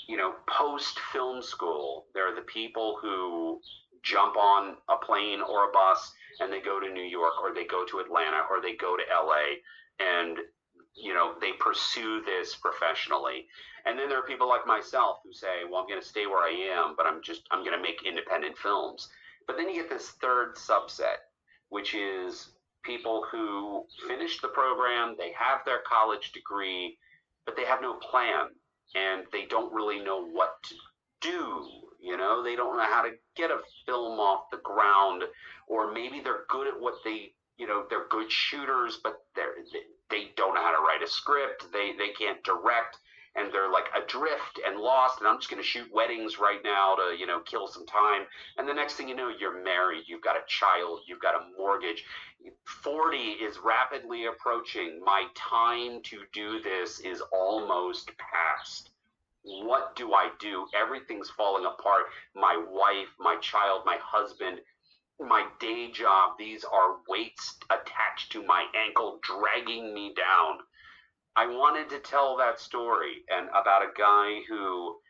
you 0.09 0.17
know, 0.17 0.35
post 0.49 0.99
film 1.13 1.43
school, 1.43 2.07
there 2.15 2.31
are 2.31 2.35
the 2.35 2.43
people 2.43 2.99
who 3.01 3.61
jump 4.03 4.37
on 4.37 4.77
a 4.89 4.97
plane 4.97 5.41
or 5.43 5.69
a 5.69 5.73
bus 5.73 6.13
and 6.41 6.53
they 6.53 6.61
go 6.61 6.81
to 6.81 6.93
New 6.93 7.05
York 7.05 7.35
or 7.43 7.55
they 7.55 7.65
go 7.65 7.85
to 7.85 7.99
Atlanta 8.01 8.43
or 8.51 8.61
they 8.61 8.75
go 8.75 8.97
to 8.97 9.03
LA 9.13 9.61
and 10.01 10.39
you 10.95 11.15
know 11.15 11.35
they 11.41 11.53
pursue 11.59 12.23
this 12.25 12.55
professionally. 12.57 13.47
And 13.85 13.99
then 13.99 14.09
there 14.09 14.19
are 14.19 14.27
people 14.27 14.49
like 14.49 14.67
myself 14.67 15.19
who 15.25 15.33
say 15.33 15.65
well 15.69 15.81
i'm 15.81 15.89
going 15.89 16.01
to 16.01 16.07
stay 16.07 16.27
where 16.27 16.45
i 16.45 16.51
am 16.77 16.95
but 16.97 17.07
i'm 17.07 17.23
just 17.23 17.43
i'm 17.51 17.65
going 17.65 17.77
to 17.77 17.83
make 17.83 18.07
independent 18.07 18.57
films. 18.59 19.09
But 19.47 19.57
then 19.57 19.69
you 19.69 19.83
get 19.83 19.91
this 19.91 20.11
third 20.21 20.57
subset 20.57 21.21
which 21.69 21.95
is 21.95 22.51
people 22.85 23.25
who 23.31 23.85
finish 24.07 24.41
the 24.41 24.49
program 24.49 25.15
they 25.19 25.33
have 25.33 25.61
their 25.65 25.81
college 25.89 26.33
degree 26.33 26.97
but 27.47 27.57
they 27.57 27.65
have 27.65 27.81
no 27.81 27.95
plan 27.95 28.49
and 28.95 29.25
they 29.33 29.47
don't 29.47 29.73
really 29.73 30.01
know 30.03 30.25
what 30.27 30.55
to 30.65 30.75
do 31.21 31.67
you 32.03 32.17
know 32.17 32.43
they 32.43 32.57
don't 32.57 32.77
know 32.77 32.85
how 32.85 33.03
to 33.03 33.13
get 33.37 33.51
a 33.51 33.61
film 33.87 34.19
off 34.19 34.51
the 34.51 34.59
ground 34.59 35.23
or 35.69 35.93
maybe 35.93 36.21
they're 36.21 36.45
good 36.49 36.67
at 36.67 36.81
what 36.81 36.95
they 37.05 37.33
you 37.57 37.67
know 37.67 37.85
they're 37.89 38.09
good 38.09 38.31
shooters 38.31 38.99
but 39.03 39.23
they're 39.37 39.55
they 40.13 40.31
don't 40.37 40.55
know 40.55 40.63
how 40.63 40.77
to 40.77 40.83
write 40.83 41.03
a 41.03 41.11
script. 41.11 41.73
They 41.73 41.93
they 41.97 42.11
can't 42.11 42.45
direct, 42.45 42.99
and 43.35 43.51
they're 43.53 43.73
like 43.73 43.87
adrift 43.97 44.61
and 44.65 44.79
lost. 44.79 45.19
And 45.19 45.27
I'm 45.27 45.39
just 45.39 45.51
going 45.51 45.63
to 45.63 45.67
shoot 45.67 45.89
weddings 45.93 46.39
right 46.39 46.61
now 46.63 46.95
to 46.95 47.17
you 47.19 47.27
know 47.27 47.41
kill 47.41 47.67
some 47.67 47.87
time. 47.87 48.27
And 48.59 48.69
the 48.69 48.75
next 48.75 48.95
thing 48.95 49.09
you 49.09 49.17
know, 49.17 49.31
you're 49.31 49.65
married. 49.65 50.05
You've 50.07 50.23
got 50.23 50.37
a 50.37 50.45
child. 50.47 51.01
You've 51.09 51.23
got 51.23 51.35
a 51.35 51.47
mortgage. 51.59 52.05
40 52.67 53.17
is 53.17 53.59
rapidly 53.65 54.27
approaching. 54.27 55.01
My 55.03 55.25
time 55.35 56.03
to 56.05 56.21
do 56.33 56.61
this 56.61 57.01
is 57.01 57.23
almost 57.33 58.11
past. 58.19 58.92
What 59.45 59.97
do 59.97 60.15
I 60.15 60.31
do? 60.39 60.69
Everything's 60.75 61.31
falling 61.31 61.65
apart. 61.65 62.05
My 62.35 62.57
wife, 62.57 63.09
my 63.19 63.37
child, 63.39 63.85
my 63.85 63.99
husband, 63.99 64.61
my 65.19 65.49
day 65.59 65.91
job. 65.91 66.39
These 66.39 66.65
are 66.65 67.01
weights 67.09 67.59
attached 67.69 68.33
to 68.33 68.43
my 68.45 68.67
ankle, 68.75 69.19
dragging 69.23 69.93
me 69.93 70.15
down. 70.15 70.59
I 71.35 71.47
wanted 71.47 71.89
to 71.91 71.99
tell 71.99 72.37
that 72.37 72.61
story 72.61 73.25
and 73.29 73.49
about 73.49 73.83
a 73.83 73.93
guy 73.97 74.43
who, 74.49 75.01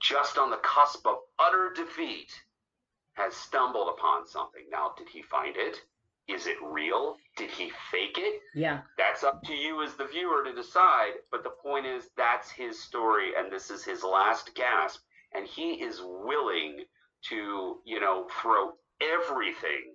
just 0.00 0.38
on 0.38 0.50
the 0.50 0.56
cusp 0.56 1.06
of 1.06 1.18
utter 1.38 1.72
defeat, 1.74 2.32
has 3.14 3.36
stumbled 3.36 3.90
upon 3.90 4.26
something. 4.26 4.64
Now, 4.70 4.94
did 4.96 5.08
he 5.08 5.22
find 5.22 5.56
it? 5.56 5.76
Is 6.28 6.46
it 6.46 6.56
real? 6.62 7.16
Did 7.36 7.50
he 7.50 7.70
fake 7.90 8.16
it? 8.16 8.40
Yeah. 8.54 8.82
That's 8.96 9.24
up 9.24 9.42
to 9.44 9.54
you 9.54 9.82
as 9.82 9.94
the 9.94 10.06
viewer 10.06 10.44
to 10.44 10.54
decide. 10.54 11.12
But 11.30 11.42
the 11.42 11.50
point 11.62 11.86
is, 11.86 12.08
that's 12.16 12.50
his 12.50 12.82
story, 12.82 13.32
and 13.36 13.50
this 13.50 13.70
is 13.70 13.84
his 13.84 14.02
last 14.02 14.54
gasp. 14.54 15.00
And 15.34 15.46
he 15.46 15.72
is 15.82 16.00
willing 16.02 16.84
to, 17.30 17.80
you 17.84 18.00
know, 18.00 18.26
throw 18.40 18.72
everything 19.00 19.94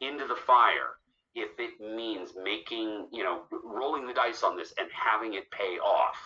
into 0.00 0.26
the 0.26 0.36
fire 0.46 0.96
if 1.34 1.50
it 1.58 1.80
means 1.80 2.32
making, 2.42 3.08
you 3.12 3.22
know, 3.22 3.42
rolling 3.62 4.06
the 4.06 4.14
dice 4.14 4.42
on 4.42 4.56
this 4.56 4.72
and 4.78 4.88
having 4.92 5.34
it 5.34 5.50
pay 5.50 5.78
off. 5.78 6.16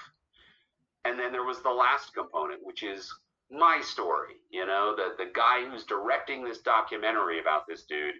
And 1.05 1.19
then 1.19 1.33
there 1.33 1.45
was 1.45 1.63
the 1.63 1.71
last 1.71 2.15
component, 2.15 2.61
which 2.63 2.83
is 2.83 3.13
my 3.51 3.81
story, 3.83 4.35
you 4.51 4.65
know, 4.65 4.95
the, 4.97 5.23
the 5.23 5.31
guy 5.35 5.69
who's 5.69 5.85
directing 5.85 6.45
this 6.45 6.61
documentary 6.61 7.41
about 7.41 7.67
this 7.69 7.83
dude 7.83 8.15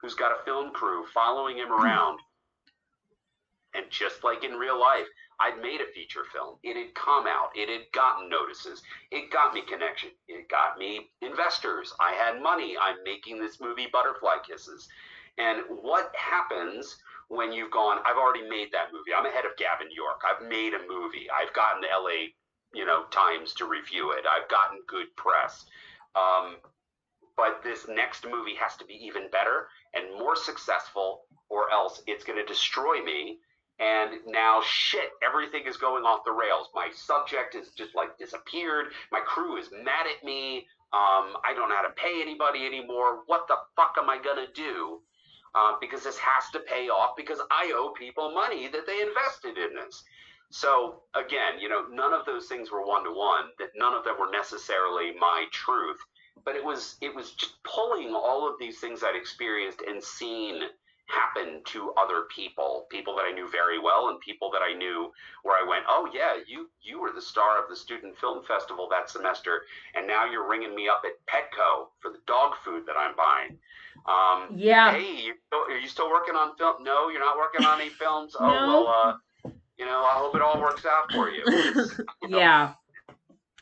who's 0.00 0.14
got 0.14 0.32
a 0.32 0.44
film 0.44 0.72
crew 0.72 1.04
following 1.12 1.56
him 1.56 1.72
around. 1.72 2.18
And 3.74 3.84
just 3.90 4.24
like 4.24 4.44
in 4.44 4.52
real 4.52 4.80
life, 4.80 5.06
I'd 5.40 5.60
made 5.60 5.80
a 5.80 5.92
feature 5.94 6.24
film. 6.32 6.56
It 6.64 6.76
had 6.76 6.94
come 6.94 7.26
out. 7.26 7.50
It 7.54 7.68
had 7.68 7.92
gotten 7.92 8.28
notices. 8.28 8.82
It 9.12 9.30
got 9.30 9.54
me 9.54 9.62
connection. 9.62 10.10
It 10.26 10.48
got 10.48 10.78
me 10.78 11.10
investors. 11.22 11.92
I 12.00 12.12
had 12.12 12.42
money. 12.42 12.76
I'm 12.80 12.96
making 13.04 13.38
this 13.38 13.60
movie, 13.60 13.86
Butterfly 13.92 14.38
Kisses. 14.48 14.88
And 15.38 15.62
what 15.68 16.12
happens 16.16 16.96
when 17.28 17.52
you've 17.52 17.70
gone, 17.70 17.98
I've 18.04 18.16
already 18.16 18.48
made 18.48 18.72
that 18.72 18.88
movie. 18.92 19.14
I'm 19.16 19.26
ahead 19.26 19.44
of 19.44 19.56
Gavin 19.56 19.88
York. 19.94 20.22
I've 20.26 20.48
made 20.48 20.74
a 20.74 20.80
movie. 20.88 21.28
I've 21.30 21.52
gotten 21.54 21.82
the 21.82 21.88
LA, 21.94 22.34
you 22.74 22.84
know, 22.84 23.04
Times 23.10 23.54
to 23.54 23.66
review 23.66 24.12
it. 24.12 24.24
I've 24.26 24.48
gotten 24.48 24.80
good 24.88 25.14
press. 25.14 25.66
Um, 26.16 26.56
but 27.38 27.62
this 27.62 27.86
next 27.88 28.26
movie 28.26 28.56
has 28.60 28.76
to 28.76 28.84
be 28.84 28.94
even 28.94 29.30
better 29.30 29.68
and 29.94 30.18
more 30.18 30.34
successful, 30.34 31.22
or 31.48 31.70
else 31.70 32.02
it's 32.08 32.24
going 32.24 32.38
to 32.38 32.44
destroy 32.44 33.00
me. 33.02 33.38
And 33.78 34.10
now 34.26 34.60
shit 34.66 35.10
everything 35.24 35.62
is 35.64 35.76
going 35.76 36.02
off 36.02 36.24
the 36.26 36.32
rails. 36.32 36.66
My 36.74 36.90
subject 36.92 37.54
has 37.54 37.68
just 37.78 37.94
like 37.94 38.18
disappeared. 38.18 38.88
My 39.12 39.20
crew 39.20 39.56
is 39.56 39.68
mad 39.70 40.06
at 40.10 40.24
me. 40.26 40.66
Um, 40.90 41.36
i 41.44 41.52
don't 41.54 41.68
know 41.68 41.76
how 41.76 41.86
to 41.86 41.94
pay 41.94 42.20
anybody 42.20 42.66
anymore. 42.66 43.20
What 43.26 43.46
the 43.46 43.56
fuck 43.76 43.94
am 43.98 44.10
i 44.10 44.18
gonna 44.18 44.48
do? 44.52 45.00
Uh, 45.54 45.74
because 45.80 46.02
this 46.02 46.18
has 46.18 46.50
to 46.52 46.60
pay 46.60 46.88
off 46.88 47.14
because 47.16 47.38
i 47.52 47.72
owe 47.74 47.92
people 47.96 48.32
money 48.32 48.66
that 48.68 48.84
they 48.84 49.00
invested 49.00 49.56
in 49.58 49.76
this. 49.76 50.02
So 50.50 51.02
again 51.14 51.60
you 51.60 51.68
know 51.68 51.84
none 51.88 52.12
of 52.12 52.26
those 52.26 52.48
things 52.48 52.72
were 52.72 52.84
one 52.84 53.04
to 53.04 53.12
one 53.12 53.54
that 53.60 53.68
none 53.76 53.94
of 53.94 54.02
them 54.02 54.16
were 54.18 54.30
necessarily 54.32 55.12
my 55.20 55.44
truth 55.52 55.98
but 56.44 56.56
it 56.56 56.64
was 56.64 56.96
it 57.00 57.14
was 57.14 57.32
just 57.32 57.62
pulling 57.64 58.14
all 58.14 58.48
of 58.48 58.58
these 58.58 58.78
things 58.78 59.02
i'd 59.02 59.16
experienced 59.16 59.82
and 59.86 60.02
seen 60.02 60.62
happen 61.08 61.62
to 61.64 61.92
other 61.98 62.24
people, 62.34 62.86
people 62.90 63.16
that 63.16 63.24
I 63.24 63.32
knew 63.32 63.48
very 63.50 63.78
well 63.78 64.08
and 64.08 64.20
people 64.20 64.50
that 64.52 64.60
I 64.62 64.76
knew 64.76 65.10
where 65.42 65.56
I 65.56 65.66
went, 65.68 65.84
"Oh 65.88 66.08
yeah, 66.12 66.36
you 66.46 66.70
you 66.82 67.00
were 67.00 67.12
the 67.12 67.22
star 67.22 67.62
of 67.62 67.68
the 67.68 67.76
student 67.76 68.16
film 68.18 68.44
festival 68.44 68.88
that 68.90 69.10
semester 69.10 69.62
and 69.94 70.06
now 70.06 70.24
you're 70.30 70.48
ringing 70.48 70.74
me 70.74 70.88
up 70.88 71.02
at 71.04 71.12
Petco 71.26 71.88
for 72.00 72.10
the 72.10 72.18
dog 72.26 72.52
food 72.64 72.84
that 72.86 72.96
I'm 72.96 73.16
buying." 73.16 73.58
Um, 74.06 74.56
yeah. 74.56 74.92
Hey, 74.92 75.24
you, 75.24 75.34
are 75.52 75.78
you 75.78 75.88
still 75.88 76.10
working 76.10 76.34
on 76.34 76.56
film? 76.56 76.82
No, 76.82 77.08
you're 77.08 77.20
not 77.20 77.36
working 77.36 77.66
on 77.66 77.80
any 77.80 77.90
films. 77.98 78.36
Oh 78.38 78.46
no. 78.46 78.66
well, 78.66 78.86
uh, 78.88 79.50
you 79.78 79.86
know, 79.86 80.04
I 80.04 80.12
hope 80.14 80.34
it 80.34 80.42
all 80.42 80.60
works 80.60 80.84
out 80.84 81.10
for 81.12 81.30
you. 81.30 81.42
you 82.22 82.28
know, 82.28 82.38
yeah. 82.38 82.72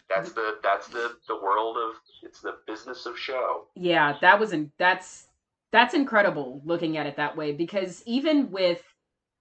That's 0.09 0.33
the 0.33 0.59
that's 0.63 0.89
the 0.89 1.17
the 1.29 1.37
world 1.37 1.77
of 1.77 1.97
it's 2.23 2.41
the 2.41 2.57
business 2.67 3.07
of 3.07 3.19
show. 3.19 3.65
Yeah, 3.75 4.17
that 4.21 4.39
was 4.39 4.53
not 4.53 4.67
that's 4.79 5.27
that's 5.73 5.95
incredible 5.95 6.63
looking 6.65 6.97
at 6.97 7.07
it 7.07 7.17
that 7.17 7.37
way 7.37 7.53
because 7.53 8.03
even 8.07 8.51
with 8.51 8.83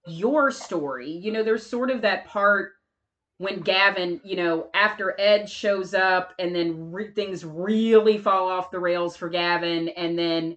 your 0.06 0.50
story, 0.50 1.10
you 1.10 1.32
know, 1.32 1.42
there's 1.42 1.64
sort 1.64 1.90
of 1.90 2.02
that 2.02 2.26
part 2.26 2.72
when 3.38 3.60
Gavin, 3.60 4.20
you 4.24 4.36
know, 4.36 4.68
after 4.74 5.14
Ed 5.20 5.48
shows 5.48 5.94
up 5.94 6.32
and 6.38 6.54
then 6.54 6.90
re- 6.90 7.10
things 7.12 7.44
really 7.44 8.18
fall 8.18 8.48
off 8.48 8.70
the 8.70 8.78
rails 8.78 9.16
for 9.16 9.28
Gavin 9.28 9.88
and 9.90 10.18
then 10.18 10.56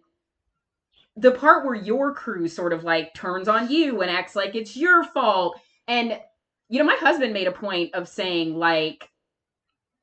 the 1.16 1.32
part 1.32 1.66
where 1.66 1.76
your 1.76 2.14
crew 2.14 2.48
sort 2.48 2.72
of 2.72 2.84
like 2.84 3.14
turns 3.14 3.48
on 3.48 3.70
you 3.70 4.02
and 4.02 4.10
acts 4.10 4.36
like 4.36 4.56
it's 4.56 4.78
your 4.78 5.04
fault 5.04 5.60
and 5.88 6.18
you 6.70 6.80
know 6.80 6.86
my 6.86 6.96
husband 6.96 7.34
made 7.34 7.48
a 7.48 7.52
point 7.52 7.94
of 7.94 8.08
saying 8.08 8.56
like 8.56 9.09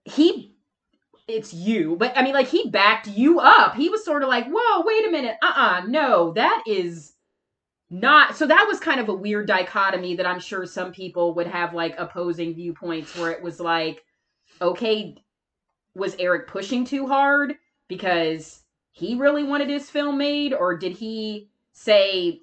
he 0.07 0.57
it's 1.29 1.53
you. 1.53 1.97
But 1.97 2.17
I 2.17 2.23
mean, 2.23 2.35
like 2.35 2.49
he 2.49 2.71
backed 2.71 3.09
you 3.09 3.41
up. 3.41 3.75
He 3.75 3.89
was 3.89 4.05
sort 4.05 4.23
of 4.23 4.29
like, 4.29 4.47
whoa, 4.47 4.83
wait 4.85 5.07
a 5.07 5.11
minute, 5.11 5.37
uh, 5.43 5.53
uh 5.55 5.83
no, 5.87 6.33
that 6.33 6.63
is 6.67 7.15
not. 7.91 8.37
So 8.37 8.47
that 8.47 8.67
was 8.69 8.79
kind 8.81 9.01
of 9.01 9.09
a 9.09 9.15
weird 9.15 9.47
dichotomy 9.47 10.17
that 10.17 10.27
I'm 10.27 10.41
sure 10.41 10.67
some 10.67 10.93
people 10.93 11.35
would 11.35 11.49
have 11.49 11.75
like 11.75 11.95
opposing 11.99 12.55
viewpoints 12.55 13.17
where 13.17 13.33
it 13.33 13.43
was 13.43 13.61
like, 13.61 14.05
okay, 14.63 15.17
was 15.95 16.15
Erik 16.19 16.47
pushing 16.47 16.85
too 16.85 17.07
hard 17.07 17.55
because 17.89 18.63
he 18.93 19.17
really 19.17 19.43
wanted 19.43 19.69
his 19.69 19.91
film 19.91 20.19
made, 20.19 20.55
or 20.55 20.77
did 20.77 20.93
he 20.93 21.51
say? 21.73 22.41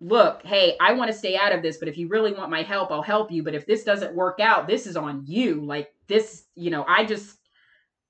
Look, 0.00 0.42
hey, 0.44 0.76
I 0.80 0.92
want 0.92 1.10
to 1.10 1.16
stay 1.16 1.36
out 1.36 1.52
of 1.52 1.62
this, 1.62 1.78
but 1.78 1.88
if 1.88 1.96
you 1.96 2.08
really 2.08 2.32
want 2.32 2.50
my 2.50 2.62
help, 2.62 2.90
I'll 2.90 3.02
help 3.02 3.30
you. 3.30 3.42
But 3.42 3.54
if 3.54 3.66
this 3.66 3.84
doesn't 3.84 4.14
work 4.14 4.40
out, 4.40 4.66
this 4.66 4.86
is 4.86 4.96
on 4.96 5.24
you. 5.26 5.64
Like, 5.64 5.94
this, 6.08 6.44
you 6.54 6.70
know, 6.70 6.84
I 6.86 7.04
just 7.04 7.38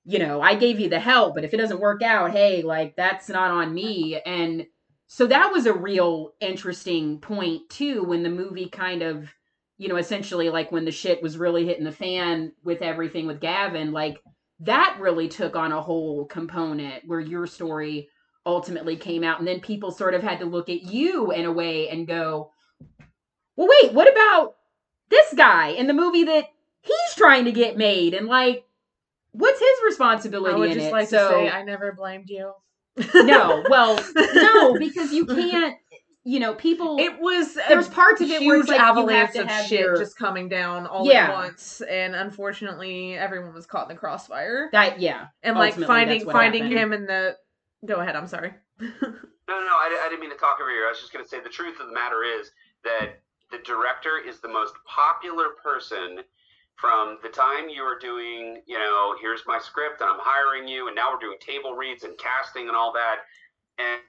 you 0.05 0.19
know, 0.19 0.39
I 0.39 0.55
gave 0.55 0.79
you 0.79 0.87
the 0.87 0.99
help, 0.99 1.33
but 1.33 1.43
if 1.43 1.53
it 1.53 1.57
doesn't 1.57 1.79
work 1.79 2.03
out, 2.03 2.31
hey, 2.31 2.61
like 2.61 2.95
that's 2.95 3.27
not 3.27 3.49
on 3.49 3.73
me. 3.73 4.21
And 4.23 4.67
so 5.07 5.25
that 5.27 5.51
was 5.51 5.65
a 5.65 5.73
real 5.73 6.33
interesting 6.39 7.19
point 7.19 7.69
too 7.69 8.03
when 8.03 8.21
the 8.21 8.29
movie 8.29 8.69
kind 8.69 9.01
of, 9.01 9.33
you 9.79 9.87
know, 9.87 9.97
essentially 9.97 10.49
like 10.49 10.71
when 10.71 10.85
the 10.85 10.91
shit 10.91 11.23
was 11.23 11.39
really 11.39 11.65
hitting 11.65 11.83
the 11.83 11.91
fan 11.91 12.51
with 12.63 12.83
everything 12.83 13.25
with 13.25 13.41
Gavin, 13.41 13.91
like 13.91 14.21
that 14.59 14.97
really 14.99 15.27
took 15.27 15.55
on 15.55 15.71
a 15.71 15.81
whole 15.81 16.25
component 16.25 17.03
where 17.07 17.19
your 17.19 17.47
story 17.47 18.07
ultimately 18.45 18.95
came 18.95 19.23
out 19.23 19.39
and 19.39 19.47
then 19.47 19.59
people 19.59 19.91
sort 19.91 20.13
of 20.13 20.21
had 20.23 20.39
to 20.39 20.45
look 20.45 20.69
at 20.69 20.83
you 20.83 21.31
in 21.31 21.45
a 21.45 21.51
way 21.51 21.89
and 21.89 22.07
go, 22.07 22.51
"Well, 23.55 23.67
wait, 23.81 23.93
what 23.93 24.11
about 24.11 24.55
this 25.09 25.33
guy 25.35 25.69
in 25.69 25.87
the 25.87 25.93
movie 25.93 26.23
that 26.25 26.45
he's 26.81 27.15
trying 27.15 27.45
to 27.45 27.51
get 27.51 27.77
made?" 27.77 28.13
And 28.13 28.27
like 28.27 28.63
what's 29.31 29.59
his 29.59 29.79
responsibility 29.85 30.55
I 30.55 30.57
would 30.57 30.69
in 30.71 30.75
just 30.75 30.87
it? 30.87 30.93
like 30.93 31.07
so 31.09 31.27
to 31.27 31.33
say 31.35 31.49
I 31.49 31.63
never 31.63 31.91
blamed 31.91 32.29
you. 32.29 32.53
no, 33.13 33.63
well, 33.69 33.99
no, 34.15 34.77
because 34.79 35.11
you 35.11 35.25
can't. 35.25 35.75
You 36.27 36.39
know, 36.39 36.55
people. 36.55 36.97
It 36.99 37.19
was 37.19 37.53
There's 37.67 37.87
parts 37.87 38.19
of 38.19 38.31
it 38.31 38.41
where 38.43 38.59
it's 38.59 38.67
like 38.67 38.79
you 38.79 38.83
have 38.83 38.97
avalanche 38.97 39.33
to 39.33 39.41
of 39.41 39.47
have 39.47 39.65
shit 39.67 39.81
your- 39.81 39.95
just 39.97 40.17
coming 40.17 40.49
down 40.49 40.87
all 40.87 41.05
Yeah. 41.05 41.27
at 41.27 41.33
once, 41.35 41.81
and 41.81 42.15
unfortunately, 42.15 43.13
everyone 43.15 43.53
was 43.53 43.67
caught 43.67 43.83
in 43.91 43.95
the 43.95 43.99
crossfire. 43.99 44.69
that 44.71 44.99
yeah, 44.99 45.27
And 45.43 45.55
like 45.55 45.75
finding 45.75 46.25
finding 46.25 46.63
happened. 46.63 46.79
him 46.79 46.93
in 46.93 47.05
the. 47.05 47.35
Go 47.85 48.01
ahead. 48.01 48.15
I'm 48.15 48.27
sorry. 48.27 48.53
No, 49.47 49.59
no, 49.59 49.65
no. 49.65 49.77
I, 49.77 50.01
I 50.05 50.09
didn't 50.09 50.21
mean 50.21 50.31
to 50.31 50.37
talk 50.37 50.57
over 50.59 50.71
you. 50.71 50.85
I 50.85 50.89
was 50.89 50.99
just 50.99 51.13
going 51.13 51.23
to 51.23 51.29
say 51.29 51.39
the 51.39 51.49
truth 51.49 51.79
of 51.79 51.87
the 51.87 51.93
matter 51.93 52.23
is 52.23 52.51
that 52.83 53.21
the 53.51 53.59
director 53.63 54.17
is 54.17 54.39
the 54.39 54.47
most 54.47 54.73
popular 54.85 55.49
person 55.61 56.25
from 56.75 57.17
the 57.23 57.29
time 57.29 57.69
you 57.69 57.83
were 57.83 57.97
doing, 57.99 58.61
you 58.65 58.77
know, 58.77 59.15
here's 59.21 59.41
my 59.47 59.59
script 59.59 60.01
and 60.01 60.09
I'm 60.09 60.19
hiring 60.19 60.67
you, 60.67 60.87
and 60.87 60.95
now 60.95 61.13
we're 61.13 61.19
doing 61.19 61.37
table 61.39 61.73
reads 61.73 62.03
and 62.03 62.17
casting 62.17 62.67
and 62.67 62.75
all 62.75 62.91
that. 62.93 63.23
And 63.77 64.01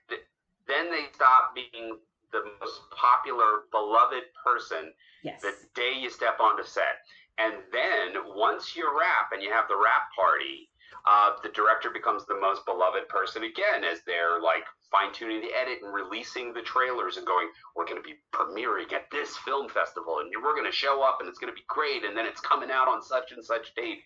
then 0.66 0.91
they 0.91 1.07
stop 1.14 1.55
being 1.55 1.99
the 2.33 2.43
most 2.61 2.81
popular, 2.91 3.68
beloved 3.70 4.24
person 4.45 4.93
yes, 5.22 5.43
the 5.43 5.53
day 5.74 5.93
you 5.99 6.11
step 6.11 6.41
onto 6.41 6.64
set. 6.64 7.07
And 7.39 7.55
then 7.70 8.35
once 8.35 8.74
you 8.74 8.89
wrap 8.99 9.31
and 9.33 9.43
you 9.43 9.53
have 9.53 9.68
the 9.68 9.77
wrap 9.77 10.11
party, 10.16 10.68
uh, 11.07 11.32
the 11.42 11.50
director 11.50 11.90
becomes 11.90 12.26
the 12.26 12.38
most 12.38 12.66
beloved 12.66 13.09
person 13.09 13.44
again 13.44 13.84
as 13.84 14.00
they're 14.07 14.40
like 14.42 14.64
fine 14.90 15.12
tuning 15.12 15.40
the 15.40 15.54
edit 15.54 15.78
and 15.82 15.94
releasing 15.94 16.52
the 16.52 16.62
trailers 16.62 17.16
and 17.16 17.26
going, 17.26 17.48
we're 17.74 17.86
going 17.86 18.00
to 18.00 18.02
be 18.02 18.18
premiering 18.34 18.92
at 18.92 19.11
this 19.12 19.36
film 19.38 19.68
festival 19.68 20.18
and 20.18 20.30
we're 20.42 20.54
going 20.54 20.70
to 20.70 20.76
show 20.76 21.02
up 21.02 21.18
and 21.20 21.28
it's 21.28 21.38
going 21.38 21.52
to 21.52 21.54
be 21.54 21.66
great. 21.68 22.04
And 22.04 22.16
then 22.16 22.26
it's 22.26 22.40
coming 22.40 22.70
out 22.70 22.88
on 22.88 23.02
such 23.02 23.32
and 23.32 23.44
such 23.44 23.74
date. 23.74 24.00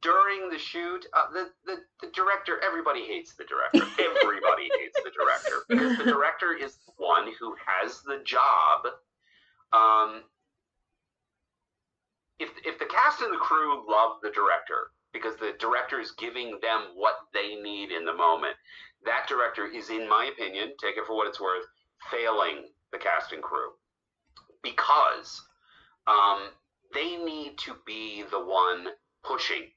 During 0.00 0.48
the 0.50 0.58
shoot, 0.58 1.06
uh, 1.16 1.32
the, 1.32 1.50
the, 1.66 1.76
the 2.00 2.12
director, 2.14 2.60
everybody 2.64 3.02
hates 3.02 3.34
the 3.34 3.44
director. 3.44 3.82
Everybody 3.98 4.70
hates 4.78 4.96
the 5.02 5.10
director 5.10 5.64
because 5.68 5.98
the 5.98 6.04
director 6.04 6.54
is 6.54 6.76
the 6.86 6.92
one 6.98 7.32
who 7.40 7.56
has 7.66 8.00
the 8.02 8.22
job 8.24 8.86
um, 9.72 10.22
if 12.38 12.50
if 12.64 12.78
the 12.78 12.86
cast 12.86 13.20
and 13.20 13.32
the 13.32 13.38
crew 13.38 13.84
love 13.88 14.18
the 14.22 14.30
director 14.30 14.90
because 15.12 15.36
the 15.36 15.52
director 15.58 16.00
is 16.00 16.12
giving 16.12 16.58
them 16.60 16.82
what 16.94 17.16
they 17.32 17.54
need 17.56 17.90
in 17.90 18.04
the 18.04 18.14
moment, 18.14 18.54
that 19.04 19.26
director 19.28 19.66
is, 19.66 19.90
in 19.90 20.08
my 20.08 20.30
opinion, 20.32 20.72
take 20.80 20.96
it 20.96 21.06
for 21.06 21.16
what 21.16 21.28
it's 21.28 21.40
worth, 21.40 21.64
failing 22.10 22.68
the 22.92 22.98
cast 22.98 23.32
and 23.32 23.42
crew 23.42 23.70
because 24.62 25.42
um, 26.06 26.50
they 26.94 27.16
need 27.16 27.58
to 27.58 27.76
be 27.86 28.24
the 28.30 28.40
one 28.40 28.86
pushing. 29.24 29.70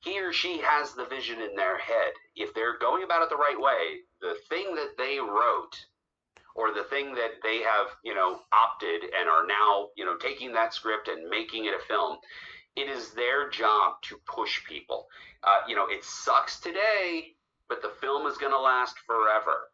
He 0.00 0.20
or 0.20 0.32
she 0.32 0.58
has 0.58 0.94
the 0.94 1.04
vision 1.04 1.40
in 1.40 1.54
their 1.54 1.78
head. 1.78 2.12
If 2.34 2.54
they're 2.54 2.78
going 2.78 3.04
about 3.04 3.22
it 3.22 3.30
the 3.30 3.36
right 3.36 3.58
way, 3.58 4.00
the 4.20 4.34
thing 4.48 4.74
that 4.74 4.96
they 4.98 5.18
wrote 5.20 5.76
or 6.54 6.74
the 6.74 6.84
thing 6.90 7.14
that 7.14 7.40
they 7.42 7.58
have, 7.58 7.86
you 8.04 8.14
know, 8.14 8.40
opted 8.52 9.04
and 9.16 9.28
are 9.28 9.46
now, 9.46 9.88
you 9.96 10.04
know, 10.04 10.16
taking 10.16 10.52
that 10.52 10.74
script 10.74 11.08
and 11.08 11.30
making 11.30 11.66
it 11.66 11.74
a 11.74 11.86
film, 11.86 12.18
it 12.76 12.88
is 12.88 13.10
their 13.10 13.50
job 13.50 13.94
to 14.02 14.16
push 14.26 14.64
people. 14.66 15.06
Uh, 15.42 15.60
you 15.68 15.74
know, 15.74 15.86
it 15.88 16.04
sucks 16.04 16.60
today, 16.60 17.34
but 17.68 17.82
the 17.82 17.92
film 18.00 18.26
is 18.26 18.38
going 18.38 18.52
to 18.52 18.60
last 18.60 18.96
forever. 19.06 19.68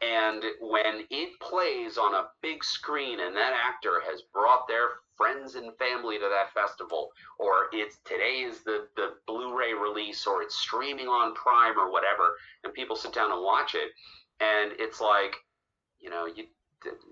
And 0.00 0.42
when 0.60 1.04
it 1.10 1.40
plays 1.40 1.96
on 1.96 2.14
a 2.14 2.28
big 2.42 2.64
screen 2.64 3.20
and 3.20 3.34
that 3.36 3.52
actor 3.54 4.02
has 4.08 4.22
brought 4.32 4.68
their 4.68 4.88
friends 5.16 5.54
and 5.54 5.76
family 5.76 6.18
to 6.18 6.28
that 6.28 6.52
festival, 6.52 7.10
or 7.38 7.68
it's 7.72 7.98
today 8.04 8.44
is 8.46 8.62
the, 8.64 8.88
the 8.96 9.14
Blu-ray 9.26 9.72
release, 9.72 10.26
or 10.26 10.42
it's 10.42 10.56
streaming 10.56 11.06
on 11.06 11.34
Prime 11.34 11.78
or 11.78 11.90
whatever, 11.90 12.34
and 12.64 12.74
people 12.74 12.96
sit 12.96 13.14
down 13.14 13.30
and 13.30 13.42
watch 13.42 13.74
it, 13.74 13.90
and 14.40 14.72
it's 14.78 15.00
like, 15.00 15.36
you 16.00 16.10
know, 16.10 16.26
you 16.26 16.44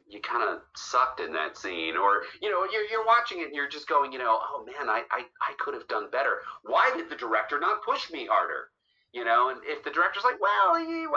you 0.09 0.21
kind 0.21 0.49
of 0.49 0.61
sucked 0.77 1.21
in 1.21 1.33
that 1.33 1.57
scene, 1.57 1.97
or 1.97 2.23
you 2.41 2.51
know, 2.51 2.67
you're 2.73 2.85
you're 2.91 3.07
watching 3.07 3.41
it 3.41 3.47
and 3.47 3.55
you're 3.55 3.69
just 3.69 3.89
going, 3.89 4.13
you 4.13 4.19
know, 4.19 4.39
oh 4.41 4.65
man, 4.65 4.89
I 4.89 5.03
I, 5.11 5.25
I 5.41 5.55
could 5.59 5.75
have 5.75 5.89
done 5.89 6.11
better. 6.11 6.39
Why 6.65 6.93
did 6.95 7.09
the 7.09 7.17
director 7.17 7.59
not 7.59 7.83
push 7.85 8.11
me 8.11 8.27
harder? 8.31 8.69
You 9.13 9.27
know, 9.27 9.51
and 9.51 9.61
if 9.65 9.85
the 9.85 9.91
director's 9.91 10.25
like, 10.25 10.41
well, 10.41 10.81
you 10.81 11.13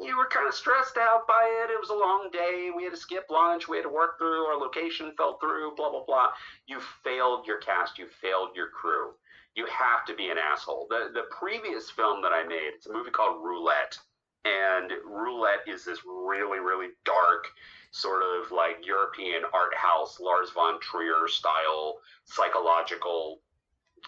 you 0.00 0.16
were 0.16 0.28
kind 0.30 0.48
of 0.48 0.54
stressed 0.54 0.96
out 0.96 1.26
by 1.28 1.64
it. 1.64 1.70
It 1.70 1.78
was 1.78 1.90
a 1.90 1.94
long 1.94 2.30
day. 2.32 2.70
We 2.74 2.84
had 2.84 2.94
to 2.94 2.98
skip 2.98 3.26
lunch. 3.28 3.68
We 3.68 3.76
had 3.76 3.82
to 3.82 3.90
work 3.90 4.18
through. 4.18 4.46
Our 4.46 4.58
location 4.58 5.12
fell 5.16 5.38
through. 5.38 5.74
Blah 5.76 5.90
blah 5.90 6.04
blah. 6.06 6.28
You 6.66 6.80
failed 7.02 7.46
your 7.46 7.58
cast. 7.58 7.98
You 7.98 8.06
failed 8.06 8.56
your 8.56 8.68
crew. 8.68 9.12
You 9.54 9.66
have 9.66 10.06
to 10.06 10.14
be 10.14 10.30
an 10.30 10.38
asshole. 10.38 10.86
The 10.88 11.10
the 11.12 11.28
previous 11.38 11.90
film 11.90 12.22
that 12.22 12.32
I 12.32 12.44
made, 12.44 12.72
it's 12.74 12.86
a 12.86 12.92
movie 12.92 13.10
called 13.10 13.44
Roulette, 13.44 13.98
and 14.46 14.90
Roulette 15.04 15.68
is 15.68 15.84
this 15.84 16.00
really 16.06 16.60
really 16.60 16.92
dark 17.04 17.46
sort 17.94 18.22
of 18.24 18.50
like 18.50 18.84
European 18.84 19.42
art 19.54 19.72
house, 19.76 20.18
Lars 20.18 20.50
von 20.50 20.80
Trier 20.80 21.28
style 21.28 21.98
psychological 22.24 23.38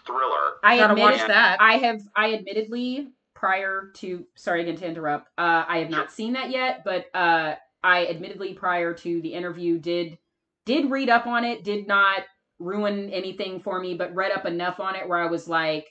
thriller. 0.05 0.57
I 0.65 0.79
Gotta 0.79 0.95
admit 0.95 1.05
watch 1.05 1.27
that. 1.29 1.61
I 1.61 1.75
have 1.75 2.01
I 2.17 2.35
admittedly 2.35 3.13
prior 3.33 3.93
to 3.95 4.27
sorry 4.35 4.63
again 4.63 4.77
to 4.79 4.87
interrupt. 4.87 5.29
Uh, 5.39 5.65
I 5.69 5.79
have 5.79 5.91
not 5.91 6.11
seen 6.11 6.33
that 6.33 6.51
yet, 6.51 6.83
but 6.85 7.07
uh, 7.15 7.55
I 7.85 8.09
admittedly 8.09 8.55
prior 8.55 8.93
to 8.93 9.21
the 9.23 9.33
interview 9.33 9.79
did 9.79 10.19
did 10.65 10.91
read 10.91 11.09
up 11.09 11.29
on 11.29 11.45
it. 11.45 11.63
Did 11.63 11.87
not 11.87 12.25
ruin 12.59 13.11
anything 13.11 13.61
for 13.61 13.79
me, 13.79 13.95
but 13.95 14.17
read 14.17 14.33
up 14.33 14.47
enough 14.47 14.81
on 14.81 14.97
it 14.97 15.09
where 15.09 15.21
I 15.21 15.27
was 15.27 15.47
like, 15.47 15.87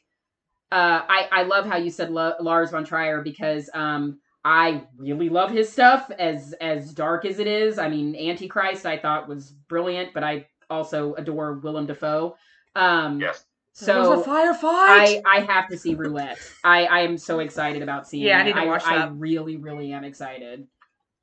uh, 0.69 1.01
I 1.07 1.29
I 1.31 1.43
love 1.43 1.65
how 1.65 1.77
you 1.77 1.91
said 1.91 2.11
Lo- 2.11 2.35
Lars 2.41 2.71
von 2.71 2.83
Trier 2.83 3.21
because 3.21 3.69
um. 3.73 4.19
I 4.47 4.83
really 4.95 5.27
love 5.29 5.49
his 5.49 5.71
stuff 5.71 6.11
as 6.19 6.53
as 6.61 6.93
dark 6.93 7.25
as 7.25 7.39
it 7.39 7.47
is. 7.47 7.79
I 7.79 7.89
mean, 7.89 8.15
Antichrist 8.15 8.85
I 8.85 8.95
thought 8.97 9.27
was 9.27 9.49
brilliant, 9.67 10.13
but 10.13 10.23
I 10.23 10.45
also 10.69 11.15
adore 11.15 11.53
Willem 11.53 11.87
Dafoe. 11.87 12.35
Um, 12.75 13.19
Yes. 13.19 13.37
it 13.81 13.87
was 13.97 14.07
so 14.07 14.21
a 14.21 14.23
firefight. 14.23 14.61
I 14.63 15.21
I 15.25 15.39
have 15.41 15.67
to 15.69 15.77
see 15.77 15.95
Roulette. 15.95 16.37
I 16.63 16.85
I 16.85 16.99
am 17.01 17.17
so 17.17 17.39
excited 17.39 17.81
about 17.81 18.07
seeing. 18.07 18.23
Yeah, 18.27 18.37
I 18.37 18.41
it. 18.41 18.43
need 18.45 18.55
to 18.55 18.65
watch 18.67 18.83
I 18.85 18.99
that. 18.99 19.13
really 19.15 19.57
really 19.57 19.91
am 19.91 20.03
excited. 20.03 20.67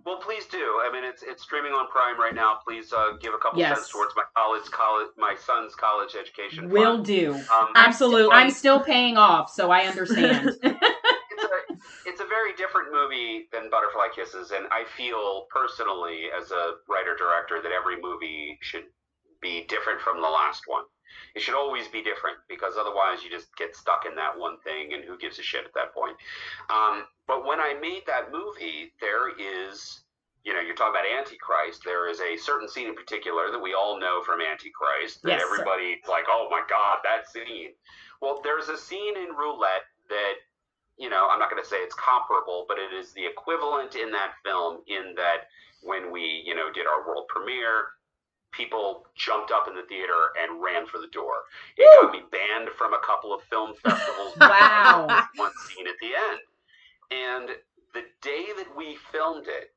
Well, 0.04 0.16
please 0.18 0.46
do. 0.46 0.58
I 0.84 0.90
mean, 0.92 1.04
it's 1.04 1.22
it's 1.22 1.44
streaming 1.44 1.70
on 1.74 1.86
Prime 1.86 2.18
right 2.18 2.34
now. 2.34 2.58
Please 2.66 2.92
uh, 2.92 3.12
give 3.20 3.34
a 3.34 3.38
couple 3.38 3.60
Yes. 3.60 3.76
cents 3.78 3.88
towards 3.90 4.12
my 4.16 4.24
college 4.36 4.64
college 4.72 5.06
my 5.16 5.36
son's 5.46 5.76
college 5.76 6.16
education. 6.20 6.68
Will 6.70 6.94
fund. 6.96 7.06
do. 7.06 7.34
Um, 7.34 7.68
Absolutely. 7.76 8.32
I'm 8.34 8.50
still 8.50 8.80
paying 8.80 9.16
off, 9.16 9.48
so 9.48 9.70
I 9.70 9.82
understand. 9.86 10.50
it's 12.32 12.40
a 12.40 12.52
it's 12.52 12.56
a 12.56 12.64
very 12.64 12.68
different 12.68 12.92
movie 12.92 13.48
than 13.52 13.70
Butterfly 13.70 14.08
Kisses, 14.14 14.50
and 14.50 14.66
I 14.70 14.84
feel 14.96 15.46
personally 15.50 16.30
as 16.40 16.50
a 16.50 16.74
writer 16.88 17.16
director 17.16 17.60
that 17.62 17.72
every 17.72 18.00
movie 18.00 18.58
should 18.62 18.84
be 19.40 19.64
different 19.68 20.00
from 20.00 20.22
the 20.22 20.28
last 20.28 20.62
one. 20.66 20.84
It 21.34 21.42
should 21.42 21.54
always 21.54 21.88
be 21.88 22.02
different 22.02 22.38
because 22.48 22.76
otherwise 22.78 23.24
you 23.24 23.30
just 23.30 23.54
get 23.56 23.76
stuck 23.76 24.06
in 24.06 24.14
that 24.16 24.38
one 24.38 24.58
thing, 24.60 24.94
and 24.94 25.04
who 25.04 25.18
gives 25.18 25.38
a 25.38 25.42
shit 25.42 25.64
at 25.64 25.74
that 25.74 25.94
point? 25.94 26.16
Um, 26.70 27.04
but 27.26 27.46
when 27.46 27.60
I 27.60 27.74
made 27.80 28.02
that 28.06 28.32
movie, 28.32 28.92
there 29.00 29.30
is. 29.38 30.00
You 30.44 30.52
know, 30.52 30.60
you're 30.60 30.74
talking 30.74 30.98
about 30.98 31.06
Antichrist. 31.06 31.84
There 31.84 32.10
is 32.10 32.18
a 32.20 32.36
certain 32.36 32.68
scene 32.68 32.88
in 32.88 32.96
particular 32.96 33.52
that 33.52 33.62
we 33.62 33.74
all 33.74 34.00
know 34.00 34.22
from 34.26 34.40
Antichrist 34.40 35.22
that 35.22 35.38
Yes, 35.38 35.40
sir. 35.40 35.46
everybody 35.46 36.00
like, 36.08 36.24
oh 36.28 36.48
my 36.50 36.62
god, 36.68 36.98
that 37.04 37.30
scene. 37.30 37.74
Well, 38.20 38.40
there's 38.42 38.68
a 38.68 38.76
scene 38.76 39.16
in 39.16 39.36
Roulette 39.36 39.86
that 40.08 40.34
you 40.98 41.08
know, 41.08 41.28
I'm 41.30 41.38
not 41.38 41.50
going 41.50 41.62
to 41.62 41.68
say 41.68 41.76
it's 41.76 41.94
comparable, 41.94 42.64
but 42.68 42.78
it 42.78 42.92
is 42.94 43.12
the 43.12 43.24
equivalent 43.24 43.94
in 43.94 44.10
that 44.12 44.32
film 44.44 44.78
in 44.86 45.14
that 45.16 45.48
when 45.82 46.12
we, 46.12 46.42
you 46.44 46.54
know, 46.54 46.72
did 46.72 46.86
our 46.86 47.06
world 47.06 47.26
premiere, 47.28 47.96
people 48.52 49.06
jumped 49.16 49.50
up 49.50 49.66
in 49.66 49.74
the 49.74 49.82
theater 49.88 50.30
and 50.40 50.62
ran 50.62 50.86
for 50.86 50.98
the 50.98 51.08
door. 51.08 51.42
It 51.76 51.88
Woo! 52.02 52.08
got 52.08 52.12
me 52.12 52.22
banned 52.30 52.68
from 52.76 52.94
a 52.94 53.00
couple 53.04 53.34
of 53.34 53.42
film 53.44 53.72
festivals. 53.82 54.36
Wow. 54.38 55.06
One 55.36 55.52
scene 55.66 55.86
at 55.88 55.96
the 56.00 56.12
end. 56.14 56.40
And 57.10 57.48
the 57.94 58.04
day 58.20 58.46
that 58.56 58.76
we 58.76 58.96
filmed 59.10 59.46
it, 59.48 59.72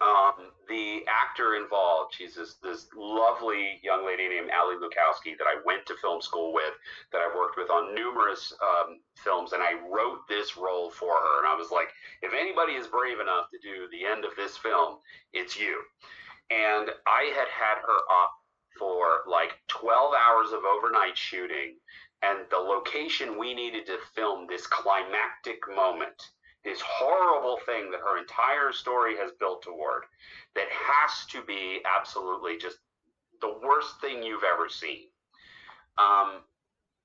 um, 0.00 0.52
the 0.70 1.02
actor 1.10 1.56
involved, 1.56 2.14
she's 2.14 2.36
this, 2.36 2.54
this 2.62 2.86
lovely 2.96 3.80
young 3.82 4.06
lady 4.06 4.28
named 4.28 4.50
Ali 4.56 4.76
Lukowski 4.76 5.36
that 5.36 5.50
I 5.50 5.60
went 5.66 5.84
to 5.86 5.96
film 5.96 6.22
school 6.22 6.54
with, 6.54 6.72
that 7.12 7.18
I 7.18 7.36
worked 7.36 7.58
with 7.58 7.68
on 7.70 7.94
numerous 7.94 8.54
um, 8.62 9.00
films, 9.16 9.52
and 9.52 9.62
I 9.62 9.74
wrote 9.90 10.28
this 10.28 10.56
role 10.56 10.88
for 10.88 11.12
her. 11.12 11.38
And 11.38 11.48
I 11.48 11.56
was 11.56 11.72
like, 11.72 11.88
if 12.22 12.32
anybody 12.32 12.74
is 12.74 12.86
brave 12.86 13.18
enough 13.18 13.50
to 13.50 13.58
do 13.58 13.88
the 13.90 14.06
end 14.06 14.24
of 14.24 14.30
this 14.36 14.56
film, 14.56 14.98
it's 15.32 15.58
you. 15.58 15.82
And 16.50 16.90
I 17.06 17.32
had 17.34 17.48
had 17.50 17.82
her 17.82 17.98
up 18.22 18.32
for 18.78 19.28
like 19.28 19.58
12 19.68 20.14
hours 20.14 20.52
of 20.52 20.62
overnight 20.64 21.18
shooting, 21.18 21.76
and 22.22 22.38
the 22.50 22.58
location 22.58 23.38
we 23.38 23.54
needed 23.54 23.86
to 23.86 23.98
film 24.14 24.46
this 24.46 24.66
climactic 24.68 25.58
moment 25.74 26.30
this 26.64 26.80
horrible 26.80 27.58
thing 27.66 27.90
that 27.90 28.00
her 28.00 28.18
entire 28.18 28.72
story 28.72 29.16
has 29.16 29.32
built 29.38 29.62
toward 29.62 30.04
that 30.54 30.68
has 30.70 31.26
to 31.26 31.42
be 31.42 31.80
absolutely 31.98 32.58
just 32.58 32.78
the 33.40 33.54
worst 33.62 34.00
thing 34.00 34.22
you've 34.22 34.44
ever 34.44 34.68
seen. 34.68 35.06
Um, 35.98 36.42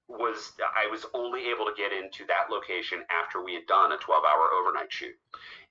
was 0.07 0.51
i 0.77 0.87
was 0.91 1.05
only 1.15 1.49
able 1.49 1.65
to 1.65 1.73
get 1.75 1.91
into 1.91 2.25
that 2.27 2.51
location 2.51 3.01
after 3.09 3.43
we 3.43 3.55
had 3.55 3.65
done 3.65 3.91
a 3.91 3.97
12 3.97 4.23
hour 4.23 4.49
overnight 4.53 4.91
shoot. 4.91 5.15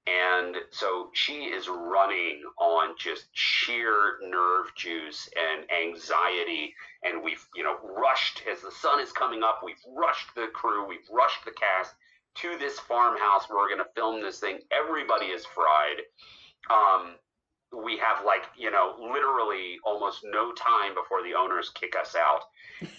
And 0.07 0.57
so 0.71 1.11
she 1.15 1.45
is 1.45 1.69
running 1.69 2.43
on 2.59 2.95
just 2.99 3.27
sheer 3.33 4.19
nerve 4.21 4.75
juice 4.75 5.31
and 5.35 5.65
anxiety. 5.71 6.75
And 7.05 7.23
we've 7.23 7.47
you 7.55 7.63
know 7.63 7.77
rushed 7.83 8.43
as 8.51 8.61
the 8.61 8.73
sun 8.73 9.01
is 9.01 9.13
coming 9.13 9.43
up 9.43 9.61
we've 9.65 9.83
rushed 9.97 10.35
the 10.35 10.49
crew 10.53 10.87
we've 10.87 11.09
rushed 11.13 11.45
the 11.45 11.53
cast 11.53 11.95
to 12.37 12.59
this 12.59 12.79
farmhouse 12.79 13.47
we're 13.51 13.69
going 13.69 13.79
to 13.79 13.95
film 13.95 14.23
this 14.23 14.41
thing. 14.41 14.59
Everybody 14.73 15.27
is 15.27 15.45
fried. 15.47 16.03
Um, 16.71 17.15
we 17.83 17.99
have 17.99 18.25
like, 18.25 18.45
you 18.57 18.71
know, 18.71 18.95
literally 19.01 19.77
almost 19.85 20.21
no 20.25 20.53
time 20.53 20.95
before 20.95 21.23
the 21.23 21.35
owners 21.35 21.71
kick 21.75 21.95
us 22.01 22.15
out. 22.17 22.43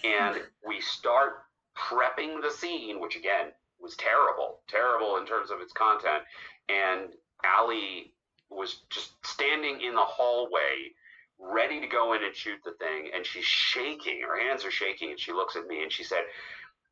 And 0.04 0.42
we 0.66 0.80
start 0.80 1.44
prepping 1.76 2.42
the 2.42 2.50
scene, 2.50 3.00
which 3.00 3.16
again 3.16 3.52
was 3.80 3.96
terrible, 3.96 4.60
terrible 4.68 5.16
in 5.18 5.26
terms 5.26 5.50
of 5.50 5.60
its 5.60 5.72
content. 5.72 6.22
And 6.68 7.12
Ali 7.58 8.12
was 8.50 8.82
just 8.90 9.12
standing 9.24 9.80
in 9.80 9.94
the 9.94 10.00
hallway, 10.00 10.92
ready 11.38 11.80
to 11.80 11.86
go 11.86 12.14
in 12.14 12.22
and 12.22 12.34
shoot 12.34 12.58
the 12.64 12.72
thing. 12.78 13.10
And 13.14 13.24
she's 13.24 13.44
shaking, 13.44 14.22
her 14.22 14.40
hands 14.40 14.64
are 14.64 14.70
shaking. 14.70 15.10
And 15.10 15.20
she 15.20 15.32
looks 15.32 15.56
at 15.56 15.66
me 15.66 15.82
and 15.82 15.92
she 15.92 16.04
said, 16.04 16.22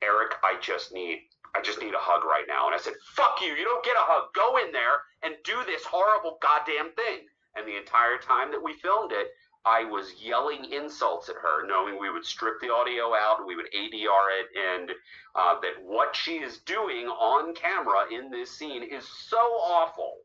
Erik, 0.02 0.32
I 0.42 0.56
just 0.60 0.92
need 0.92 1.20
I 1.54 1.62
just 1.62 1.80
need 1.80 1.94
a 1.94 2.02
hug 2.02 2.24
right 2.24 2.44
now. 2.48 2.66
And 2.66 2.74
I 2.74 2.78
said, 2.78 2.94
fuck 3.14 3.40
you. 3.40 3.54
You 3.54 3.64
don't 3.64 3.84
get 3.84 3.94
a 3.96 4.02
hug. 4.10 4.34
Go 4.34 4.58
in 4.58 4.72
there 4.72 5.02
and 5.22 5.34
do 5.44 5.54
this 5.66 5.84
horrible 5.84 6.38
goddamn 6.42 6.92
thing. 6.92 7.26
And 7.54 7.66
the 7.66 7.78
entire 7.78 8.18
time 8.18 8.50
that 8.50 8.62
we 8.62 8.74
filmed 8.74 9.12
it, 9.12 9.28
I 9.64 9.84
was 9.84 10.20
yelling 10.20 10.72
insults 10.72 11.30
at 11.30 11.36
her, 11.36 11.66
knowing 11.66 11.98
we 11.98 12.10
would 12.10 12.26
strip 12.26 12.60
the 12.60 12.68
audio 12.68 13.14
out 13.14 13.46
we 13.46 13.56
would 13.56 13.72
ADR 13.72 14.28
it, 14.40 14.48
and 14.58 14.90
uh, 15.34 15.58
that 15.60 15.82
what 15.82 16.14
she 16.14 16.36
is 16.36 16.58
doing 16.58 17.06
on 17.06 17.54
camera 17.54 18.04
in 18.12 18.30
this 18.30 18.50
scene 18.50 18.82
is 18.82 19.08
so 19.08 19.38
awful. 19.38 20.16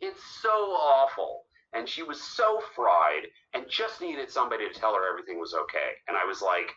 It's 0.00 0.22
so 0.40 0.48
awful. 0.48 1.44
And 1.72 1.88
she 1.88 2.04
was 2.04 2.22
so 2.22 2.62
fried 2.76 3.26
and 3.52 3.64
just 3.68 4.00
needed 4.00 4.30
somebody 4.30 4.68
to 4.68 4.78
tell 4.78 4.94
her 4.94 5.08
everything 5.08 5.40
was 5.40 5.54
okay. 5.54 5.98
And 6.06 6.16
I 6.16 6.24
was 6.24 6.40
like, 6.40 6.70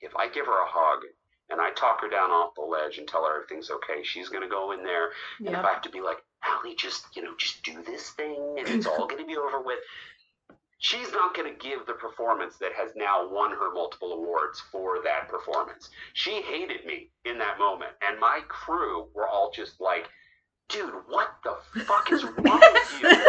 if 0.00 0.14
I 0.14 0.28
give 0.28 0.46
her 0.46 0.62
a 0.62 0.68
hug 0.68 1.00
and 1.50 1.60
I 1.60 1.70
talk 1.70 2.00
her 2.00 2.08
down 2.08 2.30
off 2.30 2.54
the 2.54 2.62
ledge 2.62 2.98
and 2.98 3.06
tell 3.06 3.24
her 3.24 3.34
everything's 3.34 3.70
okay. 3.70 4.02
She's 4.02 4.28
gonna 4.28 4.48
go 4.48 4.72
in 4.72 4.82
there, 4.82 5.10
and 5.38 5.48
if 5.48 5.64
I 5.64 5.72
have 5.72 5.82
to 5.82 5.90
be 5.90 6.00
like, 6.00 6.18
Allie, 6.42 6.74
just 6.76 7.04
you 7.16 7.22
know, 7.22 7.34
just 7.38 7.62
do 7.62 7.82
this 7.82 8.10
thing, 8.10 8.56
and 8.58 8.68
it's 8.68 8.86
all 8.86 9.06
gonna 9.06 9.26
be 9.26 9.36
over 9.36 9.60
with. 9.60 9.78
She's 10.78 11.10
not 11.12 11.34
going 11.34 11.50
to 11.50 11.58
give 11.58 11.86
the 11.86 11.94
performance 11.94 12.58
that 12.58 12.72
has 12.74 12.90
now 12.94 13.26
won 13.26 13.52
her 13.52 13.72
multiple 13.72 14.12
awards 14.12 14.60
for 14.70 14.98
that 15.02 15.30
performance. 15.30 15.88
She 16.12 16.42
hated 16.42 16.84
me 16.84 17.08
in 17.24 17.38
that 17.38 17.58
moment, 17.58 17.92
and 18.06 18.20
my 18.20 18.40
crew 18.48 19.08
were 19.14 19.26
all 19.26 19.50
just 19.50 19.80
like, 19.80 20.10
"Dude, 20.68 20.92
what 21.08 21.36
the 21.42 21.56
fuck 21.84 22.12
is 22.12 22.24
wrong 22.24 22.60
with 22.60 23.00
you? 23.00 23.08
You're 23.08 23.24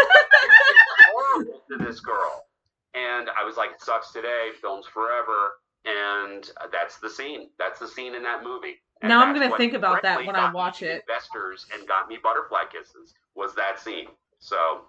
horrible 1.13 1.61
to 1.69 1.77
this 1.77 2.01
girl." 2.01 2.45
And 2.93 3.29
I 3.29 3.45
was 3.45 3.55
like, 3.55 3.71
"It 3.71 3.81
sucks 3.81 4.11
today. 4.11 4.49
Films 4.59 4.85
forever." 4.93 5.53
And 5.85 6.49
that's 6.71 6.97
the 6.97 7.09
scene. 7.09 7.49
That's 7.59 7.79
the 7.79 7.87
scene 7.87 8.15
in 8.15 8.23
that 8.23 8.43
movie. 8.43 8.75
And 9.01 9.09
now 9.09 9.21
I'm 9.23 9.33
gonna 9.33 9.55
think 9.57 9.73
about 9.73 10.01
that 10.03 10.25
when 10.25 10.35
I 10.35 10.51
watch 10.51 10.81
it. 10.81 11.03
Investors 11.07 11.65
and 11.73 11.87
got 11.87 12.07
me 12.07 12.17
butterfly 12.21 12.63
kisses 12.71 13.13
was 13.35 13.53
that 13.55 13.79
scene. 13.79 14.07
So 14.39 14.85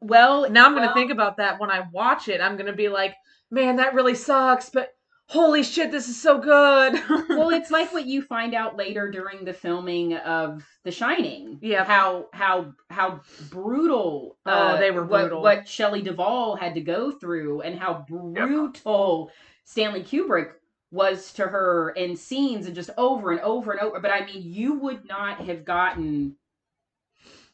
Well, 0.00 0.48
Now 0.50 0.66
I'm 0.66 0.74
gonna 0.74 0.86
well, 0.86 0.94
think 0.94 1.10
about 1.10 1.36
that 1.38 1.58
when 1.58 1.70
I 1.70 1.86
watch 1.92 2.28
it. 2.28 2.40
I'm 2.40 2.56
gonna 2.56 2.72
be 2.72 2.88
like, 2.88 3.14
man, 3.50 3.76
that 3.76 3.94
really 3.94 4.14
sucks, 4.14 4.70
but 4.70 4.94
holy 5.26 5.62
shit, 5.62 5.90
this 5.90 6.08
is 6.08 6.20
so 6.20 6.38
good. 6.38 7.02
well, 7.30 7.50
it's 7.50 7.70
like 7.70 7.92
what 7.92 8.06
you 8.06 8.22
find 8.22 8.54
out 8.54 8.76
later 8.76 9.10
during 9.10 9.44
the 9.44 9.52
filming 9.52 10.14
of 10.14 10.64
The 10.84 10.90
Shining. 10.90 11.58
Yeah, 11.60 11.84
How 11.84 12.26
how 12.32 12.74
how 12.90 13.20
brutal. 13.50 14.38
Oh, 14.46 14.50
uh, 14.52 14.76
they 14.78 14.90
were 14.90 15.04
what- 15.04 15.22
brutal. 15.22 15.42
What, 15.42 15.66
Shelley 15.68 16.02
Duvall 16.02 16.56
had 16.56 16.74
to 16.74 16.80
go 16.80 17.10
through, 17.12 17.62
and 17.62 17.78
how 17.78 18.04
brutal 18.08 19.30
Stanley 19.68 20.02
Kubrick 20.02 20.52
was 20.90 21.30
to 21.34 21.46
her 21.46 21.90
in 21.90 22.16
scenes, 22.16 22.64
and 22.64 22.74
just 22.74 22.88
over 22.96 23.32
and 23.32 23.40
over 23.40 23.72
and 23.72 23.80
over. 23.80 24.00
But 24.00 24.10
I 24.10 24.24
mean, 24.24 24.42
you 24.42 24.72
would 24.78 25.06
not 25.06 25.42
have 25.42 25.66
gotten. 25.66 26.36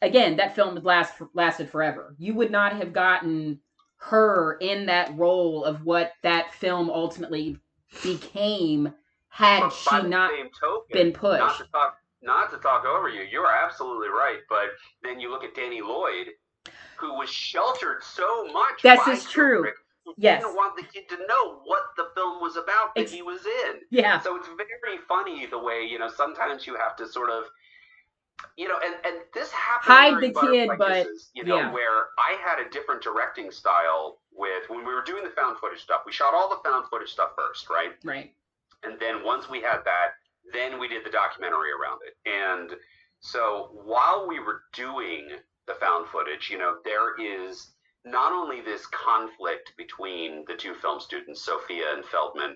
Again, 0.01 0.37
that 0.37 0.55
film 0.55 0.75
would 0.75 0.85
last 0.85 1.13
lasted 1.33 1.69
forever. 1.69 2.15
You 2.17 2.33
would 2.35 2.51
not 2.51 2.73
have 2.77 2.93
gotten 2.93 3.59
her 3.97 4.57
in 4.61 4.85
that 4.85 5.13
role 5.17 5.65
of 5.65 5.83
what 5.83 6.13
that 6.23 6.53
film 6.53 6.89
ultimately 6.89 7.59
became 8.01 8.93
had 9.27 9.59
but 9.59 9.69
she 9.71 10.07
not 10.07 10.31
token, 10.57 10.85
been 10.93 11.11
pushed. 11.11 11.39
Not 11.39 11.57
to 11.57 11.65
talk, 11.65 11.97
not 12.21 12.49
to 12.51 12.57
talk 12.59 12.85
over 12.85 13.09
you. 13.09 13.23
You 13.23 13.41
are 13.41 13.65
absolutely 13.65 14.07
right. 14.07 14.39
But 14.47 14.67
then 15.03 15.19
you 15.19 15.29
look 15.29 15.43
at 15.43 15.53
Danny 15.53 15.81
Lloyd, 15.81 16.27
who 16.95 17.15
was 17.15 17.29
sheltered 17.29 18.03
so 18.03 18.45
much. 18.53 18.83
This 18.83 19.05
is 19.05 19.25
true. 19.25 19.63
Kubrick, 19.63 19.73
who 19.73 19.84
Yes. 20.17 20.41
Didn't 20.43 20.55
want 20.55 20.75
the 20.77 20.83
kid 20.83 21.09
to 21.09 21.17
know 21.27 21.61
what 21.65 21.81
the 21.97 22.07
film 22.15 22.41
was 22.41 22.55
about 22.55 22.95
that 22.95 23.01
Ex- 23.01 23.11
he 23.11 23.21
was 23.21 23.41
in. 23.45 23.81
Yeah. 23.91 24.19
So 24.21 24.35
it's 24.35 24.47
very 24.47 24.97
funny 25.07 25.45
the 25.45 25.59
way 25.59 25.81
you 25.89 25.99
know 25.99 26.09
sometimes 26.09 26.67
you 26.67 26.75
have 26.75 26.95
to 26.97 27.07
sort 27.07 27.29
of, 27.29 27.45
you 28.57 28.67
know, 28.67 28.77
and 28.83 28.95
and 29.05 29.15
this 29.33 29.51
happened 29.51 29.93
Hide 29.93 30.21
the 30.21 30.33
kid, 30.33 30.69
but- 30.77 31.07
you 31.33 31.43
know, 31.43 31.57
yeah. 31.57 31.71
where 31.71 32.07
I 32.17 32.37
had 32.43 32.59
a 32.65 32.69
different 32.69 33.01
directing 33.03 33.51
style 33.51 34.19
with 34.31 34.69
when 34.69 34.85
we 34.85 34.93
were 34.93 35.03
doing 35.03 35.23
the 35.23 35.29
found 35.31 35.57
footage 35.59 35.81
stuff. 35.81 36.01
We 36.05 36.11
shot 36.11 36.33
all 36.33 36.49
the 36.49 36.61
found 36.69 36.87
footage 36.89 37.09
stuff 37.09 37.31
first, 37.37 37.69
right? 37.69 37.91
Right. 38.03 38.33
And 38.83 38.99
then 38.99 39.23
once 39.23 39.49
we 39.49 39.61
had 39.61 39.79
that, 39.85 40.11
then 40.53 40.79
we 40.79 40.87
did 40.87 41.05
the 41.05 41.09
documentary 41.09 41.71
around 41.71 42.01
it. 42.05 42.15
And 42.29 42.77
so 43.19 43.69
while 43.83 44.27
we 44.27 44.39
were 44.39 44.61
doing 44.73 45.29
the 45.67 45.73
found 45.75 46.07
footage, 46.09 46.49
you 46.51 46.57
know, 46.59 46.77
there 46.85 47.15
is 47.19 47.71
not 48.05 48.31
only 48.31 48.61
this 48.61 48.85
conflict 48.87 49.73
between 49.77 50.45
the 50.47 50.55
two 50.55 50.75
film 50.75 50.99
students, 50.99 51.43
Sophia 51.43 51.93
and 51.93 52.05
Feldman, 52.05 52.55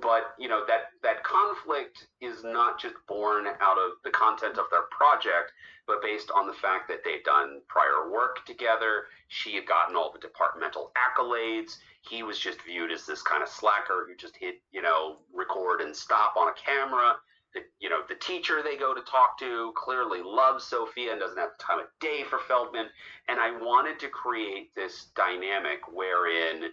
but 0.00 0.34
you 0.38 0.48
know 0.48 0.64
that 0.66 0.90
that 1.02 1.22
conflict 1.22 2.08
is 2.20 2.42
not 2.42 2.80
just 2.80 2.94
born 3.06 3.46
out 3.60 3.78
of 3.78 3.92
the 4.04 4.10
content 4.10 4.58
of 4.58 4.66
their 4.70 4.84
project, 4.90 5.52
but 5.86 6.02
based 6.02 6.30
on 6.34 6.46
the 6.46 6.52
fact 6.52 6.88
that 6.88 7.04
they'd 7.04 7.22
done 7.24 7.60
prior 7.68 8.10
work 8.10 8.44
together. 8.46 9.04
She 9.28 9.54
had 9.54 9.66
gotten 9.66 9.96
all 9.96 10.12
the 10.12 10.18
departmental 10.18 10.92
accolades. 10.96 11.78
He 12.08 12.22
was 12.22 12.38
just 12.38 12.62
viewed 12.62 12.90
as 12.90 13.06
this 13.06 13.22
kind 13.22 13.42
of 13.42 13.48
slacker 13.48 14.06
who 14.08 14.16
just 14.16 14.36
hit, 14.36 14.56
you 14.72 14.82
know, 14.82 15.18
record 15.32 15.80
and 15.80 15.94
stop 15.94 16.36
on 16.36 16.48
a 16.48 16.54
camera. 16.54 17.16
The, 17.56 17.62
you 17.80 17.88
know, 17.88 18.02
the 18.06 18.16
teacher 18.16 18.62
they 18.62 18.76
go 18.76 18.92
to 18.94 19.00
talk 19.00 19.38
to 19.38 19.72
clearly 19.74 20.20
loves 20.22 20.64
Sophia 20.64 21.12
and 21.12 21.20
doesn't 21.20 21.38
have 21.38 21.56
time 21.56 21.78
of 21.78 21.86
day 22.00 22.22
for 22.28 22.38
Feldman. 22.38 22.86
And 23.28 23.40
I 23.40 23.50
wanted 23.50 23.98
to 24.00 24.08
create 24.08 24.74
this 24.74 25.06
dynamic 25.16 25.80
wherein, 25.90 26.64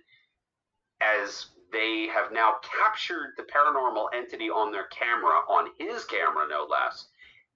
as 0.99 1.47
they 1.71 2.07
have 2.13 2.33
now 2.33 2.55
captured 2.61 3.33
the 3.37 3.43
paranormal 3.43 4.07
entity 4.13 4.49
on 4.49 4.73
their 4.73 4.87
camera, 4.87 5.39
on 5.47 5.69
his 5.79 6.03
camera 6.03 6.47
no 6.49 6.67
less, 6.69 7.07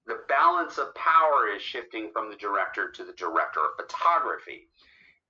the 0.05 0.21
balance 0.29 0.77
of 0.77 0.95
power 0.95 1.49
is 1.53 1.61
shifting 1.61 2.09
from 2.13 2.29
the 2.29 2.37
director 2.37 2.89
to 2.91 3.03
the 3.03 3.13
director 3.13 3.59
of 3.59 3.75
photography. 3.75 4.69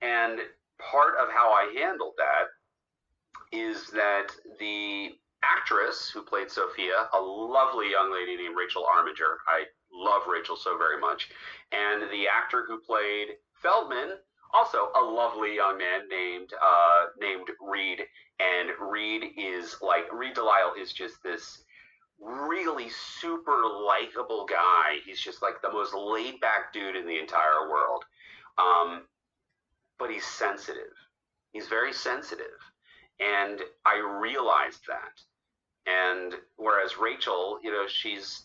And 0.02 0.38
part 0.78 1.16
of 1.18 1.30
how 1.30 1.50
I 1.50 1.74
handled 1.76 2.14
that 2.18 2.46
is 3.50 3.90
that 3.90 4.28
the 4.60 5.18
actress 5.42 6.10
who 6.10 6.22
played 6.22 6.50
Sophia, 6.50 7.08
a 7.12 7.20
lovely 7.20 7.90
young 7.90 8.12
lady 8.12 8.36
named 8.36 8.56
Rachel 8.56 8.84
Armiger. 8.84 9.38
I 9.46 9.64
love 9.92 10.22
Rachel 10.28 10.56
so 10.56 10.76
very 10.76 11.00
much. 11.00 11.30
And 11.72 12.02
the 12.10 12.26
actor 12.28 12.64
who 12.66 12.80
played 12.80 13.28
Feldman, 13.54 14.14
also 14.52 14.90
a 14.96 15.02
lovely 15.02 15.54
young 15.54 15.78
man 15.78 16.08
named 16.08 16.52
uh, 16.60 17.06
named 17.20 17.48
Reed. 17.60 18.00
And 18.40 18.70
Reed 18.80 19.32
is 19.36 19.76
like 19.82 20.12
Reed 20.12 20.34
Delisle 20.34 20.74
is 20.80 20.92
just 20.92 21.22
this 21.22 21.62
really 22.20 22.88
super 22.88 23.62
likable 23.86 24.46
guy. 24.46 24.98
He's 25.04 25.20
just 25.20 25.42
like 25.42 25.60
the 25.62 25.72
most 25.72 25.94
laid 25.94 26.40
back 26.40 26.72
dude 26.72 26.96
in 26.96 27.06
the 27.06 27.18
entire 27.18 27.68
world. 27.70 28.04
Um, 28.58 29.02
but 29.98 30.10
he's 30.10 30.24
sensitive. 30.24 30.94
He's 31.52 31.68
very 31.68 31.92
sensitive. 31.92 32.58
And 33.20 33.60
I 33.84 33.98
realized 34.20 34.80
that. 34.88 35.20
And 35.86 36.34
whereas 36.56 36.98
Rachel, 36.98 37.58
you 37.62 37.70
know, 37.70 37.86
she's 37.88 38.44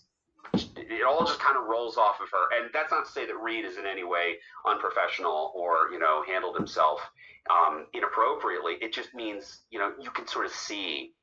it 0.54 1.04
all 1.08 1.26
just 1.26 1.40
kind 1.40 1.58
of 1.58 1.66
rolls 1.66 1.98
off 1.98 2.20
of 2.22 2.30
her. 2.32 2.58
And 2.58 2.70
that's 2.74 2.92
not 2.92 3.06
to 3.06 3.12
say 3.12 3.26
that 3.26 3.36
Reed 3.36 3.66
is 3.66 3.78
in 3.78 3.86
any 3.86 4.04
way 4.04 4.36
unprofessional 4.68 5.52
or, 5.56 5.92
you 5.92 6.00
know, 6.00 6.24
handled 6.28 6.56
himself 6.56 7.00
um, 7.50 7.88
inappropriately. 7.94 8.74
It 8.82 8.94
just 8.94 9.14
means, 9.14 9.62
you 9.70 9.80
know, 9.80 9.94
you 10.00 10.12
can 10.12 10.28
sort 10.28 10.46
of 10.46 10.52
see 10.52 11.14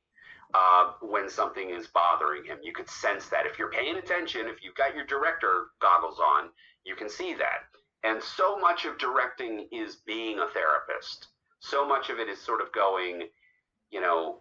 uh, 0.53 0.91
when 1.01 1.29
something 1.29 1.69
is 1.69 1.87
bothering 1.87 2.43
him. 2.45 2.57
You 2.61 2.73
could 2.73 2.89
sense 2.89 3.27
that. 3.27 3.45
If 3.45 3.57
you're 3.57 3.71
paying 3.71 3.97
attention, 3.97 4.47
if 4.47 4.63
you've 4.63 4.75
got 4.75 4.95
your 4.95 5.05
director 5.05 5.67
goggles 5.79 6.19
on, 6.19 6.49
you 6.83 6.95
can 6.95 7.09
see 7.09 7.33
that. 7.35 7.69
And 8.03 8.21
so 8.21 8.57
much 8.57 8.85
of 8.85 8.97
directing 8.97 9.67
is 9.71 9.97
being 10.05 10.39
a 10.39 10.47
therapist. 10.47 11.27
So 11.59 11.87
much 11.87 12.09
of 12.09 12.19
it 12.19 12.27
is 12.27 12.41
sort 12.41 12.59
of 12.59 12.71
going, 12.73 13.27
you 13.91 14.01
know, 14.01 14.37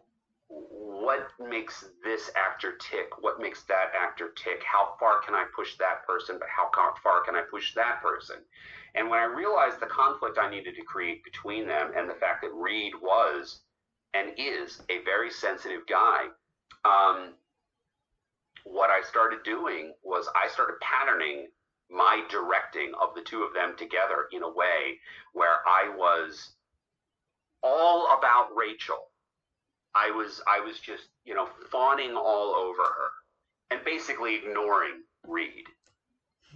what 0.48 1.28
makes 1.38 1.84
this 2.02 2.30
actor 2.36 2.72
tick? 2.80 3.10
What 3.20 3.40
makes 3.40 3.62
that 3.64 3.92
actor 4.00 4.30
tick? 4.36 4.62
How 4.64 4.94
far 4.98 5.20
can 5.20 5.34
I 5.34 5.44
push 5.54 5.76
that 5.76 6.06
person? 6.06 6.36
But 6.38 6.48
how 6.48 6.70
far 7.02 7.22
can 7.24 7.36
I 7.36 7.42
push 7.50 7.74
that 7.74 8.02
person? 8.02 8.36
And 8.94 9.08
when 9.08 9.20
I 9.20 9.24
realized 9.24 9.80
the 9.80 9.86
conflict 9.86 10.38
I 10.40 10.50
needed 10.50 10.74
to 10.76 10.82
create 10.82 11.22
between 11.22 11.66
them 11.66 11.92
and 11.96 12.08
the 12.08 12.14
fact 12.14 12.42
that 12.42 12.52
Reed 12.52 12.92
was 13.00 13.60
and 14.14 14.32
is 14.36 14.82
a 14.88 15.04
very 15.04 15.30
sensitive 15.30 15.86
guy, 15.86 16.26
um, 16.84 17.34
what 18.64 18.90
I 18.90 19.02
started 19.08 19.42
doing 19.44 19.92
was 20.02 20.28
I 20.34 20.48
started 20.48 20.80
patterning 20.80 21.48
my 21.90 22.22
directing 22.30 22.92
of 23.00 23.14
the 23.14 23.22
two 23.22 23.42
of 23.42 23.54
them 23.54 23.74
together 23.76 24.26
in 24.32 24.42
a 24.42 24.48
way 24.48 24.98
where 25.32 25.58
I 25.66 25.92
was 25.96 26.50
all 27.62 28.16
about 28.16 28.48
Rachel. 28.56 29.09
I 29.94 30.10
was 30.10 30.40
I 30.46 30.60
was 30.60 30.78
just, 30.78 31.04
you 31.24 31.34
know, 31.34 31.48
fawning 31.70 32.14
all 32.16 32.54
over 32.54 32.82
her 32.82 33.10
and 33.70 33.84
basically 33.84 34.36
ignoring 34.36 35.02
Reed. 35.26 35.64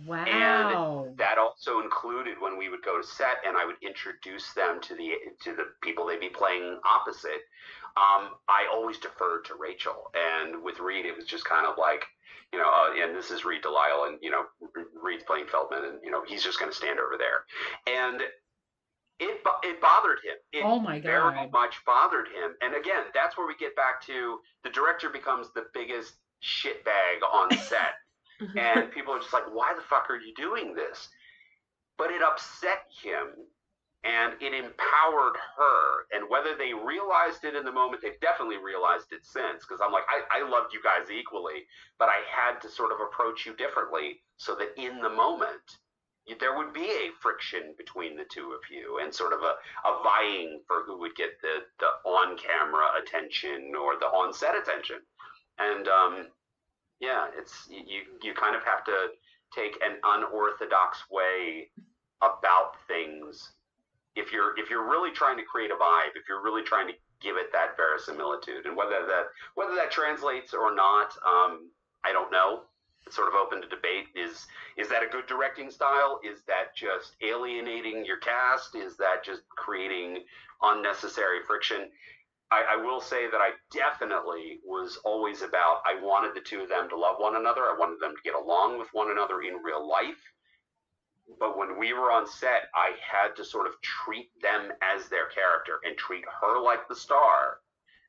Wow. 0.06 1.06
And 1.06 1.16
that 1.18 1.38
also 1.38 1.80
included 1.80 2.40
when 2.40 2.58
we 2.58 2.68
would 2.68 2.82
go 2.82 3.00
to 3.00 3.06
set 3.06 3.38
and 3.46 3.56
I 3.56 3.64
would 3.64 3.76
introduce 3.80 4.52
them 4.52 4.80
to 4.82 4.94
the 4.94 5.12
to 5.42 5.54
the 5.54 5.66
people 5.82 6.06
they'd 6.06 6.20
be 6.20 6.28
playing 6.28 6.78
opposite. 6.84 7.42
Um, 7.96 8.30
I 8.48 8.66
always 8.72 8.98
deferred 8.98 9.44
to 9.44 9.54
Rachel, 9.54 10.10
and 10.14 10.64
with 10.64 10.80
Reed, 10.80 11.06
it 11.06 11.16
was 11.16 11.26
just 11.26 11.44
kind 11.44 11.64
of 11.64 11.78
like, 11.78 12.04
you 12.52 12.58
know, 12.58 12.66
uh, 12.66 12.90
and 13.00 13.14
this 13.14 13.30
is 13.30 13.44
Reed 13.44 13.62
Delisle, 13.62 14.08
and 14.08 14.18
you 14.20 14.32
know, 14.32 14.46
Reed's 15.00 15.22
playing 15.22 15.46
Feldman, 15.46 15.84
and 15.84 15.98
you 16.02 16.10
know, 16.10 16.24
he's 16.26 16.42
just 16.42 16.58
going 16.58 16.72
to 16.72 16.76
stand 16.76 16.98
over 16.98 17.16
there, 17.16 17.44
and 17.86 18.20
it 19.20 19.40
it 19.62 19.80
bothered 19.80 20.18
him. 20.24 20.36
It 20.52 20.62
oh 20.64 20.80
my 20.80 20.98
god! 20.98 21.08
Very 21.08 21.50
much 21.50 21.76
bothered 21.86 22.28
him, 22.28 22.54
and 22.60 22.74
again, 22.74 23.04
that's 23.14 23.36
where 23.36 23.46
we 23.46 23.54
get 23.56 23.76
back 23.76 24.00
to 24.06 24.38
the 24.62 24.70
director 24.70 25.08
becomes 25.08 25.48
the 25.54 25.66
biggest 25.72 26.14
shitbag 26.42 27.22
on 27.32 27.56
set. 27.58 27.94
Mm-hmm. 28.42 28.58
and 28.58 28.90
people 28.90 29.14
are 29.14 29.20
just 29.20 29.32
like, 29.32 29.46
why 29.52 29.74
the 29.76 29.82
fuck 29.82 30.10
are 30.10 30.18
you 30.18 30.34
doing 30.34 30.74
this? 30.74 31.08
But 31.96 32.10
it 32.10 32.20
upset 32.20 32.82
him 33.02 33.46
and 34.02 34.34
it 34.42 34.52
empowered 34.52 35.36
her. 35.56 36.04
And 36.12 36.28
whether 36.28 36.56
they 36.56 36.74
realized 36.74 37.44
it 37.44 37.54
in 37.54 37.64
the 37.64 37.72
moment, 37.72 38.02
they've 38.02 38.20
definitely 38.20 38.58
realized 38.58 39.12
it 39.12 39.24
since. 39.24 39.62
Because 39.62 39.80
I'm 39.80 39.92
like, 39.92 40.04
I, 40.10 40.42
I 40.42 40.48
loved 40.48 40.74
you 40.74 40.80
guys 40.82 41.10
equally, 41.10 41.64
but 41.98 42.08
I 42.08 42.20
had 42.26 42.60
to 42.62 42.68
sort 42.68 42.90
of 42.90 42.98
approach 43.00 43.46
you 43.46 43.54
differently 43.54 44.20
so 44.36 44.56
that 44.56 44.74
in 44.76 45.00
the 45.00 45.08
moment, 45.10 45.78
there 46.40 46.56
would 46.56 46.72
be 46.72 46.86
a 46.86 47.12
friction 47.20 47.74
between 47.76 48.16
the 48.16 48.24
two 48.30 48.52
of 48.52 48.60
you 48.70 48.98
and 49.02 49.12
sort 49.12 49.32
of 49.32 49.40
a, 49.40 49.54
a 49.88 50.02
vying 50.02 50.60
for 50.66 50.82
who 50.86 50.98
would 50.98 51.14
get 51.16 51.40
the, 51.42 51.62
the 51.80 52.08
on 52.08 52.36
camera 52.38 52.86
attention 53.00 53.72
or 53.74 53.98
the 53.98 54.06
on 54.06 54.32
set 54.32 54.56
attention. 54.56 54.96
And 55.58 55.86
um, 55.88 56.26
yeah, 57.00 57.26
it's 57.36 57.68
you 57.68 58.02
you 58.22 58.34
kind 58.34 58.56
of 58.56 58.64
have 58.64 58.84
to 58.84 59.08
take 59.54 59.76
an 59.84 59.96
unorthodox 60.02 61.04
way 61.10 61.70
about 62.22 62.72
things 62.88 63.52
if 64.16 64.32
you're 64.32 64.58
if 64.58 64.70
you're 64.70 64.88
really 64.88 65.10
trying 65.10 65.36
to 65.36 65.44
create 65.44 65.70
a 65.70 65.74
vibe, 65.74 66.16
if 66.16 66.28
you're 66.28 66.42
really 66.42 66.62
trying 66.62 66.86
to 66.88 66.94
give 67.20 67.36
it 67.36 67.52
that 67.52 67.76
verisimilitude, 67.76 68.66
and 68.66 68.76
whether 68.76 69.06
that 69.06 69.26
whether 69.54 69.74
that 69.74 69.90
translates 69.90 70.54
or 70.54 70.74
not, 70.74 71.12
um, 71.26 71.70
I 72.04 72.12
don't 72.12 72.30
know. 72.30 72.62
Sort 73.10 73.28
of 73.28 73.34
open 73.34 73.60
to 73.60 73.68
debate. 73.68 74.06
Is 74.14 74.46
is 74.76 74.88
that 74.88 75.02
a 75.02 75.06
good 75.06 75.26
directing 75.26 75.70
style? 75.70 76.20
Is 76.24 76.42
that 76.46 76.74
just 76.74 77.16
alienating 77.22 78.04
your 78.04 78.16
cast? 78.16 78.74
Is 78.74 78.96
that 78.96 79.24
just 79.24 79.42
creating 79.50 80.24
unnecessary 80.62 81.40
friction? 81.46 81.90
I, 82.50 82.74
I, 82.74 82.76
will 82.76 83.00
say 83.00 83.28
that 83.30 83.40
I 83.40 83.50
definitely 83.72 84.60
was 84.64 84.98
always 85.04 85.42
about, 85.42 85.82
I 85.84 86.00
wanted 86.00 86.34
the 86.34 86.40
two 86.40 86.60
of 86.60 86.68
them 86.68 86.88
to 86.90 86.96
love 86.96 87.16
one 87.18 87.36
another. 87.36 87.62
I 87.62 87.74
wanted 87.76 88.00
them 88.00 88.14
to 88.14 88.22
get 88.22 88.34
along 88.34 88.78
with 88.78 88.88
one 88.92 89.10
another 89.10 89.42
in 89.42 89.62
real 89.62 89.86
life. 89.88 90.20
But 91.40 91.56
when 91.56 91.78
we 91.78 91.94
were 91.94 92.12
on 92.12 92.26
set, 92.26 92.68
I 92.74 92.92
had 93.00 93.34
to 93.36 93.44
sort 93.44 93.66
of 93.66 93.80
treat 93.80 94.30
them 94.42 94.72
as 94.82 95.08
their 95.08 95.26
character 95.28 95.80
and 95.84 95.96
treat 95.96 96.24
her 96.40 96.60
like 96.60 96.86
the 96.86 96.94
star 96.94 97.60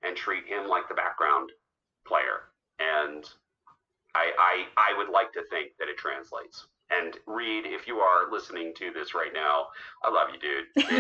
and 0.04 0.16
treat 0.16 0.46
him 0.46 0.68
like 0.68 0.90
the 0.90 0.96
background 0.96 1.52
player. 2.06 2.52
And 2.78 3.28
I, 4.16 4.32
I, 4.78 4.94
I 4.94 4.98
would 4.98 5.10
like 5.10 5.34
to 5.34 5.44
think 5.50 5.72
that 5.78 5.90
it 5.90 5.98
translates. 5.98 6.68
And 6.90 7.18
Reed, 7.28 7.66
if 7.66 7.88
you 7.88 7.98
are 7.98 8.32
listening 8.32 8.74
to 8.78 8.92
this 8.92 9.14
right 9.14 9.34
now, 9.34 9.68
I 10.04 10.10
love 10.10 10.30
you, 10.32 10.40
dude. 10.40 10.66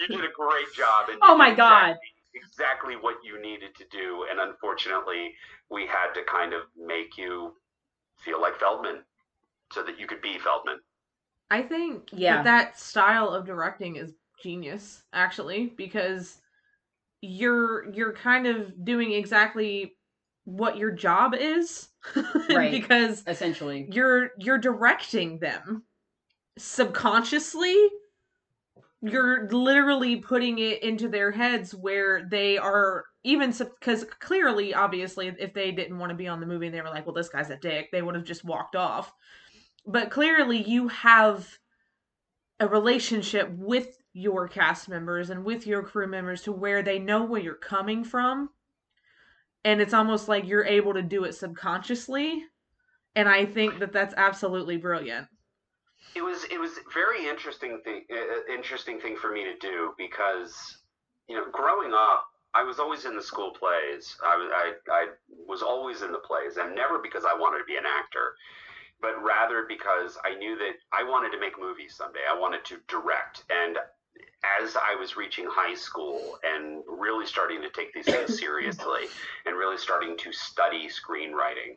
you 0.00 0.08
did 0.08 0.24
a 0.24 0.32
great 0.32 0.72
job. 0.74 1.08
And 1.10 1.18
oh 1.22 1.36
my 1.36 1.52
god! 1.52 1.96
Exactly, 2.34 2.94
exactly 2.94 2.94
what 2.96 3.16
you 3.24 3.42
needed 3.42 3.74
to 3.76 3.84
do, 3.90 4.24
and 4.30 4.38
unfortunately, 4.38 5.34
we 5.68 5.86
had 5.86 6.12
to 6.14 6.22
kind 6.32 6.52
of 6.52 6.62
make 6.76 7.18
you 7.18 7.54
feel 8.24 8.40
like 8.40 8.56
Feldman, 8.56 9.02
so 9.72 9.82
that 9.82 9.98
you 9.98 10.06
could 10.06 10.22
be 10.22 10.38
Feldman. 10.38 10.78
I 11.50 11.62
think 11.62 12.10
yeah. 12.12 12.36
that, 12.36 12.44
that 12.44 12.78
style 12.78 13.30
of 13.30 13.46
directing 13.46 13.96
is 13.96 14.12
genius, 14.40 15.02
actually, 15.12 15.72
because 15.76 16.38
you're 17.20 17.92
you're 17.92 18.12
kind 18.12 18.46
of 18.46 18.84
doing 18.84 19.10
exactly 19.12 19.95
what 20.46 20.78
your 20.78 20.92
job 20.92 21.34
is 21.34 21.88
right. 22.50 22.70
because 22.70 23.22
essentially. 23.26 23.86
you're 23.92 24.30
you're 24.38 24.58
directing 24.58 25.38
them. 25.38 25.82
Subconsciously 26.56 27.90
you're 29.02 29.48
literally 29.50 30.16
putting 30.16 30.58
it 30.58 30.82
into 30.82 31.08
their 31.08 31.30
heads 31.30 31.74
where 31.74 32.26
they 32.30 32.56
are 32.56 33.04
even 33.24 33.52
because 33.52 34.04
clearly 34.20 34.72
obviously 34.72 35.28
if 35.38 35.52
they 35.52 35.70
didn't 35.70 35.98
want 35.98 36.10
to 36.10 36.16
be 36.16 36.28
on 36.28 36.40
the 36.40 36.46
movie 36.46 36.66
and 36.66 36.74
they 36.74 36.80
were 36.80 36.88
like 36.88 37.04
well 37.04 37.14
this 37.14 37.28
guy's 37.28 37.50
a 37.50 37.56
dick 37.56 37.90
they 37.92 38.02
would 38.02 38.14
have 38.14 38.24
just 38.24 38.44
walked 38.44 38.76
off. 38.76 39.12
But 39.86 40.10
clearly 40.10 40.62
you 40.62 40.88
have 40.88 41.48
a 42.58 42.66
relationship 42.66 43.50
with 43.50 43.98
your 44.12 44.48
cast 44.48 44.88
members 44.88 45.28
and 45.30 45.44
with 45.44 45.66
your 45.66 45.82
crew 45.82 46.06
members 46.06 46.42
to 46.42 46.52
where 46.52 46.82
they 46.82 46.98
know 46.98 47.24
where 47.24 47.40
you're 47.40 47.54
coming 47.54 48.02
from 48.02 48.48
and 49.66 49.80
it's 49.80 49.92
almost 49.92 50.28
like 50.28 50.46
you're 50.46 50.64
able 50.64 50.94
to 50.94 51.02
do 51.02 51.24
it 51.24 51.34
subconsciously 51.34 52.42
and 53.16 53.28
i 53.28 53.44
think 53.44 53.78
that 53.78 53.92
that's 53.92 54.14
absolutely 54.16 54.76
brilliant 54.76 55.26
it 56.14 56.22
was 56.22 56.44
it 56.50 56.58
was 56.58 56.70
very 56.94 57.28
interesting 57.28 57.80
thing 57.84 58.04
uh, 58.10 58.54
interesting 58.54 59.00
thing 59.00 59.16
for 59.16 59.32
me 59.32 59.44
to 59.44 59.56
do 59.60 59.92
because 59.98 60.78
you 61.28 61.36
know 61.36 61.44
growing 61.52 61.92
up 61.92 62.24
I 62.54 62.62
was 62.62 62.78
always 62.78 63.04
in 63.04 63.14
the 63.14 63.22
school 63.22 63.50
plays. 63.50 64.16
I, 64.24 64.72
I, 64.88 64.90
I 64.90 65.06
was 65.46 65.60
always 65.60 66.00
in 66.00 66.10
the 66.10 66.24
plays, 66.24 66.56
and 66.56 66.74
never 66.74 66.98
because 66.98 67.24
I 67.28 67.36
wanted 67.36 67.58
to 67.58 67.64
be 67.68 67.76
an 67.76 67.84
actor, 67.84 68.32
but 69.02 69.22
rather 69.22 69.66
because 69.68 70.16
I 70.24 70.34
knew 70.38 70.56
that 70.56 70.80
I 70.90 71.04
wanted 71.04 71.32
to 71.32 71.40
make 71.40 71.60
movies 71.60 71.94
someday. 71.94 72.24
I 72.24 72.38
wanted 72.38 72.64
to 72.64 72.78
direct. 72.88 73.44
And 73.50 73.76
as 74.60 74.76
I 74.76 74.94
was 74.94 75.16
reaching 75.16 75.46
high 75.48 75.74
school 75.74 76.38
and 76.44 76.82
really 76.86 77.26
starting 77.26 77.62
to 77.62 77.70
take 77.70 77.92
these 77.92 78.06
things 78.06 78.38
seriously 78.38 79.06
and 79.44 79.56
really 79.56 79.78
starting 79.78 80.16
to 80.18 80.32
study 80.32 80.88
screenwriting, 80.88 81.76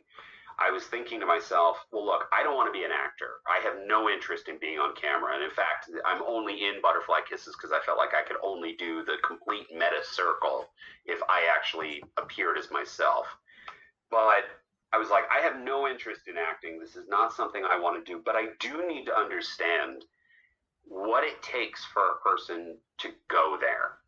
I 0.60 0.70
was 0.70 0.84
thinking 0.84 1.20
to 1.20 1.26
myself, 1.26 1.78
well, 1.90 2.04
look, 2.04 2.28
I 2.36 2.42
don't 2.42 2.54
want 2.54 2.68
to 2.68 2.78
be 2.78 2.84
an 2.84 2.92
actor. 2.92 3.40
I 3.48 3.64
have 3.64 3.86
no 3.86 4.10
interest 4.10 4.48
in 4.48 4.58
being 4.58 4.78
on 4.78 4.94
camera. 4.94 5.34
And 5.34 5.42
in 5.42 5.50
fact, 5.50 5.88
I'm 6.04 6.22
only 6.22 6.66
in 6.66 6.82
Butterfly 6.82 7.20
Kisses 7.28 7.56
because 7.56 7.72
I 7.72 7.84
felt 7.84 7.96
like 7.96 8.12
I 8.12 8.26
could 8.28 8.36
only 8.44 8.74
do 8.78 9.02
the 9.02 9.16
complete 9.26 9.66
meta 9.72 10.04
circle 10.04 10.68
if 11.06 11.18
I 11.30 11.48
actually 11.50 12.02
appeared 12.18 12.58
as 12.58 12.70
myself. 12.70 13.26
But 14.10 14.44
I 14.92 14.98
was 14.98 15.08
like, 15.08 15.24
I 15.34 15.40
have 15.40 15.64
no 15.64 15.88
interest 15.88 16.28
in 16.28 16.36
acting. 16.36 16.78
This 16.78 16.94
is 16.94 17.08
not 17.08 17.32
something 17.32 17.64
I 17.64 17.80
want 17.80 18.04
to 18.04 18.12
do. 18.12 18.20
But 18.22 18.36
I 18.36 18.48
do 18.58 18.86
need 18.86 19.06
to 19.06 19.16
understand 19.16 20.04
what 20.84 21.24
it 21.24 21.42
takes 21.42 21.84
for 21.84 22.02
a 22.02 22.28
person 22.28 22.76
to 22.98 23.08
go 23.28 23.56
there 23.60 23.98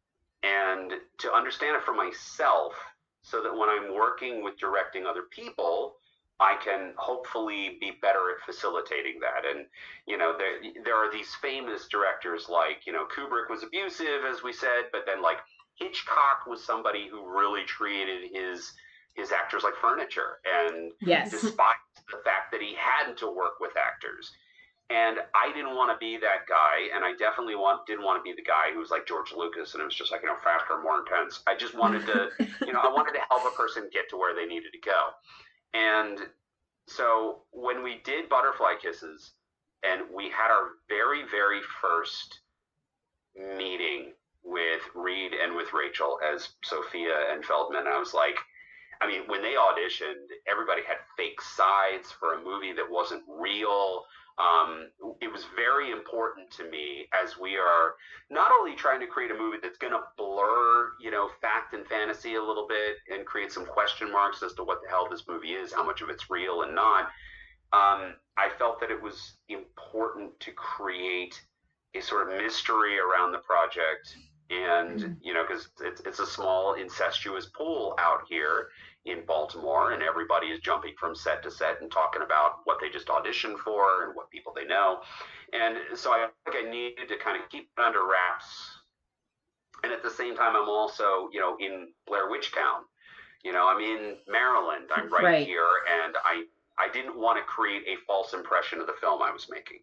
and 0.43 0.93
to 1.19 1.33
understand 1.33 1.77
it 1.77 1.85
for 1.85 1.95
myself 1.95 2.75
so 3.23 3.43
that 3.43 3.57
when 3.57 3.69
I'm 3.69 3.95
working 3.95 4.43
with 4.43 4.59
directing 4.59 5.07
other 5.07 5.23
people, 5.31 5.97
I 6.41 6.57
can 6.65 6.93
hopefully 6.97 7.79
be 7.81 7.93
better 8.03 8.31
at 8.31 8.45
facilitating 8.45 9.21
that. 9.21 9.49
And, 9.49 9.67
you 10.07 10.19
know, 10.19 10.35
there, 10.37 10.59
there 10.85 10.97
are 10.97 11.13
these 11.13 11.29
famous 11.41 11.87
directors 11.87 12.49
like, 12.49 12.85
you 12.85 12.93
know, 12.93 13.07
Kubrick 13.07 13.49
was 13.49 13.63
abusive, 13.63 14.25
as 14.29 14.43
we 14.43 14.53
said, 14.53 14.91
but 14.91 15.03
then 15.07 15.23
like 15.23 15.39
Hitchcock 15.77 16.47
was 16.47 16.65
somebody 16.65 17.09
who 17.09 17.27
really 17.27 17.65
treated 17.65 18.31
his 18.33 18.73
his 19.15 19.31
actors 19.31 19.63
like 19.63 19.75
furniture 19.77 20.41
and 20.47 20.91
yes. 21.03 21.31
despite 21.31 21.77
the 22.11 22.17
fact 22.25 22.51
that 22.51 22.63
he 22.63 22.75
had 22.75 23.15
to 23.19 23.27
work 23.27 23.61
with 23.61 23.73
actors. 23.77 24.33
And 24.93 25.19
I 25.35 25.51
didn't 25.55 25.75
want 25.75 25.89
to 25.91 25.97
be 25.99 26.19
that 26.19 26.45
guy, 26.47 26.93
and 26.95 27.03
I 27.03 27.17
definitely 27.17 27.57
want 27.57 27.87
didn't 27.87 28.05
want 28.05 28.21
to 28.21 28.23
be 28.23 28.37
the 28.37 28.45
guy 28.45 28.73
who 28.73 28.81
was 28.81 28.91
like 28.91 29.07
George 29.07 29.33
Lucas, 29.33 29.73
and 29.73 29.81
it 29.81 29.85
was 29.85 29.95
just 29.95 30.13
like 30.13 30.21
you 30.21 30.29
know 30.29 30.37
faster, 30.45 30.83
more 30.83 31.01
intense. 31.01 31.41
I 31.47 31.57
just 31.57 31.75
wanted 31.75 32.05
to, 32.07 32.29
you 32.67 32.73
know, 32.73 32.81
I 32.81 32.93
wanted 32.93 33.13
to 33.15 33.25
help 33.31 33.43
a 33.47 33.57
person 33.57 33.89
get 33.91 34.11
to 34.11 34.19
where 34.19 34.35
they 34.35 34.45
needed 34.45 34.73
to 34.73 34.81
go. 34.85 35.17
And 35.73 36.19
so 36.87 37.43
when 37.53 37.83
we 37.83 38.01
did 38.05 38.29
Butterfly 38.29 38.75
Kisses 38.83 39.33
and 39.83 40.03
we 40.15 40.25
had 40.25 40.51
our 40.51 40.77
very, 40.89 41.23
very 41.31 41.61
first 41.81 42.41
meeting 43.35 44.13
with 44.45 44.83
Reed 44.95 45.33
and 45.33 45.57
with 45.57 45.73
Rachel 45.73 46.19
as 46.23 46.51
Sophia 46.65 47.33
and 47.33 47.45
Feldman, 47.45 47.87
I 47.87 47.99
was 47.99 48.13
like, 48.13 48.37
I 49.01 49.07
mean, 49.07 49.23
when 49.27 49.43
they 49.43 49.55
auditioned, 49.55 50.29
everybody 50.51 50.83
had 50.87 50.99
fake 51.17 51.41
sides 51.41 52.13
for 52.13 52.35
a 52.35 52.45
movie 52.45 52.73
that 52.73 52.89
wasn't 52.89 53.23
real 53.29 54.05
um, 54.39 54.89
it 55.21 55.31
was 55.31 55.45
very 55.55 55.91
important 55.91 56.51
to 56.53 56.69
me 56.71 57.07
as 57.13 57.39
we 57.39 57.57
are 57.57 57.95
not 58.31 58.51
only 58.51 58.75
trying 58.75 59.01
to 59.01 59.07
create 59.07 59.31
a 59.31 59.35
movie 59.35 59.59
that's 59.63 59.79
going 59.79 59.93
to 59.93 60.01
blur, 60.17 60.93
you 61.01 61.11
know, 61.11 61.29
fact 61.41 61.75
and 61.75 61.87
fantasy 61.87 62.37
a 62.37 62.43
little 62.43 62.67
bit 62.67 62.97
and 63.13 63.27
create 63.27 63.53
some 63.53 63.67
question 63.67 64.11
marks 64.11 64.43
as 64.43 64.55
to 64.55 64.65
what 64.65 64.79
the 64.83 64.89
hell 64.89 65.07
this 65.11 65.25
movie 65.29 65.53
is, 65.53 65.73
how 65.73 65.85
much 65.85 66.01
of 66.01 66.09
it's 66.09 66.31
real 66.31 66.63
and 66.63 66.75
not. 66.75 67.05
Um, 67.73 68.15
I 68.37 68.51
felt 68.59 68.81
that 68.81 68.91
it 68.91 69.01
was 69.01 69.35
important 69.49 70.39
to 70.41 70.53
create 70.53 71.41
a 71.95 72.01
sort 72.01 72.29
of 72.29 72.39
mystery 72.39 72.99
around 72.99 73.33
the 73.33 73.39
project 73.39 74.17
and 74.51 75.01
mm-hmm. 75.01 75.13
you 75.23 75.33
know 75.33 75.45
because 75.47 75.69
it's, 75.81 76.01
it's 76.03 76.19
a 76.19 76.27
small 76.27 76.75
incestuous 76.75 77.47
pool 77.47 77.95
out 77.99 78.21
here 78.29 78.69
in 79.05 79.25
Baltimore, 79.27 79.93
and 79.93 80.03
everybody 80.03 80.49
is 80.49 80.61
jumping 80.61 80.95
from 80.99 81.15
set 81.15 81.43
to 81.43 81.51
set 81.51 81.81
and 81.81 81.91
talking 81.91 82.23
about 82.23 82.61
what 82.65 82.79
they 82.81 82.89
just 82.89 83.09
auditioned 83.09 83.59
for 83.59 84.05
and 84.05 84.15
what 84.15 84.31
people 84.31 84.53
they 84.55 84.65
know. 84.65 85.01
And 85.53 85.77
so 85.95 86.13
I 86.13 86.29
think 86.45 86.67
I 86.67 86.71
needed 86.71 87.09
to 87.09 87.19
kind 87.19 87.43
of 87.43 87.49
keep 87.51 87.69
it 87.77 87.83
under 87.83 88.01
wraps. 88.01 88.79
And 89.83 89.93
at 89.93 90.03
the 90.03 90.11
same 90.11 90.37
time, 90.37 90.55
I'm 90.55 90.69
also, 90.69 91.29
you 91.33 91.41
know, 91.41 91.57
in 91.59 91.89
Blair 92.07 92.31
Witch 92.31 92.53
Town. 92.53 92.83
You 93.43 93.53
know, 93.53 93.69
I'm 93.69 93.81
in 93.81 94.19
Maryland. 94.29 94.89
I'm 94.95 95.13
right, 95.13 95.25
right. 95.25 95.47
here, 95.47 95.67
and 96.05 96.15
I 96.25 96.45
I 96.79 96.89
didn't 96.93 97.19
want 97.19 97.39
to 97.39 97.45
create 97.45 97.83
a 97.89 97.97
false 98.07 98.33
impression 98.35 98.81
of 98.81 98.87
the 98.87 98.95
film 99.01 99.21
I 99.21 99.33
was 99.33 99.49
making. 99.51 99.79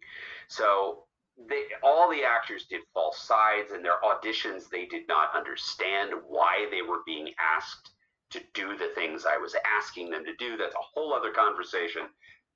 So 0.48 1.04
they, 1.48 1.64
all 1.82 2.10
the 2.10 2.22
actors 2.24 2.64
did 2.70 2.80
false 2.94 3.20
sides, 3.20 3.72
and 3.72 3.84
their 3.84 4.00
auditions 4.02 4.70
they 4.70 4.86
did 4.86 5.06
not 5.08 5.36
understand 5.36 6.12
why 6.26 6.68
they 6.70 6.80
were 6.80 7.00
being 7.04 7.34
asked 7.38 7.90
to 8.30 8.40
do 8.54 8.76
the 8.76 8.90
things 8.94 9.24
I 9.26 9.36
was 9.36 9.54
asking 9.78 10.10
them 10.10 10.24
to 10.24 10.34
do. 10.36 10.56
That's 10.56 10.74
a 10.74 10.88
whole 10.94 11.12
other 11.12 11.32
conversation. 11.32 12.02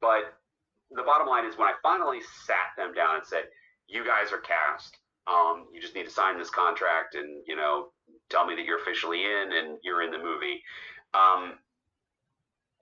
But 0.00 0.34
the 0.90 1.02
bottom 1.02 1.26
line 1.26 1.46
is 1.46 1.58
when 1.58 1.68
I 1.68 1.74
finally 1.82 2.20
sat 2.46 2.76
them 2.76 2.94
down 2.94 3.16
and 3.16 3.26
said, 3.26 3.44
"You 3.86 4.04
guys 4.04 4.32
are 4.32 4.38
cast. 4.38 4.98
Um, 5.26 5.68
you 5.72 5.80
just 5.80 5.94
need 5.94 6.04
to 6.04 6.10
sign 6.10 6.38
this 6.38 6.50
contract 6.50 7.14
and 7.14 7.42
you 7.46 7.56
know 7.56 7.92
tell 8.28 8.46
me 8.46 8.54
that 8.54 8.64
you're 8.64 8.80
officially 8.80 9.24
in 9.24 9.52
and 9.52 9.78
you're 9.82 10.02
in 10.02 10.10
the 10.10 10.18
movie." 10.18 10.62
Um, 11.14 11.58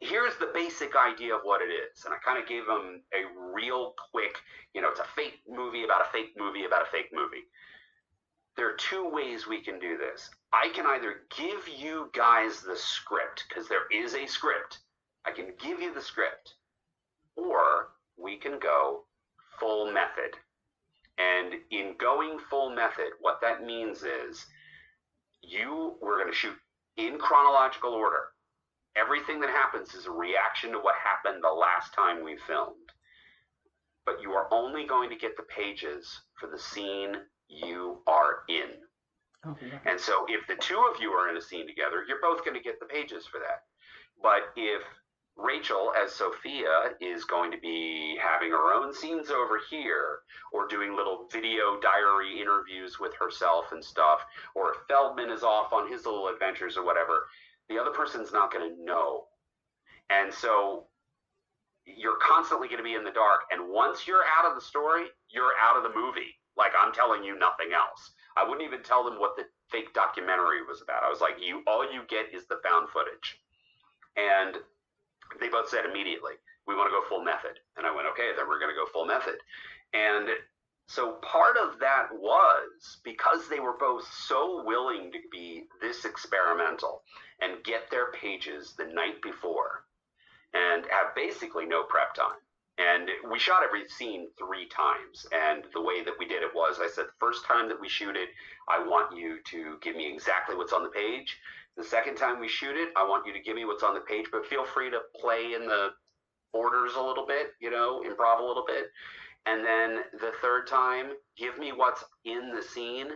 here's 0.02 0.36
the 0.36 0.50
basic 0.52 0.96
idea 0.96 1.34
of 1.34 1.42
what 1.44 1.62
it 1.62 1.70
is. 1.70 2.04
And 2.04 2.12
I 2.12 2.18
kind 2.18 2.42
of 2.42 2.48
gave 2.48 2.66
them 2.66 3.02
a 3.14 3.22
real 3.54 3.94
quick, 4.10 4.36
you 4.74 4.82
know, 4.82 4.88
it's 4.88 5.00
a 5.00 5.06
fake 5.14 5.40
movie 5.48 5.84
about 5.84 6.02
a 6.02 6.10
fake 6.10 6.34
movie 6.36 6.64
about 6.64 6.82
a 6.82 6.90
fake 6.90 7.10
movie. 7.12 7.46
There 8.56 8.68
are 8.68 8.76
two 8.76 9.08
ways 9.08 9.46
we 9.46 9.62
can 9.62 9.78
do 9.78 9.96
this. 9.96 10.30
I 10.52 10.68
can 10.74 10.86
either 10.86 11.22
give 11.36 11.68
you 11.68 12.10
guys 12.12 12.60
the 12.60 12.76
script, 12.76 13.44
because 13.48 13.68
there 13.68 13.86
is 13.90 14.14
a 14.14 14.26
script. 14.26 14.80
I 15.24 15.30
can 15.30 15.54
give 15.58 15.80
you 15.80 15.94
the 15.94 16.02
script, 16.02 16.54
or 17.36 17.88
we 18.18 18.36
can 18.36 18.58
go 18.58 19.04
full 19.58 19.90
method. 19.90 20.36
And 21.18 21.54
in 21.70 21.94
going 21.98 22.38
full 22.50 22.74
method, 22.74 23.12
what 23.20 23.40
that 23.40 23.64
means 23.64 24.02
is 24.02 24.44
you, 25.42 25.94
we're 26.00 26.18
going 26.18 26.30
to 26.30 26.36
shoot 26.36 26.56
in 26.96 27.18
chronological 27.18 27.92
order. 27.92 28.28
Everything 28.96 29.40
that 29.40 29.50
happens 29.50 29.94
is 29.94 30.06
a 30.06 30.10
reaction 30.10 30.72
to 30.72 30.78
what 30.78 30.94
happened 31.02 31.42
the 31.42 31.48
last 31.48 31.94
time 31.94 32.22
we 32.22 32.36
filmed. 32.46 32.76
But 34.04 34.20
you 34.20 34.32
are 34.32 34.52
only 34.52 34.86
going 34.86 35.08
to 35.10 35.16
get 35.16 35.36
the 35.36 35.44
pages 35.44 36.20
for 36.38 36.48
the 36.48 36.58
scene 36.58 37.16
you 37.52 37.98
are 38.06 38.44
in. 38.48 38.70
Oh, 39.44 39.56
and 39.86 40.00
so 40.00 40.24
if 40.28 40.46
the 40.46 40.56
two 40.56 40.78
of 40.92 41.00
you 41.00 41.10
are 41.10 41.28
in 41.28 41.36
a 41.36 41.42
scene 41.42 41.66
together, 41.66 42.04
you're 42.08 42.22
both 42.22 42.44
going 42.44 42.56
to 42.56 42.62
get 42.62 42.78
the 42.80 42.86
pages 42.86 43.26
for 43.26 43.40
that. 43.40 43.64
But 44.22 44.52
if 44.56 44.82
Rachel, 45.36 45.92
as 46.00 46.12
Sophia, 46.12 46.94
is 47.00 47.24
going 47.24 47.50
to 47.50 47.58
be 47.58 48.16
having 48.22 48.50
her 48.50 48.72
own 48.72 48.94
scenes 48.94 49.30
over 49.30 49.58
here, 49.68 50.20
or 50.52 50.68
doing 50.68 50.94
little 50.94 51.26
video 51.32 51.80
diary 51.80 52.40
interviews 52.40 52.98
with 53.00 53.12
herself 53.18 53.72
and 53.72 53.82
stuff, 53.82 54.20
or 54.54 54.72
if 54.72 54.76
Feldman 54.88 55.30
is 55.30 55.42
off 55.42 55.72
on 55.72 55.90
his 55.90 56.04
little 56.04 56.28
adventures 56.28 56.76
or 56.76 56.84
whatever, 56.84 57.26
the 57.68 57.78
other 57.78 57.90
person's 57.90 58.32
not 58.32 58.52
going 58.52 58.76
to 58.76 58.84
know. 58.84 59.24
And 60.10 60.32
so 60.32 60.86
you're 61.84 62.18
constantly 62.22 62.68
going 62.68 62.78
to 62.78 62.84
be 62.84 62.94
in 62.94 63.04
the 63.04 63.10
dark. 63.10 63.40
And 63.50 63.70
once 63.70 64.06
you're 64.06 64.24
out 64.38 64.48
of 64.48 64.54
the 64.54 64.60
story, 64.60 65.06
you're 65.30 65.52
out 65.60 65.76
of 65.76 65.82
the 65.82 65.98
movie. 65.98 66.38
Like 66.56 66.72
I'm 66.78 66.92
telling 66.92 67.24
you 67.24 67.38
nothing 67.38 67.72
else. 67.74 68.12
I 68.36 68.44
wouldn't 68.44 68.66
even 68.66 68.82
tell 68.82 69.04
them 69.04 69.20
what 69.20 69.36
the 69.36 69.44
fake 69.70 69.92
documentary 69.94 70.64
was 70.66 70.82
about. 70.82 71.02
I 71.02 71.08
was 71.08 71.20
like, 71.20 71.36
you 71.40 71.62
all 71.66 71.84
you 71.84 72.02
get 72.08 72.32
is 72.34 72.46
the 72.46 72.60
found 72.64 72.88
footage. 72.90 73.40
And 74.16 74.56
they 75.40 75.48
both 75.48 75.68
said 75.68 75.84
immediately, 75.84 76.34
we 76.66 76.74
want 76.74 76.88
to 76.88 76.96
go 76.96 77.08
full 77.08 77.24
method. 77.24 77.58
And 77.76 77.86
I 77.86 77.94
went, 77.94 78.08
okay, 78.12 78.30
then 78.36 78.48
we're 78.48 78.60
going 78.60 78.72
to 78.72 78.78
go 78.78 78.90
full 78.92 79.06
method. 79.06 79.36
And 79.94 80.28
so 80.86 81.12
part 81.22 81.56
of 81.56 81.78
that 81.80 82.08
was 82.12 82.98
because 83.04 83.48
they 83.48 83.60
were 83.60 83.76
both 83.78 84.04
so 84.12 84.62
willing 84.66 85.12
to 85.12 85.18
be 85.30 85.64
this 85.80 86.04
experimental 86.04 87.02
and 87.40 87.64
get 87.64 87.90
their 87.90 88.12
pages 88.12 88.74
the 88.76 88.86
night 88.86 89.22
before 89.22 89.84
and 90.52 90.84
have 90.90 91.14
basically 91.14 91.64
no 91.64 91.82
prep 91.84 92.14
time 92.14 92.40
and 92.82 93.08
we 93.30 93.38
shot 93.38 93.62
every 93.62 93.88
scene 93.88 94.28
three 94.38 94.66
times. 94.66 95.26
And 95.32 95.64
the 95.72 95.80
way 95.80 96.02
that 96.04 96.14
we 96.18 96.26
did 96.26 96.42
it 96.42 96.50
was 96.54 96.78
I 96.80 96.88
said, 96.88 97.06
the 97.06 97.20
first 97.20 97.44
time 97.44 97.68
that 97.68 97.80
we 97.80 97.88
shoot 97.88 98.16
it, 98.16 98.30
I 98.68 98.78
want 98.78 99.16
you 99.16 99.38
to 99.50 99.76
give 99.80 99.96
me 99.96 100.12
exactly 100.12 100.56
what's 100.56 100.72
on 100.72 100.82
the 100.82 100.88
page. 100.88 101.38
The 101.76 101.84
second 101.84 102.16
time 102.16 102.40
we 102.40 102.48
shoot 102.48 102.76
it, 102.76 102.90
I 102.96 103.04
want 103.04 103.26
you 103.26 103.32
to 103.32 103.40
give 103.40 103.56
me 103.56 103.64
what's 103.64 103.82
on 103.82 103.94
the 103.94 104.00
page, 104.00 104.26
but 104.32 104.46
feel 104.46 104.64
free 104.64 104.90
to 104.90 105.00
play 105.20 105.54
in 105.54 105.66
the 105.66 105.90
orders 106.52 106.92
a 106.96 107.02
little 107.02 107.26
bit, 107.26 107.52
you 107.60 107.70
know, 107.70 108.02
improv 108.06 108.40
a 108.40 108.44
little 108.44 108.64
bit. 108.66 108.86
And 109.46 109.64
then 109.64 110.00
the 110.20 110.32
third 110.40 110.66
time, 110.66 111.12
give 111.36 111.58
me 111.58 111.72
what's 111.72 112.04
in 112.24 112.54
the 112.54 112.62
scene, 112.62 113.08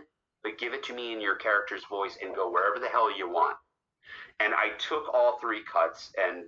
but 0.43 0.57
give 0.57 0.73
it 0.73 0.83
to 0.83 0.93
me 0.93 1.13
in 1.13 1.21
your 1.21 1.35
character's 1.35 1.83
voice 1.85 2.17
and 2.21 2.35
go 2.35 2.51
wherever 2.51 2.79
the 2.79 2.89
hell 2.89 3.15
you 3.15 3.29
want. 3.29 3.57
And 4.39 4.53
I 4.53 4.77
took 4.77 5.13
all 5.13 5.39
three 5.39 5.63
cuts 5.63 6.11
and 6.17 6.45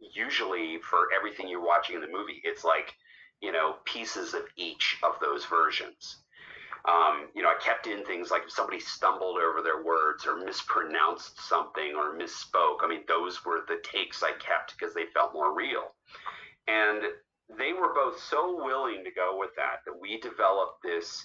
usually 0.00 0.78
for 0.78 1.08
everything 1.16 1.48
you're 1.48 1.64
watching 1.64 1.96
in 1.96 2.02
the 2.02 2.08
movie, 2.08 2.40
it's 2.44 2.64
like, 2.64 2.94
you 3.40 3.52
know, 3.52 3.76
pieces 3.84 4.34
of 4.34 4.42
each 4.56 4.98
of 5.02 5.14
those 5.20 5.44
versions. 5.44 6.18
Um, 6.88 7.28
you 7.34 7.42
know, 7.42 7.48
I 7.48 7.56
kept 7.62 7.86
in 7.86 8.04
things 8.04 8.30
like 8.30 8.44
if 8.44 8.52
somebody 8.52 8.80
stumbled 8.80 9.36
over 9.36 9.62
their 9.62 9.82
words 9.82 10.26
or 10.26 10.36
mispronounced 10.36 11.40
something 11.40 11.94
or 11.94 12.16
misspoke. 12.16 12.78
I 12.82 12.88
mean, 12.88 13.02
those 13.08 13.44
were 13.44 13.60
the 13.66 13.82
takes 13.82 14.22
I 14.22 14.32
kept 14.32 14.78
because 14.78 14.94
they 14.94 15.06
felt 15.12 15.34
more 15.34 15.54
real. 15.54 15.94
And 16.66 17.02
they 17.58 17.72
were 17.72 17.94
both 17.94 18.20
so 18.20 18.62
willing 18.64 19.04
to 19.04 19.10
go 19.10 19.36
with 19.38 19.50
that 19.56 19.80
that 19.86 20.00
we 20.00 20.20
developed 20.20 20.82
this 20.82 21.24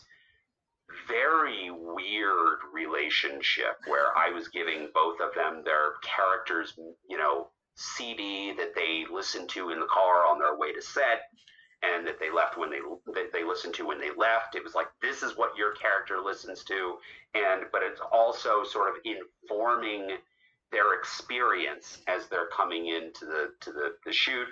very 1.07 1.69
weird 1.71 2.59
relationship 2.73 3.77
where 3.87 4.17
I 4.17 4.29
was 4.29 4.47
giving 4.49 4.89
both 4.93 5.19
of 5.21 5.33
them 5.33 5.63
their 5.63 5.93
characters, 6.01 6.73
you 7.09 7.17
know, 7.17 7.47
CD 7.75 8.53
that 8.53 8.75
they 8.75 9.05
listened 9.11 9.49
to 9.49 9.69
in 9.71 9.79
the 9.79 9.87
car 9.87 10.25
on 10.25 10.39
their 10.39 10.57
way 10.57 10.73
to 10.73 10.81
set 10.81 11.21
and 11.83 12.07
that 12.07 12.19
they 12.19 12.31
left 12.31 12.57
when 12.57 12.69
they 12.69 12.79
that 13.13 13.31
they 13.33 13.43
listened 13.43 13.73
to 13.75 13.85
when 13.85 13.99
they 13.99 14.11
left. 14.17 14.55
It 14.55 14.63
was 14.63 14.73
like 14.73 14.87
this 15.01 15.21
is 15.21 15.37
what 15.37 15.57
your 15.57 15.73
character 15.73 16.17
listens 16.23 16.63
to, 16.65 16.95
and 17.35 17.63
but 17.71 17.81
it's 17.83 18.01
also 18.11 18.63
sort 18.63 18.89
of 18.89 18.95
informing 19.03 20.17
their 20.71 20.93
experience 20.97 21.99
as 22.07 22.27
they're 22.27 22.47
coming 22.55 22.87
into 22.87 23.25
the 23.25 23.51
to 23.61 23.71
the, 23.71 23.95
the 24.05 24.13
shoot. 24.13 24.47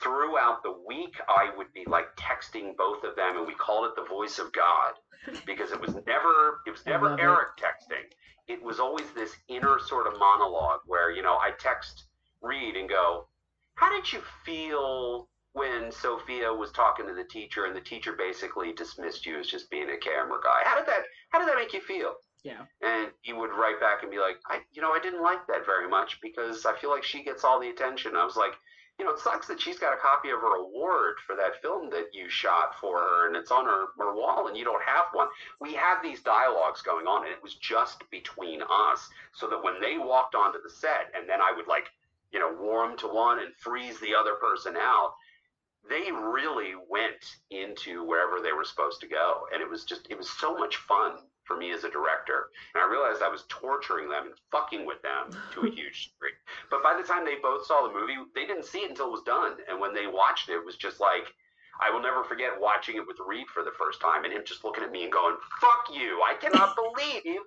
Throughout 0.00 0.62
the 0.62 0.74
week, 0.88 1.16
I 1.28 1.50
would 1.58 1.70
be 1.74 1.84
like 1.86 2.06
texting 2.16 2.74
both 2.74 3.04
of 3.04 3.16
them, 3.16 3.36
and 3.36 3.46
we 3.46 3.52
called 3.54 3.84
it 3.84 3.96
the 3.96 4.08
voice 4.08 4.38
of 4.38 4.50
God 4.52 4.94
because 5.46 5.72
it 5.72 5.80
was 5.80 5.94
never 6.06 6.60
it 6.66 6.70
was 6.70 6.86
never 6.86 7.20
Erik 7.20 7.48
it. 7.58 7.64
texting. 7.64 8.06
It 8.48 8.62
was 8.62 8.80
always 8.80 9.10
this 9.14 9.36
inner 9.48 9.78
sort 9.78 10.06
of 10.06 10.18
monologue 10.18 10.80
where 10.86 11.10
you 11.10 11.22
know 11.22 11.34
I 11.34 11.50
text 11.58 12.04
Reed 12.42 12.76
and 12.76 12.88
go, 12.88 13.28
"How 13.74 13.90
did 13.90 14.12
you 14.12 14.22
feel 14.44 15.28
when 15.52 15.90
Sophia 15.90 16.52
was 16.52 16.70
talking 16.70 17.06
to 17.06 17.14
the 17.14 17.24
teacher 17.24 17.64
and 17.64 17.74
the 17.74 17.80
teacher 17.80 18.12
basically 18.12 18.72
dismissed 18.72 19.26
you 19.26 19.38
as 19.38 19.48
just 19.48 19.70
being 19.70 19.90
a 19.90 19.96
camera 19.96 20.38
guy. 20.42 20.62
How 20.64 20.78
did 20.78 20.86
that 20.86 21.02
how 21.30 21.38
did 21.38 21.48
that 21.48 21.56
make 21.56 21.72
you 21.72 21.80
feel? 21.80 22.14
Yeah. 22.44 22.64
And 22.80 23.10
he 23.22 23.32
would 23.32 23.50
write 23.50 23.80
back 23.80 24.02
and 24.02 24.10
be 24.10 24.18
like, 24.18 24.36
I 24.46 24.60
you 24.72 24.80
know, 24.80 24.92
I 24.92 25.00
didn't 25.00 25.22
like 25.22 25.46
that 25.48 25.66
very 25.66 25.88
much 25.88 26.20
because 26.22 26.64
I 26.66 26.76
feel 26.78 26.90
like 26.90 27.02
she 27.02 27.24
gets 27.24 27.44
all 27.44 27.60
the 27.60 27.68
attention. 27.68 28.16
I 28.16 28.24
was 28.24 28.36
like, 28.36 28.52
you 28.98 29.04
know, 29.04 29.12
it 29.12 29.18
sucks 29.18 29.48
that 29.48 29.60
she's 29.60 29.78
got 29.78 29.94
a 29.94 30.00
copy 30.00 30.30
of 30.30 30.40
her 30.40 30.56
award 30.56 31.16
for 31.26 31.34
that 31.34 31.60
film 31.62 31.90
that 31.90 32.08
you 32.12 32.28
shot 32.28 32.78
for 32.80 32.98
her 32.98 33.26
and 33.26 33.36
it's 33.36 33.50
on 33.50 33.64
her, 33.64 33.86
her 33.98 34.14
wall 34.14 34.46
and 34.46 34.56
you 34.56 34.64
don't 34.64 34.82
have 34.84 35.06
one. 35.12 35.28
We 35.60 35.74
had 35.74 36.00
these 36.02 36.20
dialogues 36.22 36.82
going 36.82 37.06
on 37.06 37.24
and 37.24 37.32
it 37.32 37.42
was 37.42 37.54
just 37.56 38.08
between 38.10 38.60
us 38.62 39.08
so 39.32 39.48
that 39.48 39.64
when 39.64 39.80
they 39.80 39.98
walked 39.98 40.34
onto 40.34 40.62
the 40.62 40.70
set 40.70 41.10
and 41.14 41.28
then 41.28 41.40
I 41.40 41.52
would 41.56 41.66
like, 41.66 41.86
you 42.32 42.38
know, 42.38 42.54
warm 42.60 42.96
to 42.98 43.06
one 43.06 43.38
and 43.38 43.54
freeze 43.58 43.98
the 44.00 44.14
other 44.14 44.34
person 44.34 44.76
out, 44.76 45.14
they 45.88 46.12
really 46.12 46.72
went 46.88 47.24
into 47.50 48.04
wherever 48.04 48.40
they 48.40 48.52
were 48.52 48.64
supposed 48.64 49.00
to 49.00 49.08
go. 49.08 49.46
And 49.52 49.62
it 49.62 49.68
was 49.68 49.84
just, 49.84 50.06
it 50.10 50.18
was 50.18 50.28
so 50.28 50.56
much 50.56 50.76
fun 50.76 51.12
for 51.44 51.56
me 51.56 51.72
as 51.72 51.84
a 51.84 51.90
director. 51.90 52.50
And 52.74 52.82
I 52.82 52.88
realized 52.88 53.22
I 53.22 53.28
was 53.28 53.44
torturing 53.48 54.08
them 54.08 54.26
and 54.26 54.34
fucking 54.52 54.86
with 54.86 55.02
them 55.02 55.34
to 55.54 55.66
a 55.66 55.70
huge 55.74 56.12
degree. 56.12 56.36
But 56.70 56.82
by 56.82 56.96
the 57.00 57.06
time 57.06 57.24
they 57.24 57.42
both 57.42 57.66
saw 57.66 57.86
the 57.86 57.94
movie, 57.94 58.14
they 58.34 58.46
didn't 58.46 58.66
see 58.66 58.80
it 58.80 58.90
until 58.90 59.08
it 59.08 59.18
was 59.18 59.26
done. 59.26 59.56
And 59.68 59.80
when 59.80 59.94
they 59.94 60.06
watched 60.06 60.48
it, 60.48 60.54
it 60.54 60.64
was 60.64 60.76
just 60.76 61.00
like, 61.00 61.26
I 61.80 61.90
will 61.90 62.02
never 62.02 62.22
forget 62.24 62.60
watching 62.60 62.96
it 62.96 63.06
with 63.06 63.16
Reed 63.26 63.48
for 63.48 63.64
the 63.64 63.72
first 63.78 64.00
time 64.00 64.24
and 64.24 64.32
him 64.32 64.42
just 64.44 64.64
looking 64.64 64.84
at 64.84 64.92
me 64.92 65.04
and 65.04 65.12
going, 65.12 65.36
fuck 65.60 65.88
you. 65.90 66.20
I 66.22 66.34
cannot 66.34 66.76
believe 66.80 67.40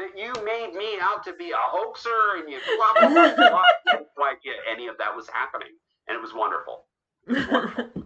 that 0.00 0.18
you 0.18 0.32
made 0.44 0.74
me 0.74 0.98
out 1.00 1.22
to 1.24 1.34
be 1.34 1.50
a 1.50 1.56
hoaxer 1.56 2.38
and 2.38 2.50
you 2.50 2.58
blah, 2.76 3.08
blah, 3.08 3.34
blah, 3.34 3.50
blah. 3.50 3.62
Like 4.18 4.40
any 4.70 4.88
of 4.88 4.98
that 4.98 5.14
was 5.14 5.28
happening. 5.28 5.68
And 6.08 6.16
it 6.16 6.20
was 6.20 6.32
wonderful. 6.34 6.86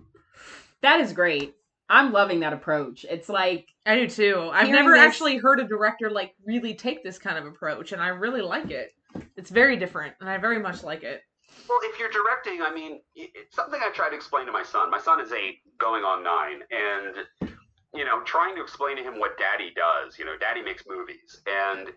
that 0.82 1.01
is 1.01 1.12
great. 1.12 1.55
I'm 1.88 2.12
loving 2.12 2.40
that 2.40 2.53
approach. 2.53 3.05
It's 3.09 3.28
like 3.28 3.68
I 3.86 3.97
do 3.97 4.09
too. 4.09 4.51
I've 4.53 4.68
never 4.68 4.92
this... 4.92 5.01
actually 5.01 5.36
heard 5.36 5.61
a 5.61 5.68
director 5.68 6.11
like 6.11 6.34
really 6.45 6.74
take 6.74 7.05
this 7.05 7.18
kind 7.18 7.38
of 7.38 7.47
approach, 7.47 7.92
and 7.92 8.03
I 8.03 8.09
really 8.09 8.40
like 8.40 8.70
it. 8.70 8.90
It's 9.36 9.51
very 9.51 9.76
different, 9.76 10.14
and 10.20 10.28
I 10.28 10.38
very 10.38 10.59
much 10.59 10.82
like 10.82 11.03
it. 11.03 11.20
Well, 11.68 11.78
if 11.82 11.99
you're 11.99 12.11
directing, 12.11 12.62
I 12.62 12.74
mean, 12.74 13.01
it's 13.14 13.55
something 13.55 13.80
I 13.82 13.90
try 13.90 14.09
to 14.09 14.16
explain 14.16 14.47
to 14.47 14.53
my 14.53 14.62
son. 14.62 14.90
My 14.90 14.99
son 14.99 15.20
is 15.20 15.32
eight, 15.32 15.59
going 15.78 16.05
on 16.05 16.24
nine, 16.24 16.61
and 16.70 17.53
you 17.95 18.05
know, 18.05 18.22
trying 18.22 18.57
to 18.57 18.62
explain 18.62 18.97
to 18.97 19.03
him 19.03 19.18
what 19.18 19.38
Daddy 19.38 19.72
does. 19.74 20.18
You 20.18 20.24
know, 20.24 20.36
Daddy 20.38 20.62
makes 20.62 20.84
movies, 20.88 21.40
and 21.47 21.88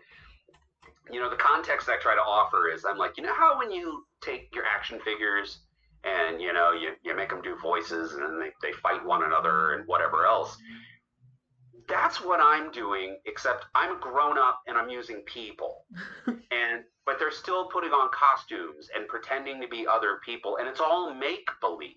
you 1.10 1.20
know, 1.20 1.30
the 1.30 1.36
context 1.36 1.88
I 1.88 1.96
try 1.96 2.14
to 2.14 2.20
offer 2.20 2.70
is, 2.70 2.84
I'm 2.84 2.98
like, 2.98 3.16
you 3.16 3.22
know, 3.22 3.34
how 3.34 3.58
when 3.58 3.70
you 3.70 4.04
take 4.20 4.54
your 4.54 4.64
action 4.64 5.00
figures 5.00 5.60
and 6.04 6.40
you 6.40 6.52
know 6.52 6.72
you, 6.72 6.92
you 7.02 7.14
make 7.14 7.28
them 7.28 7.42
do 7.42 7.56
voices 7.60 8.12
and 8.12 8.22
then 8.22 8.38
they, 8.38 8.50
they 8.62 8.72
fight 8.72 9.04
one 9.04 9.24
another 9.24 9.74
and 9.74 9.86
whatever 9.86 10.26
else 10.26 10.56
that's 11.88 12.22
what 12.22 12.40
i'm 12.40 12.70
doing 12.70 13.16
except 13.26 13.66
i'm 13.74 13.96
a 13.96 14.00
grown 14.00 14.38
up 14.38 14.60
and 14.66 14.76
i'm 14.76 14.88
using 14.88 15.22
people 15.26 15.84
and 16.26 16.84
but 17.04 17.18
they're 17.18 17.30
still 17.30 17.66
putting 17.66 17.90
on 17.90 18.08
costumes 18.12 18.88
and 18.94 19.08
pretending 19.08 19.60
to 19.60 19.68
be 19.68 19.86
other 19.86 20.20
people 20.24 20.58
and 20.58 20.68
it's 20.68 20.80
all 20.80 21.12
make 21.12 21.48
believe 21.60 21.94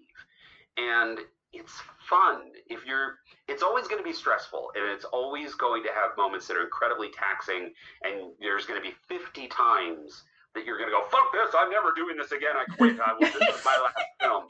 and 0.77 1.19
it's 1.53 1.73
fun 2.09 2.43
if 2.67 2.85
you're 2.85 3.15
it's 3.47 3.61
always 3.61 3.87
going 3.87 4.01
to 4.01 4.07
be 4.07 4.13
stressful 4.13 4.71
and 4.75 4.85
it's 4.89 5.05
always 5.05 5.53
going 5.55 5.83
to 5.83 5.89
have 5.89 6.15
moments 6.17 6.47
that 6.47 6.55
are 6.55 6.63
incredibly 6.63 7.09
taxing 7.11 7.71
and 8.03 8.31
there's 8.39 8.65
going 8.65 8.81
to 8.81 8.87
be 8.87 8.95
50 9.07 9.47
times 9.47 10.23
that 10.53 10.65
you're 10.65 10.77
going 10.77 10.89
to 10.89 10.95
go, 10.95 11.03
fuck 11.09 11.31
this, 11.31 11.53
I'm 11.57 11.69
never 11.69 11.93
doing 11.95 12.17
this 12.17 12.31
again. 12.31 12.55
I 12.55 12.65
quit. 12.75 12.99
I 12.99 13.13
will, 13.13 13.21
this 13.21 13.35
is 13.35 13.65
my 13.65 13.77
last 13.83 14.05
film. 14.21 14.43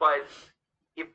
But 0.00 0.26
if 0.96 1.08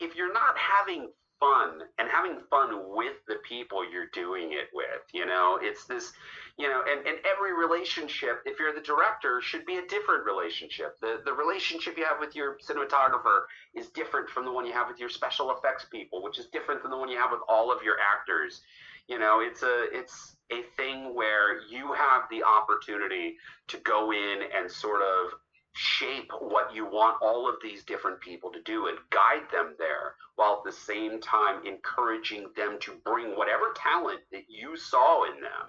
if 0.00 0.16
you're 0.16 0.32
not 0.32 0.56
having 0.58 1.08
fun 1.38 1.80
and 1.98 2.08
having 2.08 2.38
fun 2.50 2.94
with 2.94 3.16
the 3.28 3.36
people 3.48 3.88
you're 3.88 4.10
doing 4.12 4.52
it 4.52 4.68
with, 4.72 5.02
you 5.12 5.26
know, 5.26 5.58
it's 5.60 5.84
this, 5.86 6.12
you 6.56 6.68
know, 6.68 6.82
and, 6.88 7.04
and 7.06 7.18
every 7.26 7.52
relationship, 7.52 8.42
if 8.46 8.60
you're 8.60 8.72
the 8.72 8.80
director, 8.80 9.40
should 9.42 9.66
be 9.66 9.76
a 9.76 9.86
different 9.86 10.24
relationship. 10.24 10.98
The 11.00 11.20
the 11.24 11.32
relationship 11.32 11.98
you 11.98 12.04
have 12.04 12.20
with 12.20 12.36
your 12.36 12.58
cinematographer 12.58 13.42
is 13.74 13.88
different 13.88 14.28
from 14.28 14.44
the 14.44 14.52
one 14.52 14.64
you 14.64 14.72
have 14.72 14.88
with 14.88 15.00
your 15.00 15.08
special 15.08 15.50
effects 15.50 15.86
people, 15.90 16.22
which 16.22 16.38
is 16.38 16.46
different 16.46 16.82
than 16.82 16.92
the 16.92 16.96
one 16.96 17.08
you 17.08 17.18
have 17.18 17.32
with 17.32 17.40
all 17.48 17.72
of 17.72 17.82
your 17.82 17.96
actors. 17.98 18.62
You 19.08 19.18
know, 19.18 19.40
it's 19.40 19.62
a 19.62 19.86
it's 19.92 20.36
a 20.52 20.62
thing 20.76 21.14
where 21.14 21.60
you 21.68 21.92
have 21.92 22.22
the 22.30 22.44
opportunity 22.44 23.36
to 23.68 23.78
go 23.78 24.12
in 24.12 24.42
and 24.56 24.70
sort 24.70 25.02
of 25.02 25.32
shape 25.72 26.30
what 26.38 26.72
you 26.72 26.84
want 26.84 27.16
all 27.20 27.48
of 27.48 27.56
these 27.60 27.82
different 27.82 28.20
people 28.20 28.52
to 28.52 28.62
do 28.62 28.86
and 28.86 28.96
guide 29.10 29.42
them 29.50 29.74
there 29.76 30.14
while 30.36 30.62
at 30.64 30.64
the 30.64 30.80
same 30.80 31.20
time 31.20 31.66
encouraging 31.66 32.46
them 32.54 32.78
to 32.80 32.92
bring 33.04 33.36
whatever 33.36 33.74
talent 33.74 34.20
that 34.30 34.44
you 34.48 34.76
saw 34.76 35.24
in 35.24 35.40
them 35.40 35.66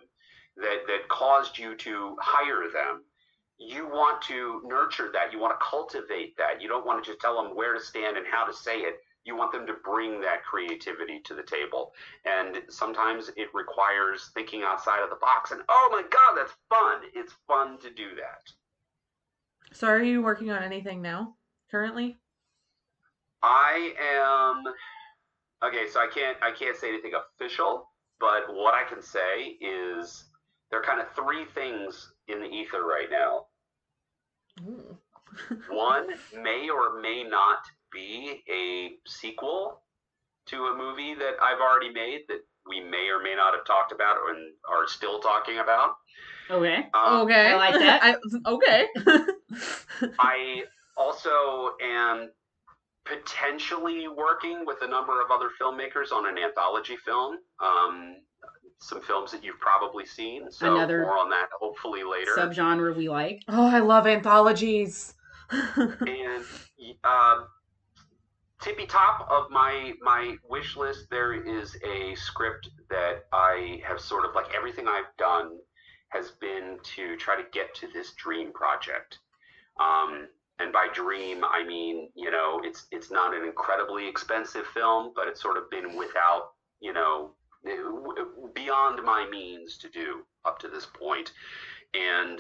that 0.58 0.80
that 0.88 1.08
caused 1.10 1.58
you 1.58 1.76
to 1.76 2.16
hire 2.20 2.70
them 2.72 3.04
you 3.58 3.88
want 3.88 4.22
to 4.22 4.62
nurture 4.66 5.10
that 5.14 5.32
you 5.32 5.40
want 5.40 5.58
to 5.58 5.66
cultivate 5.66 6.36
that 6.38 6.62
you 6.62 6.68
don't 6.68 6.86
want 6.86 7.04
to 7.04 7.10
just 7.10 7.22
tell 7.22 7.42
them 7.42 7.56
where 7.56 7.74
to 7.74 7.80
stand 7.80 8.18
and 8.18 8.26
how 8.28 8.46
to 8.46 8.54
say 8.54 8.80
it 8.80 8.96
you 9.26 9.36
want 9.36 9.52
them 9.52 9.66
to 9.66 9.74
bring 9.84 10.22
that 10.22 10.44
creativity 10.44 11.20
to 11.26 11.34
the 11.34 11.44
table. 11.44 11.94
And 12.26 12.62
sometimes 12.70 13.32
it 13.36 13.50
requires 13.54 14.30
thinking 14.34 14.62
outside 14.64 15.04
of 15.04 15.10
the 15.10 15.18
box. 15.20 15.52
And 15.52 15.62
oh 15.68 15.90
my 15.92 16.04
God, 16.04 16.38
that's 16.38 16.54
fun. 16.70 17.02
It's 17.14 17.34
fun 17.48 17.80
to 17.80 17.90
do 17.90 18.10
that. 18.16 18.54
So, 19.74 19.88
are 19.88 20.02
you 20.02 20.22
working 20.22 20.52
on 20.52 20.64
anything 20.64 21.02
now, 21.02 21.36
currently? 21.70 22.18
I 23.42 23.94
am. 24.00 24.64
Okay, 25.68 25.90
so 25.92 26.00
I 26.00 26.08
can't 26.08 26.38
I 26.42 26.52
can't 26.52 26.78
say 26.78 26.90
anything 26.90 27.14
official, 27.14 27.90
but 28.20 28.44
what 28.50 28.76
I 28.76 28.88
can 28.88 29.02
say 29.02 29.58
is 29.60 30.26
there 30.76 30.82
are 30.82 30.86
kind 30.86 31.00
of 31.00 31.08
three 31.16 31.46
things 31.46 32.12
in 32.28 32.42
the 32.42 32.48
ether 32.48 32.84
right 32.84 33.08
now. 33.10 33.46
One 35.70 36.08
may 36.44 36.70
or 36.70 37.00
may 37.00 37.24
not 37.24 37.60
be 37.94 38.44
a 38.52 38.98
sequel 39.10 39.82
to 40.48 40.66
a 40.66 40.78
movie 40.78 41.16
that 41.16 41.36
I've 41.42 41.62
already 41.62 41.94
made 41.94 42.24
that 42.28 42.40
we 42.68 42.82
may 42.82 43.08
or 43.08 43.24
may 43.24 43.36
not 43.36 43.54
have 43.54 43.66
talked 43.66 43.94
about 43.94 44.18
or 44.18 44.36
are 44.70 44.88
still 44.88 45.20
talking 45.20 45.60
about. 45.60 45.92
Okay. 46.50 46.88
Um, 46.94 47.22
okay. 47.22 47.52
I 47.52 47.56
like 47.56 47.76
that. 47.76 48.02
I, 48.04 48.50
okay. 48.50 48.88
I 50.20 50.64
also 50.98 51.72
am 51.82 52.32
potentially 53.06 54.10
working 54.10 54.66
with 54.66 54.82
a 54.82 54.88
number 54.88 55.22
of 55.22 55.32
other 55.32 55.52
filmmakers 55.62 56.12
on 56.12 56.28
an 56.28 56.38
anthology 56.38 56.98
film. 56.98 57.38
Um, 57.64 58.18
some 58.80 59.02
films 59.02 59.32
that 59.32 59.44
you've 59.44 59.60
probably 59.60 60.06
seen. 60.06 60.52
So 60.52 60.76
Another 60.76 61.02
more 61.04 61.18
on 61.18 61.30
that 61.30 61.48
hopefully 61.60 62.04
later. 62.04 62.32
Subgenre 62.38 62.96
we 62.96 63.10
like. 63.10 63.44
Oh, 63.48 63.68
I 63.68 63.80
love 63.80 64.08
anthologies. 64.08 65.14
and 65.50 66.44
um, 67.04 67.48
tippy 68.66 68.86
top 68.88 69.28
of 69.30 69.52
my 69.52 69.94
my 70.02 70.36
wish 70.50 70.76
list 70.76 71.08
there 71.12 71.34
is 71.34 71.78
a 71.86 72.16
script 72.16 72.70
that 72.90 73.26
i 73.32 73.80
have 73.88 74.00
sort 74.00 74.26
of 74.26 74.34
like 74.34 74.48
everything 74.56 74.88
i've 74.88 75.16
done 75.18 75.52
has 76.10 76.32
been 76.42 76.78
to 76.82 77.16
try 77.18 77.36
to 77.36 77.48
get 77.52 77.76
to 77.76 77.88
this 77.94 78.14
dream 78.14 78.52
project 78.54 79.20
um, 79.80 80.28
and 80.60 80.74
by 80.74 80.88
dream 80.94 81.44
i 81.44 81.64
mean 81.64 82.10
you 82.16 82.32
know 82.32 82.60
it's 82.64 82.88
it's 82.92 83.12
not 83.12 83.36
an 83.36 83.44
incredibly 83.44 84.08
expensive 84.08 84.66
film 84.68 85.12
but 85.16 85.28
it's 85.28 85.42
sort 85.42 85.58
of 85.58 85.70
been 85.70 85.96
without 85.96 86.54
you 86.80 86.94
know 86.94 87.32
beyond 88.54 89.04
my 89.04 89.28
means 89.30 89.78
to 89.80 89.90
do 89.90 90.26
up 90.46 90.60
to 90.60 90.68
this 90.68 90.86
point. 90.86 91.32
and 91.94 92.40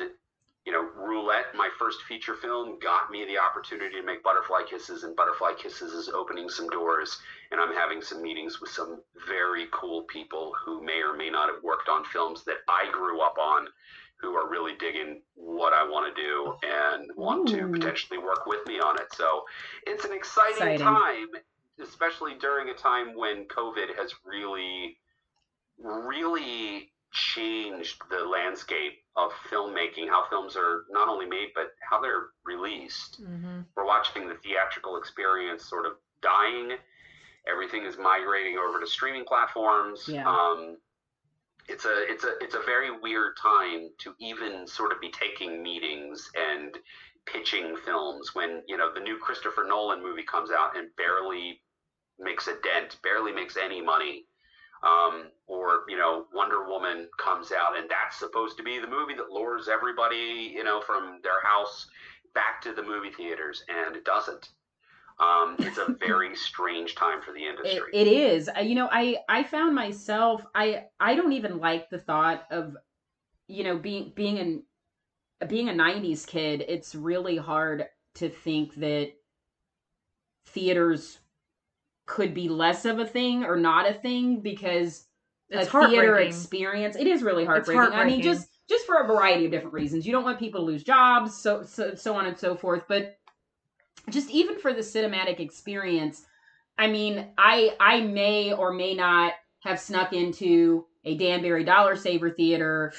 you 0.66 0.72
know, 0.72 0.90
Roulette, 0.98 1.54
my 1.56 1.70
first 1.78 2.02
feature 2.10 2.34
film, 2.34 2.80
got 2.80 3.12
me 3.12 3.24
the 3.24 3.38
opportunity 3.38 3.98
to 3.98 4.04
make 4.04 4.24
Butterfly 4.24 4.62
Kisses, 4.68 5.04
and 5.04 5.16
Butterfly 5.16 5.52
Kisses 5.60 5.92
is 5.94 6.10
opening 6.10 6.50
some 6.50 6.68
doors. 6.70 7.20
And 7.52 7.62
I'm 7.62 7.72
having 7.76 8.02
some 8.02 8.24
meetings 8.24 8.60
with 8.60 8.72
some 8.72 9.04
very 9.28 9.68
cool 9.72 10.02
people 10.04 10.54
who 10.66 10.84
may 10.84 11.02
or 11.04 11.16
may 11.16 11.30
not 11.30 11.54
have 11.54 11.62
worked 11.62 11.88
on 11.88 12.04
films 12.06 12.44
that 12.46 12.58
I 12.68 12.90
grew 12.92 13.22
up 13.22 13.38
on, 13.38 13.68
who 14.16 14.34
are 14.34 14.50
really 14.50 14.74
digging 14.80 15.22
what 15.36 15.72
I 15.74 15.84
want 15.84 16.16
to 16.16 16.20
do 16.20 16.56
and 16.64 17.12
want 17.16 17.48
to 17.50 17.68
potentially 17.68 18.18
work 18.18 18.48
with 18.48 18.66
me 18.66 18.80
on 18.80 18.96
it. 19.00 19.14
So 19.14 19.44
it's 19.86 20.04
an 20.04 20.14
exciting, 20.14 20.54
Exciting. 20.54 20.80
time, 20.80 21.28
especially 21.80 22.34
during 22.42 22.70
a 22.70 22.74
time 22.74 23.16
when 23.16 23.46
COVID 23.50 23.96
has 24.00 24.16
really, 24.26 24.98
really 25.78 26.90
changed 27.12 28.02
the 28.10 28.26
landscape 28.26 28.94
of 29.16 29.32
filmmaking, 29.50 30.10
how 30.10 30.26
films 30.30 30.56
are 30.58 30.84
not 30.90 31.08
only 31.08 31.26
made, 31.26 31.50
but 31.56 31.68
how 31.90 32.02
they're 32.02 32.28
released 32.46 33.22
Mm-hmm. 33.22 33.62
we're 33.76 33.86
watching 33.86 34.28
the 34.28 34.36
theatrical 34.44 34.98
experience 34.98 35.66
sort 35.70 35.86
of 35.86 35.94
dying. 36.22 36.72
Everything 37.50 37.86
is 37.86 37.98
migrating 37.98 38.58
over 38.58 38.80
to 38.80 38.88
streaming 38.88 39.24
platforms. 39.24 40.10
Yeah. 40.10 40.28
Um, 40.28 40.78
it's 41.68 41.86
a 41.86 42.04
it's 42.12 42.24
a 42.24 42.34
it's 42.42 42.56
a 42.56 42.62
very 42.66 42.92
weird 43.00 43.38
time 43.42 43.90
to 44.00 44.14
even 44.20 44.68
sort 44.68 44.92
of 44.92 45.00
be 45.02 45.10
taking 45.10 45.64
meetings 45.64 46.30
and 46.36 46.78
pitching 47.26 47.76
films 47.86 48.36
when 48.36 48.62
you 48.68 48.78
know 48.78 48.94
the 48.94 49.00
new 49.00 49.18
Christopher 49.18 49.66
Nolan 49.68 50.04
movie 50.04 50.24
comes 50.24 50.52
out 50.52 50.76
and 50.78 50.90
barely 50.98 51.62
makes 52.20 52.48
a 52.48 52.54
dent, 52.62 52.98
barely 53.04 53.32
makes 53.32 53.58
any 53.58 53.82
money. 53.82 54.26
Um, 54.86 55.26
or 55.48 55.82
you 55.90 55.98
know 55.98 56.26
Wonder 56.34 56.68
Woman 56.68 57.10
comes 57.18 57.52
out 57.52 57.78
and 57.78 57.90
that's 57.90 58.20
supposed 58.20 58.57
to 58.57 58.64
be 58.64 58.80
the 58.80 58.88
movie 58.88 59.16
that 59.16 59.32
lures 59.32 59.68
everybody 59.68 60.53
you 60.53 60.64
know 60.64 60.82
from 60.82 61.20
their 61.24 61.41
house 61.44 61.88
back 62.36 62.62
to 62.64 62.74
the 62.74 62.84
movie 62.84 63.12
theaters, 63.12 63.64
and 63.70 63.95
it 63.95 64.06
doesn't. 64.06 64.49
Um, 65.20 65.56
it's 65.60 65.78
a 65.78 65.95
very 65.99 66.36
strange 66.36 66.95
time 66.95 67.22
for 67.22 67.32
the 67.34 67.40
It, 67.40 67.49
industry. 67.49 67.91
it 67.94 68.07
is. 68.07 68.49
Uh, 68.56 68.62
You 68.62 68.76
know, 68.76 68.90
I 68.91 69.18
I 69.30 69.44
found 69.44 69.74
myself 69.76 70.45
I 70.53 70.86
I 70.99 71.16
don't 71.16 71.34
even 71.34 71.60
like 71.60 71.90
the 71.90 71.99
thought 71.99 72.45
of 72.52 72.76
you 73.48 73.64
know 73.64 73.78
being 73.78 74.14
being 74.16 74.40
an 74.40 74.64
being 75.48 75.70
a 75.70 75.74
90s 75.74 76.26
kid. 76.26 76.66
It's 76.68 76.95
really 76.95 77.38
hard 77.38 77.88
to 78.16 78.30
think 78.30 78.76
that 78.76 79.12
theaters 80.48 81.20
could 82.06 82.34
be 82.34 82.49
less 82.49 82.86
of 82.86 82.99
a 82.99 83.06
thing 83.06 83.44
or 83.44 83.56
not 83.57 83.90
a 83.90 83.94
thing 83.94 84.41
because 84.41 85.06
It's 85.49 85.73
a 85.73 85.88
theater 85.88 86.19
experience. 86.19 86.95
It 86.95 87.07
is 87.07 87.23
really 87.23 87.45
heartbreaking. 87.45 87.94
I 87.94 88.06
mean, 88.06 88.22
just 88.22 88.49
just 88.69 88.86
for 88.86 88.98
a 88.98 89.07
variety 89.07 89.45
of 89.45 89.52
different 89.52 89.73
reasons. 89.73 90.06
You 90.06 90.11
don't 90.11 90.23
want 90.23 90.40
people 90.40 90.61
to 90.61 90.65
lose 90.65 90.84
jobs, 90.84 91.36
so 91.36 91.64
so 91.64 91.95
so 91.95 92.15
on 92.15 92.26
and 92.26 92.38
so 92.38 92.56
forth. 92.56 92.84
But 92.88 93.18
just 94.10 94.30
even 94.30 94.60
for 94.60 94.73
the 94.73 94.82
cinematic 94.82 95.40
experience, 95.40 96.26
I 96.77 96.88
mean, 96.88 97.27
I 97.38 97.76
I 97.80 98.02
may 98.02 98.53
or 98.53 98.73
may 98.73 98.94
not 98.94 99.34
have 99.61 99.80
snuck 99.80 100.14
into 100.14 100.86
a 101.03 101.18
Danbury 101.18 101.64
Dollar 101.64 101.95
Saver 101.95 102.32
theater 102.32 102.94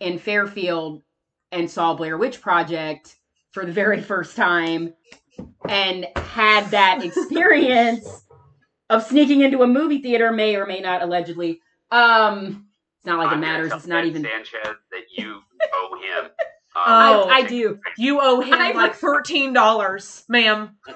in 0.00 0.18
Fairfield 0.18 1.02
and 1.50 1.70
saw 1.70 1.94
Blair 1.94 2.18
Witch 2.18 2.40
Project 2.40 3.16
for 3.52 3.64
the 3.64 3.72
very 3.72 4.00
first 4.12 4.36
time 4.36 4.94
and 5.68 6.06
had 6.16 6.66
that 6.70 7.02
experience 7.04 8.24
of 8.90 9.02
sneaking 9.02 9.40
into 9.40 9.62
a 9.62 9.66
movie 9.66 10.00
theater 10.02 10.30
may 10.32 10.56
or 10.56 10.66
may 10.66 10.80
not 10.80 11.02
allegedly 11.02 11.60
um 11.90 12.66
it's 12.98 13.06
not 13.06 13.18
like 13.18 13.28
I'm 13.32 13.38
it 13.38 13.46
matters 13.46 13.68
tell 13.70 13.78
it's 13.78 13.86
not 13.86 14.00
Ben 14.02 14.06
even 14.08 14.22
Sanchez 14.24 14.76
that 14.90 15.02
you 15.16 15.40
owe 15.74 15.96
him. 16.00 16.30
Um, 16.76 16.82
Oh. 16.86 17.28
I, 17.30 17.36
I 17.36 17.42
do 17.42 17.78
You 17.96 18.18
owe 18.20 18.40
him 18.40 18.54
I- 18.54 18.72
like 18.72 18.96
thirteen 18.96 19.52
dollars, 19.52 20.24
ma'am. 20.28 20.76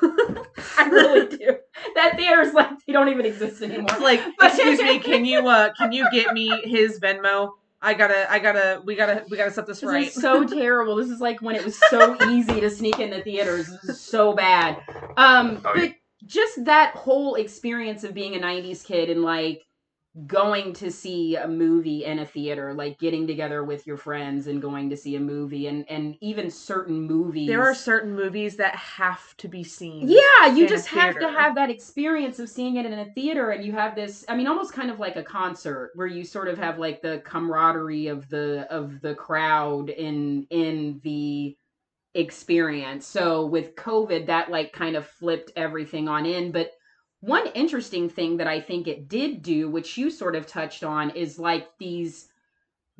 i 0.76 0.88
really 0.90 1.36
do 1.36 1.56
that 1.94 2.14
theater's 2.16 2.52
like 2.52 2.68
they 2.84 2.92
don't 2.92 3.08
even 3.10 3.24
exist 3.24 3.62
anymore 3.62 3.86
It's 3.90 4.00
like, 4.00 4.20
excuse 4.42 4.80
me, 4.80 4.98
can 4.98 5.24
you 5.24 5.38
uh 5.46 5.72
can 5.78 5.92
you 5.92 6.10
get 6.10 6.34
me 6.34 6.48
his 6.64 6.98
Venmo? 6.98 7.52
I 7.80 7.94
gotta 7.94 8.30
I 8.30 8.38
gotta 8.40 8.82
we 8.84 8.96
gotta 8.96 9.24
we 9.30 9.36
gotta 9.36 9.50
set 9.52 9.66
this 9.66 9.80
This 9.80 9.88
right. 9.88 10.09
is 10.09 10.14
so 10.14 10.44
terrible. 10.46 10.96
This 10.96 11.10
is 11.10 11.20
like 11.20 11.40
when 11.42 11.55
it 11.55 11.64
was 11.64 11.78
so 11.90 12.16
easy 12.28 12.60
to 12.60 12.70
sneak 12.70 12.98
in 12.98 13.10
the 13.10 13.22
theaters. 13.22 13.68
This 13.68 13.84
is 13.84 14.00
so 14.00 14.32
bad. 14.32 14.78
Um, 15.16 15.60
Oh, 15.64 15.72
yeah. 15.76 15.86
but 15.86 15.94
just 16.26 16.64
that 16.64 16.94
whole 16.96 17.36
experience 17.36 18.02
of 18.05 18.14
being 18.14 18.34
a 18.34 18.38
'90s 18.40 18.84
kid 18.84 19.10
and 19.10 19.22
like 19.22 19.62
going 20.26 20.72
to 20.74 20.90
see 20.90 21.36
a 21.36 21.46
movie 21.46 22.04
in 22.04 22.18
a 22.18 22.26
theater, 22.26 22.74
like 22.74 22.98
getting 22.98 23.26
together 23.26 23.62
with 23.62 23.86
your 23.86 23.96
friends 23.96 24.46
and 24.46 24.60
going 24.60 24.90
to 24.90 24.96
see 24.96 25.16
a 25.16 25.20
movie, 25.20 25.66
and 25.66 25.84
and 25.88 26.16
even 26.20 26.50
certain 26.50 27.00
movies. 27.02 27.48
there 27.48 27.62
are 27.62 27.74
certain 27.74 28.14
movies 28.14 28.56
that 28.56 28.74
have 28.74 29.36
to 29.36 29.48
be 29.48 29.62
seen. 29.62 30.08
Yeah, 30.08 30.46
you 30.54 30.68
just 30.68 30.88
have 30.88 31.18
to 31.20 31.28
have 31.28 31.54
that 31.54 31.70
experience 31.70 32.38
of 32.38 32.48
seeing 32.48 32.76
it 32.76 32.86
in 32.86 32.92
a 32.92 33.06
theater, 33.12 33.50
and 33.50 33.64
you 33.64 33.72
have 33.72 33.94
this. 33.94 34.24
I 34.28 34.36
mean, 34.36 34.46
almost 34.46 34.72
kind 34.72 34.90
of 34.90 34.98
like 34.98 35.16
a 35.16 35.22
concert 35.22 35.92
where 35.94 36.06
you 36.06 36.24
sort 36.24 36.48
of 36.48 36.58
have 36.58 36.78
like 36.78 37.02
the 37.02 37.22
camaraderie 37.24 38.08
of 38.08 38.28
the 38.28 38.66
of 38.70 39.00
the 39.00 39.14
crowd 39.14 39.90
in 39.90 40.46
in 40.50 41.00
the 41.04 41.56
experience. 42.14 43.06
So 43.06 43.46
with 43.46 43.76
COVID, 43.76 44.26
that 44.26 44.50
like 44.50 44.72
kind 44.72 44.96
of 44.96 45.06
flipped 45.06 45.52
everything 45.56 46.08
on 46.08 46.26
in. 46.26 46.52
But 46.52 46.72
one 47.20 47.48
interesting 47.54 48.08
thing 48.08 48.36
that 48.36 48.46
I 48.46 48.60
think 48.60 48.86
it 48.86 49.08
did 49.08 49.42
do, 49.42 49.68
which 49.68 49.96
you 49.98 50.10
sort 50.10 50.36
of 50.36 50.46
touched 50.46 50.84
on, 50.84 51.10
is 51.10 51.38
like 51.38 51.66
these 51.78 52.28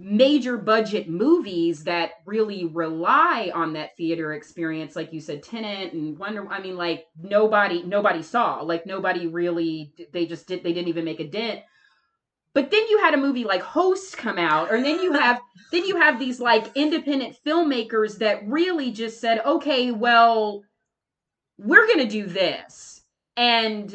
major 0.01 0.57
budget 0.57 1.09
movies 1.09 1.85
that 1.85 2.13
really 2.25 2.65
rely 2.65 3.51
on 3.53 3.73
that 3.73 3.97
theater 3.97 4.33
experience 4.33 4.95
like 4.95 5.13
you 5.13 5.21
said 5.21 5.43
Tenet 5.43 5.93
and 5.93 6.17
Wonder 6.17 6.49
I 6.49 6.61
mean 6.61 6.77
like 6.77 7.07
nobody 7.21 7.83
nobody 7.83 8.23
saw. 8.23 8.61
Like 8.61 8.87
nobody 8.87 9.27
really 9.27 9.93
they 10.13 10.27
just 10.27 10.47
did 10.47 10.63
they 10.63 10.73
didn't 10.73 10.89
even 10.89 11.05
make 11.05 11.21
a 11.21 11.27
dent. 11.27 11.63
But 12.55 12.71
then 12.71 12.87
you 12.89 12.99
had 12.99 13.15
a 13.15 13.19
movie 13.19 13.45
like 13.45 13.61
Host 13.61 14.17
come 14.17 14.39
out 14.39 14.71
or 14.71 14.81
then 14.81 15.03
you 15.03 15.13
have 15.15 15.41
then 15.73 15.85
you 15.85 15.97
have 15.97 16.21
these 16.21 16.39
like 16.39 16.77
independent 16.77 17.37
filmmakers 17.45 18.19
that 18.19 18.47
really 18.47 18.93
just 18.93 19.21
said 19.21 19.45
okay 19.45 19.91
well 19.91 20.63
we're 21.59 21.89
going 21.89 21.99
to 21.99 22.07
do 22.07 22.27
this 22.27 22.98
and 23.39 23.95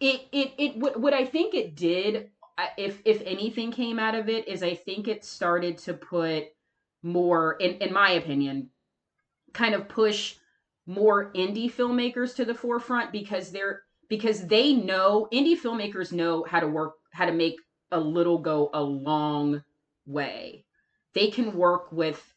it 0.00 0.22
it 0.32 0.52
it 0.58 0.76
what, 0.76 0.98
what 0.98 1.12
I 1.12 1.24
think 1.26 1.54
it 1.54 1.76
did 1.76 2.30
if 2.78 3.00
if 3.04 3.22
anything 3.26 3.70
came 3.70 3.98
out 3.98 4.14
of 4.14 4.28
it 4.28 4.48
is 4.48 4.62
I 4.62 4.74
think 4.74 5.06
it 5.06 5.24
started 5.24 5.78
to 5.78 5.94
put 5.94 6.46
more 7.02 7.52
in 7.60 7.72
in 7.74 7.92
my 7.92 8.12
opinion 8.12 8.70
kind 9.52 9.74
of 9.74 9.88
push 9.88 10.36
more 10.86 11.30
indie 11.34 11.70
filmmakers 11.70 12.34
to 12.36 12.44
the 12.44 12.54
forefront 12.54 13.12
because 13.12 13.52
they're 13.52 13.82
because 14.08 14.46
they 14.46 14.72
know 14.72 15.28
indie 15.30 15.58
filmmakers 15.58 16.10
know 16.10 16.42
how 16.48 16.58
to 16.58 16.66
work 16.66 16.94
how 17.12 17.26
to 17.26 17.32
make 17.32 17.60
a 17.90 18.00
little 18.00 18.38
go 18.38 18.70
a 18.72 18.82
long 18.82 19.62
way. 20.06 20.64
They 21.14 21.28
can 21.28 21.54
work 21.54 21.92
with 21.92 22.34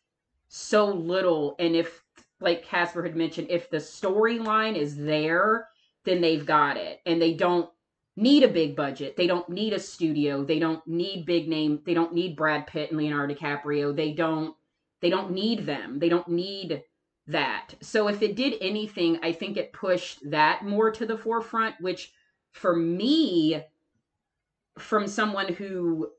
so 0.49 0.87
little 0.87 1.55
and 1.57 1.73
if 1.73 2.03
like 2.41 2.65
Casper 2.65 3.01
had 3.01 3.15
mentioned 3.15 3.47
if 3.49 3.69
the 3.69 3.77
storyline 3.77 4.75
is 4.75 4.97
there 4.97 5.69
then 6.05 6.21
they've 6.21 6.45
got 6.45 6.77
it 6.77 7.01
and 7.05 7.21
they 7.21 7.33
don't 7.33 7.69
need 8.15 8.43
a 8.43 8.47
big 8.47 8.75
budget. 8.75 9.17
They 9.17 9.27
don't 9.27 9.49
need 9.49 9.73
a 9.73 9.79
studio. 9.79 10.43
They 10.43 10.59
don't 10.59 10.85
need 10.87 11.25
big 11.25 11.47
name. 11.47 11.81
They 11.85 11.93
don't 11.93 12.13
need 12.13 12.35
Brad 12.35 12.67
Pitt 12.67 12.91
and 12.91 12.97
Leonardo 12.97 13.33
DiCaprio. 13.33 13.95
They 13.95 14.13
don't 14.13 14.55
they 15.01 15.09
don't 15.09 15.31
need 15.31 15.65
them. 15.65 15.99
They 15.99 16.09
don't 16.09 16.27
need 16.27 16.83
that. 17.27 17.73
So 17.81 18.07
if 18.07 18.21
it 18.21 18.35
did 18.35 18.55
anything, 18.61 19.19
I 19.21 19.33
think 19.33 19.57
it 19.57 19.73
pushed 19.73 20.29
that 20.29 20.63
more 20.63 20.91
to 20.91 21.05
the 21.05 21.17
forefront, 21.17 21.75
which 21.81 22.13
for 22.51 22.75
me 22.75 23.63
from 24.79 25.07
someone 25.07 25.53
who 25.53 26.09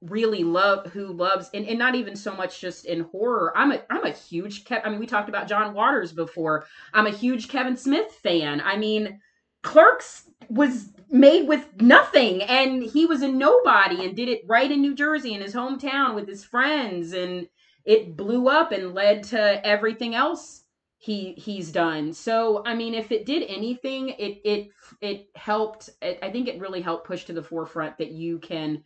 really 0.00 0.44
love 0.44 0.86
who 0.92 1.08
loves 1.08 1.50
and, 1.54 1.66
and 1.66 1.78
not 1.78 1.96
even 1.96 2.14
so 2.14 2.34
much 2.34 2.60
just 2.60 2.84
in 2.84 3.00
horror. 3.00 3.52
I'm 3.56 3.72
a 3.72 3.82
I'm 3.90 4.04
a 4.04 4.10
huge 4.10 4.64
Kev 4.64 4.82
I 4.84 4.90
mean 4.90 5.00
we 5.00 5.06
talked 5.06 5.28
about 5.28 5.48
John 5.48 5.74
Waters 5.74 6.12
before. 6.12 6.66
I'm 6.92 7.06
a 7.06 7.10
huge 7.10 7.48
Kevin 7.48 7.76
Smith 7.76 8.12
fan. 8.22 8.60
I 8.60 8.76
mean 8.76 9.20
Clerks 9.62 10.28
was 10.48 10.90
made 11.10 11.48
with 11.48 11.80
nothing 11.80 12.42
and 12.42 12.82
he 12.82 13.06
was 13.06 13.22
a 13.22 13.28
nobody 13.28 14.04
and 14.04 14.16
did 14.16 14.28
it 14.28 14.42
right 14.46 14.70
in 14.70 14.80
New 14.80 14.94
Jersey 14.94 15.34
in 15.34 15.40
his 15.40 15.54
hometown 15.54 16.14
with 16.14 16.28
his 16.28 16.44
friends 16.44 17.12
and 17.12 17.48
it 17.84 18.16
blew 18.16 18.48
up 18.48 18.72
and 18.72 18.94
led 18.94 19.22
to 19.24 19.66
everything 19.66 20.14
else 20.14 20.64
he 20.98 21.32
he's 21.34 21.72
done. 21.72 22.12
So 22.12 22.62
I 22.66 22.74
mean 22.74 22.94
if 22.94 23.12
it 23.12 23.24
did 23.24 23.44
anything 23.48 24.10
it 24.10 24.40
it 24.44 24.68
it 25.00 25.28
helped 25.34 25.90
it, 26.02 26.18
I 26.22 26.30
think 26.30 26.48
it 26.48 26.60
really 26.60 26.82
helped 26.82 27.06
push 27.06 27.24
to 27.24 27.32
the 27.32 27.42
forefront 27.42 27.98
that 27.98 28.10
you 28.10 28.38
can 28.38 28.84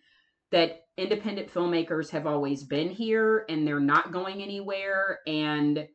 that 0.50 0.84
independent 0.96 1.52
filmmakers 1.52 2.10
have 2.10 2.26
always 2.26 2.62
been 2.62 2.90
here 2.90 3.46
and 3.48 3.66
they're 3.66 3.80
not 3.80 4.12
going 4.12 4.42
anywhere 4.42 5.20
and 5.26 5.88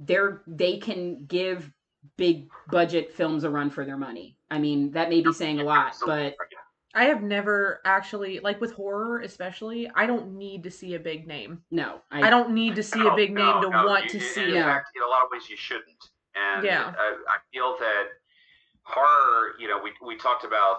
they're 0.00 0.42
they 0.46 0.78
can 0.78 1.26
give 1.26 1.70
big 2.16 2.48
budget 2.70 3.12
films 3.12 3.44
a 3.44 3.50
run 3.50 3.70
for 3.70 3.84
their 3.84 3.96
money. 3.96 4.36
I 4.50 4.58
mean, 4.58 4.90
that 4.92 5.08
may 5.08 5.20
be 5.20 5.32
saying 5.32 5.60
a 5.60 5.64
lot, 5.64 5.94
but 6.06 6.34
I 6.94 7.04
have 7.04 7.22
never 7.22 7.80
actually 7.84 8.40
like 8.40 8.60
with 8.60 8.72
horror 8.72 9.20
especially, 9.20 9.90
I 9.94 10.06
don't 10.06 10.36
need 10.38 10.62
to 10.64 10.70
see 10.70 10.94
a 10.94 10.98
big 10.98 11.26
name. 11.26 11.62
no. 11.70 12.00
I, 12.10 12.30
don't 12.30 12.50
need 12.52 12.74
to 12.76 12.82
see 12.82 13.00
No, 13.00 13.12
a 13.12 13.16
big 13.16 13.32
name 13.34 13.62
to 13.62 13.68
no, 13.70 13.86
want 13.86 14.04
you- 14.04 14.10
to 14.10 14.16
in- 14.18 14.22
see 14.22 14.44
In 14.44 14.56
it. 14.56 14.62
fact, 14.62 14.88
in 14.96 15.02
a 15.02 15.06
lot 15.06 15.22
of 15.22 15.28
ways, 15.30 15.48
you 15.50 15.56
shouldn't. 15.56 16.10
And 16.34 16.64
Yeah. 16.64 16.92
I, 16.98 17.16
I 17.28 17.36
feel 17.52 17.76
that 17.78 18.04
horror, 18.84 19.52
you 19.58 19.68
know, 19.68 19.78
we, 19.82 19.92
we 20.04 20.16
talked 20.16 20.44
about 20.44 20.78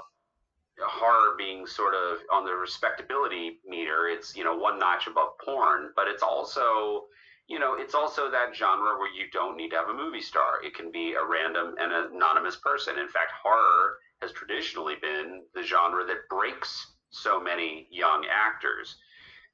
horror 0.82 1.36
being 1.38 1.68
sort 1.68 1.94
of 1.94 2.20
on 2.32 2.46
the 2.46 2.54
respectability 2.54 3.60
meter 3.68 4.08
it's 4.08 4.34
you 4.34 4.46
know 4.46 4.56
one 4.56 4.80
notch 4.80 5.08
above 5.08 5.38
porn, 5.44 5.92
but 5.96 6.08
it's 6.08 6.24
also 6.24 7.04
you 7.50 7.58
know, 7.58 7.74
it's 7.78 7.96
also 7.96 8.30
that 8.30 8.56
genre 8.56 8.98
where 9.00 9.12
you 9.12 9.26
don't 9.34 9.58
need 9.58 9.72
to 9.72 9.76
have 9.76 9.90
a 9.90 9.94
movie 9.94 10.22
star. 10.22 10.64
It 10.64 10.76
can 10.76 10.92
be 10.92 11.14
a 11.14 11.26
random 11.26 11.74
and 11.80 11.92
anonymous 12.14 12.58
person. 12.58 13.00
In 13.00 13.10
fact, 13.10 13.32
horror 13.44 13.98
has 14.22 14.32
traditionally 14.32 14.96
been 15.02 15.42
the 15.56 15.64
genre 15.64 16.06
that 16.06 16.30
breaks 16.30 16.94
so 17.10 17.42
many 17.42 17.88
young 17.90 18.26
actors. 18.32 18.96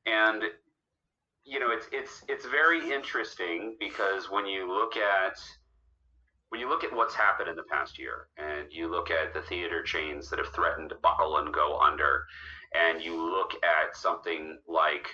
And 0.06 0.44
you 1.46 1.60
know, 1.60 1.72
it's 1.72 1.88
it's 1.94 2.24
it's 2.28 2.46
very 2.46 2.92
interesting 2.92 3.78
because 3.80 4.30
when 4.30 4.46
you 4.46 4.68
look 4.68 4.98
at 4.98 5.40
when 6.50 6.60
you 6.60 6.68
look 6.68 6.84
at 6.84 6.94
what's 6.94 7.16
happened 7.16 7.50
in 7.50 7.56
the 7.56 7.64
past 7.72 7.98
year 7.98 8.28
and 8.38 8.68
you 8.72 8.90
look 8.90 9.10
at 9.10 9.34
the 9.34 9.42
theater 9.42 9.84
chains 9.84 10.30
that 10.30 10.40
have 10.40 10.54
threatened 10.54 10.90
to 10.90 10.96
buckle 10.96 11.38
and 11.38 11.54
go 11.54 11.80
under 11.80 12.26
and 12.74 13.02
you 13.02 13.16
look 13.16 13.54
at 13.64 13.96
something 13.96 14.58
like 14.68 15.08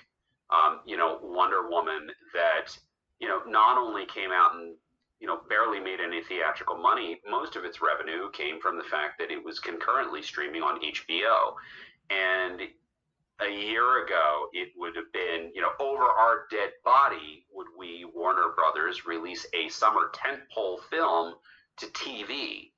um, 0.51 0.79
you 0.85 0.97
know, 0.97 1.19
Wonder 1.21 1.69
Woman 1.69 2.09
that, 2.33 2.77
you 3.19 3.27
know, 3.27 3.41
not 3.47 3.77
only 3.77 4.05
came 4.05 4.31
out 4.31 4.55
and, 4.55 4.75
you 5.19 5.27
know, 5.27 5.39
barely 5.49 5.79
made 5.79 5.99
any 5.99 6.21
theatrical 6.23 6.77
money, 6.77 7.21
most 7.29 7.55
of 7.55 7.63
its 7.63 7.79
revenue 7.81 8.29
came 8.31 8.59
from 8.59 8.77
the 8.77 8.83
fact 8.83 9.19
that 9.19 9.31
it 9.31 9.43
was 9.43 9.59
concurrently 9.59 10.21
streaming 10.21 10.61
on 10.61 10.81
HBO. 10.81 11.53
And 12.09 12.61
a 13.39 13.49
year 13.49 14.03
ago, 14.03 14.47
it 14.53 14.69
would 14.77 14.95
have 14.95 15.11
been, 15.13 15.51
you 15.53 15.61
know, 15.61 15.71
over 15.79 16.03
our 16.03 16.45
dead 16.51 16.71
body, 16.83 17.45
would 17.53 17.67
we, 17.77 18.05
Warner 18.13 18.49
Brothers, 18.55 19.05
release 19.05 19.45
a 19.53 19.69
summer 19.69 20.11
tentpole 20.13 20.79
film 20.89 21.35
to 21.77 21.85
TV? 21.87 22.71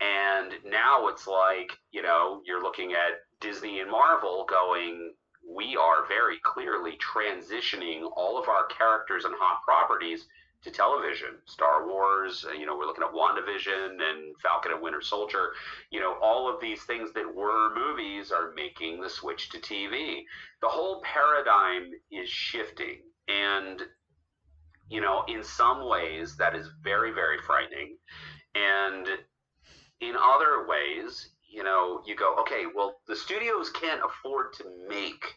And 0.00 0.52
now 0.64 1.08
it's 1.08 1.26
like, 1.26 1.72
you 1.90 2.02
know, 2.02 2.42
you're 2.44 2.62
looking 2.62 2.92
at 2.92 3.20
Disney 3.40 3.80
and 3.80 3.90
Marvel 3.90 4.46
going, 4.48 5.12
we 5.48 5.76
are 5.76 6.06
very 6.08 6.38
clearly 6.42 6.98
transitioning 6.98 8.10
all 8.16 8.40
of 8.40 8.48
our 8.48 8.66
characters 8.66 9.24
and 9.24 9.34
hot 9.38 9.62
properties 9.64 10.26
to 10.62 10.70
television. 10.70 11.38
Star 11.44 11.88
Wars, 11.88 12.44
uh, 12.48 12.52
you 12.52 12.66
know, 12.66 12.76
we're 12.76 12.86
looking 12.86 13.04
at 13.04 13.12
WandaVision 13.12 14.00
and 14.00 14.36
Falcon 14.40 14.72
and 14.72 14.82
Winter 14.82 15.00
Soldier. 15.00 15.50
You 15.90 16.00
know, 16.00 16.16
all 16.22 16.52
of 16.52 16.60
these 16.60 16.82
things 16.84 17.12
that 17.14 17.34
were 17.34 17.74
movies 17.74 18.30
are 18.30 18.52
making 18.54 19.00
the 19.00 19.10
switch 19.10 19.50
to 19.50 19.58
TV. 19.58 20.22
The 20.60 20.68
whole 20.68 21.02
paradigm 21.02 21.90
is 22.10 22.28
shifting. 22.28 23.00
And, 23.26 23.82
you 24.88 25.00
know, 25.00 25.24
in 25.26 25.42
some 25.42 25.88
ways, 25.88 26.36
that 26.36 26.54
is 26.54 26.68
very, 26.82 27.12
very 27.12 27.38
frightening. 27.38 27.96
And 28.54 29.06
in 30.00 30.14
other 30.16 30.66
ways, 30.68 31.30
you 31.52 31.62
know, 31.62 32.02
you 32.06 32.16
go, 32.16 32.34
okay, 32.40 32.64
well, 32.74 32.96
the 33.06 33.16
studios 33.16 33.70
can't 33.70 34.00
afford 34.04 34.54
to 34.54 34.64
make 34.88 35.34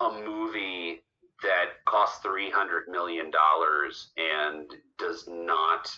a 0.00 0.10
movie 0.10 1.02
that 1.42 1.84
costs 1.86 2.18
three 2.18 2.50
hundred 2.50 2.88
million 2.88 3.30
dollars 3.30 4.10
and 4.16 4.70
does 4.98 5.28
not 5.28 5.88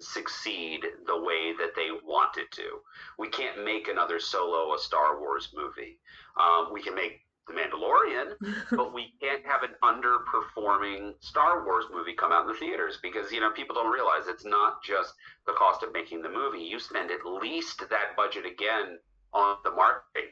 succeed 0.00 0.80
the 1.06 1.20
way 1.20 1.52
that 1.58 1.74
they 1.74 1.88
want 2.04 2.36
it 2.36 2.50
to. 2.52 2.80
We 3.18 3.28
can't 3.28 3.64
make 3.64 3.88
another 3.88 4.20
Solo 4.20 4.74
a 4.74 4.78
Star 4.78 5.18
Wars 5.20 5.52
movie. 5.54 5.98
Um, 6.38 6.68
we 6.72 6.82
can 6.82 6.94
make 6.94 7.22
The 7.48 7.54
Mandalorian, 7.54 8.34
but 8.70 8.94
we 8.94 9.12
can't 9.20 9.44
have 9.46 9.62
an 9.62 9.74
underperforming 9.82 11.14
Star 11.20 11.64
Wars 11.64 11.86
movie 11.92 12.14
come 12.14 12.32
out 12.32 12.42
in 12.42 12.52
the 12.52 12.58
theaters 12.58 12.98
because 13.02 13.32
you 13.32 13.40
know 13.40 13.50
people 13.50 13.74
don't 13.74 13.92
realize 13.92 14.28
it's 14.28 14.44
not 14.44 14.82
just 14.82 15.14
the 15.46 15.54
cost 15.54 15.82
of 15.82 15.92
making 15.92 16.22
the 16.22 16.28
movie. 16.28 16.60
You 16.60 16.78
spend 16.78 17.10
at 17.10 17.24
least 17.24 17.80
that 17.80 18.16
budget 18.16 18.44
again 18.46 18.98
on 19.32 19.56
the 19.64 19.70
marketing 19.70 20.30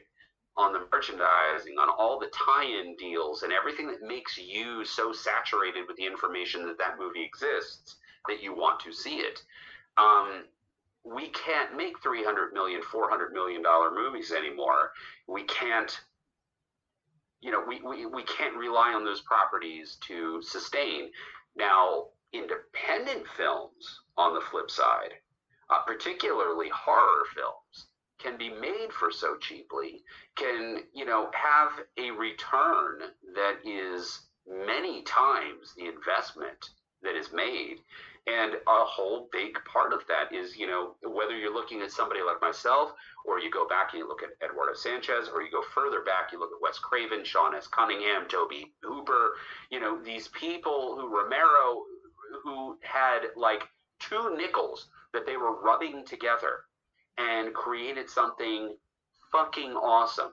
on 0.57 0.73
the 0.73 0.87
merchandising, 0.91 1.77
on 1.77 1.87
all 1.87 2.19
the 2.19 2.31
tie-in 2.33 2.95
deals, 2.95 3.43
and 3.43 3.53
everything 3.53 3.87
that 3.87 4.01
makes 4.01 4.37
you 4.37 4.83
so 4.83 5.13
saturated 5.13 5.83
with 5.87 5.95
the 5.97 6.05
information 6.05 6.65
that 6.65 6.79
that 6.79 6.97
movie 6.97 7.23
exists 7.23 7.97
that 8.27 8.41
you 8.41 8.55
want 8.55 8.79
to 8.79 8.91
see 8.91 9.17
it. 9.17 9.43
Um, 9.97 10.45
we 11.03 11.29
can't 11.29 11.77
make 11.77 12.01
300 12.01 12.53
million, 12.53 12.81
400 12.81 13.31
million 13.31 13.61
dollar 13.61 13.91
movies 13.93 14.31
anymore. 14.31 14.91
We 15.27 15.43
can't 15.43 15.97
you 17.41 17.51
know, 17.51 17.63
we, 17.67 17.81
we, 17.81 18.05
we 18.05 18.23
can't 18.23 18.57
rely 18.57 18.93
on 18.93 19.05
those 19.05 19.21
properties 19.21 19.97
to 20.07 20.41
sustain. 20.41 21.11
Now, 21.55 22.07
independent 22.33 23.27
films, 23.35 24.01
on 24.17 24.33
the 24.33 24.41
flip 24.41 24.71
side, 24.71 25.13
uh, 25.69 25.81
particularly 25.85 26.69
horror 26.69 27.23
films, 27.35 27.87
can 28.19 28.37
be 28.37 28.49
made 28.49 28.91
for 28.91 29.11
so 29.11 29.37
cheaply 29.37 30.03
can 30.35 30.83
you 30.93 31.05
know 31.05 31.29
have 31.33 31.71
a 31.97 32.11
return 32.11 32.99
that 33.35 33.57
is 33.63 34.21
many 34.47 35.03
times 35.03 35.73
the 35.77 35.85
investment 35.85 36.71
that 37.03 37.15
is 37.15 37.31
made 37.31 37.77
and 38.27 38.53
a 38.55 38.83
whole 38.85 39.29
big 39.31 39.57
part 39.71 39.93
of 39.93 40.01
that 40.07 40.33
is 40.33 40.57
you 40.57 40.67
know 40.67 40.95
whether 41.03 41.35
you're 41.37 41.53
looking 41.53 41.81
at 41.81 41.91
somebody 41.91 42.21
like 42.21 42.41
myself 42.41 42.91
or 43.25 43.39
you 43.39 43.49
go 43.49 43.67
back 43.67 43.89
and 43.93 43.99
you 43.99 44.07
look 44.07 44.21
at 44.23 44.29
eduardo 44.47 44.73
sanchez 44.73 45.29
or 45.33 45.41
you 45.41 45.51
go 45.51 45.63
further 45.73 46.01
back 46.03 46.31
you 46.31 46.39
look 46.39 46.51
at 46.51 46.61
wes 46.61 46.77
craven 46.79 47.23
sean 47.23 47.55
s 47.55 47.67
cunningham 47.67 48.27
Tobe 48.27 48.67
hooper 48.83 49.31
you 49.71 49.79
know 49.79 50.01
these 50.03 50.27
people 50.29 50.95
who 50.95 51.07
romero 51.07 51.83
who 52.43 52.77
had 52.83 53.19
like 53.35 53.63
two 53.99 54.35
nickels 54.35 54.87
that 55.13 55.25
they 55.25 55.37
were 55.37 55.61
rubbing 55.61 56.05
together 56.05 56.65
and 57.17 57.53
created 57.53 58.09
something 58.09 58.75
fucking 59.31 59.71
awesome. 59.71 60.31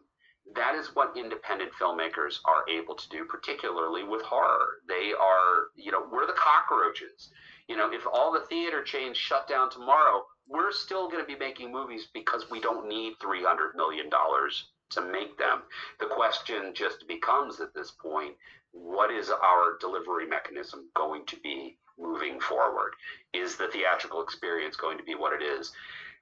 That 0.54 0.74
is 0.74 0.94
what 0.94 1.16
independent 1.16 1.72
filmmakers 1.72 2.38
are 2.44 2.68
able 2.68 2.94
to 2.94 3.08
do, 3.08 3.24
particularly 3.24 4.04
with 4.04 4.22
horror. 4.22 4.82
They 4.86 5.12
are, 5.18 5.68
you 5.74 5.90
know, 5.90 6.04
we're 6.12 6.26
the 6.26 6.34
cockroaches. 6.34 7.30
You 7.69 7.77
know, 7.77 7.93
if 7.93 8.07
all 8.07 8.32
the 8.32 8.47
theater 8.47 8.82
chains 8.82 9.16
shut 9.16 9.49
down 9.49 9.70
tomorrow, 9.70 10.24
we're 10.47 10.73
still 10.73 11.09
going 11.09 11.24
to 11.24 11.32
be 11.32 11.39
making 11.39 11.73
movies 11.73 12.09
because 12.12 12.51
we 12.51 12.61
don't 12.61 12.89
need 12.89 13.15
$300 13.23 13.74
million 13.74 14.11
to 14.11 15.01
make 15.01 15.39
them. 15.39 15.62
The 16.01 16.07
question 16.07 16.73
just 16.74 17.09
becomes 17.09 17.61
at 17.61 17.74
this 17.74 17.91
point 17.91 18.35
what 18.73 19.11
is 19.11 19.31
our 19.31 19.78
delivery 19.81 20.27
mechanism 20.27 20.89
going 20.95 21.24
to 21.27 21.36
be 21.43 21.78
moving 21.99 22.41
forward? 22.41 22.93
Is 23.32 23.57
the 23.57 23.69
theatrical 23.69 24.23
experience 24.23 24.77
going 24.77 24.99
to 24.99 25.05
be 25.05 25.15
what 25.15 25.32
it 25.32 25.45
is? 25.45 25.73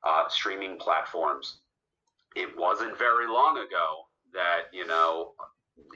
uh, 0.04 0.24
streaming 0.28 0.78
platforms. 0.78 1.58
It 2.34 2.56
wasn't 2.56 2.98
very 2.98 3.28
long 3.28 3.58
ago 3.58 4.06
that, 4.32 4.62
you 4.72 4.86
know, 4.86 5.32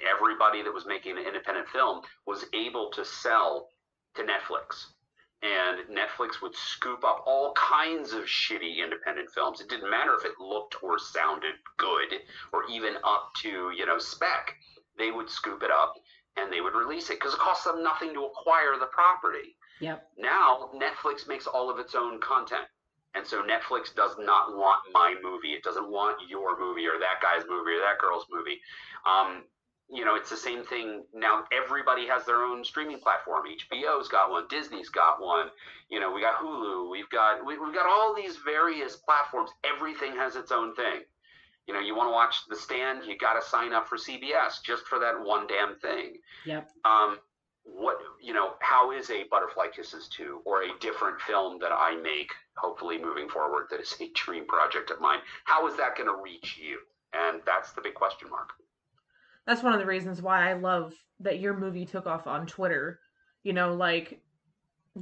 everybody 0.09 0.63
that 0.63 0.73
was 0.73 0.87
making 0.87 1.19
an 1.19 1.25
independent 1.27 1.69
film 1.69 2.03
was 2.27 2.45
able 2.53 2.91
to 2.91 3.05
sell 3.05 3.69
to 4.15 4.23
Netflix. 4.23 4.87
And 5.43 5.81
Netflix 5.95 6.41
would 6.41 6.57
scoop 6.57 7.05
up 7.05 7.23
all 7.27 7.53
kinds 7.53 8.13
of 8.13 8.25
shitty 8.25 8.83
independent 8.83 9.31
films. 9.31 9.61
It 9.61 9.69
didn't 9.69 9.91
matter 9.91 10.15
if 10.19 10.25
it 10.25 10.41
looked 10.41 10.83
or 10.83 10.99
sounded 10.99 11.53
good 11.77 12.21
or 12.53 12.65
even 12.71 12.95
up 13.05 13.33
to, 13.43 13.71
you 13.77 13.87
know, 13.87 13.99
spec. 13.99 14.55
They 14.99 15.11
would 15.11 15.29
scoop 15.29 15.63
it 15.63 15.71
up 15.71 15.95
and 16.37 16.53
they 16.53 16.61
would 16.61 16.75
release 16.75 17.11
it 17.11 17.19
because 17.21 17.35
it 17.35 17.41
costs 17.41 17.65
them 17.65 17.83
nothing 17.83 18.15
to 18.15 18.25
acquire 18.25 18.79
the 18.79 18.87
property. 18.87 19.57
Yep. 19.81 20.09
Now 20.19 20.71
Netflix 20.75 21.29
makes 21.29 21.47
all 21.47 21.71
of 21.71 21.79
its 21.79 21.95
own 21.95 22.19
content. 22.21 22.67
And 23.15 23.27
so 23.27 23.43
Netflix 23.43 23.95
does 23.95 24.17
not 24.19 24.57
want 24.57 24.81
my 24.93 25.15
movie. 25.23 25.53
It 25.53 25.63
doesn't 25.63 25.91
want 25.91 26.19
your 26.29 26.59
movie 26.59 26.87
or 26.87 26.99
that 27.01 27.21
guy's 27.23 27.45
movie 27.49 27.73
or 27.73 27.81
that 27.81 27.99
girl's 27.99 28.27
movie. 28.31 28.61
Um, 29.07 29.45
you 29.89 30.05
know, 30.05 30.17
it's 30.17 30.31
the 30.31 30.37
same 30.37 30.65
thing 30.65 31.05
now. 31.15 31.45
Everybody 31.53 32.07
has 32.09 32.25
their 32.25 32.43
own 32.43 32.65
streaming 32.65 32.99
platform. 32.99 33.45
HBO's 33.47 34.09
got 34.09 34.31
one, 34.31 34.45
Disney's 34.49 34.89
got 34.89 35.21
one. 35.21 35.47
You 35.89 36.01
know, 36.01 36.13
we 36.13 36.21
got 36.21 36.37
Hulu. 36.37 36.91
We've 36.91 37.09
got 37.11 37.45
we, 37.47 37.59
we've 37.59 37.75
got 37.75 37.87
all 37.87 38.15
these 38.15 38.37
various 38.45 38.97
platforms. 38.97 39.51
Everything 39.65 40.13
has 40.17 40.35
its 40.35 40.51
own 40.51 40.75
thing. 40.75 41.03
You 41.69 41.75
know, 41.75 41.81
you 41.81 41.97
want 41.97 42.09
to 42.09 42.13
watch 42.13 42.37
The 42.49 42.57
Stand, 42.57 43.05
you 43.07 43.19
got 43.19 43.41
to 43.41 43.49
sign 43.49 43.73
up 43.73 43.89
for 43.89 43.97
CBS 43.97 44.63
just 44.65 44.85
for 44.87 45.01
that 45.01 45.15
one 45.21 45.47
damn 45.49 45.77
thing. 45.77 46.19
Yep. 46.45 46.69
Um, 46.85 47.19
what 47.67 47.97
you 48.23 48.33
know 48.33 48.55
how 48.61 48.93
is 48.93 49.11
a 49.11 49.25
butterfly 49.25 49.67
kisses 49.75 50.09
2 50.09 50.43
or 50.45 50.63
a 50.63 50.69
different 50.81 51.21
film 51.21 51.59
that 51.59 51.73
i 51.73 51.97
make 51.97 52.31
hopefully 52.57 52.97
moving 52.97 53.29
forward 53.29 53.67
that 53.71 53.81
is 53.81 53.95
a 54.01 54.09
dream 54.15 54.47
project 54.47 54.91
of 54.91 55.01
mine 55.01 55.19
how 55.45 55.67
is 55.67 55.77
that 55.77 55.97
going 55.97 56.09
to 56.09 56.23
reach 56.23 56.59
you 56.63 56.79
and 57.13 57.41
that's 57.45 57.73
the 57.73 57.81
big 57.81 57.95
question 57.95 58.31
mark 58.31 58.51
that's 59.47 59.63
one 59.63 59.73
of 59.73 59.81
the 59.81 59.87
reasons 59.87 60.23
why 60.23 60.51
i 60.51 60.55
love 60.55 60.93
that 61.21 61.41
your 61.41 61.57
movie 61.57 61.87
took 61.87 62.07
off 62.07 62.27
on 62.27 62.47
twitter 62.47 63.01
you 63.43 63.53
know 63.53 63.75
like 63.75 64.21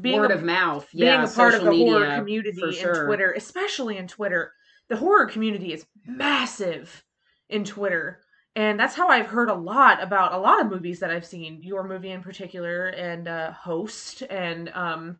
being 0.01 0.21
word 0.21 0.31
a, 0.31 0.35
of 0.35 0.43
mouth 0.43 0.87
being 0.93 1.07
yeah, 1.07 1.25
a 1.25 1.29
part 1.29 1.55
of 1.55 1.65
the 1.65 1.71
horror 1.71 2.16
community 2.16 2.62
in 2.62 2.73
sure. 2.73 3.07
twitter 3.07 3.33
especially 3.33 3.97
in 3.97 4.09
twitter 4.09 4.53
the 4.89 4.97
horror 4.97 5.27
community 5.27 5.73
is 5.73 5.87
massive 6.07 7.05
in 7.49 7.65
twitter 7.65 8.21
and 8.57 8.79
that's 8.79 8.95
how 8.95 9.09
I've 9.09 9.27
heard 9.27 9.49
a 9.49 9.55
lot 9.55 10.03
about 10.03 10.33
a 10.33 10.39
lot 10.39 10.61
of 10.61 10.71
movies 10.71 11.01
that 11.01 11.11
I've 11.11 11.27
seen. 11.27 11.61
Your 11.62 11.83
movie 11.83 12.11
in 12.11 12.23
particular, 12.23 12.89
and 12.89 13.27
uh, 13.27 13.53
Host, 13.53 14.23
and 14.31 14.71
um, 14.75 15.19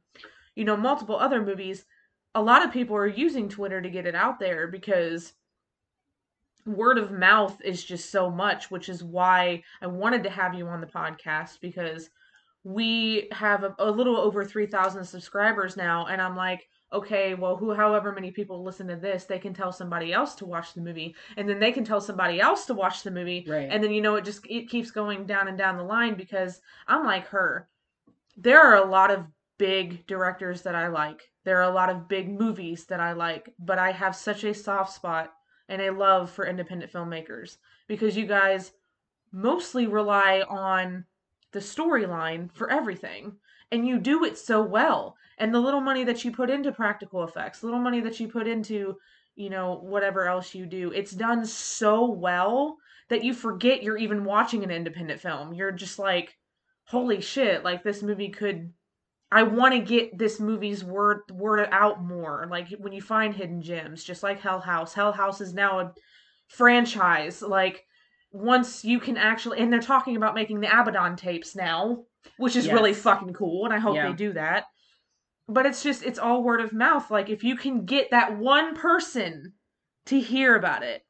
you 0.55 0.65
know, 0.65 0.77
multiple 0.77 1.17
other 1.17 1.45
movies. 1.45 1.85
A 2.37 2.43
lot 2.43 2.65
of 2.65 2.73
people 2.73 2.97
are 2.97 3.07
using 3.07 3.49
Twitter 3.49 3.81
to 3.81 3.91
get 3.91 4.07
it 4.07 4.15
out 4.15 4.39
there 4.39 4.69
because 4.69 5.33
word 6.67 6.99
of 6.99 7.11
mouth 7.13 7.61
is 7.63 7.85
just 7.85 8.11
so 8.11 8.31
much, 8.31 8.71
which 8.71 8.89
is 8.89 9.03
why 9.05 9.63
I 9.83 9.87
wanted 9.87 10.23
to 10.25 10.31
have 10.31 10.55
you 10.55 10.67
on 10.67 10.81
the 10.81 10.87
podcast 10.87 11.61
because 11.61 12.11
we 12.63 13.29
have 13.33 13.65
a, 13.65 13.75
a 13.79 13.91
little 13.91 14.17
over 14.17 14.45
3,000 14.45 15.05
subscribers 15.05 15.77
now. 15.77 16.07
And 16.07 16.21
I'm 16.23 16.35
like, 16.37 16.67
okay, 16.93 17.35
well, 17.35 17.57
who, 17.57 17.75
however 17.75 18.13
many 18.13 18.31
people 18.31 18.63
listen 18.63 18.87
to 18.89 18.97
this, 18.97 19.25
they 19.25 19.39
can 19.39 19.53
tell 19.53 19.73
somebody 19.73 20.13
else 20.13 20.35
to 20.37 20.47
watch 20.47 20.73
the 20.75 20.81
movie, 20.81 21.15
and 21.37 21.49
then 21.49 21.59
they 21.59 21.73
can 21.73 21.85
tell 21.85 22.01
somebody 22.01 22.41
else 22.41 22.67
to 22.67 22.75
watch 22.75 23.03
the 23.03 23.11
movie, 23.11 23.45
Right. 23.49 23.69
and 23.71 23.83
then 23.83 23.91
you 23.91 24.01
know 24.01 24.15
it 24.15 24.25
just 24.25 24.47
it 24.49 24.71
keeps 24.71 24.93
going 24.93 25.27
down 25.27 25.49
and 25.49 25.59
down 25.59 25.77
the 25.77 25.83
line 25.83 26.15
because 26.15 26.61
I'm 26.87 27.05
like 27.05 27.27
her. 27.29 27.69
There 28.37 28.61
are 28.61 28.77
a 28.77 28.89
lot 28.89 29.11
of 29.11 29.25
big 29.59 30.07
directors 30.07 30.63
that 30.63 30.75
I 30.77 30.87
like. 30.89 31.29
There 31.45 31.59
are 31.59 31.71
a 31.71 31.75
lot 31.75 31.91
of 31.91 32.09
big 32.09 32.29
movies 32.29 32.87
that 32.87 33.01
I 33.01 33.13
like, 33.13 33.53
but 33.59 33.79
I 33.79 33.91
have 33.91 34.15
such 34.17 34.45
a 34.45 34.55
soft 34.55 34.93
spot 34.95 35.33
and 35.69 35.81
a 35.81 35.91
love 35.91 36.31
for 36.31 36.47
independent 36.47 36.93
filmmakers 36.93 37.57
because 37.87 38.17
you 38.17 38.27
guys 38.27 38.73
mostly 39.33 39.87
rely 39.87 40.43
on 40.49 41.05
the 41.53 41.59
storyline 41.59 42.51
for 42.53 42.71
everything 42.71 43.37
and 43.73 43.87
you 43.87 43.99
do 43.99 44.25
it 44.25 44.39
so 44.39 44.63
well. 44.63 45.17
And 45.39 45.53
the 45.53 45.61
little 45.61 45.81
money 45.81 46.05
that 46.05 46.25
you 46.25 46.31
put 46.31 46.51
into 46.51 46.73
practical 46.73 47.25
effects 47.25 47.63
little 47.63 47.81
money 47.81 48.01
that 48.01 48.21
you 48.21 48.29
put 48.29 48.47
into 48.47 48.97
you 49.37 49.51
know 49.51 49.81
whatever 49.83 50.29
else 50.29 50.55
you 50.55 50.65
do 50.65 50.93
it's 50.93 51.11
done 51.11 51.45
so 51.45 52.09
well 52.09 52.77
that 53.09 53.25
you 53.25 53.35
forget 53.35 53.83
you're 53.83 53.99
even 53.99 54.25
watching 54.25 54.63
an 54.63 54.71
independent 54.71 55.21
film. 55.21 55.53
You're 55.53 55.73
just 55.73 55.99
like 55.99 56.37
holy 56.85 57.21
shit 57.21 57.65
like 57.65 57.83
this 57.83 58.03
movie 58.03 58.29
could 58.29 58.73
i 59.35 59.43
want 59.43 59.75
to 59.75 59.81
get 59.81 60.17
this 60.17 60.39
movie's 60.41 60.83
word 60.85 61.23
word 61.33 61.69
out 61.73 62.03
more. 62.03 62.47
Like 62.51 62.69
when 62.79 62.93
you 62.93 63.03
find 63.03 63.35
hidden 63.35 63.61
gems 63.61 64.05
just 64.05 64.23
like 64.23 64.41
hell 64.41 64.61
house. 64.61 64.95
Hell 64.95 65.13
house 65.13 65.41
is 65.41 65.53
now 65.53 65.81
a 65.81 65.93
franchise. 66.49 67.43
Like 67.43 67.85
once 68.31 68.85
you 68.85 68.99
can 69.01 69.17
actually 69.17 69.59
and 69.59 69.73
they're 69.73 69.81
talking 69.81 70.17
about 70.17 70.35
making 70.35 70.61
the 70.61 70.69
abaddon 70.69 71.17
tapes 71.17 71.55
now 71.55 72.05
which 72.39 72.57
is 72.57 72.69
really 72.69 72.95
fucking 72.95 73.33
cool 73.35 73.65
and 73.65 73.75
i 73.75 73.79
hope 73.79 73.97
Yeah. 73.97 74.09
they 74.09 74.15
do 74.15 74.33
that. 74.33 74.65
But 75.49 75.67
it's 75.67 75.83
just 75.83 76.03
it's 76.05 76.19
all 76.19 76.43
word 76.43 76.61
of 76.63 76.73
mouth. 76.73 77.11
Like 77.11 77.29
if 77.29 77.45
you 77.45 77.57
can 77.57 77.85
get 77.85 78.11
that 78.13 78.39
one 78.39 78.75
person 78.75 79.53
to 80.07 80.21
hear 80.21 80.55
about 80.57 80.83
it 80.83 81.03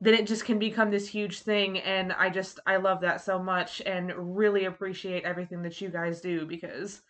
then 0.00 0.12
it 0.14 0.26
just 0.26 0.44
can 0.44 0.58
become 0.58 0.90
this 0.90 1.08
huge 1.08 1.40
thing 1.40 1.78
and 1.78 2.12
i 2.12 2.28
just 2.28 2.60
i 2.66 2.76
love 2.76 3.00
that 3.00 3.22
so 3.22 3.38
much 3.42 3.80
and 3.86 4.12
really 4.36 4.66
appreciate 4.66 5.24
everything 5.24 5.62
that 5.62 5.80
you 5.80 5.88
guys 5.88 6.20
do 6.20 6.44
because 6.44 7.00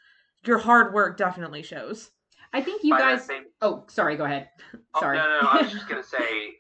your 0.46 0.58
hard 0.58 0.92
work 0.94 1.16
definitely 1.16 1.62
shows 1.62 2.10
I 2.52 2.62
think 2.62 2.82
you 2.84 2.90
By 2.94 3.00
guys. 3.00 3.24
same- 3.26 3.46
Oh, 3.60 3.84
sorry. 3.88 4.16
Go 4.16 4.24
ahead. 4.24 4.48
Oh, 4.94 5.00
Sorry. 5.00 5.18
no, 5.18 5.24
no, 5.26 5.40
no. 5.42 5.48
I 5.48 5.62
was 5.62 5.72
just 5.72 5.88
going 5.88 6.00
to 6.02 6.08
say, 6.08 6.54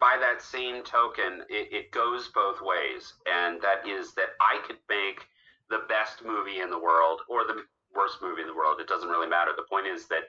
by 0.00 0.16
that 0.20 0.40
same 0.40 0.82
token, 0.84 1.42
it, 1.50 1.68
it 1.72 1.90
goes 1.90 2.28
both 2.28 2.60
ways. 2.62 3.12
And 3.26 3.60
that 3.60 3.86
is 3.86 4.14
that 4.14 4.28
I 4.40 4.60
could 4.66 4.76
make 4.88 5.26
the 5.68 5.80
best 5.88 6.24
movie 6.24 6.60
in 6.60 6.70
the 6.70 6.78
world 6.78 7.20
or 7.28 7.44
the 7.44 7.62
worst 7.94 8.18
movie 8.22 8.40
in 8.42 8.46
the 8.46 8.54
world. 8.54 8.80
It 8.80 8.86
doesn't 8.86 9.08
really 9.08 9.28
matter. 9.28 9.50
The 9.56 9.64
point 9.68 9.86
is 9.86 10.06
that 10.08 10.22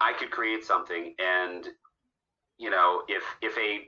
I 0.00 0.12
could 0.12 0.30
create 0.30 0.64
something 0.64 1.14
and 1.18 1.68
you 2.58 2.70
know 2.70 3.02
if 3.08 3.24
if 3.42 3.56
a 3.58 3.86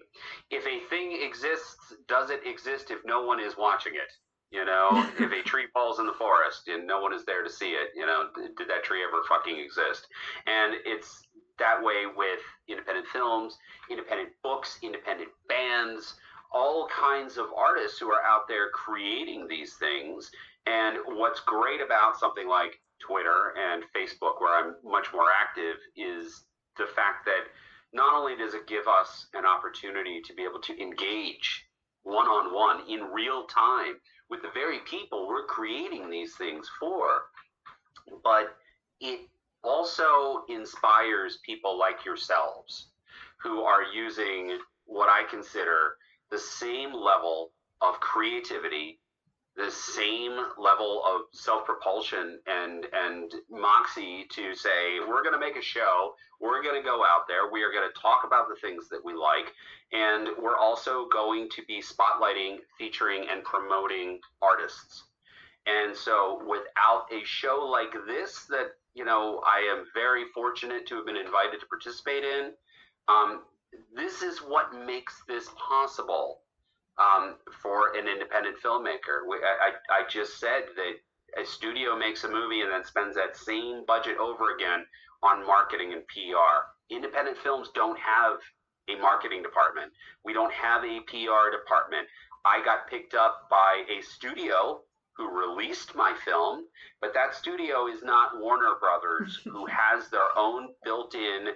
if 0.50 0.66
a 0.66 0.80
thing 0.88 1.16
exists 1.22 1.92
does 2.08 2.30
it 2.30 2.40
exist 2.46 2.90
if 2.90 2.98
no 3.04 3.24
one 3.24 3.38
is 3.40 3.56
watching 3.56 3.94
it 3.94 4.10
you 4.50 4.64
know 4.64 5.06
if 5.18 5.32
a 5.32 5.42
tree 5.42 5.66
falls 5.72 5.98
in 5.98 6.06
the 6.06 6.12
forest 6.12 6.68
and 6.68 6.86
no 6.86 7.00
one 7.00 7.12
is 7.12 7.24
there 7.24 7.42
to 7.42 7.50
see 7.50 7.70
it 7.70 7.90
you 7.94 8.06
know 8.06 8.28
did, 8.34 8.54
did 8.56 8.68
that 8.68 8.84
tree 8.84 9.02
ever 9.06 9.22
fucking 9.28 9.58
exist? 9.58 10.06
And 10.46 10.74
it's 10.84 11.22
that 11.58 11.82
way 11.82 12.04
with 12.14 12.40
independent 12.68 13.06
films 13.08 13.56
independent 13.90 14.30
books 14.42 14.78
independent 14.82 15.30
bands 15.48 16.14
all 16.52 16.88
kinds 16.88 17.36
of 17.36 17.46
artists 17.56 17.98
who 17.98 18.08
are 18.08 18.22
out 18.22 18.48
there 18.48 18.70
creating 18.70 19.46
these 19.48 19.74
things. 19.74 20.30
And 20.66 20.96
what's 21.06 21.40
great 21.40 21.80
about 21.80 22.18
something 22.18 22.48
like 22.48 22.80
twitter 22.98 23.52
and 23.58 23.84
facebook 23.94 24.40
where 24.40 24.56
i'm 24.56 24.74
much 24.82 25.08
more 25.12 25.26
active 25.30 25.76
is 25.96 26.44
the 26.78 26.86
fact 26.96 27.26
that 27.26 27.44
not 27.92 28.14
only 28.14 28.34
does 28.36 28.54
it 28.54 28.66
give 28.66 28.88
us 28.88 29.26
an 29.34 29.44
opportunity 29.44 30.22
to 30.24 30.34
be 30.34 30.42
able 30.42 30.60
to 30.60 30.80
engage 30.80 31.66
one 32.04 32.26
on 32.26 32.54
one 32.54 32.88
in 32.88 33.12
real 33.12 33.44
time 33.46 33.96
with 34.30 34.42
the 34.42 34.50
very 34.54 34.80
people 34.80 35.28
we're 35.28 35.46
creating 35.46 36.10
these 36.10 36.34
things 36.36 36.68
for, 36.80 37.26
but 38.22 38.56
it 39.00 39.28
also 39.62 40.44
inspires 40.48 41.38
people 41.44 41.78
like 41.78 42.04
yourselves 42.04 42.88
who 43.42 43.62
are 43.62 43.82
using 43.94 44.58
what 44.84 45.08
I 45.08 45.24
consider 45.28 45.96
the 46.30 46.38
same 46.38 46.92
level 46.92 47.50
of 47.80 48.00
creativity, 48.00 48.98
the 49.56 49.70
same 49.70 50.36
level 50.58 51.02
of 51.06 51.22
self-propulsion 51.32 52.38
and 52.46 52.86
and 52.92 53.32
moxie 53.50 54.26
to 54.30 54.54
say 54.54 55.00
we're 55.00 55.22
going 55.22 55.32
to 55.32 55.40
make 55.40 55.56
a 55.56 55.62
show. 55.62 56.14
We're 56.40 56.62
going 56.62 56.80
to 56.80 56.86
go 56.86 57.04
out 57.04 57.26
there. 57.26 57.50
We 57.50 57.62
are 57.62 57.72
going 57.72 57.88
to 57.88 58.00
talk 58.00 58.22
about 58.26 58.48
the 58.48 58.56
things 58.56 58.88
that 58.90 59.02
we 59.02 59.14
like. 59.14 59.52
And 59.92 60.28
we're 60.42 60.56
also 60.56 61.08
going 61.10 61.48
to 61.56 61.62
be 61.66 61.80
spotlighting 61.80 62.58
featuring 62.76 63.26
and 63.30 63.42
promoting 63.44 64.20
artists. 64.42 65.04
And 65.66 65.96
so 65.96 66.42
without 66.46 67.06
a 67.10 67.24
show 67.24 67.66
like 67.70 67.94
this 68.06 68.44
that 68.50 68.72
you 68.96 69.04
know 69.04 69.42
i 69.46 69.58
am 69.58 69.84
very 69.94 70.24
fortunate 70.34 70.86
to 70.86 70.96
have 70.96 71.06
been 71.06 71.16
invited 71.16 71.60
to 71.60 71.66
participate 71.66 72.24
in 72.24 72.52
um, 73.08 73.42
this 73.94 74.22
is 74.22 74.38
what 74.38 74.74
makes 74.74 75.22
this 75.28 75.48
possible 75.56 76.40
um, 76.98 77.36
for 77.62 77.96
an 77.96 78.08
independent 78.08 78.56
filmmaker. 78.64 79.26
We, 79.28 79.36
I, 79.36 79.70
I 79.70 80.00
I 80.00 80.08
just 80.08 80.38
said 80.38 80.64
that 80.76 81.40
a 81.40 81.44
studio 81.44 81.96
makes 81.96 82.24
a 82.24 82.28
movie 82.28 82.62
and 82.62 82.72
then 82.72 82.84
spends 82.84 83.14
that 83.16 83.36
same 83.36 83.84
budget 83.86 84.16
over 84.18 84.54
again 84.54 84.84
on 85.22 85.46
marketing 85.46 85.92
and 85.92 86.06
PR. 86.08 86.72
Independent 86.90 87.36
films 87.38 87.68
don't 87.74 87.98
have 87.98 88.38
a 88.88 89.00
marketing 89.00 89.42
department. 89.42 89.92
We 90.24 90.32
don't 90.32 90.52
have 90.52 90.84
a 90.84 91.00
PR 91.08 91.50
department. 91.50 92.06
I 92.44 92.64
got 92.64 92.88
picked 92.88 93.14
up 93.14 93.48
by 93.50 93.82
a 93.90 94.02
studio 94.02 94.80
who 95.16 95.28
released 95.28 95.94
my 95.94 96.14
film, 96.24 96.64
but 97.00 97.12
that 97.14 97.34
studio 97.34 97.88
is 97.88 98.02
not 98.02 98.38
Warner 98.38 98.74
Brothers, 98.78 99.40
who 99.44 99.66
has 99.66 100.08
their 100.10 100.36
own 100.36 100.68
built-in 100.84 101.48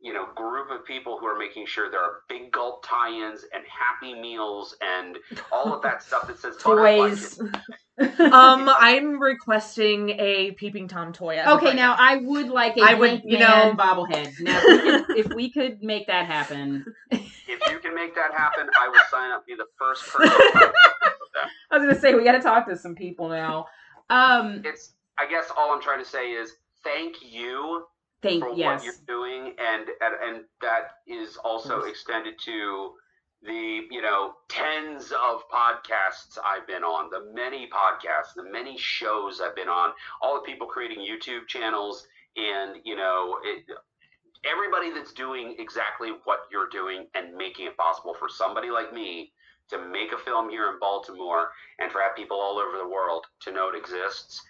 you 0.00 0.12
know 0.12 0.26
group 0.34 0.70
of 0.70 0.84
people 0.84 1.18
who 1.18 1.26
are 1.26 1.38
making 1.38 1.66
sure 1.66 1.90
there 1.90 2.00
are 2.02 2.20
big 2.28 2.52
gulp 2.52 2.84
tie-ins 2.86 3.44
and 3.54 3.64
happy 3.66 4.14
meals 4.20 4.76
and 4.82 5.18
all 5.50 5.72
of 5.74 5.82
that 5.82 6.02
stuff 6.02 6.26
that 6.26 6.38
says 6.38 6.56
Toys. 6.60 7.40
um 7.98 8.68
i'm 8.78 9.18
requesting 9.18 10.10
a 10.10 10.50
peeping 10.52 10.86
tom 10.86 11.12
toy 11.14 11.38
Okay, 11.46 11.66
right 11.68 11.76
now 11.76 11.96
I 11.98 12.16
would 12.16 12.48
like 12.48 12.76
a 12.76 12.82
I 12.82 12.92
would, 12.94 13.22
you 13.24 13.38
Man 13.38 13.74
know- 13.76 13.82
bobblehead. 13.82 14.34
Now, 14.40 14.60
if 14.62 14.68
we, 14.68 15.02
could, 15.04 15.16
if 15.16 15.34
we 15.34 15.50
could 15.50 15.82
make 15.82 16.06
that 16.08 16.26
happen, 16.26 16.84
if 17.10 17.70
you 17.70 17.78
can 17.78 17.94
make 17.94 18.14
that 18.14 18.32
happen 18.34 18.68
i 18.78 18.88
will 18.88 19.00
sign 19.10 19.30
up 19.30 19.46
be 19.46 19.54
the 19.54 19.64
first 19.78 20.04
person 20.08 20.28
to 20.28 20.50
sign 20.52 20.62
up 20.64 20.74
with 21.20 21.32
that. 21.34 21.48
I 21.70 21.78
was 21.78 21.86
gonna 21.88 21.98
say 21.98 22.14
we 22.14 22.22
got 22.24 22.32
to 22.32 22.40
talk 22.40 22.66
to 22.68 22.76
some 22.76 22.94
people 22.94 23.28
now. 23.30 23.66
Um, 24.10 24.60
it's 24.64 24.92
i 25.18 25.26
guess 25.28 25.50
all 25.56 25.72
i'm 25.72 25.80
trying 25.80 25.98
to 26.04 26.08
say 26.08 26.32
is 26.32 26.52
thank 26.84 27.16
you 27.22 27.86
thank 28.22 28.42
for 28.42 28.54
yes, 28.54 28.80
what 28.80 28.84
you're 28.84 28.94
doing 29.06 29.54
and, 29.58 29.86
and 30.00 30.44
that 30.60 30.90
is 31.06 31.36
also 31.36 31.80
course. 31.80 31.90
extended 31.90 32.34
to 32.44 32.92
the 33.42 33.82
you 33.90 34.02
know 34.02 34.32
tens 34.48 35.12
of 35.12 35.42
podcasts 35.52 36.38
I've 36.44 36.66
been 36.66 36.82
on, 36.82 37.10
the 37.10 37.32
many 37.32 37.68
podcasts, 37.68 38.34
the 38.34 38.50
many 38.50 38.76
shows 38.78 39.40
I've 39.40 39.54
been 39.54 39.68
on, 39.68 39.92
all 40.20 40.34
the 40.34 40.40
people 40.40 40.66
creating 40.66 40.98
YouTube 40.98 41.46
channels, 41.46 42.06
and 42.36 42.76
you 42.84 42.96
know 42.96 43.36
it, 43.44 43.64
everybody 44.44 44.92
that's 44.92 45.12
doing 45.12 45.56
exactly 45.58 46.10
what 46.24 46.40
you're 46.50 46.68
doing 46.68 47.06
and 47.14 47.34
making 47.34 47.66
it 47.66 47.76
possible 47.76 48.14
for 48.18 48.28
somebody 48.28 48.70
like 48.70 48.92
me 48.92 49.32
to 49.68 49.78
make 49.88 50.12
a 50.12 50.18
film 50.18 50.48
here 50.48 50.68
in 50.70 50.78
Baltimore 50.78 51.50
and 51.80 51.90
for 51.90 52.00
have 52.00 52.14
people 52.14 52.38
all 52.38 52.58
over 52.58 52.78
the 52.78 52.88
world 52.88 53.26
to 53.42 53.52
know 53.52 53.68
it 53.68 53.76
exists. 53.76 54.40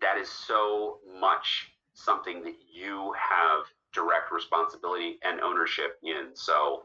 That 0.00 0.16
is 0.16 0.28
so 0.28 0.98
much 1.20 1.69
something 2.00 2.42
that 2.44 2.54
you 2.72 3.12
have 3.18 3.64
direct 3.92 4.32
responsibility 4.32 5.18
and 5.22 5.40
ownership 5.40 5.98
in. 6.02 6.28
So 6.34 6.84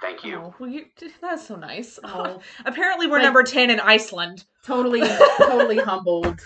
thank 0.00 0.24
you. 0.24 0.36
Oh, 0.36 0.54
well, 0.58 0.70
you, 0.70 0.86
that's 1.20 1.46
so 1.46 1.56
nice. 1.56 1.98
Oh. 2.04 2.40
Apparently, 2.64 3.06
we're 3.06 3.16
Like- 3.18 3.24
number 3.24 3.42
ten 3.42 3.70
in 3.70 3.80
Iceland. 3.80 4.44
totally, 4.64 5.00
totally 5.38 5.78
humbled. 5.78 6.40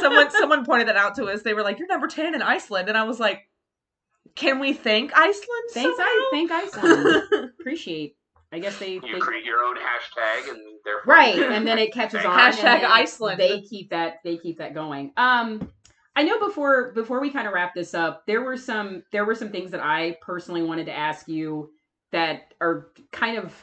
someone 0.00 0.30
someone 0.30 0.64
pointed 0.64 0.88
that 0.88 0.96
out 0.96 1.14
to 1.16 1.24
us. 1.26 1.42
They 1.42 1.54
were 1.54 1.62
like, 1.62 1.78
"You're 1.78 1.88
number 1.88 2.06
ten 2.08 2.34
in 2.34 2.42
Iceland," 2.42 2.88
and 2.88 2.96
I 2.96 3.04
was 3.04 3.18
like, 3.18 3.48
"Can 4.34 4.58
we 4.60 4.72
thank 4.72 5.12
Iceland?" 5.16 5.64
Thanks, 5.72 5.96
I 6.00 6.28
thank 6.32 6.50
Iceland. 6.50 7.50
Appreciate. 7.60 8.16
I 8.52 8.60
guess 8.60 8.78
they, 8.78 8.92
You 8.94 9.00
they 9.00 9.18
create 9.18 9.44
your 9.44 9.64
own 9.64 9.74
hashtag 9.76 10.48
and 10.50 10.60
therefore 10.84 11.12
right, 11.14 11.36
and 11.36 11.66
then 11.66 11.78
it 11.78 11.92
catches 11.92 12.24
on. 12.24 12.38
Hashtag 12.38 12.76
and 12.76 12.86
Iceland. 12.86 13.40
They 13.40 13.60
keep 13.62 13.90
that. 13.90 14.18
They 14.22 14.36
keep 14.38 14.58
that 14.58 14.72
going. 14.72 15.12
Um, 15.16 15.72
I 16.16 16.22
know 16.22 16.38
before 16.38 16.92
before 16.92 17.20
we 17.20 17.30
kind 17.30 17.46
of 17.46 17.52
wrap 17.52 17.74
this 17.74 17.92
up, 17.92 18.24
there 18.26 18.42
were 18.42 18.56
some 18.56 19.02
there 19.12 19.26
were 19.26 19.34
some 19.34 19.50
things 19.50 19.70
that 19.70 19.84
I 19.84 20.16
personally 20.22 20.62
wanted 20.62 20.86
to 20.86 20.96
ask 20.96 21.28
you 21.28 21.70
that 22.10 22.54
are 22.60 22.88
kind 23.12 23.36
of 23.36 23.54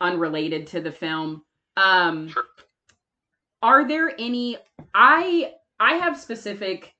unrelated 0.00 0.68
to 0.68 0.80
the 0.80 0.92
film. 0.92 1.42
Um, 1.76 2.28
Sure. 2.28 2.44
Are 3.62 3.88
there 3.88 4.12
any? 4.18 4.56
I 4.94 5.54
I 5.80 5.94
have 5.94 6.18
specific 6.18 6.94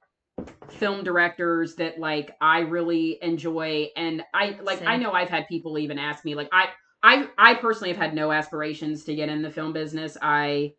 film 0.69 1.05
directors 1.05 1.77
that 1.77 2.01
like 2.01 2.33
I 2.41 2.61
really 2.61 3.19
enjoy, 3.23 3.91
and 3.97 4.23
I 4.35 4.59
like 4.63 4.83
I 4.83 4.97
know 4.97 5.13
I've 5.13 5.29
had 5.29 5.47
people 5.47 5.79
even 5.79 5.99
ask 5.99 6.25
me 6.25 6.35
like 6.35 6.49
I 6.51 6.71
I 7.03 7.29
I 7.39 7.55
personally 7.55 7.91
have 7.91 8.03
had 8.03 8.15
no 8.15 8.33
aspirations 8.33 9.05
to 9.05 9.15
get 9.15 9.29
in 9.29 9.43
the 9.43 9.51
film 9.51 9.73
business. 9.73 10.17
I 10.21 10.75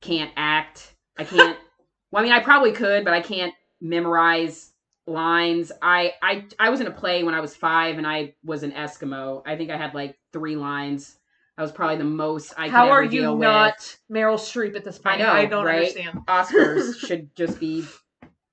can't 0.00 0.30
act. 0.36 0.94
I 1.18 1.24
can't. 1.24 1.58
well, 2.12 2.22
I 2.22 2.24
mean, 2.24 2.32
I 2.32 2.40
probably 2.40 2.70
could, 2.70 3.04
but 3.04 3.14
I 3.14 3.20
can't 3.20 3.52
memorize 3.84 4.72
lines. 5.06 5.70
I 5.80 6.14
I 6.22 6.46
I 6.58 6.70
was 6.70 6.80
in 6.80 6.88
a 6.88 6.90
play 6.90 7.22
when 7.22 7.34
I 7.34 7.40
was 7.40 7.54
five, 7.54 7.98
and 7.98 8.06
I 8.06 8.34
was 8.44 8.62
an 8.64 8.72
Eskimo. 8.72 9.42
I 9.46 9.56
think 9.56 9.70
I 9.70 9.76
had 9.76 9.94
like 9.94 10.18
three 10.32 10.56
lines. 10.56 11.16
I 11.56 11.62
was 11.62 11.70
probably 11.70 11.98
the 11.98 12.04
most 12.04 12.52
I. 12.56 12.68
How 12.68 12.90
are 12.90 13.04
you 13.04 13.36
not 13.36 13.76
With. 13.76 14.18
Meryl 14.18 14.38
Streep 14.38 14.74
at 14.74 14.84
this 14.84 14.98
point? 14.98 15.20
I 15.20 15.24
know, 15.24 15.32
I 15.32 15.46
don't 15.46 15.64
right? 15.64 15.78
understand. 15.96 16.20
Oscars 16.26 16.98
should 17.06 17.34
just 17.36 17.60
be 17.60 17.84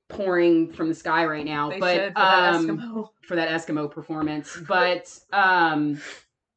pouring 0.10 0.72
from 0.72 0.90
the 0.90 0.96
sky 0.96 1.26
right 1.26 1.46
now. 1.46 1.70
They 1.70 1.80
but 1.80 1.96
should 1.96 2.14
for 2.14 2.20
that 2.20 2.54
um, 2.54 2.68
Eskimo. 2.68 3.10
for 3.22 3.36
that 3.38 3.50
Eskimo 3.50 3.90
performance. 3.90 4.56
But 4.68 5.18
um 5.34 6.00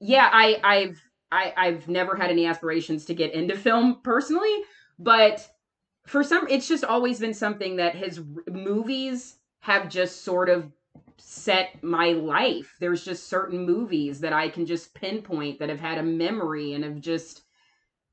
yeah, 0.00 0.28
I 0.30 0.60
I've 0.62 1.00
I, 1.32 1.52
I've 1.56 1.88
never 1.88 2.14
had 2.14 2.30
any 2.30 2.46
aspirations 2.46 3.06
to 3.06 3.14
get 3.14 3.32
into 3.32 3.56
film 3.56 4.00
personally, 4.04 4.54
but 4.98 5.48
for 6.06 6.22
some 6.22 6.46
it's 6.48 6.68
just 6.68 6.84
always 6.84 7.20
been 7.20 7.34
something 7.34 7.76
that 7.76 7.94
his 7.94 8.18
r- 8.18 8.52
movies 8.52 9.36
have 9.60 9.88
just 9.88 10.22
sort 10.24 10.48
of 10.48 10.70
set 11.16 11.82
my 11.82 12.10
life. 12.12 12.76
There's 12.80 13.04
just 13.04 13.28
certain 13.28 13.64
movies 13.64 14.20
that 14.20 14.32
I 14.32 14.48
can 14.48 14.66
just 14.66 14.94
pinpoint 14.94 15.58
that 15.58 15.70
have 15.70 15.80
had 15.80 15.98
a 15.98 16.02
memory 16.02 16.74
and 16.74 16.84
have 16.84 17.00
just 17.00 17.42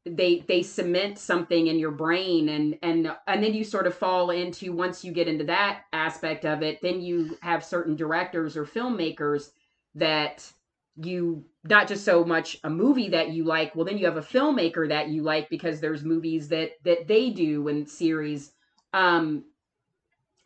they 0.06 0.44
they 0.48 0.64
cement 0.64 1.20
something 1.20 1.68
in 1.68 1.78
your 1.78 1.92
brain 1.92 2.50
and 2.50 2.78
and 2.82 3.16
and 3.28 3.44
then 3.44 3.54
you 3.54 3.64
sort 3.64 3.86
of 3.86 3.94
fall 3.94 4.32
into 4.32 4.74
once 4.74 5.04
you 5.04 5.12
get 5.12 5.28
into 5.28 5.44
that 5.44 5.84
aspect 5.94 6.44
of 6.44 6.64
it 6.64 6.82
then 6.82 7.02
you 7.02 7.38
have 7.44 7.64
certain 7.64 7.96
directors 7.96 8.58
or 8.58 8.66
filmmakers 8.66 9.52
that 9.94 10.52
you 10.98 11.44
not 11.64 11.88
just 11.88 12.04
so 12.04 12.24
much 12.24 12.58
a 12.64 12.70
movie 12.70 13.10
that 13.10 13.30
you 13.30 13.44
like 13.44 13.74
well 13.76 13.86
then 13.86 13.98
you 13.98 14.06
have 14.06 14.18
a 14.18 14.22
filmmaker 14.22 14.90
that 14.90 15.10
you 15.10 15.22
like 15.24 15.50
because 15.50 15.80
there's 15.80 16.04
movies 16.04 16.50
that 16.50 16.72
that 16.84 17.08
they 17.08 17.30
do 17.30 17.68
and 17.70 17.90
series 17.90 18.52
um 18.94 19.44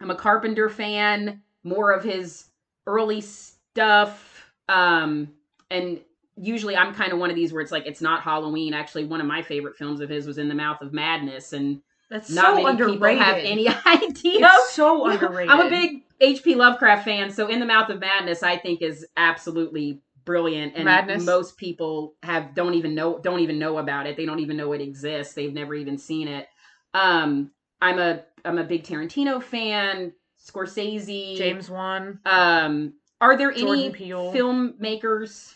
i'm 0.01 0.11
a 0.11 0.15
carpenter 0.15 0.69
fan 0.69 1.41
more 1.63 1.91
of 1.91 2.03
his 2.03 2.45
early 2.85 3.21
stuff 3.21 4.51
um 4.69 5.29
and 5.71 5.99
usually 6.37 6.75
I'm 6.75 6.93
kind 6.93 7.13
of 7.13 7.19
one 7.19 7.29
of 7.29 7.35
these 7.35 7.53
where 7.53 7.61
it's 7.61 7.71
like 7.71 7.85
it's 7.85 8.01
not 8.01 8.21
Halloween. 8.21 8.73
Actually, 8.73 9.05
one 9.05 9.21
of 9.21 9.27
my 9.27 9.41
favorite 9.41 9.77
films 9.77 10.01
of 10.01 10.09
his 10.09 10.27
was 10.27 10.37
In 10.37 10.49
the 10.49 10.53
Mouth 10.55 10.81
of 10.81 10.91
Madness, 10.93 11.53
and 11.53 11.81
That's 12.09 12.29
not 12.29 12.45
so 12.45 12.55
many 12.55 12.65
underrated. 12.69 13.01
people 13.01 13.17
have 13.23 13.37
any 13.37 13.67
idea. 13.85 14.49
It's 14.51 14.73
so 14.73 15.09
underrated. 15.09 15.49
I'm 15.53 15.65
a 15.65 15.69
big 15.69 16.03
H.P. 16.19 16.55
Lovecraft 16.55 17.05
fan, 17.05 17.31
so 17.31 17.47
In 17.47 17.59
the 17.59 17.65
Mouth 17.65 17.89
of 17.89 17.99
Madness 17.99 18.43
I 18.43 18.57
think 18.57 18.81
is 18.81 19.05
absolutely 19.17 20.01
brilliant, 20.25 20.73
and 20.75 20.85
Madness? 20.85 21.23
most 21.23 21.57
people 21.57 22.15
have 22.23 22.53
don't 22.53 22.73
even 22.73 22.95
know 22.95 23.19
don't 23.19 23.39
even 23.39 23.59
know 23.59 23.77
about 23.77 24.07
it. 24.07 24.17
They 24.17 24.25
don't 24.25 24.39
even 24.39 24.57
know 24.57 24.73
it 24.73 24.81
exists. 24.81 25.33
They've 25.33 25.53
never 25.53 25.75
even 25.75 25.97
seen 25.97 26.27
it. 26.27 26.47
Um, 26.93 27.51
I'm 27.81 27.99
a 27.99 28.23
I'm 28.43 28.57
a 28.57 28.63
big 28.63 28.83
Tarantino 28.83 29.41
fan. 29.41 30.13
Scorsese, 30.43 31.37
James 31.37 31.69
Wan. 31.69 32.19
um, 32.25 32.93
are 33.19 33.37
there 33.37 33.51
Jordan 33.51 33.85
any 33.85 33.93
Peele. 33.93 34.31
filmmakers 34.31 35.55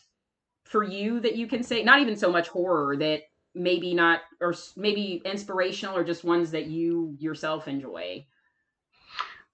for 0.64 0.84
you 0.84 1.20
that 1.20 1.36
you 1.36 1.48
can 1.48 1.64
say, 1.64 1.84
not 1.84 2.00
even 2.00 2.16
so 2.16 2.32
much 2.32 2.48
horror, 2.48 2.98
that 2.98 3.22
maybe 3.54 3.94
not, 3.94 4.22
or 4.42 4.56
maybe 4.76 5.22
inspirational, 5.26 5.96
or 5.96 6.04
just 6.04 6.24
ones 6.24 6.52
that 6.52 6.68
you 6.68 7.16
yourself 7.20 7.68
enjoy? 7.68 8.26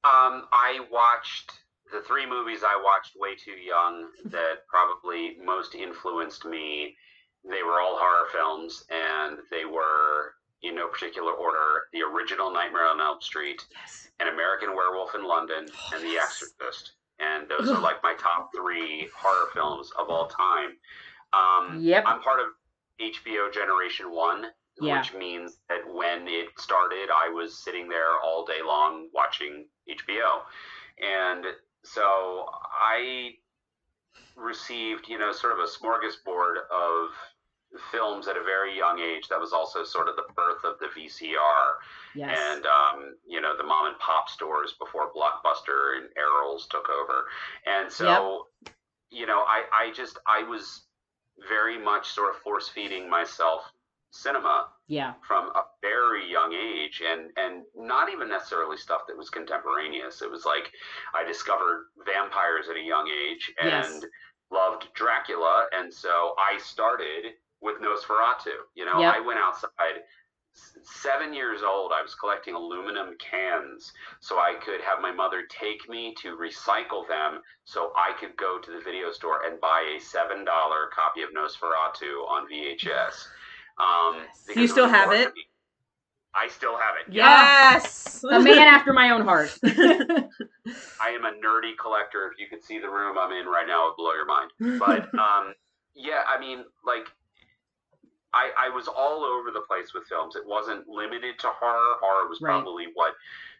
Um, 0.03 0.43
I 0.51 0.85
watched 0.91 1.51
the 1.91 2.01
three 2.01 2.25
movies 2.25 2.61
I 2.63 2.79
watched 2.83 3.15
way 3.17 3.35
too 3.35 3.51
young 3.59 4.07
that 4.25 4.67
probably 4.67 5.37
most 5.43 5.75
influenced 5.75 6.45
me. 6.45 6.95
They 7.47 7.61
were 7.63 7.79
all 7.79 7.97
horror 7.99 8.27
films, 8.31 8.83
and 8.89 9.37
they 9.51 9.65
were 9.65 10.33
in 10.63 10.75
no 10.75 10.87
particular 10.87 11.31
order: 11.33 11.83
the 11.93 12.01
original 12.01 12.51
Nightmare 12.51 12.87
on 12.87 12.99
Elm 12.99 13.21
Street, 13.21 13.63
Yes. 13.71 14.07
An 14.19 14.29
American 14.29 14.75
Werewolf 14.75 15.13
in 15.15 15.23
London, 15.23 15.67
Oh, 15.69 15.89
and 15.95 16.03
The. 16.03 16.17
Exorcist. 16.17 16.93
And 17.19 17.47
those 17.47 17.69
are 17.71 17.79
like 17.79 18.01
my 18.03 18.15
top 18.19 18.49
three 18.55 19.07
horror 19.15 19.49
films 19.53 19.91
of 19.99 20.09
all 20.09 20.27
time. 20.27 20.77
Um, 21.33 21.79
Yep. 21.81 22.03
I'm 22.07 22.21
part 22.21 22.39
of 22.39 22.47
HBO 22.99 23.53
Generation 23.53 24.09
One, 24.11 24.47
Yeah. 24.81 24.99
which 24.99 25.13
means 25.13 25.57
that 25.69 25.81
when 25.87 26.27
it 26.27 26.47
started, 26.57 27.09
I 27.15 27.29
was 27.29 27.57
sitting 27.63 27.87
there 27.89 28.19
all 28.23 28.43
day 28.45 28.61
long 28.65 29.09
watching 29.13 29.67
HBO. 29.87 30.41
And 31.03 31.45
so 31.85 32.45
I 32.79 33.31
received, 34.35 35.07
you 35.07 35.17
know, 35.17 35.31
sort 35.31 35.53
of 35.53 35.59
a 35.59 35.67
smorgasbord 35.67 36.57
of 36.71 37.09
films 37.91 38.27
at 38.27 38.37
a 38.37 38.43
very 38.43 38.75
young 38.77 38.99
age. 38.99 39.27
That 39.29 39.39
was 39.39 39.51
also 39.53 39.83
sort 39.83 40.07
of 40.07 40.15
the 40.15 40.23
birth 40.35 40.63
of 40.63 40.79
the 40.79 40.87
VCR 40.87 41.75
Yes. 42.15 42.37
and 42.39 42.65
um, 42.65 43.15
you 43.27 43.41
know 43.41 43.57
the 43.57 43.63
mom 43.63 43.87
and 43.87 43.99
pop 43.99 44.29
stores 44.29 44.73
before 44.79 45.11
Blockbuster 45.13 45.97
and 45.97 46.07
Erol's 46.17 46.67
took 46.67 46.87
over. 46.89 47.25
And 47.65 47.91
so, 47.91 48.47
you 49.11 49.25
know, 49.25 49.39
I 49.39 49.63
I 49.73 49.91
just 49.93 50.17
I 50.25 50.43
was 50.43 50.83
very 51.49 51.77
much 51.77 52.07
sort 52.11 52.33
of 52.33 52.41
force 52.41 52.69
feeding 52.69 53.09
myself 53.09 53.61
cinema 54.15 54.67
yeah. 54.87 55.13
from 55.27 55.49
a 55.55 55.63
very 55.81 56.29
young 56.31 56.53
age 56.53 57.01
and 57.07 57.29
and 57.37 57.63
not 57.75 58.09
even 58.11 58.29
necessarily 58.29 58.77
stuff 58.77 59.01
that 59.07 59.17
was 59.17 59.29
contemporaneous 59.29 60.21
it 60.21 60.29
was 60.31 60.45
like 60.45 60.71
i 61.13 61.23
discovered 61.23 61.87
vampires 62.05 62.67
at 62.69 62.77
a 62.77 62.81
young 62.81 63.07
age 63.09 63.51
and 63.61 63.71
Yes. 63.71 64.05
loved 64.51 64.87
dracula 64.93 65.67
and 65.77 65.93
so 65.93 66.33
i 66.37 66.57
started 66.59 67.33
with 67.61 67.77
nosferatu 67.81 68.55
you 68.75 68.85
know 68.85 68.99
Yep. 68.99 69.15
i 69.15 69.19
went 69.19 69.39
outside 69.39 70.01
seven 70.83 71.33
years 71.33 71.61
old 71.63 71.91
i 71.93 72.01
was 72.01 72.15
collecting 72.15 72.53
aluminum 72.55 73.15
cans 73.19 73.91
so 74.21 74.35
i 74.37 74.53
could 74.63 74.79
have 74.81 75.01
my 75.01 75.11
mother 75.11 75.43
take 75.49 75.89
me 75.89 76.13
to 76.21 76.37
recycle 76.37 77.05
them 77.09 77.41
so 77.65 77.91
i 77.97 78.13
could 78.19 78.35
go 78.37 78.57
to 78.59 78.71
the 78.71 78.79
video 78.79 79.11
store 79.11 79.43
and 79.45 79.59
buy 79.59 79.81
a 79.97 79.99
seven 79.99 80.45
dollar 80.45 80.87
copy 80.95 81.21
of 81.23 81.29
nosferatu 81.35 82.23
on 82.29 82.47
vhs 82.49 83.27
um, 83.79 84.21
because 84.47 84.61
You 84.61 84.67
still 84.67 84.87
have 84.87 85.11
it? 85.11 85.33
me. 85.35 85.43
I 86.33 86.47
still 86.49 86.77
have 86.77 86.95
it. 87.05 87.13
Yes. 87.13 88.23
A 88.31 88.39
man 88.39 88.67
after 88.67 88.91
my 88.93 89.11
own 89.11 89.21
heart. 89.21 89.57
I 89.63 91.09
am 91.09 91.25
a 91.25 91.31
nerdy 91.31 91.77
collector. 91.79 92.29
If 92.31 92.39
you 92.39 92.47
could 92.49 92.63
see 92.63 92.79
the 92.79 92.89
room 92.89 93.17
I'm 93.17 93.31
in 93.31 93.45
right 93.47 93.67
now, 93.67 93.87
it 93.87 93.89
would 93.91 93.97
blow 93.97 94.13
your 94.13 94.25
mind. 94.25 94.51
But 94.79 95.07
um, 95.19 95.53
yeah, 95.93 96.23
I 96.27 96.39
mean, 96.39 96.65
like, 96.85 97.07
I, 98.33 98.51
I 98.67 98.69
was 98.69 98.87
all 98.87 99.23
over 99.23 99.51
the 99.51 99.61
place 99.61 99.93
with 99.93 100.03
films. 100.07 100.35
It 100.35 100.45
wasn't 100.45 100.87
limited 100.89 101.39
to 101.39 101.47
horror. 101.47 101.95
Horror 102.01 102.27
was 102.29 102.39
Right. 102.41 102.51
probably 102.51 102.87
what 102.93 103.13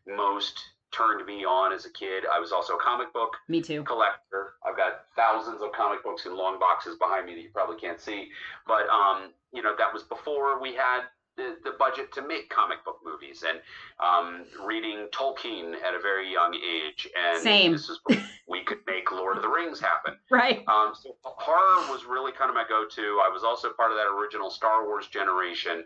most 0.08 0.60
turned 0.96 1.26
me 1.26 1.44
on 1.44 1.74
as 1.74 1.86
a 1.86 1.90
kid. 1.92 2.24
I 2.32 2.40
was 2.40 2.52
also 2.52 2.74
a 2.74 2.80
comic 2.82 3.12
book 3.14 3.36
Me 3.48 3.62
too. 3.62 3.84
collector. 3.84 4.54
I've 4.66 4.78
got 4.78 5.06
thousands 5.16 5.62
of 5.62 5.72
comic 5.74 6.04
books 6.04 6.26
in 6.26 6.38
long 6.38 6.60
boxes 6.60 6.98
behind 6.98 7.26
me 7.26 7.36
that 7.36 7.42
you 7.42 7.50
probably 7.54 7.78
can't 7.80 8.00
see. 8.00 8.30
But 8.68 8.88
um, 8.90 9.32
you 9.54 9.62
know, 9.62 9.74
that 9.78 9.94
was 9.94 10.04
before 10.04 10.62
we 10.62 10.74
had 10.74 11.02
the, 11.38 11.58
the 11.64 11.72
budget 11.78 12.14
to 12.14 12.26
make 12.26 12.50
comic 12.50 12.84
book 12.86 13.00
movies 13.04 13.44
and 13.48 13.60
um, 14.00 14.46
reading 14.66 15.08
Tolkien 15.12 15.74
at 15.76 15.94
a 15.94 16.00
very 16.02 16.32
young 16.32 16.56
age. 16.56 17.08
And 17.18 17.42
Same. 17.42 17.72
this 17.74 17.90
is 17.90 18.00
we 18.48 18.64
could 18.64 18.80
make 18.88 19.12
Lord 19.12 19.36
of 19.38 19.44
the 19.44 19.50
Rings 19.50 19.80
happen. 19.80 20.14
Right. 20.32 20.64
Um, 20.68 20.94
so 21.00 21.16
horror 21.24 21.92
was 21.92 22.04
really 22.06 22.32
kind 22.32 22.50
of 22.50 22.56
my 22.56 22.66
go-to. 22.68 23.22
I 23.24 23.30
was 23.32 23.44
also 23.44 23.70
part 23.74 23.92
of 23.92 23.98
that 23.98 24.08
original 24.08 24.50
Star 24.50 24.86
Wars 24.86 25.08
generation. 25.08 25.86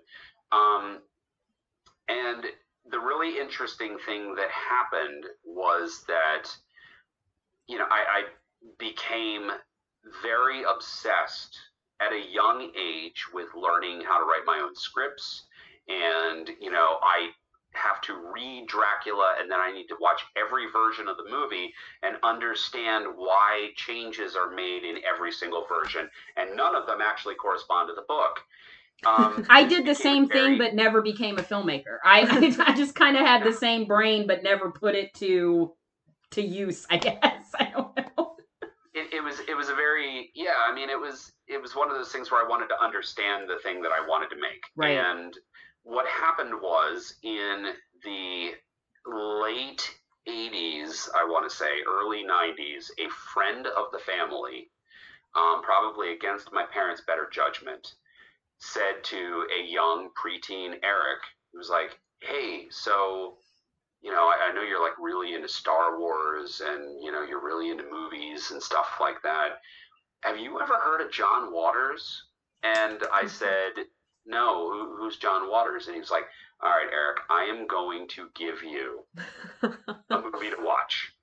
Um, 0.52 1.00
and 2.08 2.46
the 2.90 3.00
really 3.00 3.40
interesting 3.40 3.98
thing 4.06 4.36
that 4.36 4.50
happened 4.50 5.26
was 5.46 6.04
that, 6.08 6.50
you 7.68 7.78
know, 7.78 7.86
I, 7.90 8.22
I 8.22 8.24
became 8.78 9.52
very 10.24 10.64
obsessed 10.64 11.58
at 12.02 12.14
a 12.14 12.32
young 12.32 12.72
age 12.80 13.26
with 13.34 13.48
learning 13.56 14.02
how 14.02 14.18
to 14.20 14.26
write 14.26 14.46
my 14.46 14.60
own 14.64 14.76
scripts. 14.76 15.44
And, 15.88 16.50
you 16.62 16.72
know, 16.72 16.98
I 17.02 17.30
have 17.74 18.02
to 18.02 18.16
read 18.34 18.68
Dracula 18.68 19.36
and 19.40 19.52
then 19.52 19.60
I 19.60 19.72
need 19.72 19.88
to 19.88 19.98
watch 20.02 20.22
every 20.36 20.72
version 20.72 21.08
of 21.08 21.18
the 21.18 21.30
movie 21.30 21.74
and 22.02 22.18
understand 22.24 23.06
why 23.16 23.70
changes 23.76 24.36
are 24.36 24.50
made 24.50 24.84
in 24.84 25.04
every 25.06 25.32
single 25.32 25.66
version. 25.68 26.10
And 26.38 26.56
none 26.56 26.76
of 26.76 26.88
them 26.88 27.00
actually 27.02 27.36
correspond 27.36 27.90
to 27.90 27.96
the 27.96 28.08
book. 28.08 28.40
Um, 29.06 29.46
I 29.50 29.66
did 29.66 29.86
the 29.86 29.96
same 29.96 30.28
thing, 30.28 30.58
but 30.58 30.76
never 30.76 31.02
became 31.02 31.38
a 31.38 31.44
filmmaker. 31.44 31.98
I 32.04 32.22
I, 32.66 32.76
just 32.76 32.96
kind 32.96 33.18
of 33.18 33.26
had 33.26 33.44
the 33.44 33.54
same 33.54 33.86
brain, 33.86 34.28
but 34.28 34.44
never 34.44 34.72
put 34.72 34.96
it 34.96 35.14
to 35.16 35.74
to 36.32 36.42
use. 36.42 36.86
I 36.90 36.98
guess 36.98 37.46
I 37.58 37.72
don't 37.72 37.96
know. 37.96 38.36
it, 38.94 39.14
it 39.14 39.24
was 39.24 39.40
it 39.48 39.56
was 39.56 39.70
a 39.70 39.76
very 39.76 40.32
yeah. 40.36 40.56
I 40.68 40.74
mean, 40.74 40.90
it 40.90 41.00
was 41.00 41.32
it 41.48 41.62
was 41.62 41.76
one 41.76 41.90
of 41.90 41.96
those 41.96 42.12
things 42.12 42.32
where 42.32 42.44
I 42.44 42.48
wanted 42.48 42.68
to 42.70 42.84
understand 42.84 43.50
the 43.50 43.58
thing 43.64 43.82
that 43.82 43.92
I 43.92 44.06
wanted 44.08 44.30
to 44.30 44.36
make. 44.36 44.64
Right. 44.76 44.98
And 44.98 45.34
what 45.84 46.08
happened 46.08 46.54
was 46.62 47.16
in 47.24 47.74
the 48.04 48.52
late 49.06 49.90
80s, 50.28 51.10
I 51.16 51.24
want 51.26 51.50
to 51.50 51.56
say, 51.56 51.70
early 51.88 52.24
90s, 52.24 52.92
a 53.00 53.10
friend 53.34 53.66
of 53.66 53.92
the 53.92 54.00
family, 54.00 54.70
um, 55.36 55.62
probably 55.64 56.14
against 56.14 56.52
my 56.52 56.66
parents' 56.72 57.02
better 57.06 57.28
judgment, 57.32 57.96
said 58.60 59.04
to 59.04 59.48
a 59.58 59.64
young 59.64 60.10
preteen 60.22 60.74
Erik, 60.84 61.24
he 61.52 61.58
was 61.58 61.70
like, 61.70 61.98
hey, 62.22 62.68
so, 62.70 63.38
you 64.02 64.12
know, 64.12 64.28
I, 64.28 64.50
I 64.50 64.54
know 64.54 64.62
you're 64.62 64.82
like 64.82 64.98
really 65.00 65.34
into 65.34 65.48
Star 65.48 66.00
Wars 66.00 66.62
and, 66.64 67.04
you 67.04 67.12
know, 67.12 67.24
you're 67.24 67.44
really 67.44 67.72
into 67.72 67.90
movies 67.90 68.52
and 68.52 68.62
stuff 68.62 68.98
like 69.00 69.22
that. 69.24 69.60
Have 70.22 70.38
you 70.38 70.60
ever 70.62 70.76
heard 70.76 71.02
of 71.02 71.12
John 71.12 71.54
Waters? 71.54 72.24
And 72.64 73.00
I 73.14 73.24
mm-hmm. 73.24 73.28
said, 73.28 73.86
no, 74.26 74.70
who, 74.72 74.98
who's 74.98 75.18
John 75.18 75.50
Waters? 75.50 75.88
And 75.88 75.96
he 75.96 76.02
was 76.02 76.12
like, 76.12 76.26
all 76.62 76.70
right, 76.70 76.92
Erik, 76.92 77.20
I 77.30 77.46
am 77.46 77.68
going 77.68 78.08
to 78.10 78.28
give 78.36 78.62
you 78.64 79.06
a 79.64 79.70
movie 80.22 80.50
to 80.50 80.58
watch. 80.60 81.14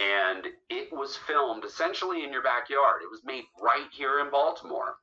And 0.00 0.46
it 0.70 0.92
was 0.92 1.16
filmed 1.16 1.64
essentially 1.64 2.24
in 2.24 2.32
your 2.32 2.42
backyard. 2.42 3.02
It 3.02 3.10
was 3.10 3.20
made 3.24 3.44
right 3.60 3.88
here 3.92 4.20
in 4.20 4.30
Baltimore. 4.30 4.96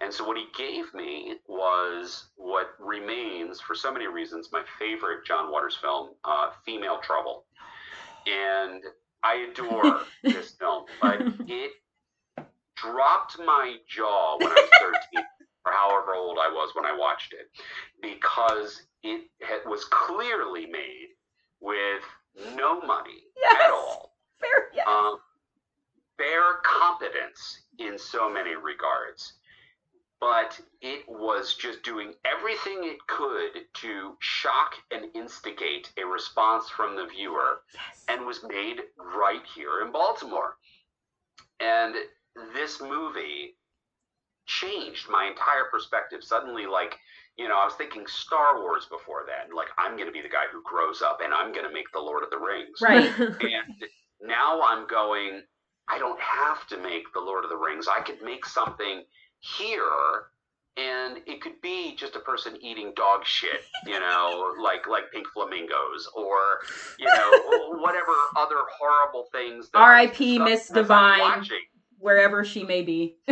And 0.00 0.12
so 0.12 0.24
what 0.26 0.36
he 0.38 0.46
gave 0.56 0.92
me 0.94 1.34
was 1.46 2.28
what 2.36 2.68
remains, 2.78 3.60
for 3.60 3.74
so 3.74 3.92
many 3.92 4.06
reasons, 4.06 4.48
my 4.52 4.62
favorite 4.78 5.26
John 5.26 5.50
Waters 5.52 5.76
film, 5.80 6.10
uh, 6.24 6.50
Female 6.64 6.98
Trouble. 7.02 7.44
And 8.26 8.82
I 9.22 9.46
adore 9.50 10.00
this 10.24 10.52
film, 10.52 10.84
but 11.02 11.20
it 11.46 11.72
dropped 12.76 13.38
my 13.38 13.76
jaw 13.86 14.38
when 14.38 14.48
I 14.50 14.54
was 14.54 14.94
13, 15.14 15.24
or 15.66 15.72
however 15.72 16.14
old 16.14 16.38
I 16.40 16.48
was 16.50 16.70
when 16.74 16.86
I 16.86 16.96
watched 16.96 17.34
it, 17.34 17.50
because 18.00 18.82
it 19.02 19.28
had, 19.42 19.60
was 19.66 19.84
clearly 19.84 20.64
made 20.66 21.08
with 21.60 22.02
no 22.56 22.80
money 22.80 23.24
Yes. 23.36 23.54
at 23.64 23.70
all. 23.70 24.16
Fair, 24.40 24.68
yeah. 24.74 24.84
Um, 24.88 25.18
bare 26.16 26.54
competence 26.64 27.62
in 27.78 27.98
so 27.98 28.30
many 28.32 28.54
regards. 28.54 29.34
But 30.20 30.60
it 30.82 31.04
was 31.08 31.54
just 31.54 31.82
doing 31.82 32.12
everything 32.26 32.80
it 32.82 32.98
could 33.06 33.64
to 33.80 34.16
shock 34.20 34.74
and 34.90 35.06
instigate 35.14 35.90
a 35.96 36.06
response 36.06 36.68
from 36.68 36.94
the 36.94 37.06
viewer 37.06 37.62
yes. 37.74 38.04
and 38.08 38.26
was 38.26 38.42
made 38.46 38.80
right 38.98 39.42
here 39.54 39.80
in 39.84 39.92
Baltimore. 39.92 40.56
And 41.58 41.94
this 42.54 42.80
movie 42.80 43.56
changed 44.46 45.08
my 45.08 45.26
entire 45.26 45.64
perspective. 45.70 46.22
Suddenly, 46.22 46.66
like, 46.66 46.98
you 47.38 47.48
know, 47.48 47.58
I 47.58 47.64
was 47.64 47.74
thinking 47.74 48.06
Star 48.06 48.60
Wars 48.60 48.86
before 48.90 49.24
then. 49.26 49.56
Like, 49.56 49.68
I'm 49.78 49.96
going 49.96 50.08
to 50.08 50.12
be 50.12 50.22
the 50.22 50.28
guy 50.28 50.44
who 50.52 50.62
grows 50.62 51.00
up 51.00 51.20
and 51.22 51.32
I'm 51.32 51.52
going 51.52 51.66
to 51.66 51.72
make 51.72 51.90
the 51.92 52.00
Lord 52.00 52.24
of 52.24 52.30
the 52.30 52.38
Rings. 52.38 52.80
Right. 52.82 53.10
And 54.20 54.28
now 54.28 54.60
I'm 54.62 54.86
going, 54.86 55.42
I 55.88 55.98
don't 55.98 56.20
have 56.20 56.66
to 56.68 56.76
make 56.76 57.12
the 57.14 57.20
Lord 57.20 57.44
of 57.44 57.50
the 57.50 57.56
Rings. 57.56 57.88
I 57.88 58.02
could 58.02 58.20
make 58.22 58.44
something 58.44 59.02
here 59.40 60.26
and 60.76 61.18
it 61.26 61.40
could 61.42 61.60
be 61.62 61.96
just 61.96 62.14
a 62.16 62.20
person 62.20 62.56
eating 62.62 62.92
dog 62.96 63.24
shit, 63.26 63.62
you 63.86 63.98
know, 63.98 64.54
like 64.62 64.86
like 64.88 65.10
pink 65.12 65.26
flamingos 65.34 66.08
or 66.16 66.36
you 66.98 67.06
know 67.06 67.78
whatever 67.80 68.12
other 68.36 68.56
horrible 68.78 69.26
things. 69.32 69.68
R.I.P. 69.74 70.38
Miss 70.38 70.68
discussing 70.68 70.76
as 70.84 70.90
I'm 70.90 71.18
Divine. 71.18 71.20
watching. 71.20 71.60
Wherever 71.98 72.44
she 72.44 72.64
may 72.64 72.82
be. 72.82 73.16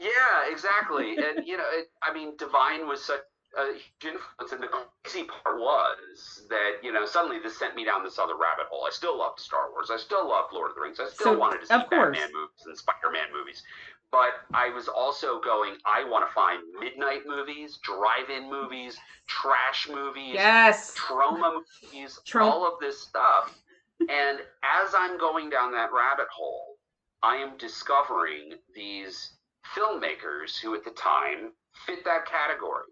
Yeah, 0.00 0.50
exactly. 0.50 1.16
and 1.18 1.46
you 1.46 1.58
know, 1.58 1.64
it, 1.74 1.88
I 2.02 2.12
mean, 2.14 2.32
Divine 2.38 2.88
was 2.88 3.04
such 3.04 3.20
a 3.58 3.74
huge 3.74 4.14
influence, 4.14 4.52
and 4.52 4.62
the 4.62 4.68
crazy 5.04 5.26
part 5.28 5.58
was 5.58 6.46
that 6.48 6.80
you 6.82 6.90
know 6.90 7.04
suddenly 7.04 7.38
this 7.38 7.58
sent 7.58 7.74
me 7.76 7.84
down 7.84 8.02
this 8.02 8.18
other 8.18 8.32
rabbit 8.32 8.64
hole. 8.70 8.86
I 8.86 8.90
still 8.92 9.18
loved 9.18 9.40
Star 9.40 9.70
Wars. 9.70 9.90
I 9.92 9.98
still 9.98 10.26
loved 10.26 10.54
Lord 10.54 10.70
of 10.70 10.74
the 10.76 10.80
Rings. 10.80 11.00
I 11.00 11.08
still 11.10 11.34
So, 11.34 11.38
wanted 11.38 11.60
to 11.60 11.66
see. 11.66 11.74
Batman 11.90 12.32
movies 12.32 12.64
and 12.64 12.78
Spider-Man 12.78 13.28
movies. 13.36 13.62
But 14.12 14.30
I 14.52 14.70
was 14.70 14.88
also 14.88 15.40
going. 15.40 15.74
I 15.86 16.02
want 16.08 16.28
to 16.28 16.34
find 16.34 16.60
midnight 16.80 17.22
movies, 17.26 17.78
drive-in 17.84 18.50
movies, 18.50 18.98
trash 19.28 19.88
movies, 19.88 20.34
yes. 20.34 20.92
trauma 20.96 21.62
movies, 21.92 22.18
all 22.34 22.66
of 22.66 22.74
this 22.80 23.00
stuff. 23.00 23.56
And 24.00 24.38
as 24.64 24.94
I'm 24.96 25.18
going 25.18 25.48
down 25.50 25.72
that 25.72 25.90
rabbit 25.92 26.26
hole, 26.34 26.76
I 27.22 27.36
am 27.36 27.56
discovering 27.58 28.54
these 28.74 29.34
filmmakers 29.76 30.58
who 30.60 30.74
at 30.74 30.84
the 30.84 30.90
time 30.92 31.52
fit 31.86 32.04
that 32.04 32.26
category. 32.26 32.84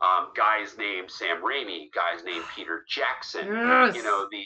Um, 0.00 0.28
guys 0.36 0.76
named 0.78 1.10
Sam 1.10 1.42
Raimi, 1.42 1.92
guys 1.94 2.24
named 2.24 2.44
Peter 2.56 2.84
Jackson, 2.88 3.46
Yes. 3.46 3.94
you 3.94 4.02
know, 4.02 4.26
the 4.32 4.44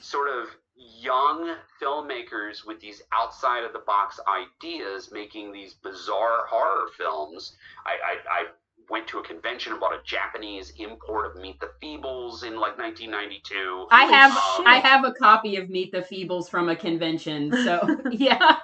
sort 0.00 0.28
of 0.28 0.48
young 0.76 1.56
filmmakers 1.80 2.66
with 2.66 2.80
these 2.80 3.02
outside 3.12 3.64
of 3.64 3.72
the 3.72 3.80
box 3.80 4.18
ideas 4.28 5.10
making 5.12 5.52
these 5.52 5.74
bizarre 5.74 6.46
horror 6.48 6.88
films. 6.96 7.56
I, 7.84 7.90
I, 7.90 8.40
I 8.40 8.44
went 8.88 9.06
to 9.08 9.18
a 9.18 9.22
convention 9.22 9.72
and 9.72 9.80
bought 9.80 9.92
a 9.94 10.02
Japanese 10.04 10.72
import 10.78 11.26
of 11.26 11.40
Meet 11.40 11.60
the 11.60 11.70
Feebles 11.82 12.42
in 12.44 12.58
like 12.58 12.78
1992. 12.78 13.86
I 13.90 14.04
have 14.04 14.32
Um, 14.32 14.66
I 14.66 14.80
have 14.82 15.04
a 15.04 15.12
copy 15.12 15.56
of 15.56 15.70
Meet 15.70 15.92
the 15.92 16.00
Feebles 16.00 16.48
from 16.48 16.68
a 16.68 16.76
convention. 16.76 17.50
So 17.64 17.98
yeah. 18.10 18.56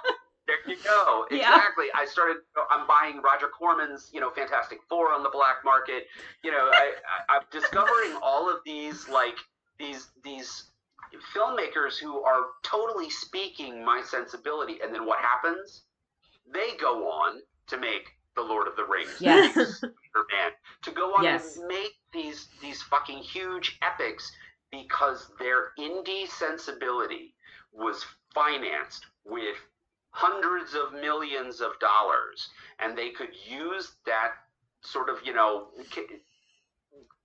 There 0.47 0.55
you 0.67 0.77
go. 0.83 1.25
Yeah. 1.31 1.53
Exactly. 1.55 1.85
I 1.93 2.05
started. 2.05 2.37
I'm 2.71 2.87
buying 2.87 3.21
Roger 3.21 3.47
Corman's, 3.47 4.09
you 4.13 4.19
know, 4.19 4.31
Fantastic 4.31 4.79
Four 4.89 5.13
on 5.13 5.21
the 5.21 5.29
black 5.29 5.57
market. 5.63 6.07
You 6.43 6.51
know, 6.51 6.69
I, 6.73 6.93
I, 7.29 7.35
I'm 7.35 7.41
discovering 7.51 8.17
all 8.23 8.49
of 8.49 8.57
these 8.65 9.07
like 9.09 9.35
these 9.77 10.07
these 10.23 10.63
filmmakers 11.35 11.97
who 11.97 12.21
are 12.23 12.43
totally 12.63 13.09
speaking 13.09 13.83
my 13.83 14.01
sensibility. 14.05 14.79
And 14.83 14.93
then 14.93 15.05
what 15.05 15.19
happens? 15.19 15.83
They 16.51 16.75
go 16.79 17.07
on 17.09 17.41
to 17.67 17.77
make 17.77 18.09
the 18.35 18.41
Lord 18.41 18.67
of 18.67 18.75
the 18.75 18.85
Rings. 18.85 19.15
Yes. 19.19 19.53
to 19.53 19.65
Spider-Man, 19.65 20.51
to 20.83 20.91
go 20.91 21.13
on 21.15 21.23
Yes. 21.23 21.57
and 21.57 21.67
make 21.67 21.93
these 22.13 22.47
these 22.61 22.81
fucking 22.83 23.17
huge 23.19 23.77
epics 23.81 24.31
because 24.71 25.31
their 25.39 25.71
indie 25.79 26.27
sensibility 26.27 27.33
was 27.71 28.05
financed 28.33 29.05
with 29.25 29.55
hundreds 30.11 30.73
of 30.73 30.93
millions 30.93 31.61
of 31.61 31.77
dollars 31.79 32.49
and 32.79 32.97
they 32.97 33.09
could 33.11 33.29
use 33.47 33.91
that 34.05 34.31
sort 34.81 35.09
of 35.09 35.17
you 35.25 35.33
know 35.33 35.67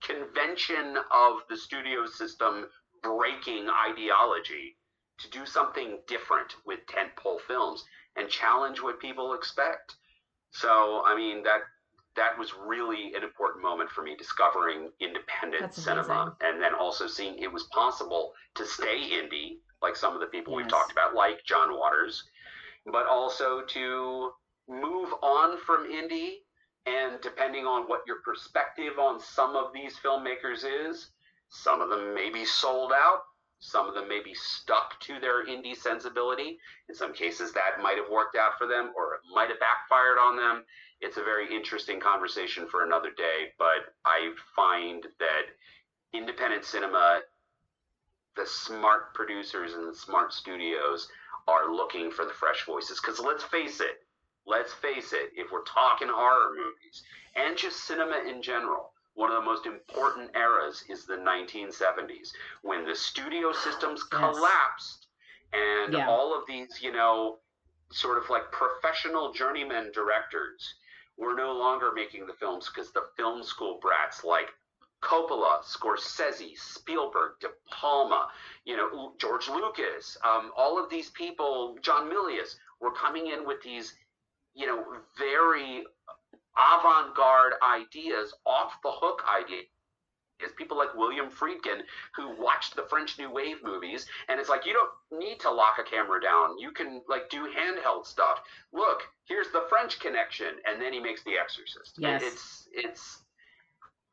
convention 0.01 0.97
of 1.11 1.37
the 1.49 1.57
studio 1.57 2.05
system 2.05 2.65
breaking 3.03 3.67
ideology 3.69 4.77
to 5.19 5.29
do 5.29 5.45
something 5.45 5.99
different 6.07 6.55
with 6.65 6.79
tentpole 6.87 7.39
films 7.47 7.83
and 8.15 8.29
challenge 8.29 8.81
what 8.81 8.99
people 8.99 9.33
expect. 9.33 9.95
So 10.51 11.03
i 11.05 11.15
mean 11.15 11.43
that 11.43 11.61
that 12.15 12.37
was 12.37 12.53
really 12.53 13.13
an 13.15 13.23
important 13.23 13.63
moment 13.63 13.89
for 13.89 14.03
me 14.03 14.15
discovering 14.15 14.89
independent 14.99 15.73
cinema 15.73 16.35
and 16.41 16.61
then 16.61 16.73
also 16.75 17.07
seeing 17.07 17.37
it 17.39 17.51
was 17.51 17.63
possible 17.63 18.33
to 18.55 18.65
stay 18.65 19.09
indie 19.11 19.57
like 19.81 19.95
some 19.95 20.13
of 20.13 20.19
the 20.19 20.27
people 20.27 20.53
we've 20.53 20.67
talked 20.67 20.91
about 20.91 21.15
like 21.15 21.43
john 21.45 21.75
waters 21.77 22.23
but 22.91 23.07
also 23.07 23.61
to 23.67 24.31
move 24.67 25.09
on 25.21 25.57
from 25.65 25.89
indie 25.91 26.35
and 26.85 27.19
depending 27.21 27.65
on 27.65 27.83
what 27.83 28.01
your 28.05 28.17
perspective 28.23 28.99
on 28.99 29.19
some 29.19 29.55
of 29.55 29.71
these 29.73 29.95
filmmakers 30.03 30.63
is 30.87 31.09
some 31.55 31.81
of 31.81 31.89
them 31.89 32.15
may 32.15 32.31
be 32.31 32.45
sold 32.45 32.91
out. 32.91 33.21
Some 33.59 33.87
of 33.87 33.93
them 33.93 34.09
may 34.09 34.21
be 34.21 34.33
stuck 34.33 34.99
to 35.01 35.19
their 35.19 35.45
indie 35.45 35.77
sensibility. 35.77 36.57
In 36.89 36.95
some 36.95 37.13
cases 37.13 37.53
that 37.53 37.79
might 37.79 37.97
have 37.97 38.09
worked 38.09 38.35
out 38.35 38.57
for 38.57 38.65
them 38.65 38.91
or 38.97 39.13
it 39.13 39.21
might 39.31 39.49
have 39.49 39.59
backfired 39.59 40.17
on 40.17 40.35
them. 40.35 40.65
It's 40.99 41.17
a 41.17 41.23
very 41.23 41.53
interesting 41.55 41.99
conversation 41.99 42.67
for 42.67 42.83
another 42.83 43.11
day 43.11 43.53
but 43.59 43.93
i 44.03 44.33
find 44.55 45.05
that 45.19 45.45
independent 46.11 46.65
cinema 46.65 47.21
the 48.35 48.47
smart 48.47 49.13
producers 49.13 49.75
and 49.75 49.87
the 49.87 49.95
smart 49.95 50.33
studios 50.33 51.07
are 51.47 51.71
looking 51.71 52.09
for 52.09 52.25
the 52.25 52.33
fresh 52.33 52.65
voices. 52.65 52.99
Because 52.99 53.19
let's 53.19 53.43
face 53.43 53.79
it 53.79 54.01
let's 54.47 54.73
face 54.73 55.13
it 55.13 55.31
if 55.35 55.51
we're 55.51 55.63
talking 55.65 56.09
horror 56.09 56.55
movies 56.55 57.03
and 57.35 57.55
just 57.55 57.85
cinema 57.85 58.23
in 58.27 58.41
general 58.41 58.92
one 59.15 59.29
of 59.29 59.35
the 59.35 59.41
most 59.41 59.65
important 59.65 60.31
eras 60.35 60.83
is 60.89 61.05
the 61.05 61.15
1970s 61.17 62.31
when 62.61 62.85
the 62.85 62.95
studio 62.95 63.51
systems 63.53 64.03
Yes. 64.11 64.19
collapsed 64.19 65.07
and 65.53 65.93
Yeah. 65.93 66.07
all 66.07 66.37
of 66.37 66.45
these 66.47 66.81
you 66.81 66.91
know 66.91 67.39
sort 67.91 68.17
of 68.17 68.29
like 68.29 68.51
professional 68.51 69.31
journeyman 69.33 69.91
directors 69.91 70.75
were 71.17 71.35
no 71.35 71.53
longer 71.53 71.91
making 71.91 72.25
the 72.25 72.33
films 72.33 72.69
because 72.69 72.91
the 72.91 73.07
film 73.15 73.43
school 73.43 73.79
brats 73.79 74.23
like 74.23 74.51
Coppola, 75.01 75.61
Scorsese, 75.63 76.57
Spielberg, 76.57 77.33
De 77.41 77.49
Palma, 77.69 78.29
you 78.63 78.77
know, 78.77 79.13
George 79.19 79.49
Lucas, 79.49 80.17
um, 80.23 80.51
all 80.55 80.81
of 80.81 80.89
these 80.89 81.09
people, 81.09 81.77
John 81.81 82.09
Milius, 82.09 82.55
were 82.79 82.91
coming 82.93 83.27
in 83.27 83.45
with 83.45 83.61
these, 83.61 83.93
you 84.53 84.65
know, 84.65 84.83
very 85.17 85.83
avant-garde 86.57 87.53
ideas, 87.63 88.33
off 88.45 88.73
the 88.83 88.91
hook 88.91 89.23
ideas 89.27 89.67
is 90.43 90.51
people 90.53 90.77
like 90.77 90.93
William 90.95 91.29
Friedkin 91.29 91.81
who 92.15 92.35
watched 92.41 92.75
the 92.75 92.83
French 92.83 93.17
New 93.17 93.31
Wave 93.31 93.57
movies, 93.63 94.05
and 94.27 94.39
it's 94.39 94.49
like 94.49 94.65
you 94.65 94.73
don't 94.73 95.21
need 95.21 95.39
to 95.41 95.51
lock 95.51 95.77
a 95.79 95.83
camera 95.83 96.21
down. 96.21 96.57
You 96.57 96.71
can 96.71 97.01
like 97.07 97.29
do 97.29 97.47
handheld 97.47 98.05
stuff. 98.05 98.41
Look, 98.71 99.03
here's 99.25 99.51
the 99.51 99.65
French 99.69 99.99
connection, 99.99 100.55
and 100.67 100.81
then 100.81 100.93
he 100.93 100.99
makes 100.99 101.23
The 101.23 101.37
Exorcist. 101.41 101.95
Yes. 101.97 102.21
It's 102.23 102.67
it's 102.73 103.19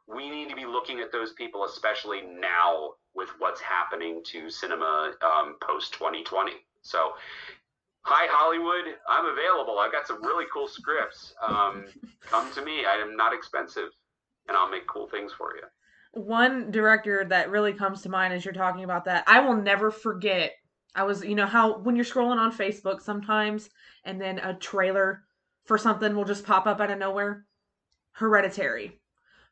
we 0.07 0.31
need 0.31 0.49
to 0.49 0.57
be 0.57 0.67
looking 0.67 1.01
at 1.01 1.12
those 1.12 1.33
people, 1.33 1.65
especially 1.65 2.23
now 2.23 2.95
with 3.15 3.29
what's 3.39 3.61
happening 3.61 4.23
to 4.25 4.51
cinema 4.51 5.12
um, 5.23 5.57
post 5.61 5.93
2020. 5.95 6.53
So. 6.83 7.12
Hi 8.02 8.27
Hollywood, 8.31 8.94
I'm 9.09 9.27
available. 9.27 9.78
I've 9.78 9.93
got 9.93 10.06
some 10.06 10.22
really 10.22 10.47
cool 10.52 10.66
scripts. 10.68 11.35
Um, 11.47 11.85
come 12.22 12.52
to 12.55 12.64
me. 12.64 12.85
I 12.86 12.94
am 12.94 13.16
not 13.16 13.35
expensive, 13.35 13.90
and 14.48 14.56
I'll 14.56 14.70
make 14.70 14.86
cool 14.86 15.06
things 15.06 15.32
for 15.32 15.55
you 15.56 15.62
one 16.12 16.70
director 16.70 17.24
that 17.24 17.51
really 17.51 17.72
comes 17.72 18.02
to 18.02 18.09
mind 18.09 18.35
as 18.35 18.44
you're 18.44 18.55
talking 18.55 18.85
about 18.85 19.05
that 19.05 19.22
i 19.27 19.39
will 19.40 19.55
never 19.55 19.90
forget 19.90 20.52
i 20.94 21.02
was 21.02 21.22
you 21.24 21.35
know 21.35 21.47
how 21.47 21.78
when 21.78 21.94
you're 21.94 22.05
scrolling 22.05 22.39
on 22.39 22.52
facebook 22.52 23.01
sometimes 23.01 23.70
and 24.05 24.20
then 24.20 24.39
a 24.40 24.55
trailer 24.55 25.22
for 25.64 25.78
something 25.78 26.14
will 26.16 26.24
just 26.24 26.44
pop 26.44 26.66
up 26.66 26.81
out 26.81 26.90
of 26.90 26.98
nowhere 26.98 27.47
hereditary 28.12 28.98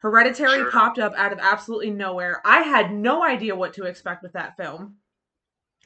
hereditary 0.00 0.58
Sure. 0.58 0.70
popped 0.70 0.98
up 0.98 1.12
out 1.16 1.32
of 1.32 1.38
absolutely 1.40 1.90
nowhere 1.90 2.42
i 2.44 2.60
had 2.62 2.92
no 2.92 3.22
idea 3.24 3.54
what 3.54 3.74
to 3.74 3.84
expect 3.84 4.22
with 4.24 4.32
that 4.32 4.56
film 4.56 4.96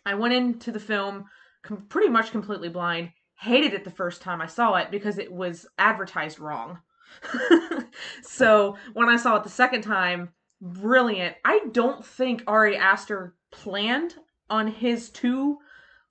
i 0.07 0.15
went 0.15 0.33
into 0.33 0.73
the 0.73 0.81
film 0.81 1.27
com- 1.63 1.87
pretty 1.89 2.09
much 2.09 2.31
completely 2.31 2.69
blind 2.69 3.11
hated 3.39 3.75
it 3.75 3.85
the 3.85 3.91
first 3.91 4.23
time 4.23 4.41
i 4.41 4.47
saw 4.47 4.75
it 4.75 4.91
because 4.91 5.19
it 5.19 5.33
was 5.33 5.67
advertised 5.79 6.39
wrong 6.39 6.79
so 8.23 8.77
when 8.95 9.09
i 9.09 9.17
saw 9.17 9.37
it 9.37 9.43
the 9.43 9.49
second 9.51 9.83
time 9.83 10.31
brilliant. 10.63 11.35
I 11.45 11.61
don't 11.73 12.05
think 12.07 12.45
Ari 12.47 12.77
Aster 12.77 13.35
planned 13.51 14.15
on 14.49 14.69
his 14.69 15.11
two 15.11 15.59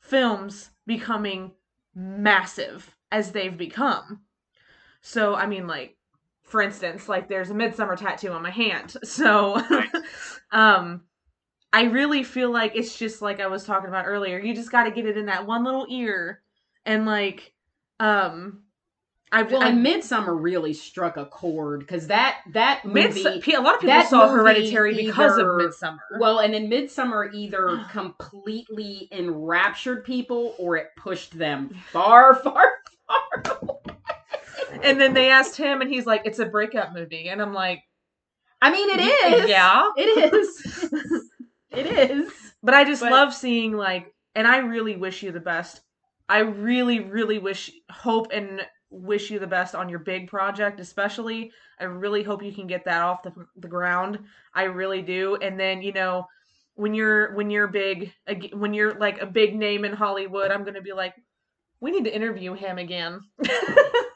films 0.02 0.72
becoming 0.86 1.52
massive 1.96 2.96
as 3.12 3.32
they've 3.32 3.58
become. 3.58 4.22
So, 5.02 5.36
I 5.36 5.48
mean, 5.48 5.68
like, 5.68 5.98
for 6.44 6.62
instance, 6.62 7.08
like 7.08 7.30
there's 7.30 7.50
a 7.50 7.56
midsummer 7.56 7.96
tattoo 7.96 8.32
on 8.32 8.44
my 8.44 8.52
hand. 8.52 8.96
So, 9.06 9.62
um, 10.52 11.04
I 11.74 11.84
really 11.84 12.24
feel 12.24 12.52
like 12.52 12.74
it's 12.76 12.98
just 12.98 13.22
like 13.22 13.40
I 13.40 13.48
was 13.48 13.64
talking 13.64 13.88
about 13.88 14.06
earlier. 14.06 14.40
You 14.40 14.54
just 14.54 14.72
got 14.72 14.84
to 14.84 14.92
get 14.92 15.06
it 15.06 15.18
in 15.18 15.28
that 15.28 15.46
one 15.48 15.64
little 15.64 15.88
ear, 15.90 16.42
and 16.86 17.06
like, 17.06 17.54
um, 18.00 18.64
I 19.32 19.44
Well, 19.44 19.64
I, 19.64 19.70
and 19.70 19.82
Midsummer 19.82 20.36
really 20.36 20.74
struck 20.74 21.16
a 21.16 21.26
chord 21.26 21.80
because 21.80 22.08
that 22.08 22.40
that 22.52 22.84
movie. 22.84 23.22
A 23.24 23.62
lot 23.62 23.76
of 23.76 23.82
people 23.82 24.02
saw 24.04 24.28
Hereditary 24.28 24.94
because 24.94 25.38
of 25.38 25.56
Midsummer. 25.56 26.02
well, 26.20 26.40
and 26.40 26.54
then 26.54 26.68
Midsummer 26.68 27.32
either 27.34 27.86
completely 27.92 29.08
enraptured 29.12 30.04
people 30.04 30.56
or 30.60 30.76
it 30.76 30.88
pushed 30.98 31.38
them 31.38 31.74
far, 31.92 32.36
far, 32.44 32.74
far. 33.46 33.78
And 34.84 35.00
then 35.00 35.14
they 35.14 35.30
asked 35.30 35.56
him, 35.56 35.80
and 35.82 35.90
he's 35.90 36.06
like, 36.06 36.24
"It's 36.26 36.40
a 36.40 36.46
breakup 36.46 36.94
movie," 36.94 37.30
and 37.30 37.42
I'm 37.42 37.54
like, 37.54 37.84
I 38.62 38.72
mean, 38.72 38.90
it 38.90 39.00
is. 39.00 39.50
yeah." 39.50 39.90
It 39.96 40.34
is. 40.34 40.66
it 41.72 41.86
is. 42.12 42.32
But 42.64 42.74
I 42.74 42.84
just 42.84 43.02
But- 43.02 43.12
love 43.12 43.34
seeing 43.34 43.74
like, 43.74 44.14
and 44.36 44.48
I 44.48 44.58
really 44.58 44.96
wish 44.96 45.24
you 45.24 45.32
the 45.32 45.40
best. 45.40 45.82
I 46.30 46.40
really, 46.40 47.00
really 47.02 47.40
wish, 47.40 47.72
hope, 47.90 48.32
and 48.32 48.66
wish 48.90 49.30
you 49.32 49.40
the 49.40 49.48
best 49.48 49.74
on 49.76 49.90
your 49.90 50.00
big 50.00 50.30
project, 50.30 50.80
especially. 50.80 51.52
I 51.80 51.86
really 51.86 52.24
hope 52.24 52.44
you 52.44 52.54
can 52.54 52.68
get 52.68 52.86
that 52.86 53.02
off 53.02 53.24
the 53.24 53.34
the 53.58 53.68
ground. 53.68 54.20
I 54.54 54.64
really 54.64 55.02
do. 55.02 55.36
And 55.38 55.60
then 55.60 55.82
you 55.82 55.92
know, 55.94 56.28
when 56.76 56.94
you're 56.94 57.34
when 57.36 57.50
you're 57.50 57.68
big, 57.68 58.14
ag- 58.28 58.54
when 58.54 58.74
you're 58.74 58.94
like 58.98 59.22
a 59.22 59.26
big 59.26 59.56
name 59.56 59.84
in 59.86 59.94
Hollywood, 59.94 60.52
I'm 60.52 60.64
gonna 60.64 60.82
be 60.82 60.94
like, 60.94 61.16
we 61.80 61.92
need 61.92 62.06
to 62.06 62.16
interview 62.16 62.54
him 62.54 62.78
again. 62.78 63.20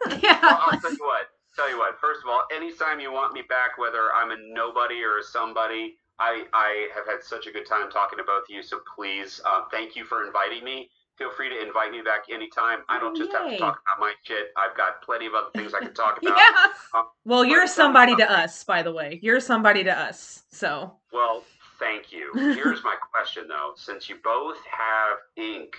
Well, 0.05 0.19
Yeah. 0.21 0.39
I'll 0.43 0.79
tell 0.79 0.91
you 0.91 0.97
what. 1.03 1.27
Tell 1.55 1.69
you 1.69 1.77
what. 1.79 1.99
First 1.99 2.21
of 2.23 2.29
all, 2.29 2.43
anytime 2.55 2.99
you 2.99 3.11
want 3.11 3.33
me 3.33 3.41
back, 3.49 3.77
whether 3.77 4.13
I'm 4.13 4.29
a 4.31 4.35
nobody 4.53 5.01
or 5.03 5.17
a 5.17 5.23
somebody, 5.23 5.97
I 6.19 6.45
I 6.53 6.87
have 6.95 7.05
had 7.05 7.23
such 7.23 7.47
a 7.47 7.51
good 7.51 7.65
time 7.65 7.89
talking 7.89 8.17
to 8.17 8.23
both 8.23 8.43
of 8.43 8.49
you. 8.49 8.63
So 8.63 8.79
please, 8.95 9.41
uh, 9.45 9.63
thank 9.71 9.95
you 9.95 10.05
for 10.05 10.25
inviting 10.25 10.63
me. 10.63 10.89
Feel 11.17 11.31
free 11.31 11.47
to 11.49 11.61
invite 11.65 11.91
me 11.91 12.01
back 12.01 12.23
anytime. 12.29 12.79
I 12.89 12.99
don't 12.99 13.15
just 13.15 13.31
have 13.31 13.49
to 13.49 13.57
talk 13.57 13.79
about 13.87 13.99
my 14.01 14.13
shit. 14.23 14.47
I've 14.57 14.75
got 14.75 15.01
plenty 15.01 15.25
of 15.27 15.33
other 15.33 15.47
things 15.55 15.73
I 15.73 15.79
can 15.79 15.93
talk 15.93 16.17
about. 16.21 16.37
yeah. 16.37 16.67
Um, 16.93 17.05
well, 17.23 17.45
you're 17.45 17.67
somebody 17.67 18.15
to 18.17 18.23
something. 18.23 18.35
us, 18.43 18.63
by 18.65 18.83
the 18.83 18.91
way. 18.91 19.19
You're 19.21 19.39
somebody 19.39 19.83
to 19.85 19.97
us. 19.97 20.43
So 20.51 20.93
Well, 21.13 21.43
thank 21.79 22.11
you. 22.11 22.31
Here's 22.35 22.83
my 22.83 22.95
question 23.13 23.47
though. 23.47 23.71
Since 23.77 24.09
you 24.09 24.17
both 24.25 24.57
have 24.69 25.17
ink, 25.37 25.73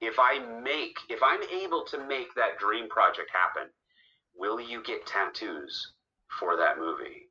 if 0.00 0.18
I 0.18 0.38
make, 0.62 0.96
if 1.10 1.20
I'm 1.22 1.42
able 1.50 1.84
to 1.84 2.06
make 2.06 2.34
that 2.34 2.58
dream 2.58 2.88
project 2.88 3.30
happen, 3.30 3.68
will 4.34 4.58
you 4.58 4.82
get 4.82 5.06
tattoos 5.06 5.92
for 6.40 6.56
that 6.56 6.78
movie? 6.78 7.21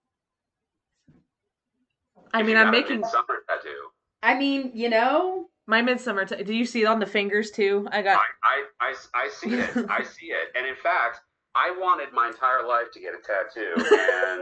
I 2.34 2.44
mean, 2.44 2.58
I'm 2.58 2.72
making 2.72 3.02
Midsummer 3.02 3.44
tattoo. 3.48 3.90
I 4.24 4.38
mean, 4.38 4.72
you 4.74 4.90
know, 4.90 5.48
my 5.68 5.82
midsummer. 5.82 6.26
T- 6.26 6.44
do 6.44 6.54
you 6.54 6.66
see 6.66 6.84
it 6.84 6.86
on 6.86 7.00
the 7.00 7.06
fingers 7.06 7.52
too? 7.52 7.88
I 7.92 8.02
got. 8.02 8.20
I, 8.44 8.64
I, 8.82 8.90
I, 8.90 9.26
I 9.26 9.30
see 9.30 9.56
it. 9.56 9.90
I 9.90 10.04
see 10.20 10.28
it. 10.28 10.50
And 10.56 10.68
in 10.68 10.76
fact, 10.76 11.22
I 11.56 11.72
wanted 11.78 12.14
my 12.14 12.28
entire 12.28 12.66
life 12.68 12.92
to 12.94 13.00
get 13.00 13.14
a 13.14 13.22
tattoo. 13.22 13.76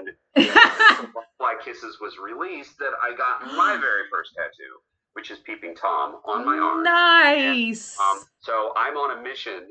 And 0.35 0.53
Butterfly 0.53 1.53
Kisses 1.65 1.97
was 1.99 2.17
released 2.17 2.77
that 2.79 2.91
I 3.01 3.15
got 3.15 3.55
my 3.57 3.77
very 3.77 4.03
first 4.11 4.31
tattoo, 4.35 4.79
which 5.13 5.31
is 5.31 5.39
Peeping 5.39 5.75
Tom 5.75 6.17
on 6.25 6.45
my 6.45 6.57
arm. 6.57 6.83
Nice. 6.83 7.97
Um, 7.99 8.23
so 8.39 8.71
I'm 8.77 8.95
on 8.95 9.17
a 9.17 9.21
mission 9.21 9.67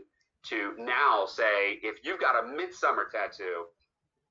to 0.47 0.75
now 0.79 1.27
say, 1.27 1.79
if 1.83 2.05
you've 2.05 2.21
got 2.21 2.45
a 2.45 2.47
midsummer 2.49 3.07
tattoo, 3.11 3.67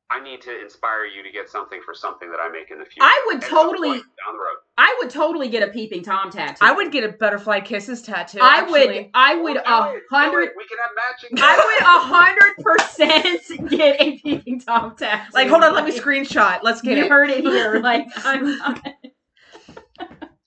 I 0.10 0.22
need 0.24 0.42
to 0.44 0.62
inspire 0.62 1.04
you 1.06 1.22
to 1.22 1.30
get 1.32 1.50
something 1.50 1.82
for 1.84 1.94
something 1.94 2.32
that 2.32 2.40
I 2.40 2.50
make 2.50 2.72
in 2.72 2.80
the 2.80 2.86
future. 2.86 3.02
I 3.04 3.24
would 3.28 3.42
totally- 3.42 3.90
down 3.98 4.34
the 4.34 4.40
road. 4.40 4.56
I 4.78 4.96
would 5.00 5.10
totally 5.10 5.50
get 5.50 5.68
a 5.68 5.72
peeping 5.72 6.04
tom 6.04 6.30
tattoo. 6.30 6.58
I 6.62 6.72
would 6.72 6.92
get 6.92 7.04
a 7.04 7.10
butterfly 7.10 7.62
kisses 7.62 8.02
tattoo. 8.04 8.40
I 8.42 8.62
would. 8.62 9.10
I 9.14 9.36
would 9.36 9.58
a 9.58 9.64
do 9.64 9.98
it, 9.98 10.04
do 10.10 10.16
hundred. 10.16 10.52
We 10.56 10.66
can 10.66 10.78
have 10.78 10.92
matching. 10.96 11.38
I 11.42 11.58
would 11.66 11.82
a 11.82 12.00
hundred 12.16 12.58
percent 12.64 13.70
get 13.70 14.00
a 14.00 14.18
peeping 14.20 14.60
tom 14.62 14.96
tattoo. 14.96 15.32
Like, 15.34 15.50
hold 15.50 15.64
on, 15.64 15.74
let 15.74 15.84
me 15.84 15.92
screenshot. 15.92 16.60
Let's 16.64 16.82
get 16.82 16.98
You 16.98 17.06
it. 17.06 17.10
heard 17.10 17.30
it 17.30 17.44
here. 17.44 17.80
Like, 17.88 18.08
I'm 18.24 18.58
not. 18.58 18.82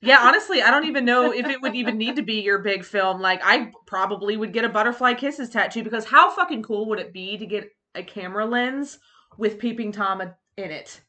Yeah, 0.03 0.19
honestly, 0.21 0.63
I 0.63 0.71
don't 0.71 0.87
even 0.87 1.05
know 1.05 1.31
if 1.31 1.45
it 1.47 1.61
would 1.61 1.75
even 1.75 1.99
need 1.99 2.17
to 2.17 2.23
be 2.23 2.41
your 2.41 2.59
big 2.61 2.85
film. 2.87 3.21
Like, 3.21 3.43
I 3.45 3.71
probably 3.87 4.35
would 4.35 4.55
get 4.55 4.65
a 4.65 4.69
butterfly 4.71 5.13
kisses 5.13 5.51
tattoo 5.51 5.83
because 5.83 6.07
how 6.07 6.31
fucking 6.31 6.63
cool 6.63 6.89
would 6.89 6.99
it 6.99 7.13
be 7.13 7.37
to 7.37 7.45
get 7.45 7.69
a 7.95 8.03
camera 8.03 8.47
lens 8.47 8.99
with 9.39 9.59
peeping 9.59 9.93
tom 9.93 10.21
in 10.21 10.71
it? 10.71 11.01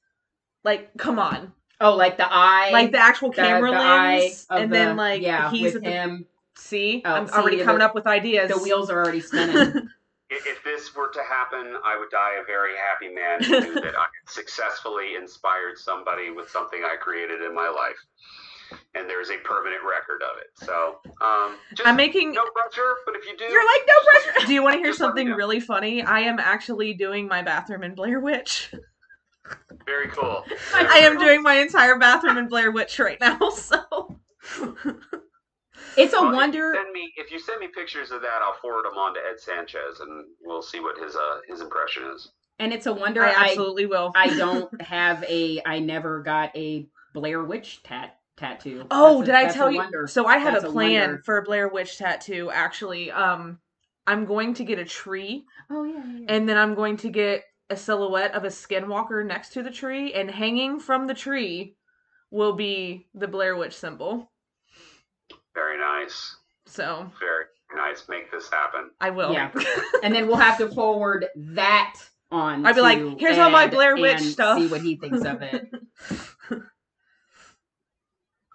Like, 0.64 0.96
come 0.98 1.18
on, 1.20 1.54
Oh, 1.80 1.96
like 1.96 2.18
the 2.18 2.28
eye. 2.32 2.70
like 2.72 2.92
the 2.92 3.00
actual 3.00 3.32
camera 3.32 3.72
the 3.72 3.78
eye 3.78 4.20
lens, 4.20 4.46
of 4.50 4.62
and 4.62 4.72
the- 4.72 4.76
then 4.76 4.96
like 4.98 5.22
yeah, 5.22 5.50
he's 5.50 5.74
with 5.74 5.84
the 5.84 5.90
him. 5.90 6.26
see. 6.56 7.02
Oh, 7.06 7.14
I'm 7.14 7.28
see, 7.28 7.34
already 7.34 7.58
the- 7.58 7.64
coming 7.64 7.82
up 7.82 7.96
with 7.96 8.06
ideas. 8.08 8.52
The 8.52 8.60
wheels 8.60 8.90
are 8.90 9.00
already 9.04 9.22
spinning. 9.22 9.90
If 10.34 10.48
if 10.48 10.64
this 10.64 10.96
were 10.96 11.10
to 11.10 11.20
happen, 11.28 11.76
I 11.84 12.00
would 12.00 12.10
die 12.10 12.36
a 12.42 12.46
very 12.46 12.72
happy 12.78 13.14
man 13.14 13.44
who 13.44 13.60
knew 13.60 13.82
that 13.82 13.98
I 13.98 14.04
had 14.04 14.30
successfully 14.30 15.16
inspired 15.18 15.78
somebody 15.78 16.30
with 16.32 16.50
something 16.50 16.84
I 16.86 16.96
created 16.96 17.42
in 17.42 17.54
my 17.54 17.68
life. 17.68 17.98
And 18.94 19.10
there's 19.10 19.30
a 19.30 19.38
permanent 19.38 19.82
record 19.88 20.22
of 20.22 20.38
it. 20.38 20.48
So, 20.66 21.00
um, 21.26 21.56
just 21.74 21.88
I'm 21.88 21.96
making. 21.96 22.34
no 22.34 22.44
pressure, 22.44 22.96
but 23.06 23.16
if 23.16 23.26
you 23.26 23.38
do, 23.38 23.46
You're 23.46 23.66
like 23.66 23.82
no 23.88 23.94
pressure. 24.12 24.48
Do 24.48 24.54
you 24.54 24.62
want 24.64 24.74
to 24.74 24.80
hear 24.80 24.88
Just 24.92 25.00
let 25.00 25.16
me 25.16 25.22
something 25.22 25.34
really 25.34 25.60
funny? 25.62 26.02
I 26.02 26.22
am 26.22 26.40
actually 26.40 26.94
doing 26.94 27.28
my 27.28 27.42
bathroom 27.42 27.84
in 27.84 27.96
Blair 27.96 28.20
Witch. 28.20 28.74
very 29.86 30.10
cool. 30.10 30.44
I 30.74 31.00
am 31.00 31.18
doing 31.18 31.42
my 31.42 31.56
entire 31.56 31.98
bathroom 31.98 32.38
in 32.38 32.48
Blair 32.50 32.72
Witch 32.72 33.00
right 33.00 33.20
now. 33.20 33.40
So 33.52 34.20
It's 35.98 36.14
a 36.14 36.18
Well, 36.22 36.30
if 36.30 36.32
you 36.32 36.38
wonder. 36.38 36.74
Send 36.76 36.92
me 36.92 37.14
if 37.18 37.32
you 37.32 37.40
send 37.40 37.60
me 37.60 37.68
pictures 37.68 38.12
of 38.12 38.22
that, 38.22 38.42
I'll 38.42 38.60
forward 38.62 38.86
them 38.86 38.98
on 38.98 39.14
to 39.14 39.20
Ed 39.20 39.40
Sanchez, 39.40 40.00
and 40.00 40.26
we'll 40.42 40.62
see 40.62 40.80
what 40.80 40.98
his 40.98 41.16
uh 41.16 41.40
his 41.48 41.62
impression 41.62 42.04
is. 42.14 42.30
And 42.60 42.74
it's 42.74 42.86
a 42.86 42.94
wonder. 42.94 43.24
I 43.24 43.32
I 43.32 43.46
absolutely 43.50 43.86
will. 43.88 44.12
I 44.16 44.36
don't 44.36 44.82
have 44.82 45.24
a. 45.24 45.62
I 45.66 45.80
never 45.80 46.22
got 46.22 46.56
a 46.56 46.88
Blair 47.14 47.44
Witch 47.44 47.84
tat 47.84 48.18
tattoo. 48.42 48.86
Oh, 48.92 49.20
That's 49.20 49.22
a- 49.22 49.26
did 49.26 49.36
I 49.36 49.52
tell 49.54 49.72
you? 49.72 49.78
wonder. 49.78 50.08
So 50.08 50.26
I 50.26 50.38
have 50.38 50.54
That's 50.54 50.66
a 50.66 50.70
a 50.70 50.72
plan 50.72 51.02
wonder. 51.10 51.22
for 51.24 51.38
a 51.38 51.44
Blair 51.44 51.68
Witch 51.70 51.98
tattoo. 51.98 52.52
Actually, 52.52 53.12
um, 53.12 53.60
I'm 54.08 54.26
going 54.26 54.54
to 54.56 54.64
get 54.66 54.80
a 54.80 54.86
tree, 54.86 55.46
Oh 55.70 55.84
yeah. 55.84 55.94
yeah, 55.94 56.20
yeah. 56.20 56.26
and 56.28 56.50
then 56.50 56.58
I'm 56.58 56.76
going 56.76 56.98
to 56.98 57.10
get 57.10 57.44
a 57.70 57.78
silhouette 57.78 58.34
of 58.34 58.44
a 58.44 58.48
skinwalker 58.48 59.26
next 59.26 59.54
to 59.54 59.64
the 59.64 59.72
tree, 59.72 60.14
and 60.14 60.30
hanging 60.30 60.80
from 60.80 61.08
the 61.08 61.14
tree 61.14 61.76
will 62.32 62.54
be 62.54 63.08
the 63.14 63.28
Blair 63.28 63.56
Witch 63.56 63.76
symbol. 63.78 64.32
Very 65.54 65.78
nice. 65.78 66.36
So 66.66 67.10
Very 67.20 67.46
nice. 67.76 68.04
Make 68.10 68.32
this 68.32 68.50
happen. 68.50 68.92
I 69.00 69.10
will. 69.12 69.34
Yeah. 69.34 69.52
and 70.04 70.14
then 70.16 70.28
we'll 70.28 70.38
have 70.38 70.58
to 70.58 70.70
forward 70.70 71.28
that 71.36 71.96
on. 72.32 72.66
I'd 72.66 72.76
be 72.76 72.82
like, 72.82 73.00
to 73.00 73.16
"Here's 73.20 73.38
all 73.38 73.50
my 73.50 73.68
Blair 73.68 73.96
Witch 73.98 74.22
and 74.22 74.26
stuff." 74.26 74.58
See 74.60 74.68
what 74.68 74.82
he 74.82 74.96
thinks 74.96 75.24
of 75.26 75.42
it. 75.42 75.70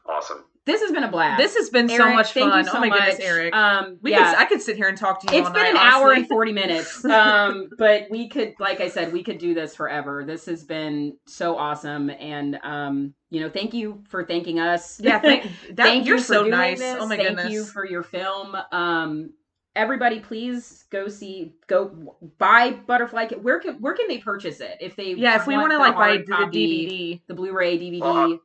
Awesome. 0.09 0.45
This 0.65 0.81
has 0.81 0.91
been 0.91 1.05
a 1.05 1.11
blast. 1.11 1.39
This 1.41 1.55
has 1.55 1.71
been 1.71 1.89
so 1.89 2.13
much 2.13 2.33
thank 2.33 2.51
fun. 2.51 2.65
you 2.65 2.71
so 2.71 2.77
oh 2.77 2.81
my 2.81 2.89
goodness. 2.89 3.21
Erik. 3.21 3.55
Um, 3.55 3.99
we 4.03 4.11
yeah. 4.11 4.31
could, 4.31 4.39
I 4.41 4.45
could 4.47 4.61
sit 4.61 4.77
here 4.77 4.89
and 4.89 4.99
talk 4.99 5.21
to 5.21 5.33
you. 5.33 5.39
it's 5.39 5.47
all 5.47 5.55
been 5.55 5.63
night, 5.63 5.71
an 5.71 5.77
hour 5.77 6.13
and 6.13 6.27
40 6.27 6.53
minutes 6.53 7.05
um 7.05 7.69
but 7.79 8.09
we 8.11 8.29
could 8.29 8.55
like 8.59 8.81
i 8.81 8.89
said 8.89 9.13
we 9.13 9.23
could 9.23 9.39
do 9.39 9.55
this 9.55 9.77
forever 9.77 10.25
this 10.27 10.45
has 10.47 10.65
been 10.65 11.17
so 11.27 11.57
awesome 11.57 12.11
and 12.11 12.59
um 12.65 13.15
you 13.31 13.41
know 13.41 13.49
thank 13.49 13.75
you 13.75 14.03
for 14.09 14.25
thanking 14.25 14.59
us 14.59 14.99
Yeah, 15.01 15.21
thank, 15.21 15.45
that, 15.75 15.77
thank 15.77 16.05
you're 16.07 16.17
you 16.17 16.23
for 16.23 16.27
so 16.35 16.41
doing 16.41 16.51
nice. 16.51 16.79
this. 16.81 16.97
Oh 16.99 17.07
my 17.07 17.17
thank 17.17 17.29
goodness. 17.29 17.53
you 17.53 17.65
for 17.65 17.87
your 17.87 18.03
film 18.03 18.57
um 18.73 19.31
everybody 19.77 20.19
please 20.21 20.85
go 20.91 21.07
see 21.07 21.53
go 21.69 22.17
buy 22.39 22.73
butterfly 22.73 23.27
Ki- 23.27 23.37
where 23.37 23.61
can 23.61 23.75
where 23.75 23.95
can 23.95 24.09
they 24.09 24.19
purchase 24.19 24.59
it 24.61 24.79
if 24.81 24.97
they 24.97 25.13
yeah, 25.15 25.37
if 25.37 25.47
we 25.47 25.55
want 25.55 25.71
to 25.71 25.79
like 25.79 25.95
buy 25.95 26.17
hard 26.25 26.27
the 26.27 26.59
DVD. 26.59 27.21
the 27.29 27.35
blu-ray 27.35 27.79
dvd 27.79 28.01
Well, 28.01 28.39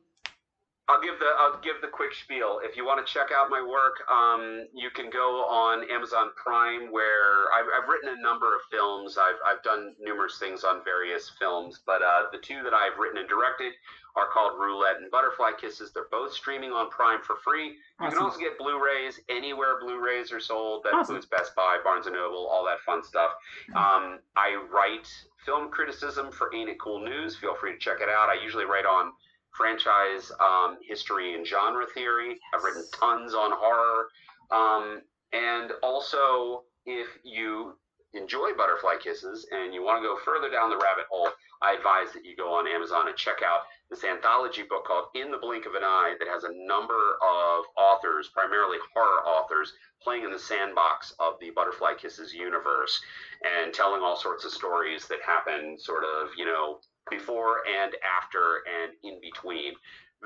I'll 0.88 1.00
give 1.00 1.18
the 1.20 1.30
I'll 1.38 1.60
give 1.62 1.76
the 1.80 1.88
quick 1.88 2.12
spiel. 2.12 2.60
If 2.62 2.76
you 2.76 2.84
want 2.84 3.04
to 3.06 3.12
check 3.12 3.28
out 3.34 3.48
my 3.50 3.62
work, 3.62 4.02
um, 4.10 4.66
you 4.74 4.90
can 4.90 5.10
go 5.10 5.44
on 5.46 5.88
Amazon 5.88 6.30
Prime, 6.36 6.90
where 6.90 7.46
I've, 7.54 7.66
I've 7.70 7.88
written 7.88 8.18
a 8.18 8.20
number 8.20 8.54
of 8.54 8.62
films. 8.70 9.16
I've 9.16 9.38
I've 9.46 9.62
done 9.62 9.94
numerous 10.00 10.38
things 10.38 10.64
on 10.64 10.82
various 10.84 11.30
films, 11.38 11.80
but 11.86 12.02
uh, 12.02 12.24
the 12.32 12.38
two 12.38 12.62
that 12.64 12.74
I've 12.74 12.98
written 12.98 13.18
and 13.18 13.28
directed 13.28 13.72
are 14.16 14.26
called 14.28 14.60
Roulette 14.60 14.96
and 15.00 15.10
Butterfly 15.10 15.52
Kisses. 15.58 15.92
They're 15.94 16.10
both 16.10 16.32
streaming 16.34 16.72
on 16.72 16.90
Prime 16.90 17.22
for 17.22 17.36
free. 17.36 17.68
You 17.68 17.74
Awesome. 18.00 18.18
can 18.18 18.22
also 18.26 18.38
get 18.40 18.58
Blu-rays 18.58 19.18
anywhere 19.30 19.80
Blu-rays 19.80 20.30
are 20.32 20.40
sold. 20.40 20.82
That 20.84 20.92
Awesome. 20.92 21.16
includes 21.16 21.26
Best 21.30 21.54
Buy, 21.56 21.78
Barnes 21.82 22.06
and 22.06 22.14
Noble, 22.16 22.46
all 22.46 22.62
that 22.66 22.80
fun 22.80 23.02
stuff. 23.02 23.30
Um, 23.74 24.18
I 24.36 24.62
write 24.70 25.08
film 25.46 25.70
criticism 25.70 26.30
for 26.30 26.54
Ain't 26.54 26.68
It 26.68 26.78
Cool 26.78 27.00
News. 27.02 27.36
Feel 27.36 27.54
free 27.54 27.72
to 27.72 27.78
check 27.78 28.02
it 28.02 28.10
out. 28.10 28.28
I 28.28 28.34
usually 28.34 28.66
write 28.66 28.84
on 28.84 29.12
franchise 29.52 30.32
um, 30.40 30.78
history 30.86 31.34
and 31.34 31.46
genre 31.46 31.86
theory. 31.94 32.38
I've 32.54 32.64
written 32.64 32.84
tons 32.98 33.34
on 33.34 33.52
horror. 33.54 34.08
Um, 34.50 35.02
and 35.32 35.72
also, 35.82 36.64
if 36.84 37.08
you 37.24 37.74
enjoy 38.14 38.52
Butterfly 38.56 38.96
Kisses 39.02 39.46
and 39.50 39.72
you 39.72 39.82
want 39.82 40.02
to 40.02 40.06
go 40.08 40.18
further 40.24 40.50
down 40.50 40.68
the 40.68 40.76
rabbit 40.76 41.06
hole, 41.10 41.30
I 41.62 41.74
advise 41.74 42.12
that 42.12 42.24
you 42.24 42.36
go 42.36 42.52
on 42.52 42.66
Amazon 42.66 43.08
and 43.08 43.16
check 43.16 43.40
out 43.44 43.62
this 43.88 44.04
anthology 44.04 44.62
book 44.62 44.84
called 44.84 45.06
In 45.14 45.30
the 45.30 45.38
Blink 45.38 45.64
of 45.64 45.74
an 45.74 45.84
Eye 45.84 46.14
that 46.18 46.28
has 46.28 46.44
a 46.44 46.52
number 46.66 47.16
of 47.22 47.64
authors, 47.76 48.28
primarily 48.34 48.78
horror 48.94 49.24
authors, 49.26 49.72
playing 50.02 50.24
in 50.24 50.30
the 50.30 50.38
sandbox 50.38 51.14
of 51.20 51.34
the 51.40 51.50
Butterfly 51.50 51.94
Kisses 51.94 52.34
universe 52.34 53.00
and 53.44 53.72
telling 53.72 54.02
all 54.02 54.16
sorts 54.16 54.44
of 54.44 54.50
stories 54.50 55.06
that 55.08 55.22
happen 55.24 55.78
sort 55.78 56.04
of, 56.04 56.28
you 56.36 56.44
know, 56.44 56.80
before 57.10 57.62
and 57.66 57.94
after 58.04 58.62
and 58.66 58.92
in 59.02 59.20
between. 59.20 59.74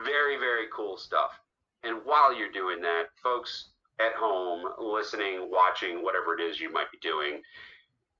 Very, 0.04 0.36
very 0.36 0.66
cool 0.74 0.96
stuff. 0.96 1.30
And 1.82 1.98
while 2.04 2.36
you're 2.36 2.52
doing 2.52 2.80
that, 2.82 3.04
folks 3.22 3.70
at 4.00 4.14
home, 4.14 4.64
listening, 4.78 5.48
watching, 5.50 6.02
whatever 6.02 6.38
it 6.38 6.42
is 6.42 6.60
you 6.60 6.70
might 6.70 6.90
be 6.90 6.98
doing, 7.00 7.40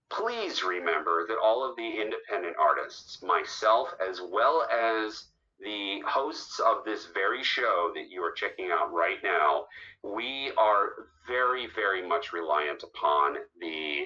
please 0.08 0.62
remember 0.62 1.26
that 1.26 1.38
all 1.42 1.68
of 1.68 1.76
the 1.76 2.00
independent 2.00 2.56
artists, 2.58 3.22
myself, 3.22 3.92
as 4.08 4.20
well 4.20 4.66
as 4.72 5.26
the 5.60 6.00
hosts 6.06 6.60
of 6.60 6.84
this 6.84 7.06
very 7.14 7.42
show 7.42 7.90
that 7.94 8.10
you 8.10 8.22
are 8.22 8.32
checking 8.32 8.70
out 8.70 8.92
right 8.92 9.18
now, 9.22 9.64
we 10.02 10.52
are 10.58 10.90
very, 11.26 11.66
very 11.74 12.06
much 12.06 12.32
reliant 12.32 12.82
upon 12.82 13.36
the 13.60 14.04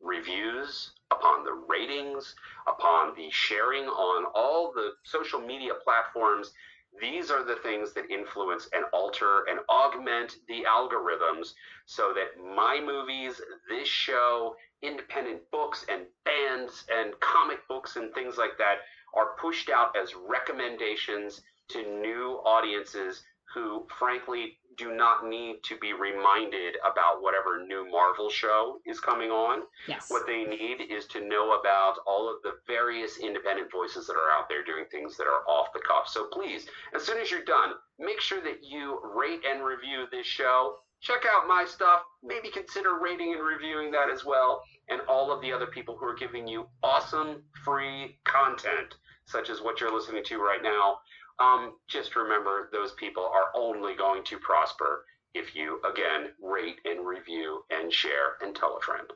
reviews, 0.00 0.92
upon 1.10 1.44
the 1.44 1.52
ratings, 1.68 2.34
upon 2.66 3.14
the 3.14 3.30
sharing 3.30 3.84
on 3.84 4.24
all 4.34 4.72
the 4.72 4.92
social 5.04 5.40
media 5.40 5.72
platforms. 5.82 6.52
These 7.00 7.30
are 7.30 7.44
the 7.44 7.56
things 7.56 7.92
that 7.94 8.10
influence 8.10 8.68
and 8.72 8.84
alter 8.92 9.44
and 9.48 9.58
augment 9.68 10.36
the 10.48 10.64
algorithms 10.64 11.54
so 11.86 12.12
that 12.14 12.42
my 12.42 12.80
movies, 12.80 13.40
this 13.68 13.88
show, 13.88 14.54
independent 14.82 15.50
books 15.50 15.84
and 15.88 16.02
bands 16.24 16.84
and 16.94 17.18
comic 17.20 17.66
books 17.68 17.96
and 17.96 18.12
things 18.14 18.36
like 18.36 18.56
that 18.58 18.76
are 19.14 19.36
pushed 19.40 19.70
out 19.70 19.96
as 20.00 20.14
recommendations 20.14 21.42
to 21.68 21.82
new 22.00 22.40
audiences 22.44 23.22
who, 23.54 23.86
frankly, 23.98 24.58
do 24.76 24.94
not 24.94 25.26
need 25.26 25.62
to 25.62 25.78
be 25.78 25.92
reminded 25.92 26.74
about 26.90 27.22
whatever 27.22 27.64
new 27.64 27.88
Marvel 27.90 28.28
show 28.28 28.80
is 28.84 28.98
coming 29.00 29.30
on. 29.30 29.62
yes 29.86 30.10
What 30.10 30.26
they 30.26 30.44
need 30.44 30.80
is 30.90 31.06
to 31.06 31.26
know 31.26 31.58
about 31.60 31.98
all 32.06 32.28
of 32.28 32.42
the 32.42 32.54
various 32.66 33.18
independent 33.18 33.70
voices 33.70 34.06
that 34.06 34.14
are 34.14 34.32
out 34.36 34.48
there 34.48 34.64
doing 34.64 34.84
things 34.90 35.16
that 35.16 35.28
are 35.28 35.48
off 35.48 35.72
the 35.72 35.80
cuff. 35.86 36.08
So 36.08 36.26
please, 36.32 36.66
as 36.94 37.04
soon 37.04 37.18
as 37.18 37.30
you're 37.30 37.44
done, 37.44 37.74
make 37.98 38.20
sure 38.20 38.42
that 38.42 38.64
you 38.64 39.00
rate 39.14 39.40
and 39.48 39.64
review 39.64 40.06
this 40.10 40.26
show. 40.26 40.76
Check 41.00 41.22
out 41.30 41.46
my 41.46 41.64
stuff. 41.68 42.00
Maybe 42.22 42.48
consider 42.50 42.98
rating 43.00 43.34
and 43.34 43.44
reviewing 43.46 43.90
that 43.92 44.10
as 44.10 44.24
well. 44.24 44.62
And 44.88 45.00
all 45.08 45.30
of 45.30 45.40
the 45.42 45.52
other 45.52 45.66
people 45.66 45.96
who 45.96 46.06
are 46.06 46.14
giving 46.14 46.48
you 46.48 46.66
awesome 46.82 47.42
free 47.64 48.18
content, 48.24 48.94
such 49.26 49.50
as 49.50 49.60
what 49.60 49.80
you're 49.80 49.94
listening 49.94 50.24
to 50.24 50.38
right 50.38 50.62
now. 50.62 50.98
Um, 51.40 51.74
just 51.88 52.14
remember, 52.16 52.68
those 52.72 52.92
people 52.92 53.24
are 53.24 53.50
only 53.60 53.94
going 53.96 54.22
to 54.24 54.38
prosper 54.38 55.04
if 55.34 55.54
you, 55.56 55.80
again, 55.90 56.28
rate 56.40 56.76
and 56.84 57.04
review 57.06 57.62
and 57.70 57.92
share 57.92 58.36
and 58.42 58.54
tell 58.54 58.76
a 58.76 58.80
friend. 58.80 59.08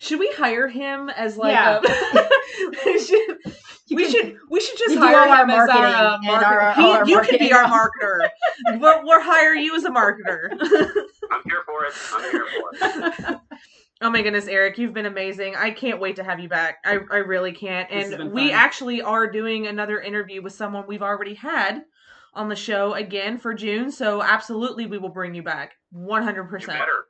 Should 0.00 0.18
we 0.18 0.30
hire 0.32 0.68
him 0.68 1.08
as 1.08 1.36
like 1.36 1.52
Yeah. 1.52 1.78
a 1.82 2.28
we 2.84 2.98
should 3.00 3.36
we 3.90 4.02
can- 4.04 4.10
should 4.10 4.38
we 4.50 4.60
should 4.60 4.78
just 4.78 4.96
hire 4.96 5.16
our 5.16 5.42
him 5.44 5.50
as 5.50 5.68
our 5.70 5.86
uh, 5.86 6.18
marketer. 6.18 6.42
our- 6.42 6.74
He- 6.74 6.82
our 6.82 7.08
you 7.08 7.20
could 7.22 7.38
be 7.38 7.52
our 7.52 7.64
marketer. 7.64 8.28
we'll, 8.80 9.02
we'll 9.04 9.22
hire 9.22 9.54
you 9.54 9.74
as 9.76 9.84
a 9.84 9.90
marketer. 9.90 10.50
I'm 10.50 11.42
here 11.44 11.62
for 11.64 11.84
it. 11.86 11.94
I'm 12.12 12.30
here 12.30 12.46
for 12.46 12.70
it. 13.32 13.38
oh 14.02 14.10
my 14.10 14.22
goodness, 14.22 14.46
Erik, 14.46 14.78
you've 14.78 14.92
been 14.94 15.06
amazing. 15.06 15.54
I 15.56 15.70
can't 15.70 16.00
wait 16.00 16.16
to 16.16 16.24
have 16.24 16.40
you 16.40 16.48
back. 16.48 16.78
I 16.84 16.98
I 17.10 17.16
really 17.18 17.52
can't. 17.52 17.90
And 17.90 18.32
we 18.32 18.52
actually 18.52 19.00
are 19.02 19.30
doing 19.30 19.66
another 19.66 20.00
interview 20.00 20.42
with 20.42 20.52
someone 20.52 20.84
we've 20.86 21.02
already 21.02 21.34
had 21.34 21.82
on 22.34 22.48
the 22.48 22.56
show 22.56 22.94
again 22.94 23.38
for 23.38 23.54
June. 23.54 23.90
So 23.90 24.22
absolutely, 24.22 24.86
we 24.86 24.98
will 24.98 25.08
bring 25.10 25.34
you 25.34 25.42
back. 25.42 25.72
One 25.90 26.22
hundred 26.22 26.44
You 26.44 26.50
percent. 26.50 26.78
better. 26.78 27.04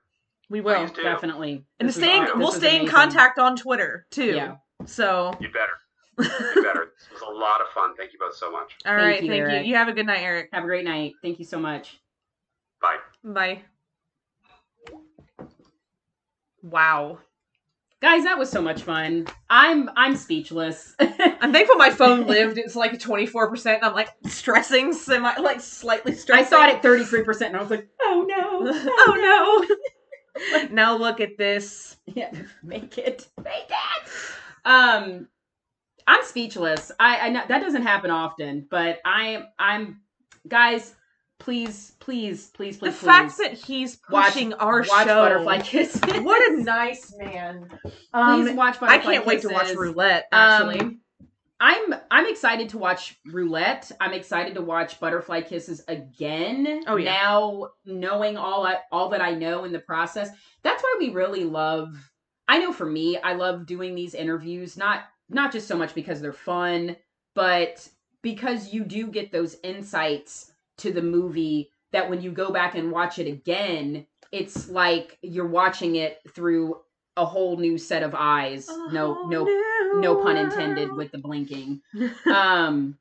We 0.50 0.60
will. 0.60 0.86
Do. 0.88 1.02
definitely 1.02 1.64
And 1.80 1.88
This 1.88 1.96
was 1.96 2.04
stay, 2.04 2.18
aw- 2.18 2.24
this 2.26 2.34
we'll 2.34 2.46
was 2.48 2.56
stay 2.56 2.78
in 2.80 2.86
contact 2.86 3.38
on 3.38 3.56
Twitter 3.56 4.06
too. 4.10 4.34
Yeah. 4.34 4.56
So, 4.84 5.32
You 5.40 5.48
better. 5.48 5.72
You 6.54 6.62
better. 6.62 6.92
this 7.10 7.20
was 7.20 7.22
a 7.22 7.32
lot 7.32 7.60
of 7.62 7.68
fun. 7.74 7.94
Thank 7.96 8.12
you 8.12 8.18
both 8.18 8.36
so 8.36 8.50
much. 8.50 8.76
all 8.84 8.92
Thank 8.94 8.98
right, 9.06 9.22
you, 9.22 9.28
thank 9.30 9.40
Erik. 9.40 9.64
you. 9.64 9.70
You 9.70 9.76
have 9.76 9.88
a 9.88 9.92
good 9.92 10.04
night, 10.06 10.20
Erik. 10.20 10.50
have 10.52 10.64
a 10.64 10.66
great 10.66 10.84
night 10.84 11.14
thank 11.22 11.38
you 11.38 11.44
so 11.46 11.58
much 11.58 11.98
Bye. 12.82 12.98
Bye. 13.24 13.62
Wow. 16.62 17.18
guys 18.00 18.24
that 18.24 18.38
was 18.38 18.50
so 18.50 18.62
much 18.62 18.82
fun 18.82 19.26
i'm 19.50 19.90
i'm 19.96 20.16
speechless 20.16 20.94
I'm 21.42 21.52
thankful 21.52 21.76
my 21.76 21.90
phone 21.90 22.26
lived. 22.28 22.56
It's 22.56 22.76
like 22.76 22.92
24%. 22.92 23.80
I'm 23.82 23.94
like 23.94 24.10
stressing, 24.26 24.92
semi, 24.92 25.34
like 25.40 25.60
slightly 25.60 26.14
stressing. 26.14 26.46
i 26.46 26.48
saw 26.48 26.64
it 26.66 26.76
at 26.76 26.82
33% 26.82 27.46
and 27.46 27.56
i 27.56 27.60
was 27.60 27.70
like 27.70 27.88
oh 28.00 28.24
no 28.28 28.72
oh 28.72 29.66
no. 30.48 30.68
now 30.70 30.96
look 30.96 31.20
at 31.20 31.36
this. 31.36 31.96
yeah 32.06 32.30
make 32.62 32.96
it 32.98 33.26
make 33.42 33.68
it 33.68 34.10
um 34.64 35.26
i'm 36.06 36.24
speechless 36.24 36.92
i 37.00 37.26
i 37.26 37.28
know 37.28 37.42
that 37.48 37.60
doesn't 37.60 37.82
happen 37.82 38.10
often 38.10 38.66
but 38.70 39.00
i 39.04 39.42
i'm 39.58 40.00
guys 40.48 40.94
please 41.42 41.92
please 41.98 42.48
please 42.50 42.78
The 42.78 42.86
please 42.86 43.00
The 43.00 43.06
fact 43.06 43.38
that 43.38 43.52
he's 43.54 43.98
watch- 44.08 44.32
pushing 44.32 44.54
our 44.54 44.78
watch 44.78 44.86
show. 44.88 45.06
butterfly 45.06 45.60
kisses 45.60 46.00
What 46.22 46.52
a 46.52 46.62
nice 46.62 47.14
man. 47.18 47.68
Um, 48.14 48.44
please 48.44 48.54
watch 48.54 48.78
Butterfly. 48.78 48.88
I 48.88 48.98
can't 48.98 49.26
wait 49.26 49.42
to 49.42 49.48
watch 49.48 49.74
Roulette, 49.74 50.26
actually. 50.30 50.80
Um, 50.80 51.00
I'm 51.60 51.94
I'm 52.10 52.26
excited 52.28 52.68
to 52.70 52.78
watch 52.78 53.16
Roulette. 53.26 53.90
I'm 54.00 54.12
excited 54.12 54.54
to 54.54 54.62
watch 54.62 54.98
Butterfly 55.00 55.42
Kisses 55.42 55.82
again. 55.88 56.84
Oh, 56.86 56.96
yeah. 56.96 57.12
Now 57.12 57.68
knowing 57.86 58.36
all 58.36 58.66
I, 58.66 58.78
all 58.90 59.08
that 59.10 59.20
I 59.20 59.34
know 59.34 59.64
in 59.64 59.72
the 59.72 59.78
process, 59.78 60.30
that's 60.62 60.82
why 60.82 60.96
we 60.98 61.10
really 61.10 61.44
love. 61.44 61.96
I 62.48 62.58
know 62.58 62.72
for 62.72 62.86
me, 62.86 63.16
I 63.18 63.34
love 63.34 63.66
doing 63.66 63.94
these 63.94 64.14
interviews. 64.14 64.76
Not 64.76 65.04
not 65.28 65.50
just 65.52 65.66
so 65.66 65.76
much 65.76 65.94
because 65.94 66.20
they're 66.20 66.32
fun, 66.32 66.96
but 67.34 67.88
because 68.22 68.72
you 68.72 68.84
do 68.84 69.08
get 69.08 69.32
those 69.32 69.56
insights 69.64 70.51
to 70.82 70.92
the 70.92 71.02
movie 71.02 71.70
that 71.92 72.08
when 72.08 72.22
you 72.22 72.30
go 72.30 72.50
back 72.50 72.74
and 72.74 72.90
watch 72.90 73.18
it 73.18 73.26
again, 73.26 74.06
it's 74.30 74.68
like 74.68 75.18
you're 75.22 75.46
watching 75.46 75.96
it 75.96 76.20
through 76.34 76.80
a 77.16 77.24
whole 77.24 77.56
new 77.56 77.76
set 77.76 78.02
of 78.02 78.14
eyes. 78.16 78.68
No, 78.68 79.26
no, 79.28 79.44
no 79.94 80.16
pun 80.22 80.36
intended 80.36 80.92
with 80.92 81.12
the 81.12 81.18
blinking. 81.18 81.80
Um, 82.26 82.98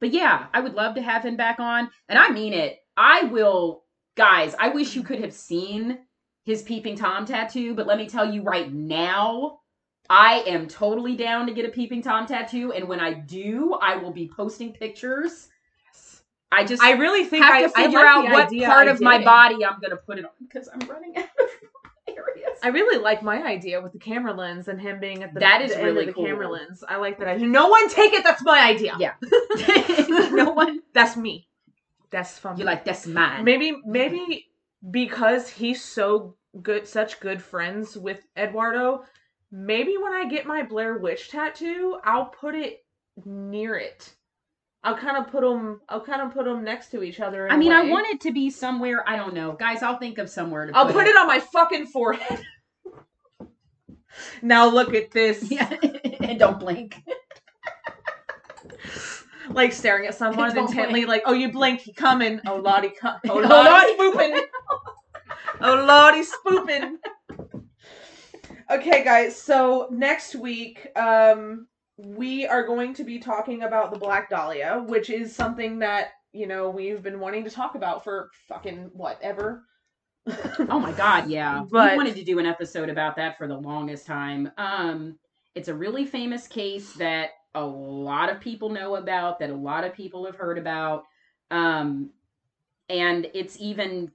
but 0.00 0.12
yeah, 0.12 0.46
I 0.54 0.60
would 0.60 0.74
love 0.74 0.94
to 0.94 1.02
have 1.02 1.24
him 1.24 1.36
back 1.36 1.58
on, 1.58 1.90
and 2.08 2.18
I 2.18 2.30
mean 2.30 2.52
it. 2.52 2.78
I 2.96 3.24
will, 3.24 3.82
guys. 4.16 4.54
I 4.58 4.68
wish 4.68 4.94
you 4.94 5.02
could 5.02 5.20
have 5.20 5.32
seen 5.32 5.98
his 6.44 6.62
peeping 6.62 6.96
tom 6.96 7.26
tattoo, 7.26 7.74
but 7.74 7.88
let 7.88 7.98
me 7.98 8.08
tell 8.08 8.32
you 8.32 8.42
right 8.42 8.72
now, 8.72 9.58
I 10.08 10.44
am 10.46 10.68
totally 10.68 11.16
down 11.16 11.46
to 11.46 11.52
get 11.52 11.66
a 11.66 11.70
peeping 11.70 12.02
tom 12.02 12.26
tattoo, 12.26 12.72
and 12.72 12.88
when 12.88 13.00
I 13.00 13.12
do, 13.12 13.74
I 13.74 13.96
will 13.96 14.12
be 14.12 14.30
posting 14.34 14.72
pictures. 14.72 15.48
I 16.50 16.64
just 16.64 16.82
I 16.82 16.92
really 16.92 17.24
think 17.24 17.44
have 17.44 17.54
I, 17.54 17.62
to 17.62 17.68
figure 17.68 17.98
I 17.98 18.16
like 18.16 18.26
out 18.26 18.50
what 18.52 18.64
part 18.66 18.88
of 18.88 19.00
my 19.00 19.22
body 19.22 19.64
I'm 19.64 19.78
gonna 19.80 19.96
put 19.96 20.18
it 20.18 20.24
on 20.24 20.30
because 20.40 20.68
I'm 20.68 20.80
running 20.88 21.16
out 21.16 21.24
of 21.24 21.48
areas. 22.08 22.58
I 22.62 22.68
really 22.68 22.98
like 23.02 23.22
my 23.22 23.42
idea 23.42 23.80
with 23.80 23.92
the 23.92 23.98
camera 23.98 24.32
lens 24.32 24.68
and 24.68 24.80
him 24.80 24.98
being 24.98 25.22
at 25.22 25.34
the, 25.34 25.40
That 25.40 25.60
is 25.62 25.74
the 25.74 25.82
really 25.82 26.00
of 26.00 26.06
the 26.06 26.12
cool. 26.14 26.24
camera 26.26 26.48
lens. 26.48 26.82
I 26.88 26.96
like 26.96 27.18
that 27.18 27.28
idea. 27.28 27.46
No 27.46 27.68
one 27.68 27.88
take 27.90 28.14
it. 28.14 28.24
That's 28.24 28.42
my 28.42 28.60
idea. 28.60 28.96
Yeah. 28.98 29.14
no 30.32 30.50
one. 30.50 30.80
That's 30.94 31.16
me. 31.16 31.48
That's 32.10 32.38
fun. 32.38 32.56
You're 32.56 32.66
like 32.66 32.84
that's 32.84 33.06
mine. 33.06 33.44
maybe 33.44 33.76
maybe 33.84 34.46
because 34.90 35.48
he's 35.50 35.84
so 35.84 36.36
good, 36.62 36.86
such 36.86 37.20
good 37.20 37.42
friends 37.42 37.96
with 37.96 38.26
Eduardo. 38.36 39.04
Maybe 39.50 39.96
when 39.98 40.12
I 40.12 40.26
get 40.28 40.46
my 40.46 40.62
Blair 40.62 40.98
Witch 40.98 41.28
tattoo, 41.30 41.98
I'll 42.04 42.26
put 42.26 42.54
it 42.54 42.84
near 43.24 43.76
it. 43.76 44.14
I'll 44.84 44.96
kind 44.96 45.16
of 45.16 45.28
put 45.30 45.42
them. 45.42 45.80
I'll 45.88 46.00
kind 46.04 46.22
of 46.22 46.32
put 46.32 46.44
them 46.44 46.64
next 46.64 46.90
to 46.90 47.02
each 47.02 47.20
other. 47.20 47.50
I 47.50 47.56
mean, 47.56 47.72
I 47.72 47.88
want 47.88 48.06
it 48.08 48.20
to 48.22 48.32
be 48.32 48.50
somewhere. 48.50 49.04
I 49.08 49.16
don't 49.16 49.34
know, 49.34 49.52
guys. 49.52 49.82
I'll 49.82 49.98
think 49.98 50.18
of 50.18 50.30
somewhere 50.30 50.66
to. 50.66 50.76
I'll 50.76 50.86
put, 50.86 50.94
put 50.94 51.06
it 51.06 51.16
on 51.16 51.26
my 51.26 51.40
fucking 51.40 51.86
forehead. 51.86 52.40
now 54.42 54.68
look 54.68 54.94
at 54.94 55.10
this. 55.10 55.50
Yeah, 55.50 55.68
and 56.20 56.38
don't 56.38 56.60
blink. 56.60 57.02
like 59.50 59.72
staring 59.72 60.06
at 60.06 60.14
someone 60.14 60.56
intently, 60.56 61.04
blink. 61.04 61.08
like, 61.08 61.22
oh, 61.26 61.32
you 61.32 61.50
blink, 61.50 61.80
he 61.80 61.92
coming. 61.92 62.40
Oh, 62.46 62.56
Lottie, 62.56 62.90
com- 62.90 63.18
oh, 63.28 63.38
Oh, 63.38 63.40
Lottie 63.40 63.70
Lottie. 63.70 63.92
spooping. 63.94 64.40
oh, 65.60 65.84
Lottie 65.84 66.22
spooping. 66.22 66.98
Okay, 68.70 69.02
guys. 69.02 69.40
So 69.40 69.88
next 69.90 70.34
week, 70.34 70.88
um, 70.96 71.67
we 71.98 72.46
are 72.46 72.64
going 72.64 72.94
to 72.94 73.04
be 73.04 73.18
talking 73.18 73.64
about 73.64 73.92
the 73.92 73.98
Black 73.98 74.30
Dahlia, 74.30 74.84
which 74.86 75.10
is 75.10 75.34
something 75.34 75.80
that 75.80 76.10
you 76.32 76.46
know 76.46 76.70
we've 76.70 77.02
been 77.02 77.20
wanting 77.20 77.44
to 77.44 77.50
talk 77.50 77.74
about 77.74 78.04
for 78.04 78.30
fucking 78.48 78.90
whatever. 78.94 79.64
Oh 80.70 80.78
my 80.78 80.92
god, 80.92 81.28
yeah. 81.30 81.64
But- 81.70 81.92
we 81.92 81.96
wanted 81.96 82.16
to 82.16 82.24
do 82.24 82.38
an 82.38 82.46
episode 82.46 82.88
about 82.90 83.16
that 83.16 83.38
for 83.38 83.46
the 83.48 83.56
longest 83.56 84.06
time. 84.06 84.50
Um, 84.58 85.18
it's 85.54 85.68
a 85.68 85.74
really 85.74 86.04
famous 86.04 86.46
case 86.46 86.92
that 86.94 87.30
a 87.54 87.64
lot 87.64 88.30
of 88.30 88.38
people 88.40 88.68
know 88.68 88.96
about, 88.96 89.38
that 89.38 89.48
a 89.48 89.54
lot 89.54 89.84
of 89.84 89.94
people 89.94 90.26
have 90.26 90.36
heard 90.36 90.58
about. 90.58 91.04
Um, 91.50 92.10
and 92.90 93.30
it's 93.32 93.58
even 93.58 94.12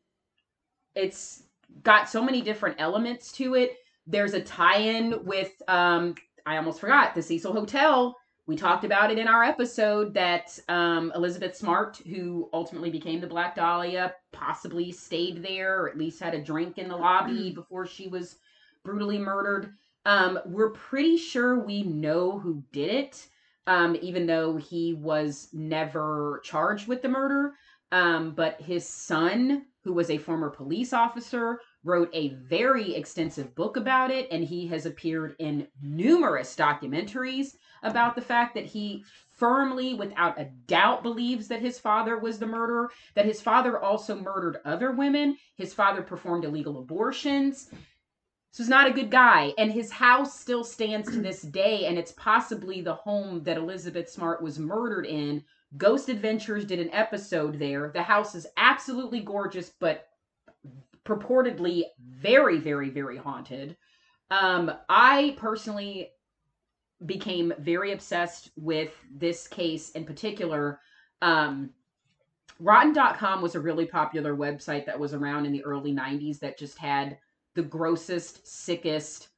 it's 0.95 1.43
got 1.81 2.07
so 2.09 2.23
many 2.23 2.41
different 2.41 2.75
elements 2.79 3.31
to 3.33 3.55
it. 3.55 3.77
There's 4.05 4.33
a 4.33 4.41
tie-in 4.41 5.25
with 5.25 5.51
um 5.67 6.15
I 6.45 6.57
almost 6.57 6.79
forgot 6.79 7.15
the 7.15 7.21
Cecil 7.21 7.53
Hotel. 7.53 8.15
We 8.45 8.57
talked 8.57 8.83
about 8.83 9.09
it 9.09 9.17
in 9.17 9.29
our 9.29 9.43
episode 9.43 10.13
that 10.15 10.59
um, 10.67 11.13
Elizabeth 11.15 11.55
Smart, 11.55 11.97
who 11.97 12.49
ultimately 12.51 12.89
became 12.89 13.21
the 13.21 13.27
Black 13.27 13.55
Dahlia, 13.55 14.13
possibly 14.33 14.91
stayed 14.91 15.41
there 15.41 15.81
or 15.81 15.89
at 15.89 15.97
least 15.97 16.21
had 16.21 16.33
a 16.33 16.43
drink 16.43 16.77
in 16.77 16.89
the 16.89 16.97
lobby 16.97 17.51
before 17.51 17.85
she 17.85 18.09
was 18.09 18.35
brutally 18.83 19.17
murdered. 19.17 19.73
Um, 20.05 20.39
we're 20.45 20.71
pretty 20.71 21.15
sure 21.15 21.59
we 21.63 21.83
know 21.83 22.37
who 22.37 22.61
did 22.73 22.89
it, 22.89 23.27
um, 23.67 23.95
even 24.01 24.25
though 24.25 24.57
he 24.57 24.93
was 24.93 25.47
never 25.53 26.41
charged 26.43 26.89
with 26.89 27.01
the 27.01 27.07
murder. 27.07 27.53
Um, 27.93 28.33
but 28.35 28.59
his 28.59 28.85
son, 28.85 29.67
who 29.83 29.93
was 29.93 30.09
a 30.09 30.17
former 30.17 30.49
police 30.49 30.91
officer, 30.91 31.61
wrote 31.83 32.09
a 32.13 32.29
very 32.29 32.95
extensive 32.95 33.53
book 33.55 33.77
about 33.77 34.11
it, 34.11 34.27
and 34.31 34.43
he 34.43 34.67
has 34.67 34.85
appeared 34.85 35.35
in 35.39 35.67
numerous 35.81 36.55
documentaries 36.55 37.55
about 37.83 38.15
the 38.15 38.21
fact 38.21 38.55
that 38.55 38.65
he 38.65 39.03
firmly, 39.31 39.93
without 39.93 40.39
a 40.39 40.49
doubt, 40.67 41.03
believes 41.03 41.47
that 41.47 41.61
his 41.61 41.79
father 41.79 42.17
was 42.17 42.39
the 42.39 42.45
murderer, 42.45 42.91
that 43.15 43.25
his 43.25 43.41
father 43.41 43.79
also 43.79 44.15
murdered 44.15 44.57
other 44.63 44.91
women, 44.91 45.37
his 45.55 45.73
father 45.73 46.01
performed 46.01 46.45
illegal 46.45 46.79
abortions. 46.79 47.69
This 48.51 48.59
was 48.59 48.69
not 48.69 48.87
a 48.87 48.93
good 48.93 49.09
guy, 49.09 49.53
and 49.57 49.71
his 49.71 49.91
house 49.91 50.39
still 50.39 50.63
stands 50.63 51.11
to 51.11 51.19
this 51.21 51.41
day, 51.41 51.87
and 51.87 51.97
it's 51.97 52.13
possibly 52.13 52.81
the 52.81 52.93
home 52.93 53.41
that 53.43 53.57
Elizabeth 53.57 54.09
Smart 54.09 54.41
was 54.43 54.59
murdered 54.59 55.07
in. 55.07 55.43
Ghost 55.75 56.07
Adventures 56.07 56.63
did 56.63 56.79
an 56.79 56.91
episode 56.91 57.57
there. 57.57 57.89
The 57.91 58.03
house 58.03 58.35
is 58.35 58.45
absolutely 58.55 59.21
gorgeous, 59.21 59.71
but 59.79 60.07
purportedly 61.05 61.83
very, 61.99 62.59
very, 62.59 62.89
very 62.89 63.17
haunted. 63.17 63.77
Um, 64.31 64.71
I 64.89 65.35
personally 65.37 66.11
became 67.05 67.53
very 67.59 67.91
obsessed 67.91 68.51
with 68.55 68.91
this 69.13 69.47
case 69.47 69.91
in 69.91 70.05
particular. 70.05 70.79
Um, 71.21 71.71
Rotten.com 72.59 73.41
was 73.41 73.55
a 73.55 73.59
really 73.59 73.85
popular 73.85 74.35
website 74.35 74.85
that 74.85 74.99
was 74.99 75.13
around 75.13 75.45
in 75.45 75.51
the 75.51 75.63
early 75.63 75.91
90s 75.91 76.39
that 76.39 76.57
just 76.57 76.77
had 76.77 77.17
the 77.55 77.63
grossest, 77.63 78.47
sickest 78.47 79.29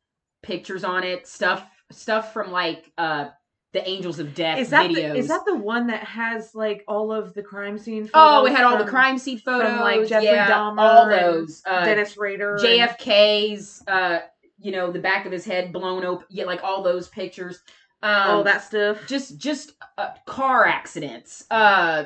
pictures 0.43 0.83
on 0.83 1.03
it. 1.03 1.27
Stuff 1.27 1.67
stuff 1.91 2.33
from 2.33 2.51
like 2.51 2.91
uh 2.97 3.29
the 3.75 3.87
Angels 3.87 4.19
of 4.19 4.33
Death 4.33 4.57
Is 4.57 4.69
that 4.69 4.89
videos. 4.89 5.11
the, 5.11 5.15
is 5.17 5.27
that 5.27 5.41
the 5.45 5.55
one 5.55 5.87
that 5.87 6.01
has 6.05 6.55
like 6.55 6.85
all 6.87 7.11
of 7.11 7.33
the 7.33 7.43
crime 7.43 7.77
scene? 7.77 8.09
oh, 8.13 8.45
it 8.45 8.53
had 8.53 8.63
all 8.63 8.77
the 8.77 8.89
crime 8.89 9.17
scene 9.17 9.37
photos, 9.37 9.69
from, 9.69 9.81
like, 9.81 10.07
Jeffrey 10.07 10.27
yeah, 10.27 10.49
Dahmer 10.49 10.79
all 10.79 11.09
those. 11.09 11.61
Uh, 11.65 11.83
Dennis 11.83 12.17
Rader, 12.17 12.57
JFK's, 12.59 13.83
uh, 13.85 14.19
you 14.57 14.71
know, 14.71 14.91
the 14.91 14.99
back 14.99 15.25
of 15.25 15.33
his 15.33 15.43
head 15.43 15.73
blown 15.73 16.05
open, 16.05 16.25
yeah, 16.29 16.45
like 16.45 16.63
all 16.63 16.81
those 16.81 17.09
pictures. 17.09 17.59
Um, 18.01 18.29
all 18.29 18.43
that 18.43 18.63
stuff. 18.63 19.05
just 19.07 19.37
just 19.37 19.71
uh, 19.97 20.09
car 20.27 20.65
accidents 20.65 21.45
uh 21.49 22.05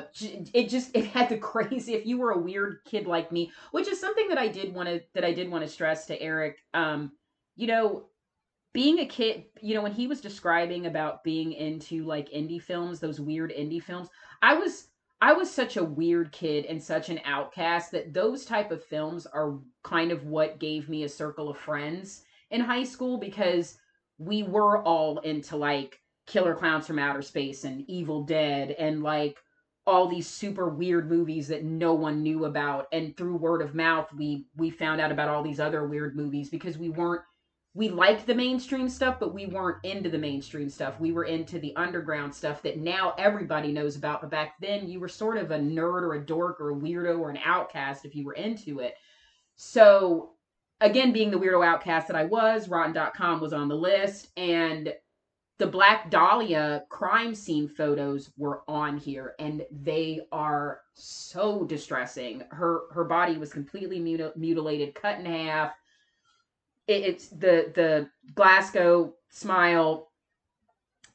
it 0.54 0.70
just 0.70 0.96
it 0.96 1.04
had 1.04 1.28
the 1.28 1.36
crazy 1.52 1.92
if 1.92 2.06
you 2.06 2.16
were 2.16 2.30
a 2.30 2.38
weird 2.38 2.78
kid 2.86 3.06
like 3.06 3.30
me 3.30 3.50
which 3.72 3.86
is 3.86 4.00
something 4.00 4.28
that 4.28 4.38
i 4.38 4.48
did 4.48 4.72
want 4.72 4.88
to 4.88 5.02
that 5.14 5.24
i 5.24 5.32
did 5.32 5.50
want 5.50 5.62
to 5.62 5.68
stress 5.68 6.06
to 6.06 6.18
erik 6.22 6.56
um 6.72 7.12
you 7.56 7.66
know 7.66 8.04
being 8.72 9.00
a 9.00 9.06
kid 9.06 9.44
you 9.60 9.74
know 9.74 9.82
when 9.82 9.92
he 9.92 10.06
was 10.06 10.20
describing 10.20 10.86
about 10.86 11.24
being 11.24 11.52
into 11.52 12.04
like 12.04 12.30
indie 12.30 12.62
films 12.62 13.00
those 13.00 13.20
weird 13.20 13.52
indie 13.52 13.82
films 13.82 14.08
i 14.42 14.54
was 14.54 14.88
i 15.20 15.32
was 15.32 15.50
such 15.50 15.76
a 15.76 15.84
weird 15.84 16.30
kid 16.32 16.64
and 16.66 16.82
such 16.82 17.08
an 17.08 17.20
outcast 17.24 17.90
that 17.90 18.12
those 18.12 18.44
type 18.44 18.70
of 18.70 18.84
films 18.84 19.26
are 19.26 19.58
kind 19.82 20.12
of 20.12 20.24
what 20.24 20.60
gave 20.60 20.88
me 20.88 21.04
a 21.04 21.08
circle 21.08 21.48
of 21.48 21.58
friends 21.58 22.22
in 22.50 22.60
high 22.60 22.84
school 22.84 23.18
because 23.18 23.78
we 24.18 24.42
were 24.42 24.82
all 24.84 25.18
into 25.20 25.56
like 25.56 26.00
killer 26.26 26.54
clowns 26.54 26.86
from 26.86 26.98
outer 26.98 27.22
space 27.22 27.64
and 27.64 27.84
evil 27.88 28.22
dead 28.22 28.70
and 28.72 29.02
like 29.02 29.36
all 29.86 30.06
these 30.06 30.28
super 30.28 30.68
weird 30.68 31.10
movies 31.10 31.48
that 31.48 31.64
no 31.64 31.94
one 31.94 32.22
knew 32.22 32.44
about. 32.44 32.86
And 32.92 33.16
through 33.16 33.36
word 33.36 33.62
of 33.62 33.74
mouth 33.74 34.12
we 34.12 34.46
we 34.56 34.70
found 34.70 35.00
out 35.00 35.10
about 35.10 35.28
all 35.28 35.42
these 35.42 35.60
other 35.60 35.86
weird 35.86 36.14
movies 36.14 36.48
because 36.48 36.78
we 36.78 36.90
weren't 36.90 37.22
we 37.80 37.88
liked 37.88 38.26
the 38.26 38.34
mainstream 38.34 38.88
stuff 38.88 39.18
but 39.18 39.34
we 39.34 39.46
weren't 39.46 39.84
into 39.84 40.10
the 40.10 40.18
mainstream 40.18 40.68
stuff 40.68 41.00
we 41.00 41.12
were 41.12 41.24
into 41.24 41.58
the 41.58 41.74
underground 41.76 42.34
stuff 42.34 42.62
that 42.62 42.78
now 42.78 43.14
everybody 43.18 43.72
knows 43.72 43.96
about 43.96 44.20
but 44.20 44.30
back 44.30 44.54
then 44.60 44.88
you 44.88 45.00
were 45.00 45.08
sort 45.08 45.36
of 45.36 45.50
a 45.50 45.58
nerd 45.58 46.02
or 46.02 46.14
a 46.14 46.26
dork 46.26 46.60
or 46.60 46.70
a 46.70 46.76
weirdo 46.76 47.18
or 47.18 47.30
an 47.30 47.38
outcast 47.44 48.04
if 48.04 48.14
you 48.14 48.24
were 48.24 48.34
into 48.34 48.80
it 48.80 48.94
so 49.56 50.30
again, 50.80 51.12
being 51.12 51.30
the 51.30 51.38
weirdo 51.38 51.64
outcast 51.64 52.08
that 52.08 52.16
I 52.16 52.24
was, 52.24 52.68
Rotten.com 52.68 53.40
was 53.40 53.52
on 53.52 53.68
the 53.68 53.76
list, 53.76 54.28
and 54.36 54.92
the 55.58 55.66
Black 55.66 56.10
Dahlia 56.10 56.84
crime 56.88 57.34
scene 57.34 57.68
photos 57.68 58.30
were 58.38 58.62
on 58.66 58.96
here, 58.96 59.34
and 59.38 59.64
they 59.70 60.20
are 60.32 60.80
so 60.94 61.64
distressing. 61.64 62.42
Her 62.50 62.82
her 62.92 63.04
body 63.04 63.36
was 63.36 63.52
completely 63.52 64.00
muti- 64.00 64.32
mutilated, 64.36 64.94
cut 64.94 65.18
in 65.18 65.26
half. 65.26 65.72
It, 66.90 67.04
it's 67.04 67.28
the 67.28 67.72
the 67.74 68.10
Glasgow 68.34 69.14
smile. 69.30 70.08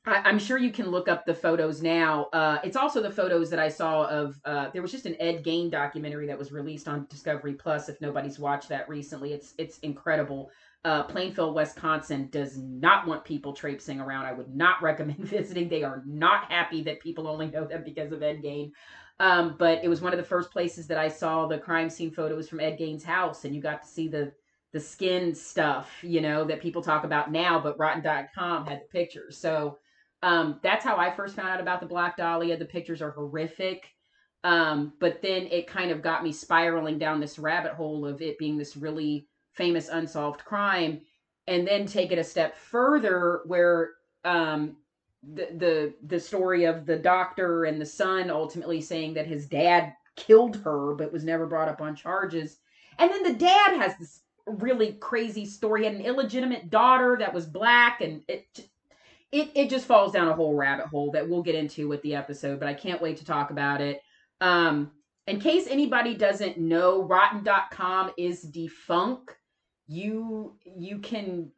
I, 0.05 0.21
I'm 0.23 0.39
sure 0.39 0.57
you 0.57 0.71
can 0.71 0.89
look 0.89 1.09
up 1.09 1.25
the 1.25 1.33
photos 1.33 1.81
now. 1.81 2.25
Uh, 2.31 2.59
it's 2.63 2.77
also 2.77 3.01
the 3.01 3.11
photos 3.11 3.49
that 3.49 3.59
I 3.59 3.67
saw 3.67 4.05
of. 4.05 4.39
Uh, 4.45 4.69
there 4.71 4.81
was 4.81 4.91
just 4.91 5.05
an 5.05 5.17
Ed 5.19 5.43
Gein 5.43 5.69
documentary 5.69 6.27
that 6.27 6.37
was 6.37 6.51
released 6.51 6.87
on 6.87 7.07
Discovery 7.09 7.53
Plus. 7.53 7.89
If 7.89 7.99
nobody's 7.99 8.39
watched 8.39 8.69
that 8.69 8.87
recently, 8.87 9.33
it's 9.33 9.53
it's 9.57 9.79
incredible. 9.79 10.49
Uh, 10.85 11.03
Plainfield, 11.03 11.55
Wisconsin 11.55 12.29
does 12.31 12.59
not 12.59 13.07
want 13.07 13.25
people 13.25 13.51
traipsing 13.51 13.99
around. 13.99 14.25
I 14.25 14.33
would 14.33 14.55
not 14.55 14.81
recommend 14.81 15.19
visiting. 15.19 15.67
They 15.67 15.83
are 15.83 16.03
not 16.05 16.49
happy 16.51 16.83
that 16.83 17.01
people 17.01 17.27
only 17.27 17.47
know 17.47 17.65
them 17.65 17.83
because 17.83 18.13
of 18.13 18.23
Ed 18.23 18.41
Gein. 18.41 18.71
Um, 19.19 19.55
but 19.57 19.83
it 19.83 19.87
was 19.87 20.01
one 20.01 20.13
of 20.13 20.17
the 20.17 20.25
first 20.25 20.51
places 20.51 20.87
that 20.87 20.97
I 20.97 21.07
saw 21.07 21.47
the 21.47 21.57
crime 21.57 21.89
scene 21.89 22.11
photos 22.11 22.47
from 22.47 22.59
Ed 22.59 22.77
Gein's 22.77 23.03
house, 23.03 23.45
and 23.45 23.55
you 23.55 23.61
got 23.61 23.81
to 23.81 23.87
see 23.87 24.07
the 24.07 24.31
the 24.75 24.81
skin 24.81 25.33
stuff, 25.33 25.89
you 26.01 26.19
know, 26.19 26.43
that 26.43 26.59
people 26.59 26.81
talk 26.81 27.05
about 27.05 27.31
now, 27.31 27.57
but 27.57 27.79
Rotten.com 27.79 28.65
had 28.65 28.81
the 28.81 28.91
pictures. 28.91 29.37
So 29.37 29.77
um, 30.21 30.59
that's 30.63 30.83
how 30.83 30.97
I 30.97 31.09
first 31.09 31.37
found 31.37 31.47
out 31.47 31.61
about 31.61 31.79
the 31.79 31.85
Black 31.85 32.17
Dahlia. 32.17 32.57
The 32.57 32.65
pictures 32.65 33.01
are 33.01 33.11
horrific. 33.11 33.87
Um, 34.43 34.91
but 34.99 35.21
then 35.21 35.47
it 35.49 35.65
kind 35.65 35.91
of 35.91 36.01
got 36.01 36.25
me 36.25 36.33
spiraling 36.33 36.97
down 36.97 37.21
this 37.21 37.39
rabbit 37.39 37.71
hole 37.71 38.05
of 38.05 38.21
it 38.21 38.37
being 38.37 38.57
this 38.57 38.75
really 38.75 39.29
famous 39.53 39.87
unsolved 39.87 40.43
crime. 40.43 40.99
And 41.47 41.65
then 41.65 41.85
take 41.85 42.11
it 42.11 42.19
a 42.19 42.23
step 42.23 42.57
further 42.57 43.43
where 43.45 43.91
um, 44.25 44.75
the, 45.23 45.47
the 45.55 45.93
the 46.05 46.19
story 46.19 46.65
of 46.65 46.85
the 46.85 46.97
doctor 46.97 47.63
and 47.63 47.79
the 47.79 47.85
son 47.85 48.29
ultimately 48.29 48.81
saying 48.81 49.13
that 49.13 49.25
his 49.25 49.47
dad 49.47 49.93
killed 50.17 50.57
her 50.57 50.95
but 50.95 51.13
was 51.13 51.23
never 51.23 51.47
brought 51.47 51.69
up 51.69 51.79
on 51.79 51.95
charges. 51.95 52.57
And 52.99 53.09
then 53.09 53.23
the 53.23 53.33
dad 53.39 53.77
has 53.77 53.97
this 53.97 54.19
really 54.47 54.93
crazy 54.93 55.45
story. 55.45 55.81
He 55.81 55.85
had 55.87 55.95
an 55.95 56.05
illegitimate 56.05 56.69
daughter 56.69 57.17
that 57.19 57.33
was 57.33 57.45
black, 57.45 58.01
and 58.01 58.21
it 58.27 58.45
it 59.31 59.51
it 59.55 59.69
just 59.69 59.85
falls 59.85 60.11
down 60.11 60.27
a 60.27 60.33
whole 60.33 60.55
rabbit 60.55 60.87
hole 60.87 61.11
that 61.11 61.27
we'll 61.27 61.43
get 61.43 61.55
into 61.55 61.87
with 61.87 62.01
the 62.01 62.15
episode. 62.15 62.59
But 62.59 62.69
I 62.69 62.73
can't 62.73 63.01
wait 63.01 63.17
to 63.17 63.25
talk 63.25 63.51
about 63.51 63.81
it. 63.81 64.01
Um, 64.41 64.91
in 65.27 65.39
case 65.39 65.67
anybody 65.67 66.13
doesn't 66.13 66.57
know, 66.57 67.03
Rotten.com 67.03 68.11
is 68.17 68.41
defunct. 68.41 69.35
You 69.87 70.55
you 70.63 70.99
can 70.99 71.51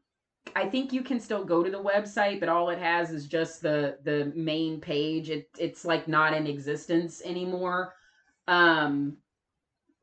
I 0.55 0.67
think 0.67 0.93
you 0.93 1.03
can 1.03 1.19
still 1.19 1.43
go 1.43 1.63
to 1.63 1.69
the 1.69 1.81
website, 1.81 2.39
but 2.39 2.49
all 2.49 2.69
it 2.69 2.79
has 2.79 3.11
is 3.11 3.27
just 3.27 3.61
the 3.61 3.97
the 4.03 4.31
main 4.35 4.79
page. 4.79 5.29
It 5.29 5.49
it's 5.57 5.85
like 5.85 6.07
not 6.07 6.33
in 6.33 6.47
existence 6.47 7.21
anymore. 7.23 7.93
Um 8.47 9.17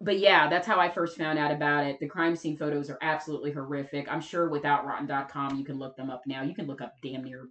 but 0.05 0.19
yeah, 0.19 0.49
that's 0.49 0.67
how 0.67 0.79
I 0.79 0.91
first 0.91 1.17
found 1.17 1.39
out 1.39 1.51
about 1.51 1.85
it. 1.85 1.99
The 2.01 2.07
crime 2.07 2.37
scene 2.37 2.57
photos 2.57 2.91
are 2.91 2.99
absolutely 3.03 3.53
horrific. 3.53 4.07
I'm 4.11 4.21
sure 4.21 4.49
without 4.49 4.87
rotten.com 4.87 5.57
you 5.57 5.65
can 5.65 5.79
look 5.79 5.97
them 5.97 6.11
up 6.11 6.23
now. 6.27 6.43
You 6.43 6.55
can 6.55 6.67
look 6.67 6.81
up 6.81 6.95
damn 7.03 7.25
near 7.25 7.49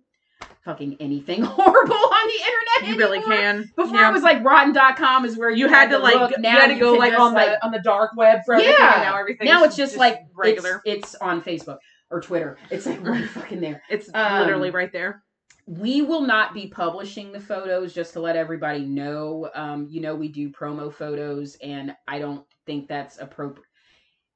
fucking 0.63 0.97
anything 0.99 1.41
horrible 1.43 1.95
on 1.95 2.27
the 2.27 2.39
internet. 2.45 2.89
You 2.89 2.97
really 2.97 3.21
can. 3.21 3.71
Before 3.75 3.97
Yeah. 3.99 4.09
it 4.09 4.13
was 4.13 4.23
like 4.23 4.43
rotten.com 4.43 5.25
is 5.25 5.37
where 5.37 5.49
you, 5.49 5.65
you 5.65 5.67
had 5.67 5.89
to 5.89 5.99
like 5.99 6.15
look. 6.15 6.31
you 6.37 6.49
had 6.49 6.67
to 6.67 6.79
go 6.79 6.93
like 6.93 7.11
just, 7.11 7.21
on 7.21 7.33
the 7.33 7.65
on 7.65 7.71
the 7.71 7.81
dark 7.81 8.11
web 8.15 8.41
for 8.45 8.55
everything. 8.55 8.75
Yeah. 8.77 8.93
And 8.95 9.03
now 9.03 9.17
everything. 9.17 9.45
now 9.45 9.63
it's 9.63 9.75
just, 9.75 9.97
like 9.97 10.19
regular. 10.35 10.81
It's, 10.85 11.13
it's 11.13 11.15
on 11.15 11.41
Facebook 11.41 11.77
or 12.09 12.21
Twitter. 12.21 12.57
It's 12.69 12.85
like 12.85 13.05
right 13.05 13.25
fucking 13.29 13.59
there. 13.61 13.81
It's, 13.89 14.09
um, 14.13 14.41
literally 14.41 14.69
right 14.71 14.91
there. 14.91 15.23
We 15.65 16.01
will 16.01 16.21
not 16.21 16.53
be 16.53 16.67
publishing 16.67 17.31
the 17.31 17.39
photos 17.39 17.93
just 17.93 18.13
to 18.13 18.19
let 18.19 18.35
everybody 18.35 18.85
know. 18.85 19.49
Um 19.53 19.87
you 19.89 20.01
know 20.01 20.15
we 20.15 20.27
do 20.27 20.49
promo 20.49 20.93
photos 20.93 21.55
and 21.61 21.95
i 22.07 22.19
don't 22.19 22.45
think 22.65 22.87
that's 22.87 23.19
appropriate 23.19 23.67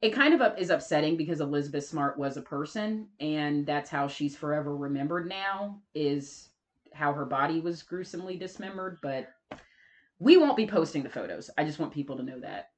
it 0.01 0.11
kind 0.13 0.33
of 0.33 0.41
up 0.41 0.59
is 0.59 0.69
upsetting 0.69 1.17
because 1.17 1.41
elizabeth 1.41 1.85
smart 1.85 2.17
was 2.19 2.37
a 2.37 2.41
person 2.41 3.07
and 3.19 3.65
that's 3.65 3.89
how 3.89 4.07
she's 4.07 4.35
forever 4.35 4.75
remembered 4.75 5.27
now 5.27 5.79
is 5.95 6.49
how 6.93 7.13
her 7.13 7.25
body 7.25 7.61
was 7.61 7.83
gruesomely 7.83 8.37
dismembered 8.37 8.97
but 9.01 9.29
we 10.19 10.37
won't 10.37 10.57
be 10.57 10.67
posting 10.67 11.03
the 11.03 11.09
photos. 11.09 11.49
I 11.57 11.63
just 11.63 11.79
want 11.79 11.93
people 11.93 12.17
to 12.17 12.23
know 12.23 12.39
that. 12.39 12.71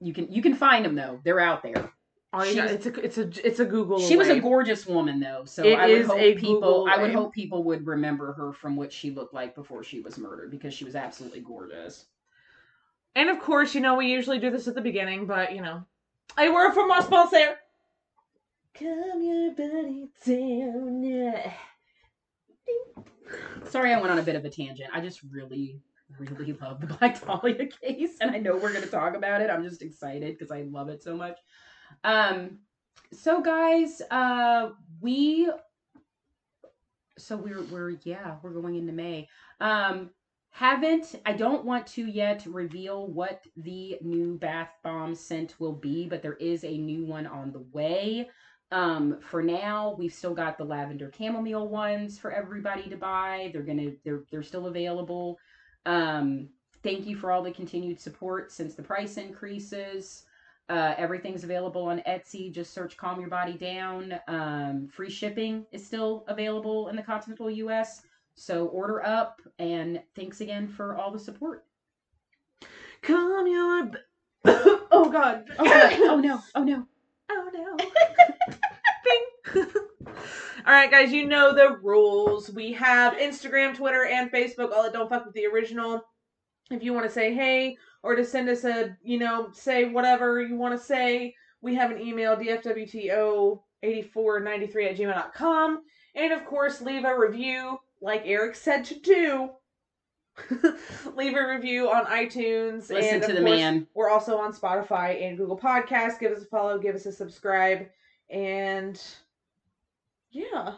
You 0.00 0.12
can 0.12 0.30
you 0.30 0.42
can 0.42 0.54
find 0.54 0.84
them 0.84 0.94
though. 0.94 1.20
They're 1.24 1.40
out 1.40 1.62
there 1.62 1.90
All 2.32 2.44
you 2.44 2.52
she 2.54 2.60
was- 2.60 2.70
it's 2.72 2.86
a 2.86 3.00
it's 3.04 3.18
a 3.18 3.46
it's 3.46 3.60
a 3.60 3.64
Google. 3.64 3.98
she 4.00 4.16
was 4.16 4.28
a 4.28 4.40
gorgeous 4.40 4.86
woman, 4.86 5.20
though, 5.20 5.44
so 5.44 5.64
It 5.64 5.78
I 5.78 5.86
would 5.88 6.06
hope 6.06 6.18
a 6.18 6.34
people. 6.34 6.54
Google 6.54 6.86
I 6.90 6.96
would 6.98 7.04
away. 7.10 7.12
hope 7.12 7.32
people 7.34 7.64
would 7.64 7.86
remember 7.86 8.32
her 8.34 8.52
from 8.52 8.76
what 8.76 8.92
she 8.92 9.10
looked 9.10 9.32
like 9.32 9.54
before 9.54 9.82
she 9.84 10.00
was 10.00 10.18
murdered 10.18 10.50
because 10.50 10.74
she 10.74 10.84
was 10.84 10.94
absolutely 10.96 11.40
gorgeous. 11.40 12.06
And 13.14 13.30
of 13.30 13.38
course, 13.40 13.74
you 13.74 13.80
know 13.80 13.94
we 13.94 14.08
usually 14.08 14.38
do 14.38 14.50
this 14.50 14.68
at 14.68 14.74
the 14.74 14.80
beginning, 14.82 15.26
but 15.26 15.54
you 15.54 15.62
know, 15.62 15.84
a 16.38 16.50
word 16.50 16.72
from 16.74 16.90
our 16.90 17.02
sponsor. 17.02 17.56
Calm 18.78 19.22
your 19.22 19.52
body 19.52 20.08
down. 20.26 21.02
yeah. 21.02 21.52
Sorry, 23.70 23.92
I 23.92 23.98
went 24.00 24.12
on 24.12 24.18
a 24.18 24.22
bit 24.22 24.36
of 24.36 24.44
a 24.44 24.50
tangent. 24.50 24.90
I 24.92 25.00
just 25.00 25.20
really, 25.30 25.80
really 26.18 26.52
love 26.60 26.80
the 26.80 26.86
Black 26.86 27.20
Dahlia 27.24 27.66
case, 27.66 28.18
and 28.20 28.30
I 28.30 28.38
know 28.38 28.54
we're 28.56 28.72
going 28.72 28.84
to 28.84 28.90
talk 28.90 29.16
about 29.16 29.40
it. 29.40 29.50
I'm 29.50 29.64
just 29.64 29.82
excited 29.82 30.36
because 30.36 30.50
I 30.52 30.62
love 30.62 30.88
it 30.88 31.02
so 31.02 31.16
much. 31.16 31.38
Um, 32.04 32.58
so 33.12 33.42
guys, 33.42 34.02
uh, 34.10 34.70
we, 35.00 35.50
so 37.18 37.36
we're 37.36 37.62
we're 37.64 37.96
yeah, 38.04 38.36
we're 38.42 38.50
going 38.50 38.76
into 38.76 38.92
May. 38.92 39.28
Um, 39.60 40.10
haven't 40.50 41.16
I 41.26 41.34
don't 41.34 41.66
want 41.66 41.86
to 41.88 42.06
yet 42.06 42.46
reveal 42.46 43.08
what 43.08 43.42
the 43.56 43.98
new 44.00 44.38
bath 44.38 44.70
bomb 44.82 45.14
scent 45.14 45.54
will 45.58 45.74
be, 45.74 46.08
but 46.08 46.22
there 46.22 46.34
is 46.34 46.64
a 46.64 46.78
new 46.78 47.04
one 47.04 47.26
on 47.26 47.52
the 47.52 47.64
way. 47.72 48.30
Um, 48.72 49.18
for 49.20 49.42
now, 49.42 49.94
we've 49.98 50.12
still 50.12 50.34
got 50.34 50.58
the 50.58 50.64
lavender 50.64 51.12
chamomile 51.16 51.68
ones 51.68 52.18
for 52.18 52.32
everybody 52.32 52.88
to 52.88 52.96
buy. 52.96 53.50
They're 53.52 53.62
gonna 53.62 53.92
they're 54.04 54.22
they're 54.30 54.42
still 54.42 54.66
available. 54.66 55.38
Um, 55.84 56.48
thank 56.82 57.06
you 57.06 57.16
for 57.16 57.30
all 57.30 57.42
the 57.42 57.52
continued 57.52 58.00
support 58.00 58.50
since 58.50 58.74
the 58.74 58.82
price 58.82 59.18
increases. 59.18 60.24
Uh, 60.68 60.94
everything's 60.98 61.44
available 61.44 61.84
on 61.84 62.00
Etsy. 62.08 62.52
Just 62.52 62.74
search 62.74 62.96
"Calm 62.96 63.20
Your 63.20 63.28
Body 63.28 63.54
Down." 63.54 64.18
Um, 64.26 64.88
free 64.92 65.10
shipping 65.10 65.64
is 65.72 65.86
still 65.86 66.24
available 66.28 66.88
in 66.88 66.96
the 66.96 67.02
continental 67.02 67.50
U.S. 67.50 68.02
So 68.34 68.66
order 68.66 69.04
up, 69.04 69.40
and 69.58 70.02
thanks 70.14 70.40
again 70.40 70.66
for 70.68 70.96
all 70.96 71.12
the 71.12 71.18
support. 71.18 71.64
Come 73.02 73.46
your. 73.46 73.92
b- 73.92 73.98
oh 74.46 75.10
God. 75.12 75.44
Oh, 75.58 75.64
God. 75.64 75.92
oh 76.00 76.20
no! 76.20 76.40
Oh 76.54 76.64
no! 76.64 76.86
Oh 77.30 77.50
no. 77.54 77.76
Bing. 79.64 79.66
All 80.66 80.72
right, 80.72 80.90
guys, 80.90 81.12
you 81.12 81.26
know 81.26 81.54
the 81.54 81.76
rules. 81.80 82.50
We 82.50 82.72
have 82.72 83.14
Instagram, 83.14 83.76
Twitter, 83.76 84.04
and 84.04 84.32
Facebook. 84.32 84.72
All 84.72 84.82
that 84.82 84.92
don't 84.92 85.08
fuck 85.08 85.24
with 85.24 85.34
the 85.34 85.46
original. 85.46 86.02
If 86.70 86.82
you 86.82 86.92
want 86.92 87.06
to 87.06 87.12
say 87.12 87.32
hey 87.34 87.76
or 88.02 88.16
to 88.16 88.24
send 88.24 88.48
us 88.48 88.64
a, 88.64 88.96
you 89.02 89.18
know, 89.18 89.50
say 89.52 89.84
whatever 89.86 90.40
you 90.42 90.56
want 90.56 90.78
to 90.78 90.84
say, 90.84 91.34
we 91.60 91.74
have 91.74 91.90
an 91.90 92.00
email, 92.00 92.36
dfwto8493 92.36 93.60
at 93.82 94.96
gmail.com. 94.96 95.82
And 96.14 96.32
of 96.32 96.44
course, 96.46 96.80
leave 96.80 97.04
a 97.04 97.18
review, 97.18 97.78
like 98.00 98.22
Erik 98.24 98.54
said 98.54 98.84
to 98.86 98.98
do. 98.98 99.50
leave 101.14 101.34
a 101.36 101.46
review 101.48 101.90
on 101.90 102.04
iTunes. 102.06 102.90
Listen 102.90 103.14
and 103.14 103.22
to 103.22 103.32
the 103.32 103.40
course, 103.40 103.50
man. 103.50 103.86
we're 103.94 104.10
also 104.10 104.36
on 104.38 104.52
Spotify 104.52 105.26
and 105.26 105.38
Google 105.38 105.58
Podcasts. 105.58 106.18
Give 106.18 106.32
us 106.32 106.42
a 106.42 106.46
follow, 106.46 106.78
give 106.78 106.94
us 106.94 107.06
a 107.06 107.12
subscribe, 107.12 107.86
and 108.28 109.02
yeah. 110.30 110.74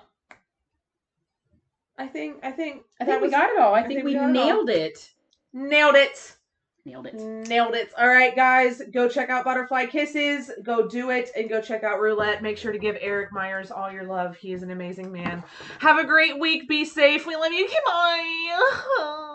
I 1.99 2.07
think 2.07 2.37
I 2.45 2.53
think 2.53 2.83
I 3.01 3.05
think 3.05 3.21
we 3.21 3.31
got 3.31 3.51
it 3.51 3.59
all. 3.59 3.75
I, 3.75 3.81
I 3.81 3.83
think, 3.83 3.95
think 3.95 4.05
we, 4.05 4.13
we 4.13 4.19
got 4.19 4.31
it 4.31 4.33
nailed 4.33 4.71
it. 4.71 5.11
Nailed 5.53 5.97
it. 5.97 6.37
Nailed 6.85 7.07
it. 7.07 7.15
Nailed 7.15 7.75
it. 7.75 7.91
All 7.99 8.09
right, 8.09 8.35
guys, 8.35 8.81
go 8.93 9.09
check 9.09 9.29
out 9.29 9.45
Butterfly 9.45 9.87
Kisses. 9.87 10.51
Go 10.63 10.89
do 10.89 11.11
it 11.11 11.31
and 11.37 11.49
go 11.49 11.61
check 11.61 11.85
out 11.85 12.01
Roulette. 12.01 12.43
Make 12.43 12.57
sure 12.57 12.73
to 12.73 12.79
give 12.79 12.97
Erik 13.01 13.33
Myers 13.33 13.71
all 13.71 13.93
your 13.93 14.05
love. 14.05 14.37
He 14.37 14.53
is 14.53 14.63
an 14.63 14.71
amazing 14.71 15.13
man. 15.13 15.43
Have 15.81 15.99
a 15.99 16.05
great 16.05 16.39
week. 16.41 16.67
Be 16.69 16.85
safe. 16.85 17.27
We 17.27 17.37
love 17.37 17.53
you. 17.53 17.69
Goodbye. 17.69 19.25